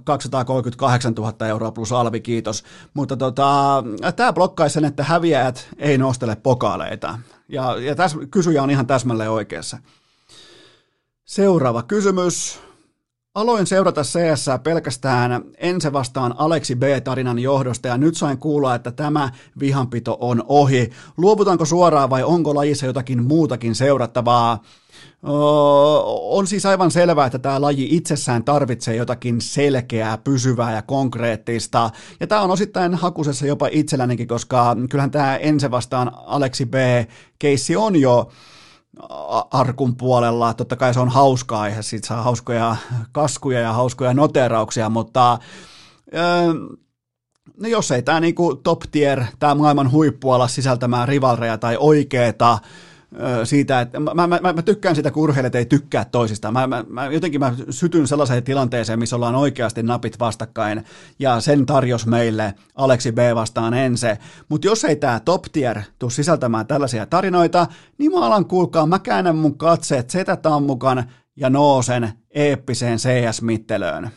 238 0.04 1.14
000 1.14 1.48
euroa 1.48 1.72
plus 1.72 1.92
alvi, 1.92 2.22
kiitos. 2.22 2.64
Mutta 2.94 3.18
tota, 3.18 3.84
tämä 4.16 4.34
blokkaisi 4.34 4.74
sen, 4.74 4.86
että 4.86 5.04
häviäjät 5.04 5.68
ei 5.78 5.98
nostele 5.98 6.36
pokaaleita. 6.36 7.20
Ja, 7.50 7.78
ja 7.78 7.96
tässä 7.96 8.18
kysyjä 8.32 8.64
on 8.64 8.70
ihan 8.70 8.88
täsmälleen 8.88 9.32
oikeassa. 9.32 9.78
Seuraava 11.26 11.84
kysymys. 11.84 12.60
Aloin 13.36 13.68
seurata 13.68 14.02
CS 14.02 14.46
pelkästään 14.64 15.44
Ense 15.58 15.94
vastaan 15.94 16.36
Aleksi 16.38 16.76
B-tarinan 16.76 17.40
johdosta 17.40 17.88
ja 17.88 17.98
nyt 17.98 18.18
sain 18.18 18.38
kuulla, 18.38 18.76
että 18.76 18.92
tämä 18.92 19.30
vihanpito 19.60 20.18
on 20.20 20.44
ohi. 20.48 20.90
Luovutaanko 21.18 21.66
suoraan 21.66 22.10
vai 22.10 22.24
onko 22.24 22.56
lajissa 22.56 22.86
jotakin 22.86 23.24
muutakin 23.24 23.76
seurattavaa? 23.76 24.64
on 26.22 26.48
siis 26.48 26.66
aivan 26.66 26.92
selvää, 26.92 27.26
että 27.26 27.40
tämä 27.40 27.62
laji 27.62 27.88
itsessään 27.92 28.44
tarvitsee 28.44 28.96
jotakin 28.96 29.42
selkeää, 29.42 30.18
pysyvää 30.18 30.76
ja 30.76 30.82
konkreettista. 30.82 31.90
Ja 32.20 32.28
tämä 32.28 32.42
on 32.42 32.52
osittain 32.52 32.96
hakusessa 32.96 33.46
jopa 33.46 33.68
itsellänikin, 33.72 34.28
koska 34.28 34.76
kyllähän 34.90 35.12
tämä 35.12 35.38
Ense 35.38 35.72
vastaan 35.72 36.12
Aleksi 36.16 36.66
B-keissi 36.66 37.76
on 37.76 37.96
jo 37.96 38.32
arkun 39.52 39.96
puolella. 39.96 40.54
Totta 40.54 40.76
kai 40.76 40.94
se 40.94 41.00
on 41.00 41.10
hauska 41.10 41.60
aihe, 41.60 41.82
siitä 41.82 42.08
saa 42.08 42.24
hauskoja 42.24 42.76
kaskuja 43.12 43.60
ja 43.60 43.74
hauskoja 43.74 44.14
noterauksia, 44.14 44.90
mutta 44.90 45.40
öö, 46.16 46.54
no 47.60 47.68
jos 47.68 47.92
ei 47.92 48.02
tämä 48.02 48.20
niinku 48.20 48.56
top 48.56 48.82
tier, 48.92 49.24
tämä 49.40 49.56
maailman 49.56 49.92
huippuala 49.92 50.48
sisältämään 50.48 51.08
rivalreja 51.08 51.58
tai 51.58 51.78
oikeeta 51.80 52.60
siitä, 53.44 53.82
että 53.82 54.00
mä, 54.00 54.14
mä, 54.14 54.28
mä, 54.28 54.54
mä 54.54 54.62
tykkään 54.62 54.96
sitä, 54.96 55.12
kun 55.12 55.24
urheilijat 55.24 55.56
ei 55.56 55.66
tykkää 55.66 56.06
toisistaan. 56.06 56.54
Mä, 56.54 56.68
mä, 56.68 56.86
mä, 56.90 57.06
jotenkin 57.06 57.40
mä 57.40 57.54
sytyn 57.70 58.08
sellaiseen 58.08 58.44
tilanteeseen, 58.44 59.00
missä 59.00 59.16
ollaan 59.16 59.36
oikeasti 59.36 59.84
napit 59.84 60.20
vastakkain, 60.20 60.84
ja 61.20 61.40
sen 61.40 61.66
tarjos 61.66 62.08
meille 62.08 62.54
Aleksi 62.76 63.12
B 63.12 63.18
vastaan 63.36 63.74
Ense. 63.74 64.18
Mutta 64.50 64.68
jos 64.68 64.84
ei 64.84 64.96
tämä 64.96 65.20
top 65.20 65.44
tier 65.52 65.82
tule 66.00 66.12
sisältämään 66.12 66.68
tällaisia 66.68 67.06
tarinoita, 67.06 67.68
niin 67.98 68.12
mä 68.12 68.26
alan 68.26 68.46
kuulkaa, 68.46 68.86
mä 68.86 69.00
käännän 69.00 69.36
mun 69.36 69.58
katseet 69.58 70.10
Setä 70.10 70.36
Tammukan 70.36 71.04
ja 71.36 71.50
Noosen 71.50 72.14
eeppiseen 72.32 72.98
CS-mittelöön. 72.98 74.10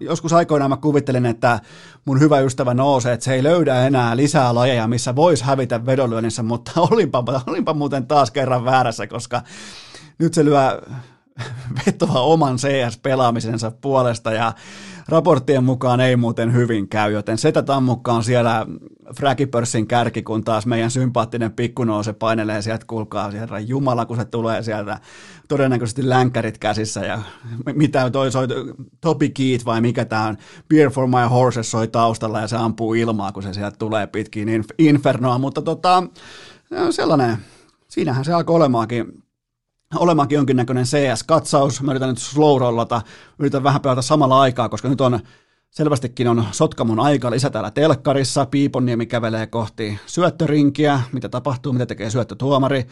Joskus 0.00 0.32
aikoinaan 0.32 0.70
mä 0.70 0.76
kuvittelin, 0.76 1.26
että 1.26 1.60
mun 2.04 2.20
hyvä 2.20 2.40
ystävä 2.40 2.74
Noose, 2.74 3.12
että 3.12 3.24
se 3.24 3.34
ei 3.34 3.42
löydä 3.42 3.86
enää 3.86 4.16
lisää 4.16 4.54
lajeja, 4.54 4.88
missä 4.88 5.16
voisi 5.16 5.44
hävitä 5.44 5.86
vedonlyönnissä, 5.86 6.42
mutta 6.42 6.72
olinpa, 6.90 7.24
olinpa 7.46 7.74
muuten 7.74 8.06
taas 8.06 8.30
kerran 8.30 8.64
väärässä, 8.64 9.06
koska 9.06 9.42
nyt 10.18 10.34
se 10.34 10.44
lyö 10.44 10.82
vetoa 11.86 12.20
oman 12.20 12.56
CS-pelaamisensa 12.56 13.70
puolesta 13.80 14.32
ja 14.32 14.52
raporttien 15.08 15.64
mukaan 15.64 16.00
ei 16.00 16.16
muuten 16.16 16.52
hyvin 16.52 16.88
käy, 16.88 17.12
joten 17.12 17.38
Setä 17.38 17.62
Tammukka 17.62 18.12
on 18.12 18.24
siellä 18.24 18.66
Fragipörssin 19.16 19.86
kärki, 19.86 20.22
kun 20.22 20.44
taas 20.44 20.66
meidän 20.66 20.90
sympaattinen 20.90 21.52
pikkunouse 21.52 22.12
painelee 22.12 22.62
sieltä, 22.62 22.86
kuulkaa 22.86 23.30
sieltä 23.30 23.58
Jumala, 23.58 24.06
kun 24.06 24.16
se 24.16 24.24
tulee 24.24 24.62
sieltä. 24.62 25.00
Todennäköisesti 25.48 26.08
länkkärit 26.08 26.58
käsissä 26.58 27.00
ja 27.00 27.22
mitä 27.74 28.10
toi 28.10 28.32
soi, 28.32 28.46
Topi 29.00 29.30
Keat 29.30 29.64
vai 29.64 29.80
mikä 29.80 30.04
tämä 30.04 30.26
on, 30.26 30.36
Beer 30.68 30.90
for 30.90 31.06
my 31.06 31.28
horses 31.30 31.70
soi 31.70 31.88
taustalla 31.88 32.40
ja 32.40 32.48
se 32.48 32.56
ampuu 32.56 32.94
ilmaa, 32.94 33.32
kun 33.32 33.42
se 33.42 33.52
sieltä 33.52 33.76
tulee 33.78 34.06
pitkin 34.06 34.48
infernoa, 34.78 35.38
mutta 35.38 35.62
tota, 35.62 36.02
sellainen, 36.90 37.36
siinähän 37.88 38.24
se 38.24 38.32
alkoi 38.32 38.56
olemaankin 38.56 39.23
olemaankin 39.96 40.36
jonkinnäköinen 40.36 40.84
CS-katsaus. 40.84 41.82
Mä 41.82 41.92
yritän 41.92 42.08
nyt 42.08 42.18
slow 42.18 42.60
rollata, 42.60 43.02
yritän 43.38 43.62
vähän 43.62 43.80
pelata 43.80 44.02
samalla 44.02 44.40
aikaa, 44.40 44.68
koska 44.68 44.88
nyt 44.88 45.00
on 45.00 45.20
Selvästikin 45.74 46.28
on 46.28 46.44
Sotkamon 46.52 47.00
aika 47.00 47.30
lisä 47.30 47.50
täällä 47.50 47.70
telkkarissa. 47.70 48.46
Piiponniemi 48.46 49.06
kävelee 49.06 49.46
kohti 49.46 49.98
syöttörinkiä. 50.06 51.00
Mitä 51.12 51.28
tapahtuu, 51.28 51.72
mitä 51.72 51.86
tekee 51.86 52.10
syöttötuomari. 52.10 52.86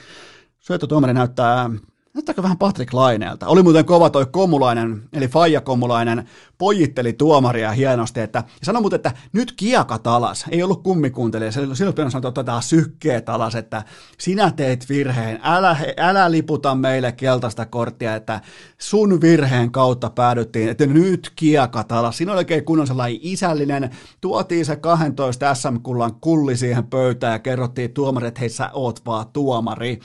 Syöttötuomari 0.59 1.15
näyttää 1.15 1.71
Näyttääkö 2.15 2.43
vähän 2.43 2.59
Patrick 2.59 2.93
Laineelta? 2.93 3.47
Oli 3.47 3.63
muuten 3.63 3.85
kova 3.85 4.11
toi 4.11 4.27
Komulainen, 4.27 5.03
eli 5.13 5.29
Faija 5.29 5.61
Komulainen, 5.61 6.29
pojitteli 6.59 7.13
tuomaria 7.13 7.73
hienosti, 7.73 8.21
että 8.21 8.39
ja 8.39 8.45
sanoi 8.63 8.83
muuten, 8.83 8.97
että 8.97 9.13
nyt 9.33 9.53
kiekat 9.53 10.07
alas. 10.07 10.45
Ei 10.51 10.63
ollut 10.63 10.83
kummikuuntelija, 10.83 11.53
silloin 11.53 11.95
pitäisi 11.95 12.11
sanoa, 12.11 12.33
että 12.41 12.61
sykkeet 12.61 13.29
alas, 13.29 13.55
että 13.55 13.83
sinä 14.19 14.51
teet 14.51 14.89
virheen, 14.89 15.41
älä, 15.43 15.77
älä 15.97 16.31
liputa 16.31 16.75
meille 16.75 17.13
keltaista 17.13 17.67
korttia, 17.67 18.15
että 18.15 18.41
sun 18.79 19.21
virheen 19.21 19.71
kautta 19.71 20.11
päädyttiin, 20.11 20.69
että 20.69 20.87
nyt 20.87 21.33
kiekat 21.37 21.93
alas. 21.93 22.17
Siinä 22.17 22.33
oli 22.33 22.39
oikein 22.39 22.65
kunnon 22.65 22.87
sellainen 22.87 23.19
isällinen, 23.23 23.91
tuotiin 24.21 24.65
se 24.65 24.77
12 24.77 25.55
SM-kullan 25.55 26.15
kulli 26.15 26.57
siihen 26.57 26.87
pöytään 26.87 27.33
ja 27.33 27.39
kerrottiin 27.39 27.95
tuomari, 27.95 28.27
että 28.27 28.41
hei 28.41 28.49
sä 28.49 28.71
oot 28.73 29.07
vaan 29.07 29.27
tuomari. 29.33 30.01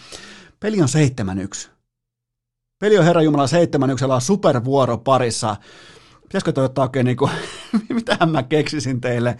Peli 0.59 0.81
on 0.81 0.87
7-1. 1.67 1.76
Peli 2.79 2.97
on 2.97 3.05
Herra 3.05 3.21
Jumala 3.21 3.47
7 3.47 3.89
yksellä 3.89 4.19
supervuoro 4.19 4.97
parissa. 4.97 5.55
Pitäisikö 6.23 6.51
toi 6.51 6.65
ottaa 6.65 6.85
oikein 6.85 7.05
niin 7.05 7.17
kuin, 7.17 7.31
mitähän 7.89 8.29
mä 8.29 8.43
keksisin 8.43 9.01
teille 9.01 9.37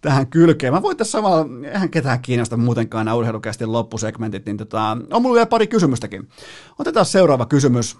tähän 0.00 0.26
kylkeen. 0.26 0.72
Mä 0.72 0.82
voin 0.82 0.96
tässä 0.96 1.10
samalla, 1.10 1.46
eihän 1.72 1.90
ketään 1.90 2.22
kiinnosta 2.22 2.56
muutenkaan 2.56 3.04
nämä 3.06 3.14
urheilukästi 3.14 3.66
loppusegmentit, 3.66 4.46
niin 4.46 4.56
tota, 4.56 4.96
on 5.10 5.22
mulla 5.22 5.34
vielä 5.34 5.46
pari 5.46 5.66
kysymystäkin. 5.66 6.28
Otetaan 6.78 7.06
seuraava 7.06 7.46
kysymys. 7.46 7.96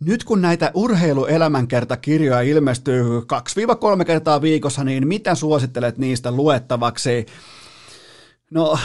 Nyt 0.00 0.24
kun 0.24 0.42
näitä 0.42 0.70
urheiluelämänkertakirjoja 0.74 2.40
ilmestyy 2.40 3.20
2-3 4.00 4.04
kertaa 4.04 4.42
viikossa, 4.42 4.84
niin 4.84 5.08
mitä 5.08 5.34
suosittelet 5.34 5.98
niistä 5.98 6.32
luettavaksi? 6.32 7.26
No, 8.50 8.78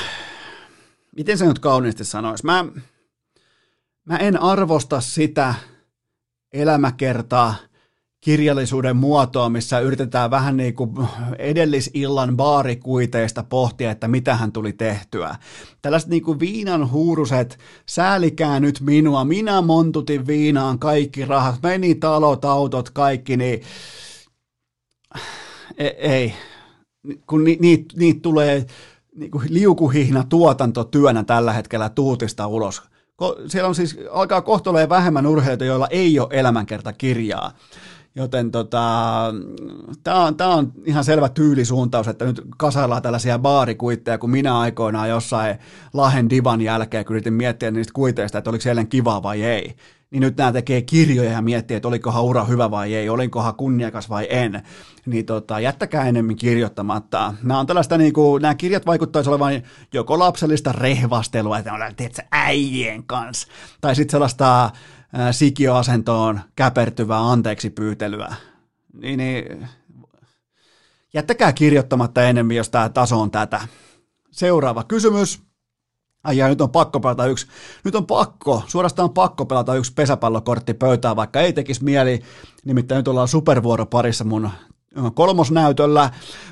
miten 1.16 1.38
se 1.38 1.46
nyt 1.46 1.60
kauniisti 1.60 2.06
sanoisi? 2.06 2.46
Mä, 2.46 2.66
mä 4.06 4.18
en 4.18 4.42
arvosta 4.42 5.02
sitä 5.02 5.56
elämäkertaa, 6.54 7.56
kirjallisuuden 8.22 8.96
muotoa, 8.98 9.50
missä 9.50 9.80
yritetään 9.80 10.32
vähän 10.32 10.58
niin 10.58 10.74
kuin 10.74 10.92
edellisillan 11.40 12.38
baarikuiteista 12.38 13.44
pohtia, 13.44 13.92
että 13.92 14.08
mitä 14.08 14.36
hän 14.36 14.52
tuli 14.52 14.74
tehtyä. 14.74 15.36
Tällaiset 15.82 16.10
niin 16.10 16.24
kuin 16.24 16.40
viinan 16.40 16.92
huuruset, 16.92 17.60
säälikää 17.86 18.60
nyt 18.60 18.82
minua, 18.82 19.26
minä 19.26 19.62
montutin 19.62 20.28
viinaan 20.28 20.80
kaikki 20.80 21.26
rahat, 21.26 21.56
meni 21.64 21.96
talot, 21.96 22.46
autot, 22.46 22.90
kaikki, 22.90 23.38
niin 23.38 23.62
e, 25.78 25.88
ei, 25.88 26.34
kun 27.28 27.44
niitä 27.44 27.62
ni, 27.62 27.86
ni 27.96 28.14
tulee 28.14 28.66
niin 29.16 29.32
kuin 29.32 29.48
liukuhihna 29.50 30.24
tuotantotyönä 30.24 31.24
tällä 31.24 31.54
hetkellä 31.54 31.90
tuutista 31.90 32.48
ulos 32.48 32.92
siellä 33.48 33.68
on 33.68 33.76
siis, 33.76 34.00
alkaa 34.12 34.42
kohtoleen 34.42 34.90
vähemmän 34.90 35.28
urheilijoita, 35.28 35.66
joilla 35.66 35.88
ei 35.88 36.20
ole 36.20 36.28
elämänkertakirjaa. 36.32 37.52
Joten 38.16 38.52
tota, 38.52 38.80
tämä 40.04 40.26
on, 40.26 40.38
tää 40.38 40.48
on 40.48 40.72
ihan 40.86 41.04
selvä 41.04 41.30
tyylisuuntaus, 41.30 42.08
että 42.08 42.26
nyt 42.26 42.42
kasaillaan 42.58 43.02
tällaisia 43.02 43.40
baarikuitteja, 43.40 44.18
kun 44.18 44.30
minä 44.30 44.60
aikoinaan 44.60 45.10
jossain 45.10 45.58
Lahen 45.94 46.30
divan 46.30 46.62
jälkeen, 46.62 47.06
yritin 47.10 47.34
miettiä 47.34 47.72
niistä 47.72 47.94
kuiteista, 47.94 48.38
että 48.38 48.50
oliko 48.50 48.62
siellä 48.62 48.86
kivaa 48.86 49.24
vai 49.24 49.44
ei 49.44 49.76
niin 50.12 50.22
nyt 50.22 50.38
nämä 50.38 50.52
tekee 50.52 50.82
kirjoja 50.82 51.32
ja 51.32 51.42
miettii, 51.42 51.78
että 51.78 51.88
olikohan 51.88 52.24
ura 52.24 52.46
hyvä 52.46 52.72
vai 52.72 52.96
ei, 52.96 53.10
olinkohan 53.10 53.56
kunniakas 53.56 54.10
vai 54.10 54.28
en, 54.30 54.64
niin 55.06 55.26
tota, 55.26 55.60
jättäkää 55.60 56.08
enemmän 56.08 56.36
kirjoittamatta. 56.36 57.34
Nämä, 57.44 57.60
on 57.60 57.68
tällaista, 57.68 57.98
niin 57.98 58.14
kuin, 58.14 58.42
nämä 58.42 58.56
kirjat 58.56 58.86
vaikuttaisi 58.86 59.30
olevan 59.30 59.62
joko 59.94 60.20
lapsellista 60.20 60.72
rehvastelua, 60.72 61.58
että 61.58 61.74
on 61.74 61.96
tiedätkö, 61.96 62.22
äijien 62.32 63.04
kanssa, 63.04 63.48
tai 63.82 63.96
sitten 63.96 64.12
sellaista 64.12 64.70
ää, 65.14 65.32
sikioasentoon 65.32 66.40
käpertyvää 66.56 67.32
anteeksi 67.32 67.70
pyytelyä. 67.70 68.36
Niin, 69.02 69.18
niin, 69.18 69.68
jättäkää 71.14 71.54
kirjoittamatta 71.54 72.24
enemmän, 72.24 72.56
jos 72.56 72.70
tämä 72.70 72.90
taso 72.90 73.22
on 73.22 73.32
tätä. 73.32 73.62
Seuraava 74.32 74.84
kysymys. 74.84 75.51
Ai 76.24 76.50
nyt 76.50 76.62
on 76.62 76.70
pakko 76.70 77.00
pelata 77.00 77.26
yksi, 77.26 77.48
nyt 77.84 77.96
on 77.96 78.06
pakko, 78.06 78.64
suorastaan 78.68 79.10
pakko 79.10 79.46
pelata 79.46 79.76
yksi 79.76 79.94
pesäpallokortti 79.94 80.74
pöytään, 80.74 81.16
vaikka 81.16 81.42
ei 81.42 81.54
tekisi 81.54 81.84
mieli, 81.84 82.22
nimittäin 82.66 82.98
nyt 83.00 83.08
ollaan 83.08 83.28
supervuoroparissa 83.28 84.24
mun 84.24 84.50
kolmosnäytöllä, 85.14 86.10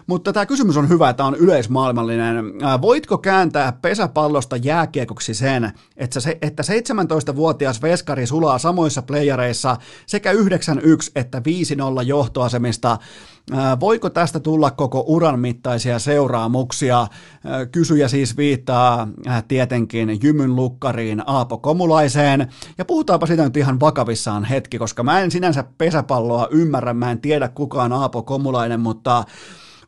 mutta 0.07 0.33
tämä 0.33 0.45
kysymys 0.45 0.77
on 0.77 0.89
hyvä, 0.89 1.13
tämä 1.13 1.27
on 1.27 1.35
yleismaailmallinen. 1.35 2.45
Voitko 2.81 3.17
kääntää 3.17 3.71
pesäpallosta 3.71 4.57
jääkiekoksi 4.57 5.33
sen, 5.33 5.71
että, 5.97 6.19
se, 6.19 6.37
että 6.41 6.63
17-vuotias 6.63 7.81
veskari 7.81 8.27
sulaa 8.27 8.57
samoissa 8.57 9.01
playereissa 9.01 9.77
sekä 10.05 10.33
9-1 10.33 10.37
että 11.15 11.39
5-0 11.39 12.03
johtoasemista 12.05 12.97
Voiko 13.79 14.09
tästä 14.09 14.39
tulla 14.39 14.71
koko 14.71 15.03
uran 15.07 15.39
mittaisia 15.39 15.99
seuraamuksia? 15.99 17.07
Kysyjä 17.71 18.07
siis 18.07 18.37
viittaa 18.37 19.07
tietenkin 19.47 20.19
Jymyn 20.23 20.55
lukkariin 20.55 21.23
Aapo 21.25 21.57
Komulaiseen. 21.57 22.47
Ja 22.77 22.85
puhutaanpa 22.85 23.25
siitä 23.25 23.43
nyt 23.43 23.57
ihan 23.57 23.79
vakavissaan 23.79 24.45
hetki, 24.45 24.77
koska 24.77 25.03
mä 25.03 25.19
en 25.19 25.31
sinänsä 25.31 25.63
pesäpalloa 25.77 26.47
ymmärrä, 26.51 26.93
mä 26.93 27.11
en 27.11 27.21
tiedä 27.21 27.47
kukaan 27.47 27.93
Aapo 27.93 28.23
Komulainen, 28.23 28.79
mutta 28.79 29.23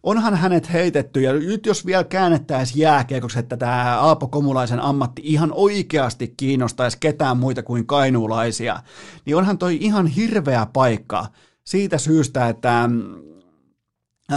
onhan 0.03 0.35
hänet 0.35 0.73
heitetty, 0.73 1.21
ja 1.21 1.33
nyt 1.33 1.65
jos 1.65 1.85
vielä 1.85 2.03
käännettäisiin 2.03 2.79
jääkiekoksi, 2.79 3.39
että 3.39 3.57
tämä 3.57 3.99
Aapo 3.99 4.27
Komulaisen 4.27 4.79
ammatti 4.79 5.21
ihan 5.25 5.51
oikeasti 5.53 6.33
kiinnostaisi 6.37 6.97
ketään 6.99 7.37
muita 7.37 7.63
kuin 7.63 7.87
kainuulaisia, 7.87 8.79
niin 9.25 9.35
onhan 9.35 9.57
toi 9.57 9.77
ihan 9.81 10.07
hirveä 10.07 10.67
paikka 10.73 11.25
siitä 11.63 11.97
syystä, 11.97 12.49
että 12.49 12.89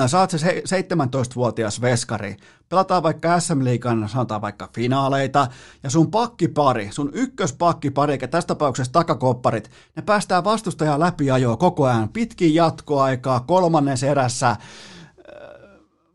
Sä 0.07 0.21
oot 0.21 0.31
se 0.31 0.63
17-vuotias 0.67 1.81
veskari, 1.81 2.37
pelataan 2.69 3.03
vaikka 3.03 3.41
SM 3.41 3.65
Liigan, 3.65 4.09
sanotaan 4.09 4.41
vaikka 4.41 4.69
finaaleita, 4.75 5.49
ja 5.83 5.91
sun 5.91 6.11
pakkipari, 6.11 6.89
sun 6.93 7.11
ykköspakkipari, 7.13 8.13
eikä 8.13 8.29
tässä 8.29 8.47
tapauksessa 8.47 8.93
takakopparit, 8.93 9.71
ne 9.97 10.03
päästään 10.03 10.45
vastustajaa 10.45 11.01
läpi 11.01 11.31
ajoa 11.31 11.57
koko 11.57 11.85
ajan, 11.85 12.09
pitkin 12.09 12.55
jatkoaikaa, 12.55 13.41
kolmannes 13.41 14.03
erässä, 14.03 14.57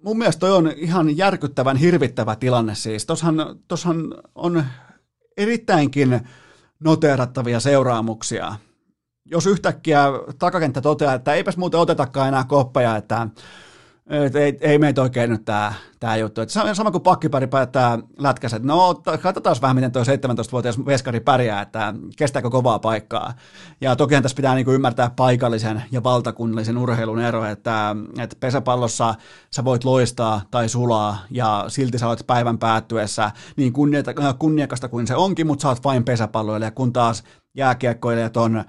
mun 0.04 0.18
mielestä 0.18 0.40
toi 0.40 0.52
on 0.52 0.72
ihan 0.76 1.18
järkyttävän 1.18 1.78
hirvittävä 1.78 2.36
tilanne 2.36 2.76
siis. 2.76 3.06
Tossahan, 3.06 3.60
tossahan 3.68 4.14
on 4.36 4.66
erittäinkin 5.38 6.22
noteerattavia 6.80 7.60
seuraamuksia. 7.60 8.56
Jos 9.26 9.46
yhtäkkiä 9.46 10.04
takakenttä 10.40 10.82
toteaa, 10.82 11.14
että 11.14 11.34
eipäs 11.34 11.58
muuten 11.58 11.80
otetakaan 11.80 12.28
enää 12.28 12.44
koppeja, 12.44 12.96
että 12.96 13.28
et 14.10 14.36
ei, 14.36 14.58
ei 14.62 14.78
meitä 14.78 15.02
oikein 15.02 15.30
nyt 15.30 15.46
tämä 15.46 15.74
tää 16.00 16.18
juttu. 16.18 16.42
Et 16.42 16.50
sama 16.74 16.92
kuin 16.92 17.02
pakkipari 17.02 17.48
päättää 17.48 18.00
lätkässä, 18.18 18.58
että 18.58 18.68
no 18.68 19.02
katsotaan 19.22 19.56
vähän, 19.62 19.76
miten 19.76 19.92
tuo 19.92 20.04
17-vuotias 20.04 20.86
veskari 20.86 21.20
pärjää, 21.20 21.62
että 21.62 21.94
kestääkö 22.18 22.50
kovaa 22.50 22.80
paikkaa. 22.80 23.34
Ja 23.82 23.96
tokihan 23.96 24.24
tässä 24.24 24.36
pitää 24.36 24.56
niinku 24.56 24.72
ymmärtää 24.72 25.12
paikallisen 25.16 25.84
ja 25.92 26.04
valtakunnallisen 26.04 26.78
urheilun 26.78 27.22
ero, 27.22 27.46
että, 27.46 27.96
että 28.20 28.36
pesäpallossa 28.40 29.16
sä 29.56 29.66
voit 29.66 29.84
loistaa 29.84 30.42
tai 30.52 30.70
sulaa 30.70 31.18
ja 31.32 31.66
silti 31.68 31.98
sä 31.98 32.08
olet 32.08 32.24
päivän 32.28 32.58
päättyessä 32.58 33.32
niin 33.56 33.74
kunniakasta 34.40 34.88
kuin 34.88 35.08
se 35.08 35.16
onkin, 35.16 35.48
mutta 35.48 35.62
sä 35.62 35.70
oot 35.70 35.84
vain 35.84 36.04
pesäpalloilija, 36.04 36.72
kun 36.72 36.94
taas 36.94 37.24
jääkiekkoilijat 37.56 38.38
on 38.38 38.64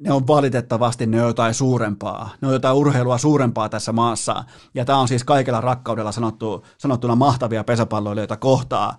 ne 0.00 0.12
on 0.12 0.26
valitettavasti 0.26 1.06
ne 1.06 1.22
on 1.22 1.28
jotain 1.28 1.54
suurempaa, 1.54 2.30
ne 2.40 2.48
on 2.48 2.54
jotain 2.54 2.76
urheilua 2.76 3.18
suurempaa 3.18 3.68
tässä 3.68 3.92
maassa, 3.92 4.44
ja 4.74 4.84
tämä 4.84 4.98
on 4.98 5.08
siis 5.08 5.24
kaikella 5.24 5.60
rakkaudella 5.60 6.12
sanottu, 6.12 6.64
sanottuna 6.78 7.14
mahtavia 7.14 7.64
pesäpalloilijoita 7.64 8.36
kohtaa. 8.36 8.98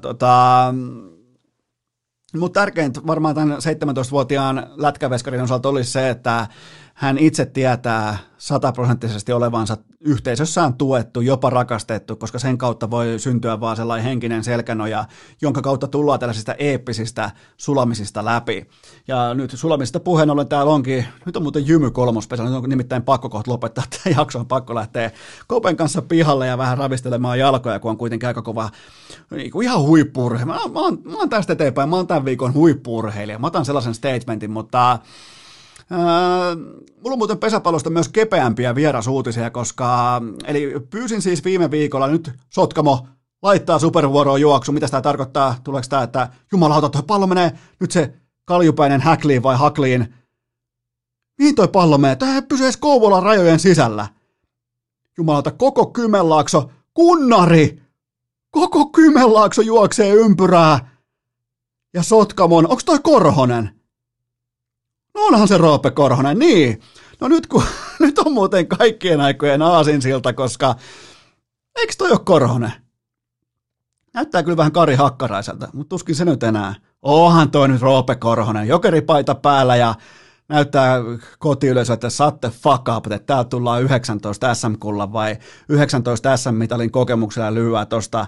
Tota, 0.00 0.74
mutta 2.36 2.60
tärkeintä 2.60 3.00
varmaan 3.06 3.34
tämän 3.34 3.58
17-vuotiaan 3.58 4.66
lätkäveskarin 4.76 5.42
osalta 5.42 5.68
olisi 5.68 5.90
se, 5.92 6.10
että 6.10 6.46
hän 7.00 7.18
itse 7.18 7.46
tietää 7.46 8.18
sataprosenttisesti 8.38 9.32
olevansa 9.32 9.76
yhteisössään 10.00 10.74
tuettu, 10.74 11.20
jopa 11.20 11.50
rakastettu, 11.50 12.16
koska 12.16 12.38
sen 12.38 12.58
kautta 12.58 12.90
voi 12.90 13.18
syntyä 13.18 13.60
vaan 13.60 13.76
sellainen 13.76 14.04
henkinen 14.04 14.44
selkänoja, 14.44 15.04
jonka 15.42 15.62
kautta 15.62 15.86
tullaan 15.88 16.20
tällaisista 16.20 16.54
eeppisistä 16.54 17.30
sulamisista 17.56 18.24
läpi. 18.24 18.68
Ja 19.08 19.34
nyt 19.34 19.50
sulamisista 19.50 20.00
puheen 20.00 20.30
ollen 20.30 20.48
täällä 20.48 20.72
onkin, 20.72 21.04
nyt 21.26 21.36
on 21.36 21.42
muuten 21.42 21.66
jymy 21.66 21.90
kolmospesä, 21.90 22.44
nyt 22.44 22.52
on 22.52 22.68
nimittäin 22.68 23.02
pakko 23.02 23.28
kohta 23.28 23.50
lopettaa 23.50 23.84
tämä 23.90 24.16
jakso, 24.16 24.38
on 24.38 24.46
pakko 24.46 24.74
lähteä 24.74 25.10
Kopen 25.46 25.76
kanssa 25.76 26.02
pihalle 26.02 26.46
ja 26.46 26.58
vähän 26.58 26.78
ravistelemaan 26.78 27.38
jalkoja, 27.38 27.80
kun 27.80 27.90
on 27.90 27.98
kuitenkin 27.98 28.26
aika 28.26 28.42
kova, 28.42 28.70
niin 29.30 29.50
kuin 29.50 29.64
ihan 29.64 29.82
huippurheilija. 29.82 30.46
Mä, 30.54 30.72
mä, 30.72 30.80
oon, 30.80 30.98
mä 31.04 31.16
oon 31.16 31.28
tästä 31.28 31.52
eteenpäin, 31.52 31.88
mä 31.88 31.96
oon 31.96 32.06
tämän 32.06 32.24
viikon 32.24 32.54
huippurheilija, 32.54 33.38
mä 33.38 33.46
otan 33.46 33.64
sellaisen 33.64 33.94
statementin, 33.94 34.50
mutta 34.50 34.98
mulla 35.90 37.12
on 37.12 37.18
muuten 37.18 37.38
pesäpallosta 37.38 37.90
myös 37.90 38.08
kepeämpiä 38.08 38.74
vierasuutisia, 38.74 39.50
koska 39.50 40.20
eli 40.44 40.72
pyysin 40.90 41.22
siis 41.22 41.44
viime 41.44 41.70
viikolla 41.70 42.06
nyt 42.06 42.30
Sotkamo 42.50 43.06
laittaa 43.42 43.78
supervuoroon 43.78 44.40
juoksu. 44.40 44.72
Mitä 44.72 44.88
tämä 44.88 45.00
tarkoittaa? 45.00 45.56
Tuleeko 45.64 45.86
tämä, 45.88 46.02
että 46.02 46.28
jumalauta, 46.52 46.88
tuo 46.88 47.02
pallo 47.02 47.26
menee, 47.26 47.52
nyt 47.80 47.90
se 47.90 48.14
kaljupäinen 48.44 49.00
häkliin 49.00 49.42
vai 49.42 49.56
hakliin. 49.56 50.14
Mihin 51.38 51.54
toi 51.54 51.68
pallo 51.68 51.98
menee? 51.98 52.16
Tämä 52.16 52.42
pysyy 52.42 52.66
edes 52.66 52.76
Kouvolan 52.76 53.22
rajojen 53.22 53.60
sisällä. 53.60 54.06
Jumalauta, 55.18 55.50
koko 55.50 55.86
Kymenlaakso, 55.86 56.70
kunnari! 56.94 57.82
Koko 58.50 58.86
Kymenlaakso 58.86 59.62
juoksee 59.62 60.14
ympyrää. 60.14 60.96
Ja 61.94 62.02
Sotkamon, 62.02 62.64
onko 62.64 62.82
toi 62.84 62.98
Korhonen? 63.02 63.79
No 65.14 65.20
onhan 65.20 65.48
se 65.48 65.58
Roope 65.58 65.90
Korhonen, 65.90 66.38
niin. 66.38 66.80
No 67.20 67.28
nyt, 67.28 67.46
kun, 67.46 67.62
nyt 68.00 68.18
on 68.18 68.32
muuten 68.32 68.66
kaikkien 68.66 69.20
aikojen 69.20 69.62
aasinsilta, 69.62 70.32
koska 70.32 70.74
eikö 71.78 71.92
toi 71.98 72.10
ole 72.10 72.20
Korhonen? 72.24 72.72
Näyttää 74.14 74.42
kyllä 74.42 74.56
vähän 74.56 74.72
Kari 74.72 74.94
Hakkaraiselta, 74.94 75.68
mutta 75.72 75.88
tuskin 75.88 76.14
se 76.14 76.24
nyt 76.24 76.42
enää. 76.42 76.74
Onhan 77.02 77.50
toi 77.50 77.68
nyt 77.68 77.80
Roope 77.80 78.14
Korhonen, 78.14 78.68
jokeripaita 78.68 79.34
päällä 79.34 79.76
ja 79.76 79.94
näyttää 80.48 80.96
kotiyleisö, 81.38 81.92
että 81.92 82.10
satte 82.10 82.50
fuck 82.50 82.88
up, 82.96 83.06
että 83.12 83.26
täältä 83.26 83.48
tullaan 83.48 83.82
19 83.82 84.54
SM-kullan 84.54 85.12
vai 85.12 85.36
19 85.68 86.36
SM-mitalin 86.36 86.90
kokemuksella 86.90 87.54
lyhyä 87.54 87.86
tuosta 87.86 88.26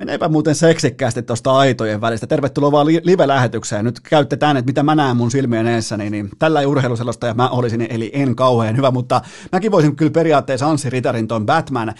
Meneepä 0.00 0.28
muuten 0.28 0.54
seksikkäästi 0.54 1.22
tuosta 1.22 1.56
aitojen 1.56 2.00
välistä. 2.00 2.26
Tervetuloa 2.26 2.72
vaan 2.72 2.86
live-lähetykseen. 2.86 3.84
Nyt 3.84 4.00
käytetään, 4.00 4.56
että 4.56 4.66
mitä 4.70 4.82
mä 4.82 4.94
näen 4.94 5.16
mun 5.16 5.30
silmien 5.30 5.66
edessä, 5.66 5.96
niin, 5.96 6.12
niin 6.12 6.30
tällä 6.38 6.60
urheiluselosta 6.60 7.26
ja 7.26 7.34
mä 7.34 7.48
olisin, 7.48 7.86
eli 7.90 8.10
en 8.12 8.36
kauhean 8.36 8.76
hyvä, 8.76 8.90
mutta 8.90 9.20
mäkin 9.52 9.72
voisin 9.72 9.96
kyllä 9.96 10.10
periaatteessa 10.10 10.68
Anssi 10.68 10.90
Ritarin 10.90 11.28
ton 11.28 11.46
Batman, 11.46 11.94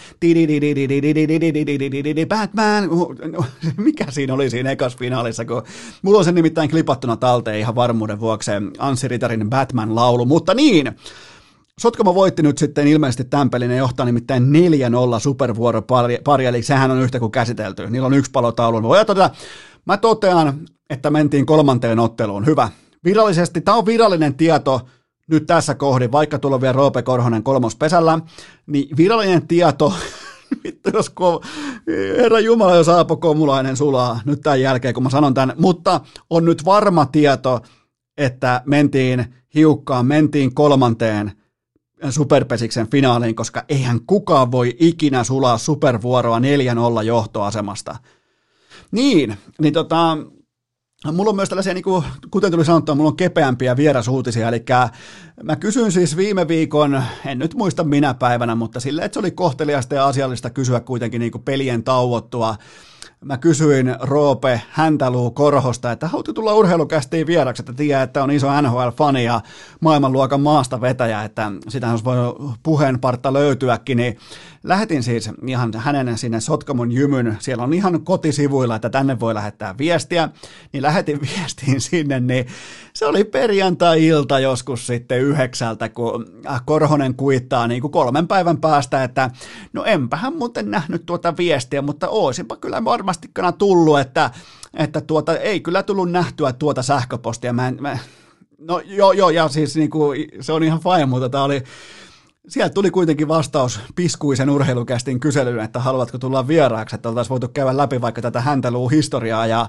Batman, 2.27 2.89
mikä 3.77 4.05
siinä 4.09 4.33
oli 4.33 4.49
siinä 4.49 4.71
ekas 4.71 4.97
finaalissa, 4.97 5.45
kun 5.45 5.63
mulla 6.01 6.17
on 6.19 6.25
sen 6.25 6.35
nimittäin 6.35 6.69
klipattuna 6.69 7.17
talteen 7.17 7.59
ihan 7.59 7.75
varmuuden 7.75 8.19
vuoksi 8.19 8.51
Anssi 8.77 9.07
Ritarin 9.07 9.49
Batman-laulu, 9.49 10.25
mutta 10.25 10.53
niin, 10.53 10.91
Sotkamo 11.79 12.15
voitti 12.15 12.41
nyt 12.41 12.57
sitten 12.57 12.87
ilmeisesti 12.87 13.23
tämän 13.23 13.49
pelin, 13.49 13.69
ne 13.69 13.75
johtaa 13.75 14.05
nimittäin 14.05 14.43
4-0 14.43 15.19
supervuoropari, 15.19 16.45
eli 16.47 16.63
sehän 16.63 16.91
on 16.91 17.01
yhtä 17.01 17.19
kuin 17.19 17.31
käsitelty. 17.31 17.89
Niillä 17.89 18.05
on 18.05 18.13
yksi 18.13 18.31
palotaulu. 18.31 18.83
Voi 18.83 19.05
todeta, 19.05 19.29
mä 19.85 19.97
totean, 19.97 20.59
että 20.89 21.09
mentiin 21.09 21.45
kolmanteen 21.45 21.99
otteluun. 21.99 22.45
Hyvä. 22.45 22.69
Virallisesti, 23.03 23.61
tämä 23.61 23.77
on 23.77 23.85
virallinen 23.85 24.35
tieto 24.35 24.81
nyt 25.27 25.45
tässä 25.45 25.75
kohdin, 25.75 26.11
vaikka 26.11 26.39
tulla 26.39 26.61
vielä 26.61 26.73
Roope 26.73 27.01
Korhonen 27.01 27.43
kolmospesällä, 27.43 28.19
niin 28.67 28.97
virallinen 28.97 29.47
tieto, 29.47 29.93
vittu 30.63 30.89
jos 30.93 31.09
ko, 31.09 31.41
herra 32.17 32.39
Jumala, 32.39 32.75
jos 32.75 32.89
Aapo 32.89 33.17
Komulainen 33.17 33.77
sulaa 33.77 34.19
nyt 34.25 34.41
tämän 34.41 34.61
jälkeen, 34.61 34.93
kun 34.93 35.03
mä 35.03 35.09
sanon 35.09 35.33
tämän, 35.33 35.53
mutta 35.57 36.01
on 36.29 36.45
nyt 36.45 36.65
varma 36.65 37.05
tieto, 37.05 37.61
että 38.17 38.61
mentiin 38.65 39.25
hiukkaan, 39.55 40.05
mentiin 40.05 40.53
kolmanteen 40.53 41.31
Superpesiksen 42.09 42.89
finaaliin, 42.89 43.35
koska 43.35 43.63
eihän 43.69 43.99
kukaan 44.07 44.51
voi 44.51 44.75
ikinä 44.79 45.23
sulaa 45.23 45.57
supervuoroa 45.57 46.39
4-0 46.39 47.03
johtoasemasta. 47.03 47.95
Niin, 48.91 49.37
niin 49.59 49.73
tota, 49.73 50.17
Mulla 51.11 51.29
on 51.29 51.35
myös 51.35 51.49
tällaisia, 51.49 51.73
niin 51.73 51.83
kuin, 51.83 52.03
kuten 52.31 52.51
tuli 52.51 52.65
sanottua, 52.65 52.95
mulla 52.95 53.09
on 53.09 53.15
kepeämpiä 53.15 53.77
vierasuutisia, 53.77 54.47
eli 54.47 54.63
mä 55.43 55.55
kysyin 55.55 55.91
siis 55.91 56.17
viime 56.17 56.47
viikon, 56.47 57.03
en 57.25 57.39
nyt 57.39 57.55
muista 57.55 57.83
minä 57.83 58.13
päivänä, 58.13 58.55
mutta 58.55 58.79
sille, 58.79 59.01
että 59.01 59.13
se 59.13 59.19
oli 59.19 59.31
kohteliasta 59.31 59.95
ja 59.95 60.07
asiallista 60.07 60.49
kysyä 60.49 60.79
kuitenkin 60.79 61.19
niin 61.19 61.31
kuin 61.31 61.43
pelien 61.43 61.83
tauottua, 61.83 62.55
mä 63.25 63.37
kysyin 63.37 63.95
Roope 64.01 64.61
Häntäluu 64.69 65.31
Korhosta, 65.31 65.91
että 65.91 66.07
haluatko 66.07 66.33
tulla 66.33 66.53
urheilukästiin 66.53 67.27
vieraksi, 67.27 67.61
että 67.61 67.73
tiedät, 67.73 68.03
että 68.03 68.23
on 68.23 68.31
iso 68.31 68.61
NHL-fani 68.61 69.23
ja 69.23 69.41
maailmanluokan 69.79 70.41
maasta 70.41 70.81
vetäjä, 70.81 71.23
että 71.23 71.51
sitä 71.67 71.89
olisi 71.89 72.05
voinut 72.05 72.59
puheenpartta 72.63 73.33
löytyäkin, 73.33 73.97
niin 73.97 74.17
lähetin 74.63 75.03
siis 75.03 75.29
ihan 75.47 75.73
hänen 75.77 76.17
sinne 76.17 76.39
Sotkamon 76.39 76.91
jymyn, 76.91 77.37
siellä 77.39 77.63
on 77.63 77.73
ihan 77.73 78.01
kotisivuilla, 78.01 78.75
että 78.75 78.89
tänne 78.89 79.19
voi 79.19 79.33
lähettää 79.33 79.77
viestiä, 79.77 80.29
niin 80.73 80.81
lähetin 80.81 81.21
viestiin 81.37 81.81
sinne, 81.81 82.19
niin 82.19 82.47
se 82.93 83.05
oli 83.05 83.23
perjantai-ilta 83.23 84.39
joskus 84.39 84.87
sitten 84.87 85.19
yhdeksältä, 85.19 85.89
kun 85.89 86.25
Korhonen 86.65 87.15
kuittaa 87.15 87.67
niin 87.67 87.81
kuin 87.81 87.91
kolmen 87.91 88.27
päivän 88.27 88.57
päästä, 88.57 89.03
että 89.03 89.29
no 89.73 89.83
enpähän 89.83 90.35
muuten 90.35 90.71
nähnyt 90.71 91.05
tuota 91.05 91.37
viestiä, 91.37 91.81
mutta 91.81 92.09
oisinpa 92.09 92.55
kyllä 92.55 92.83
varmastikana 92.85 93.51
tullut, 93.51 93.99
että, 93.99 94.31
että 94.73 95.01
tuota, 95.01 95.37
ei 95.37 95.59
kyllä 95.59 95.83
tullut 95.83 96.11
nähtyä 96.11 96.53
tuota 96.53 96.83
sähköpostia. 96.83 97.53
Mä 97.53 97.67
en, 97.67 97.77
mä, 97.79 97.97
no 98.57 98.81
joo, 98.85 99.11
joo, 99.11 99.29
ja 99.29 99.47
siis 99.47 99.75
niin 99.75 99.89
kuin, 99.89 100.27
se 100.41 100.53
on 100.53 100.63
ihan 100.63 100.79
fine, 100.79 101.05
mutta 101.05 101.29
tämä 101.29 101.43
oli, 101.43 101.63
Sieltä 102.47 102.73
tuli 102.73 102.91
kuitenkin 102.91 103.27
vastaus 103.27 103.79
piskuisen 103.95 104.49
urheilukästin 104.49 105.19
kyselyyn, 105.19 105.63
että 105.63 105.79
haluatko 105.79 106.17
tulla 106.17 106.47
vieraaksi, 106.47 106.95
että 106.95 107.09
oltaisiin 107.09 107.29
voitu 107.29 107.47
käydä 107.47 107.77
läpi 107.77 108.01
vaikka 108.01 108.21
tätä 108.21 108.41
hänteluu 108.41 108.89
historiaa. 108.89 109.47
Ja, 109.47 109.67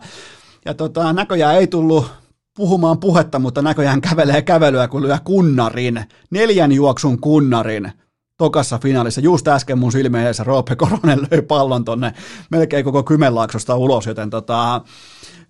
ja 0.65 0.74
tota, 0.74 1.12
näköjään 1.12 1.57
ei 1.57 1.66
tullut 1.66 2.11
puhumaan 2.57 3.01
puhetta, 3.01 3.39
mutta 3.39 3.62
näköjään 3.62 4.01
kävelee 4.01 4.43
kävelyä, 4.43 4.89
kun 4.89 5.03
lyö 5.03 5.19
kunnarin, 5.24 6.05
neljän 6.31 6.73
juoksun 6.73 7.20
kunnarin 7.20 7.93
tokassa 8.39 8.79
finaalissa. 8.79 9.21
Just 9.21 9.49
äsken 9.49 9.79
mun 9.79 9.93
silmien 9.93 10.25
edessä 10.25 10.45
Roope 10.45 10.77
Koronen 10.77 11.21
löi 11.31 11.43
pallon 11.43 11.85
tonne 11.85 12.13
melkein 12.51 12.85
koko 12.85 13.03
Kymenlaaksosta 13.03 13.77
ulos, 13.77 14.07
joten 14.07 14.31
tota, 14.31 14.81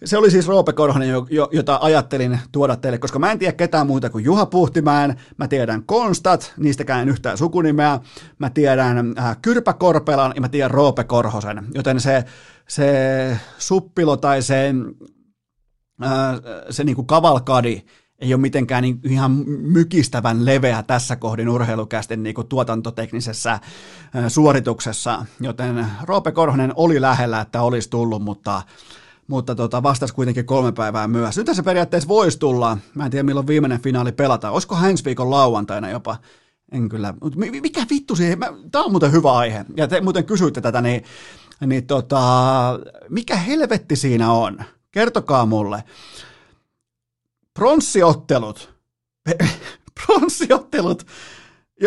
se 0.04 0.16
oli 0.18 0.30
siis 0.30 0.48
Roope 0.48 0.72
Korhonen, 0.72 1.08
jota 1.52 1.78
ajattelin 1.82 2.40
tuoda 2.52 2.76
teille, 2.76 2.98
koska 2.98 3.18
mä 3.18 3.32
en 3.32 3.38
tiedä 3.38 3.52
ketään 3.52 3.86
muuta 3.86 4.10
kuin 4.10 4.24
Juha 4.24 4.46
Puhtimäen, 4.46 5.20
mä 5.36 5.48
tiedän 5.48 5.82
Konstat, 5.86 6.52
niistäkään 6.56 7.02
en 7.02 7.08
yhtään 7.08 7.38
sukunimeä, 7.38 8.00
mä 8.38 8.50
tiedän 8.50 9.14
äh, 9.18 9.36
Kyrpä 9.42 9.72
Korpelan 9.72 10.32
ja 10.34 10.40
mä 10.40 10.48
tiedän 10.48 10.70
Roope 10.70 11.04
Korhosen, 11.04 11.66
joten 11.74 12.00
se, 12.00 12.24
se 12.68 13.38
suppilo 13.58 14.16
tai 14.16 14.42
se, 14.42 14.74
äh, 16.04 16.10
se 16.70 16.84
niinku 16.84 17.04
kavalkadi, 17.04 17.82
ei 18.22 18.34
ole 18.34 18.40
mitenkään 18.40 18.82
niin 18.82 19.00
ihan 19.04 19.30
mykistävän 19.62 20.44
leveä 20.44 20.82
tässä 20.82 21.16
kohdin 21.16 21.48
urheilukästin 21.48 22.22
niin 22.22 22.34
kuin 22.34 22.46
tuotantoteknisessä 22.46 23.60
suorituksessa, 24.28 25.26
joten 25.40 25.86
Roope 26.02 26.32
Korhonen 26.32 26.72
oli 26.76 27.00
lähellä, 27.00 27.40
että 27.40 27.62
olisi 27.62 27.90
tullut, 27.90 28.22
mutta 28.22 28.62
mutta 29.26 29.54
tota, 29.54 29.82
vastasi 29.82 30.14
kuitenkin 30.14 30.46
kolme 30.46 30.72
päivää 30.72 31.08
myös. 31.08 31.36
Nyt 31.36 31.46
se 31.52 31.62
periaatteessa 31.62 32.08
voisi 32.08 32.38
tulla, 32.38 32.78
mä 32.94 33.04
en 33.04 33.10
tiedä 33.10 33.22
milloin 33.22 33.46
viimeinen 33.46 33.82
finaali 33.82 34.12
pelataan, 34.12 34.52
olisiko 34.52 34.76
ensi 34.88 35.04
viikon 35.04 35.30
lauantaina 35.30 35.90
jopa, 35.90 36.16
en 36.72 36.88
kyllä, 36.88 37.14
mikä 37.62 37.86
vittu 37.90 38.16
siihen, 38.16 38.38
tämä 38.72 38.84
on 38.84 38.90
muuten 38.90 39.12
hyvä 39.12 39.32
aihe, 39.32 39.64
ja 39.76 39.88
te 39.88 40.00
muuten 40.00 40.24
kysyitte 40.24 40.60
tätä, 40.60 40.80
niin, 40.80 41.04
niin 41.66 41.86
tota, 41.86 42.20
mikä 43.08 43.36
helvetti 43.36 43.96
siinä 43.96 44.32
on? 44.32 44.58
Kertokaa 44.90 45.46
mulle. 45.46 45.84
Pronssiottelut, 47.54 48.74
pronssiottelut, 50.06 51.06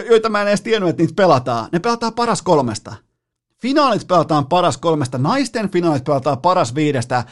joita 0.09 0.29
mä 0.29 0.41
en 0.41 0.47
edes 0.47 0.61
tiennyt, 0.61 0.89
että 0.89 1.03
niitä 1.03 1.13
pelataan, 1.15 1.69
ne 1.71 1.79
pelataan 1.79 2.13
paras 2.13 2.41
kolmesta. 2.41 2.95
Finaalit 3.61 4.07
pelataan 4.07 4.45
paras 4.45 4.77
kolmesta, 4.77 5.17
naisten 5.17 5.69
finaalit 5.69 6.03
pelataan 6.03 6.37
paras 6.37 6.75
viidestä. 6.75 7.23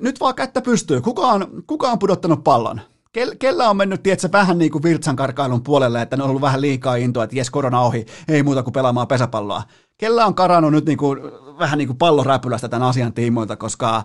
Nyt 0.00 0.20
vaan 0.20 0.34
kättä 0.34 0.62
pystyy. 0.62 1.00
Kuka 1.00 1.22
on, 1.22 1.62
kuka 1.66 1.90
on 1.90 1.98
pudottanut 1.98 2.44
pallon? 2.44 2.80
Kel, 3.12 3.34
kellä 3.38 3.70
on 3.70 3.76
mennyt, 3.76 4.02
tietsä, 4.02 4.28
vähän 4.32 4.58
niin 4.58 4.70
kuin 4.70 4.82
virtsan 4.82 5.16
karkailun 5.16 5.62
puolelle, 5.62 6.02
että 6.02 6.16
ne 6.16 6.22
on 6.22 6.28
ollut 6.28 6.42
vähän 6.42 6.60
liikaa 6.60 6.96
intoa, 6.96 7.24
että 7.24 7.36
jes, 7.36 7.50
korona 7.50 7.80
ohi, 7.80 8.06
ei 8.28 8.42
muuta 8.42 8.62
kuin 8.62 8.72
pelaamaan 8.72 9.08
pesäpalloa. 9.08 9.62
Kellä 9.98 10.26
on 10.26 10.34
karannut 10.34 10.72
nyt 10.72 10.86
niin 10.86 10.98
kuin, 10.98 11.20
vähän 11.58 11.78
niin 11.78 11.88
kuin 11.88 11.98
palloräpylästä 11.98 12.68
tämän 12.68 12.88
asian 12.88 13.12
tiimoilta, 13.12 13.56
koska 13.56 14.04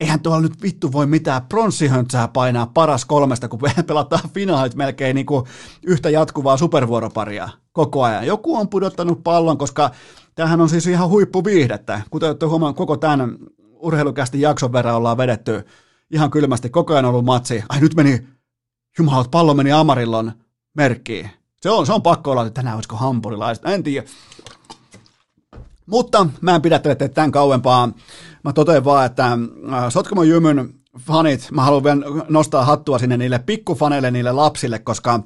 eihän 0.00 0.20
tuolla 0.20 0.40
nyt 0.40 0.62
vittu 0.62 0.92
voi 0.92 1.06
mitään 1.06 1.42
pronssihöntsää 1.42 2.28
painaa 2.28 2.66
paras 2.66 3.04
kolmesta, 3.04 3.48
kun 3.48 3.60
pelataan 3.86 4.30
finaalit 4.34 4.74
melkein 4.74 5.14
niin 5.14 5.26
kuin 5.26 5.44
yhtä 5.86 6.10
jatkuvaa 6.10 6.56
supervuoroparia 6.56 7.48
koko 7.72 8.02
ajan. 8.02 8.26
Joku 8.26 8.56
on 8.56 8.68
pudottanut 8.68 9.24
pallon, 9.24 9.58
koska 9.58 9.90
Tämähän 10.38 10.60
on 10.60 10.68
siis 10.68 10.86
ihan 10.86 11.08
huippuviihdettä. 11.08 12.02
Kuten 12.10 12.28
olette 12.28 12.46
huomannut, 12.46 12.76
koko 12.76 12.96
tämän 12.96 13.36
urheilukästi 13.58 14.40
jakson 14.40 14.72
verran 14.72 14.94
ollaan 14.94 15.16
vedetty 15.16 15.64
ihan 16.10 16.30
kylmästi. 16.30 16.70
Koko 16.70 16.92
ajan 16.92 17.04
ollut 17.04 17.24
matsi. 17.24 17.64
Ai 17.68 17.80
nyt 17.80 17.94
meni, 17.94 18.26
jumalat, 18.98 19.30
pallo 19.30 19.54
meni 19.54 19.72
Amarillon 19.72 20.32
merkkiin. 20.74 21.30
Se 21.60 21.70
on, 21.70 21.86
se 21.86 21.92
on 21.92 22.02
pakko 22.02 22.30
olla, 22.30 22.46
että 22.46 22.54
tänään 22.54 22.76
olisiko 22.76 22.96
hampurilaiset. 22.96 23.64
En 23.64 23.82
tiedä. 23.82 24.08
Mutta 25.90 26.26
mä 26.40 26.54
en 26.54 26.62
pidättele 26.62 26.94
teitä 26.94 27.14
tämän 27.14 27.32
kauempaa. 27.32 27.92
Mä 28.44 28.52
totean 28.52 28.84
vaan, 28.84 29.06
että 29.06 29.26
äh, 29.72 29.88
Sotkamon 29.88 30.28
Jymyn 30.28 30.74
fanit, 30.98 31.48
mä 31.50 31.62
haluan 31.62 31.84
vielä 31.84 32.00
nostaa 32.28 32.64
hattua 32.64 32.98
sinne 32.98 33.16
niille 33.16 33.38
pikkufaneille, 33.38 34.10
niille 34.10 34.32
lapsille, 34.32 34.78
koska 34.78 35.20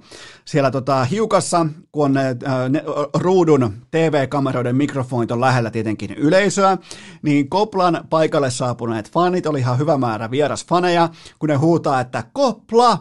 siellä 0.45 0.71
tota, 0.71 1.05
hiukassa, 1.05 1.67
kun 1.93 2.13
ne, 2.13 2.37
ne, 2.69 2.83
ruudun 3.15 3.73
TV-kameroiden 3.91 4.77
mikrofonit 4.77 5.31
on 5.31 5.41
lähellä 5.41 5.71
tietenkin 5.71 6.11
yleisöä, 6.11 6.79
niin 7.23 7.49
Koplan 7.49 8.05
paikalle 8.11 8.51
saapuneet 8.51 9.11
fanit 9.11 9.47
oli 9.47 9.59
ihan 9.59 9.79
hyvä 9.79 9.99
määrä 9.99 10.31
vieras 10.31 10.67
faneja, 10.67 11.09
kun 11.39 11.49
ne 11.49 11.55
huutaa, 11.55 12.01
että 12.01 12.25
Kopla, 12.33 12.99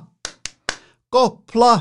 Kopla, 1.09 1.79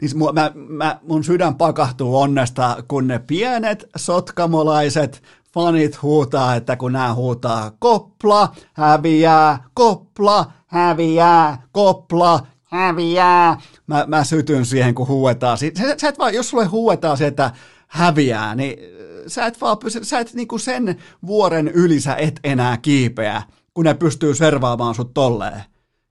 niin 0.00 0.34
mä, 0.34 0.52
mä, 0.54 0.98
mun 1.02 1.24
sydän 1.24 1.54
pakahtuu 1.54 2.20
onnesta, 2.20 2.76
kun 2.88 3.06
ne 3.06 3.18
pienet 3.18 3.88
sotkamolaiset 3.96 5.22
fanit 5.54 6.02
huutaa, 6.02 6.54
että 6.54 6.76
kun 6.76 6.92
nämä 6.92 7.14
huutaa 7.14 7.72
kopla, 7.78 8.52
häviää, 8.72 9.64
kopla, 9.74 10.52
häviää, 10.66 11.62
kopla, 11.72 12.46
häviää. 12.64 13.60
Mä, 13.86 14.04
mä 14.06 14.24
sytyn 14.24 14.66
siihen, 14.66 14.94
kun 14.94 15.08
huuetaan. 15.08 15.58
Sä, 15.58 15.66
sä 16.00 16.08
et 16.08 16.18
vaan, 16.18 16.34
jos 16.34 16.48
sulle 16.50 16.64
huuetaan 16.64 17.16
se, 17.16 17.26
että 17.26 17.50
häviää, 17.88 18.54
niin 18.54 18.78
sä 19.26 19.46
et 19.46 19.60
vaan 19.60 19.78
pysy, 19.78 20.04
sä 20.04 20.18
et 20.18 20.34
niinku 20.34 20.58
sen 20.58 20.96
vuoren 21.26 21.68
yli 21.68 22.00
sä 22.00 22.14
et 22.14 22.40
enää 22.44 22.76
kiipeä, 22.76 23.42
kun 23.74 23.84
ne 23.84 23.94
pystyy 23.94 24.34
servaamaan 24.34 24.94
sut 24.94 25.14
tolleen 25.14 25.62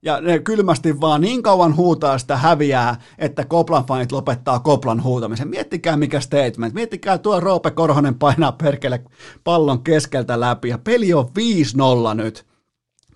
ja 0.07 0.21
ne 0.21 0.39
kylmästi 0.39 1.01
vaan 1.01 1.21
niin 1.21 1.43
kauan 1.43 1.75
huutaa 1.75 2.17
sitä 2.17 2.37
häviää, 2.37 3.01
että 3.17 3.45
Koplan 3.45 3.85
fanit 3.85 4.11
lopettaa 4.11 4.59
Koplan 4.59 5.03
huutamisen. 5.03 5.47
Miettikää 5.47 5.97
mikä 5.97 6.19
statement, 6.19 6.73
miettikää 6.73 7.17
tuo 7.17 7.39
Roope 7.39 7.71
Korhonen 7.71 8.15
painaa 8.15 8.51
perkele 8.51 9.03
pallon 9.43 9.83
keskeltä 9.83 10.39
läpi 10.39 10.69
ja 10.69 10.77
peli 10.77 11.13
on 11.13 11.25
5-0 11.25 12.15
nyt. 12.15 12.45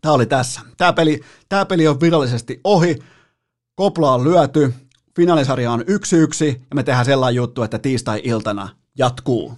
Tämä 0.02 0.14
oli 0.14 0.26
tässä. 0.26 0.62
Tämä 0.78 0.94
peli, 0.94 1.22
tämä 1.50 1.66
peli 1.66 1.88
on 1.88 2.00
virallisesti 2.02 2.60
ohi. 2.64 3.00
Kopla 3.76 4.14
on 4.14 4.24
lyöty, 4.24 4.74
finaalisarja 5.16 5.72
on 5.72 5.82
1-1 5.82 5.84
ja 6.46 6.76
me 6.76 6.84
tehdään 6.84 7.06
sellainen 7.06 7.36
juttu, 7.36 7.64
että 7.64 7.80
tiistai-iltana 7.80 8.70
jatkuu. 8.98 9.58